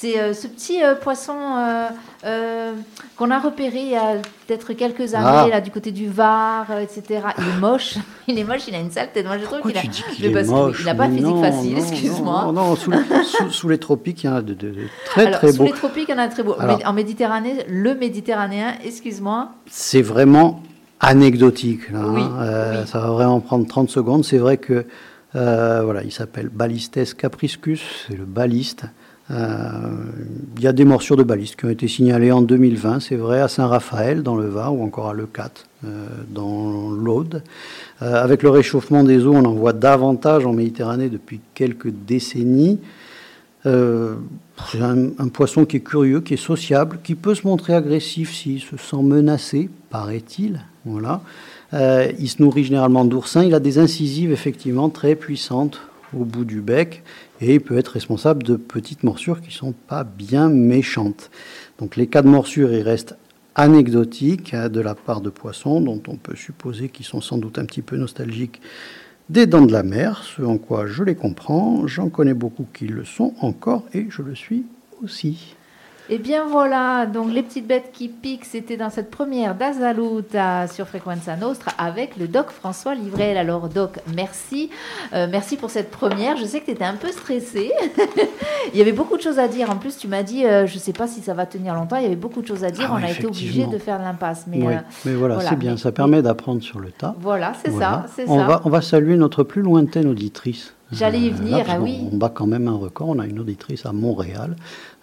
C'est 0.00 0.18
euh, 0.18 0.32
ce 0.32 0.46
petit 0.46 0.82
euh, 0.82 0.94
poisson 0.94 1.34
euh, 2.24 2.72
qu'on 3.16 3.30
a 3.30 3.38
repéré 3.38 3.80
il 3.80 3.88
y 3.90 3.96
a 3.96 4.14
peut-être 4.46 4.72
quelques 4.72 5.12
années, 5.14 5.26
Ah. 5.26 5.46
là, 5.50 5.60
du 5.60 5.70
côté 5.70 5.92
du 5.92 6.08
Var, 6.08 6.66
etc. 6.80 7.02
Il 7.38 7.44
est 7.44 7.60
moche, 7.60 7.96
il 8.28 8.38
est 8.38 8.44
moche, 8.44 8.62
il 8.68 8.74
a 8.74 8.78
une 8.78 8.90
sale 8.90 9.10
tête. 9.12 9.26
Moi, 9.26 9.36
je 9.36 9.44
trouve 9.44 9.60
qu'il 9.60 9.76
a. 9.76 9.82
parce 9.82 10.46
qu'il- 10.46 10.54
moche 10.54 10.76
il 10.80 10.86
n'a 10.86 10.94
pas 10.94 11.06
physique 11.08 11.22
non, 11.24 11.42
facile, 11.42 11.76
excuse-moi. 11.78 12.42
Non, 12.46 12.52
non, 12.52 12.76
sous, 12.76 12.90
les, 12.92 12.98
sous- 13.24 13.50
sous 13.50 13.68
les 13.68 13.76
tropiques, 13.76 14.24
il 14.24 14.28
y 14.28 14.30
en 14.30 14.36
a 14.36 14.42
de, 14.42 14.54
de- 14.54 14.70
de 14.70 14.86
très 15.04 15.26
Alors, 15.26 15.38
très 15.38 15.52
sous 15.52 15.58
beaux. 15.58 15.64
les 15.64 15.72
tropiques, 15.72 16.06
il 16.08 16.12
y 16.12 16.14
en 16.14 16.18
a 16.18 16.22
un 16.24 16.28
très 16.28 16.44
beau. 16.44 16.56
Alors- 16.58 16.78
Mais 16.78 16.86
en 16.86 16.94
Méditerranée, 16.94 17.66
le 17.68 17.94
Méditerranéen, 17.94 18.74
excuse-moi, 18.82 19.50
C'est 19.66 20.02
vraiment 20.02 20.62
anecdotique. 21.00 21.90
Là, 21.90 22.00
Oui, 22.06 22.22
hein. 22.22 22.38
Euh, 22.40 22.80
oui. 22.82 22.88
Ça 22.88 23.00
va 23.00 23.08
vraiment 23.10 23.40
prendre 23.40 23.66
30 23.66 23.90
secondes. 23.90 24.24
C'est 24.24 24.38
vrai 24.38 24.56
que 24.56 24.86
euh, 25.36 25.82
voilà, 25.84 26.02
il 26.04 26.12
s'appelle 26.12 26.48
Balistes 26.48 27.14
capriscus, 27.16 27.82
c'est 28.08 28.16
le 28.16 28.24
baliste. 28.24 28.84
Euh, 29.30 29.64
il 30.56 30.62
y 30.62 30.66
a 30.66 30.72
des 30.72 30.84
morsures 30.84 31.16
de 31.16 31.22
baliste 31.22 31.56
qui 31.56 31.64
ont 31.66 31.70
été 31.70 31.86
signalées 31.86 32.32
en 32.32 32.42
2020, 32.42 33.00
c'est 33.00 33.16
vrai, 33.16 33.40
à 33.40 33.48
Saint-Raphaël 33.48 34.22
dans 34.22 34.36
le 34.36 34.48
Var 34.48 34.74
ou 34.74 34.82
encore 34.82 35.08
à 35.08 35.14
Leucate 35.14 35.66
euh, 35.84 36.06
dans 36.28 36.90
l'Aude. 36.90 37.42
Euh, 38.02 38.22
avec 38.22 38.42
le 38.42 38.50
réchauffement 38.50 39.04
des 39.04 39.26
eaux, 39.26 39.34
on 39.34 39.44
en 39.44 39.52
voit 39.52 39.72
davantage 39.72 40.46
en 40.46 40.52
Méditerranée 40.52 41.08
depuis 41.08 41.40
quelques 41.54 41.90
décennies. 41.90 42.78
C'est 43.62 44.80
un, 44.80 45.28
poisson 45.28 45.66
qui 45.66 45.76
est 45.76 45.80
curieux, 45.80 46.22
qui 46.22 46.34
est 46.34 46.38
sociable, 46.38 46.98
qui 47.04 47.14
peut 47.14 47.34
se 47.34 47.46
montrer 47.46 47.74
agressif 47.74 48.34
s'il 48.34 48.60
se 48.60 48.78
sent 48.78 49.02
menacé, 49.02 49.68
paraît-il. 49.90 50.60
Voilà. 50.86 51.20
Il 51.74 52.28
se 52.30 52.42
nourrit 52.42 52.64
généralement 52.64 53.04
d'oursins. 53.04 53.44
Il 53.44 53.54
a 53.54 53.60
des 53.60 53.78
incisives 53.78 54.32
effectivement 54.32 54.88
très 54.88 55.14
puissantes 55.14 55.82
au 56.18 56.24
bout 56.24 56.46
du 56.46 56.62
bec 56.62 57.02
et 57.40 57.54
il 57.54 57.60
peut 57.60 57.78
être 57.78 57.88
responsable 57.88 58.42
de 58.42 58.56
petites 58.56 59.02
morsures 59.02 59.40
qui 59.40 59.52
sont 59.52 59.72
pas 59.72 60.04
bien 60.04 60.48
méchantes. 60.48 61.30
Donc 61.78 61.96
les 61.96 62.06
cas 62.06 62.22
de 62.22 62.28
morsure, 62.28 62.72
ils 62.72 62.82
restent 62.82 63.16
anecdotiques 63.54 64.54
hein, 64.54 64.68
de 64.68 64.80
la 64.80 64.94
part 64.94 65.20
de 65.20 65.30
poissons 65.30 65.80
dont 65.80 66.02
on 66.08 66.16
peut 66.16 66.36
supposer 66.36 66.88
qu'ils 66.88 67.06
sont 67.06 67.20
sans 67.20 67.38
doute 67.38 67.58
un 67.58 67.64
petit 67.64 67.82
peu 67.82 67.96
nostalgiques 67.96 68.60
des 69.28 69.46
dents 69.46 69.64
de 69.64 69.72
la 69.72 69.84
mer, 69.84 70.24
ce 70.24 70.42
en 70.42 70.58
quoi 70.58 70.86
je 70.86 71.04
les 71.04 71.14
comprends. 71.14 71.86
J'en 71.86 72.08
connais 72.08 72.34
beaucoup 72.34 72.66
qui 72.72 72.88
le 72.88 73.04
sont 73.04 73.34
encore 73.40 73.84
et 73.94 74.06
je 74.10 74.22
le 74.22 74.34
suis 74.34 74.64
aussi. 75.02 75.54
Eh 76.12 76.18
bien 76.18 76.44
voilà, 76.44 77.06
donc 77.06 77.32
les 77.32 77.40
petites 77.40 77.68
bêtes 77.68 77.92
qui 77.92 78.08
piquent, 78.08 78.44
c'était 78.44 78.76
dans 78.76 78.90
cette 78.90 79.12
première 79.12 79.54
d'Azaluta 79.54 80.66
sur 80.66 80.88
Frequenza 80.88 81.36
Nostra 81.36 81.70
avec 81.78 82.16
le 82.16 82.26
doc 82.26 82.50
François 82.50 82.96
Livrel. 82.96 83.36
Alors 83.38 83.68
doc, 83.68 84.00
merci. 84.12 84.70
Euh, 85.12 85.28
merci 85.30 85.56
pour 85.56 85.70
cette 85.70 85.92
première. 85.92 86.36
Je 86.36 86.46
sais 86.46 86.58
que 86.58 86.64
tu 86.64 86.72
étais 86.72 86.84
un 86.84 86.96
peu 86.96 87.12
stressé. 87.12 87.70
Il 88.74 88.78
y 88.78 88.82
avait 88.82 88.90
beaucoup 88.90 89.16
de 89.16 89.22
choses 89.22 89.38
à 89.38 89.46
dire. 89.46 89.70
En 89.70 89.76
plus, 89.76 89.98
tu 89.98 90.08
m'as 90.08 90.24
dit, 90.24 90.44
euh, 90.44 90.66
je 90.66 90.74
ne 90.74 90.80
sais 90.80 90.92
pas 90.92 91.06
si 91.06 91.20
ça 91.20 91.32
va 91.32 91.46
tenir 91.46 91.74
longtemps, 91.76 91.96
il 91.96 92.02
y 92.02 92.06
avait 92.06 92.16
beaucoup 92.16 92.42
de 92.42 92.46
choses 92.48 92.64
à 92.64 92.72
dire. 92.72 92.88
Ah 92.90 92.96
On 92.98 93.04
a 93.04 93.10
été 93.10 93.26
obligé 93.26 93.66
de 93.66 93.78
faire 93.78 94.00
l'impasse. 94.00 94.46
Mais 94.48 94.58
oui, 94.58 94.74
euh, 94.74 94.78
mais 95.04 95.14
voilà, 95.14 95.36
voilà, 95.36 95.50
c'est 95.50 95.56
bien, 95.56 95.76
ça 95.76 95.92
permet 95.92 96.22
d'apprendre 96.22 96.60
sur 96.60 96.80
le 96.80 96.90
tas. 96.90 97.14
voilà, 97.20 97.52
c'est 97.62 97.70
Voilà. 97.70 98.06
ça, 98.08 98.12
c'est 98.16 98.28
on 98.28 98.36
ça. 98.36 98.46
Va, 98.46 98.60
on 98.64 98.68
va 98.70 98.82
saluer 98.82 99.16
notre 99.16 99.44
plus 99.44 99.62
lointaine 99.62 100.08
auditrice 100.08 100.74
J'allais 100.92 101.20
y 101.20 101.28
Euh, 101.30 101.34
venir, 101.34 101.66
ah 101.68 101.78
oui. 101.80 102.00
On 102.12 102.16
bat 102.16 102.30
quand 102.30 102.46
même 102.46 102.68
un 102.68 102.76
record. 102.76 103.08
On 103.10 103.18
a 103.18 103.26
une 103.26 103.38
auditrice 103.38 103.86
à 103.86 103.92
Montréal. 103.92 104.56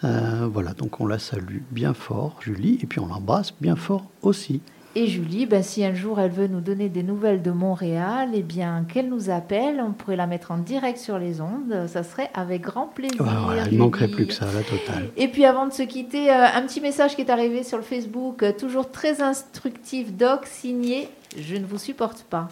Euh, 0.03 0.47
voilà, 0.51 0.73
donc 0.73 0.99
on 0.99 1.07
la 1.07 1.19
salue 1.19 1.59
bien 1.71 1.93
fort, 1.93 2.35
Julie, 2.41 2.79
et 2.81 2.85
puis 2.85 2.99
on 2.99 3.07
l'embrasse 3.07 3.53
bien 3.61 3.75
fort 3.75 4.05
aussi. 4.21 4.61
Et 4.95 5.05
Julie, 5.05 5.45
ben, 5.45 5.61
si 5.61 5.85
un 5.85 5.93
jour 5.93 6.19
elle 6.19 6.31
veut 6.31 6.47
nous 6.47 6.59
donner 6.59 6.89
des 6.89 7.03
nouvelles 7.03 7.43
de 7.43 7.51
Montréal, 7.51 8.29
eh 8.33 8.41
bien 8.41 8.83
qu'elle 8.91 9.09
nous 9.09 9.29
appelle, 9.29 9.79
on 9.85 9.91
pourrait 9.91 10.15
la 10.15 10.25
mettre 10.25 10.49
en 10.49 10.57
direct 10.57 10.97
sur 10.97 11.19
les 11.19 11.39
ondes, 11.39 11.85
ça 11.87 12.01
serait 12.01 12.31
avec 12.33 12.63
grand 12.63 12.87
plaisir. 12.87 13.21
Ouais, 13.21 13.27
voilà, 13.45 13.67
il 13.67 13.73
ne 13.73 13.77
manquerait 13.83 14.07
plus 14.07 14.25
que 14.25 14.33
ça, 14.33 14.45
la 14.45 14.63
totale. 14.63 15.09
Et 15.15 15.27
puis 15.27 15.45
avant 15.45 15.67
de 15.67 15.71
se 15.73 15.83
quitter, 15.83 16.31
euh, 16.31 16.45
un 16.51 16.63
petit 16.63 16.81
message 16.81 17.15
qui 17.15 17.21
est 17.21 17.29
arrivé 17.29 17.61
sur 17.61 17.77
le 17.77 17.83
Facebook, 17.83 18.43
toujours 18.57 18.89
très 18.89 19.21
instructif, 19.21 20.13
Doc, 20.13 20.47
signé 20.47 21.09
Je 21.39 21.57
ne 21.57 21.65
vous 21.65 21.77
supporte 21.77 22.23
pas. 22.23 22.47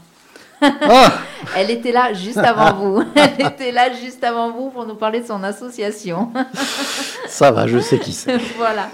Ah 0.62 1.12
Elle 1.58 1.70
était 1.72 1.92
là 1.92 2.14
juste 2.14 2.38
avant 2.38 2.74
vous. 2.74 3.04
Elle 3.16 3.46
était 3.48 3.72
là 3.72 3.92
juste 3.94 4.24
avant 4.24 4.52
vous 4.52 4.70
pour 4.70 4.86
nous 4.86 4.96
parler 4.96 5.20
de 5.22 5.26
son 5.28 5.44
association. 5.44 6.32
Ça 7.28 7.52
va, 7.52 7.68
je 7.68 7.80
sais 7.80 8.00
qui 8.00 8.14
c'est. 8.14 8.38
voilà. 8.58 8.88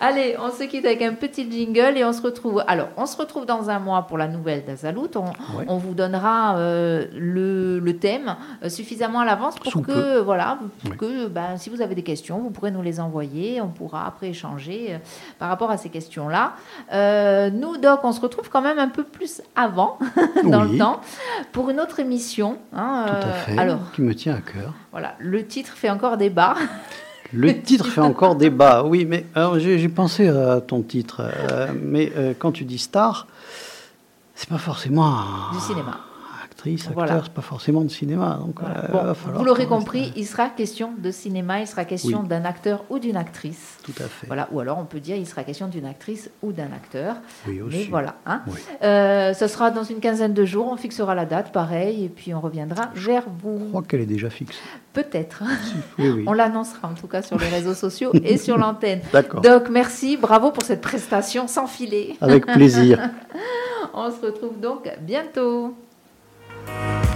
Allez, 0.00 0.36
on 0.38 0.50
se 0.50 0.64
quitte 0.64 0.84
avec 0.84 1.00
un 1.02 1.14
petit 1.14 1.50
jingle 1.50 1.96
et 1.96 2.04
on 2.04 2.12
se 2.12 2.20
retrouve. 2.20 2.62
Alors, 2.66 2.88
on 2.96 3.06
se 3.06 3.16
retrouve 3.16 3.46
dans 3.46 3.70
un 3.70 3.78
mois 3.78 4.02
pour 4.02 4.18
la 4.18 4.28
nouvelle 4.28 4.64
d'Azalut. 4.64 5.08
On, 5.16 5.24
Ouais. 5.56 5.64
on 5.68 5.76
vous 5.78 5.94
donnera 5.94 6.56
euh, 6.58 7.06
le, 7.14 7.78
le 7.78 7.96
thème 7.96 8.36
euh, 8.62 8.68
suffisamment 8.68 9.20
à 9.20 9.24
l'avance 9.24 9.54
pour 9.56 9.72
Sous 9.72 9.80
que, 9.80 9.92
peu. 9.92 10.18
voilà, 10.18 10.58
pour 10.82 10.90
Oui. 10.92 10.96
que 10.98 11.26
ben, 11.28 11.56
si 11.56 11.70
vous 11.70 11.80
avez 11.80 11.94
des 11.94 12.02
questions, 12.02 12.38
vous 12.38 12.50
pourrez 12.50 12.70
nous 12.70 12.82
les 12.82 13.00
envoyer. 13.00 13.60
On 13.62 13.68
pourra 13.68 14.06
après 14.06 14.28
échanger 14.28 14.88
euh, 14.90 14.98
par 15.38 15.48
rapport 15.48 15.70
à 15.70 15.76
ces 15.78 15.88
questions-là. 15.88 16.52
Nous, 17.50 17.76
Doc, 17.78 18.00
on 18.02 18.12
se 18.12 18.20
retrouve 18.20 18.48
quand 18.50 18.60
même 18.62 18.78
un 18.78 18.88
peu 18.88 19.02
plus 19.04 19.40
avant, 19.54 19.98
dans 20.44 20.64
Oui. 20.66 20.72
le 20.72 20.78
temps, 20.78 21.00
pour 21.52 21.70
une 21.70 21.80
autre 21.80 22.00
émission. 22.00 22.58
hein, 22.72 23.04
Tout 23.06 23.12
à 23.12 23.16
euh, 23.30 23.32
fait. 23.44 23.58
alors, 23.58 23.80
Qui 23.94 24.02
me 24.02 24.14
tient 24.14 24.34
à 24.34 24.40
cœur. 24.40 24.72
voilà, 24.92 25.14
le 25.18 25.46
titre 25.46 25.74
fait 25.74 25.90
encore 25.90 26.16
débat. 26.16 26.54
Le 27.32 27.60
titre 27.60 27.86
fait 27.86 28.00
encore 28.00 28.36
débat. 28.36 28.84
Oui, 28.84 29.04
mais 29.04 29.26
j'ai 29.58 29.88
pensé 29.88 30.28
à 30.28 30.60
ton 30.60 30.82
titre. 30.82 31.22
euh, 31.50 31.68
mais 31.82 32.12
euh, 32.16 32.34
quand 32.38 32.52
tu 32.52 32.64
dis 32.64 32.78
star, 32.78 33.26
c'est 34.34 34.48
pas 34.48 34.58
forcément 34.58 35.22
Du 35.52 35.58
cinéma. 35.60 35.98
Actrice, 36.74 36.88
acteur, 36.88 36.94
Voilà. 37.06 37.20
c'est 37.24 37.32
pas 37.32 37.42
forcément 37.42 37.80
de 37.82 37.88
cinéma. 37.88 38.38
Donc, 38.40 38.60
Voilà. 38.60 38.84
euh, 38.84 38.88
Bon, 38.92 39.02
va 39.04 39.14
falloir 39.14 39.38
vous 39.38 39.44
l'aurez 39.44 39.66
compris, 39.66 40.12
il 40.16 40.26
sera 40.26 40.48
question 40.48 40.92
de 40.98 41.10
cinéma, 41.10 41.60
il 41.60 41.66
sera 41.66 41.84
question 41.84 42.20
Oui. 42.22 42.28
d'un 42.28 42.44
acteur 42.44 42.84
ou 42.90 42.98
d'une 42.98 43.16
actrice. 43.16 43.78
Tout 43.84 43.92
à 43.98 44.04
fait. 44.08 44.26
Voilà, 44.26 44.48
ou 44.52 44.60
alors 44.60 44.78
on 44.78 44.84
peut 44.84 45.00
dire 45.00 45.16
il 45.16 45.26
sera 45.26 45.44
question 45.44 45.68
d'une 45.68 45.86
actrice 45.86 46.30
ou 46.42 46.52
d'un 46.52 46.72
acteur. 46.72 47.16
Oui, 47.46 47.60
aussi. 47.62 47.76
Mais 47.78 47.84
voilà, 47.84 48.16
hein. 48.26 48.42
Oui. 48.48 48.54
Euh, 48.82 49.32
ce 49.34 49.46
sera 49.46 49.70
dans 49.70 49.84
une 49.84 50.00
quinzaine 50.00 50.34
de 50.34 50.44
jours, 50.44 50.68
on 50.72 50.76
fixera 50.76 51.14
la 51.14 51.24
date, 51.24 51.52
pareil, 51.52 52.04
et 52.04 52.08
puis 52.08 52.34
on 52.34 52.40
reviendra 52.40 52.90
vers 52.94 53.22
Je 53.24 53.30
vous. 53.42 53.68
crois 53.70 53.82
qu'elle 53.82 54.00
est 54.00 54.06
déjà 54.06 54.30
fixée. 54.30 54.58
Peut-être. 54.92 55.42
Oui, 55.98 56.08
oui. 56.08 56.24
On 56.26 56.32
l'annoncera 56.32 56.88
en 56.88 56.94
tout 56.94 57.06
cas 57.06 57.22
sur 57.22 57.38
les 57.38 57.48
réseaux 57.48 57.74
sociaux 57.74 58.10
et 58.24 58.38
sur 58.38 58.56
l'antenne. 58.58 59.00
D'accord. 59.12 59.40
Donc 59.42 59.68
merci, 59.70 60.16
bravo 60.16 60.50
pour 60.50 60.62
cette 60.64 60.80
prestation 60.80 61.46
sans 61.48 61.66
filet. 61.66 62.16
Avec 62.20 62.46
plaisir. 62.46 63.10
On 63.94 64.10
se 64.10 64.20
retrouve 64.20 64.60
donc 64.60 64.90
bientôt. 65.02 65.74
Thank 66.66 67.10
you 67.10 67.15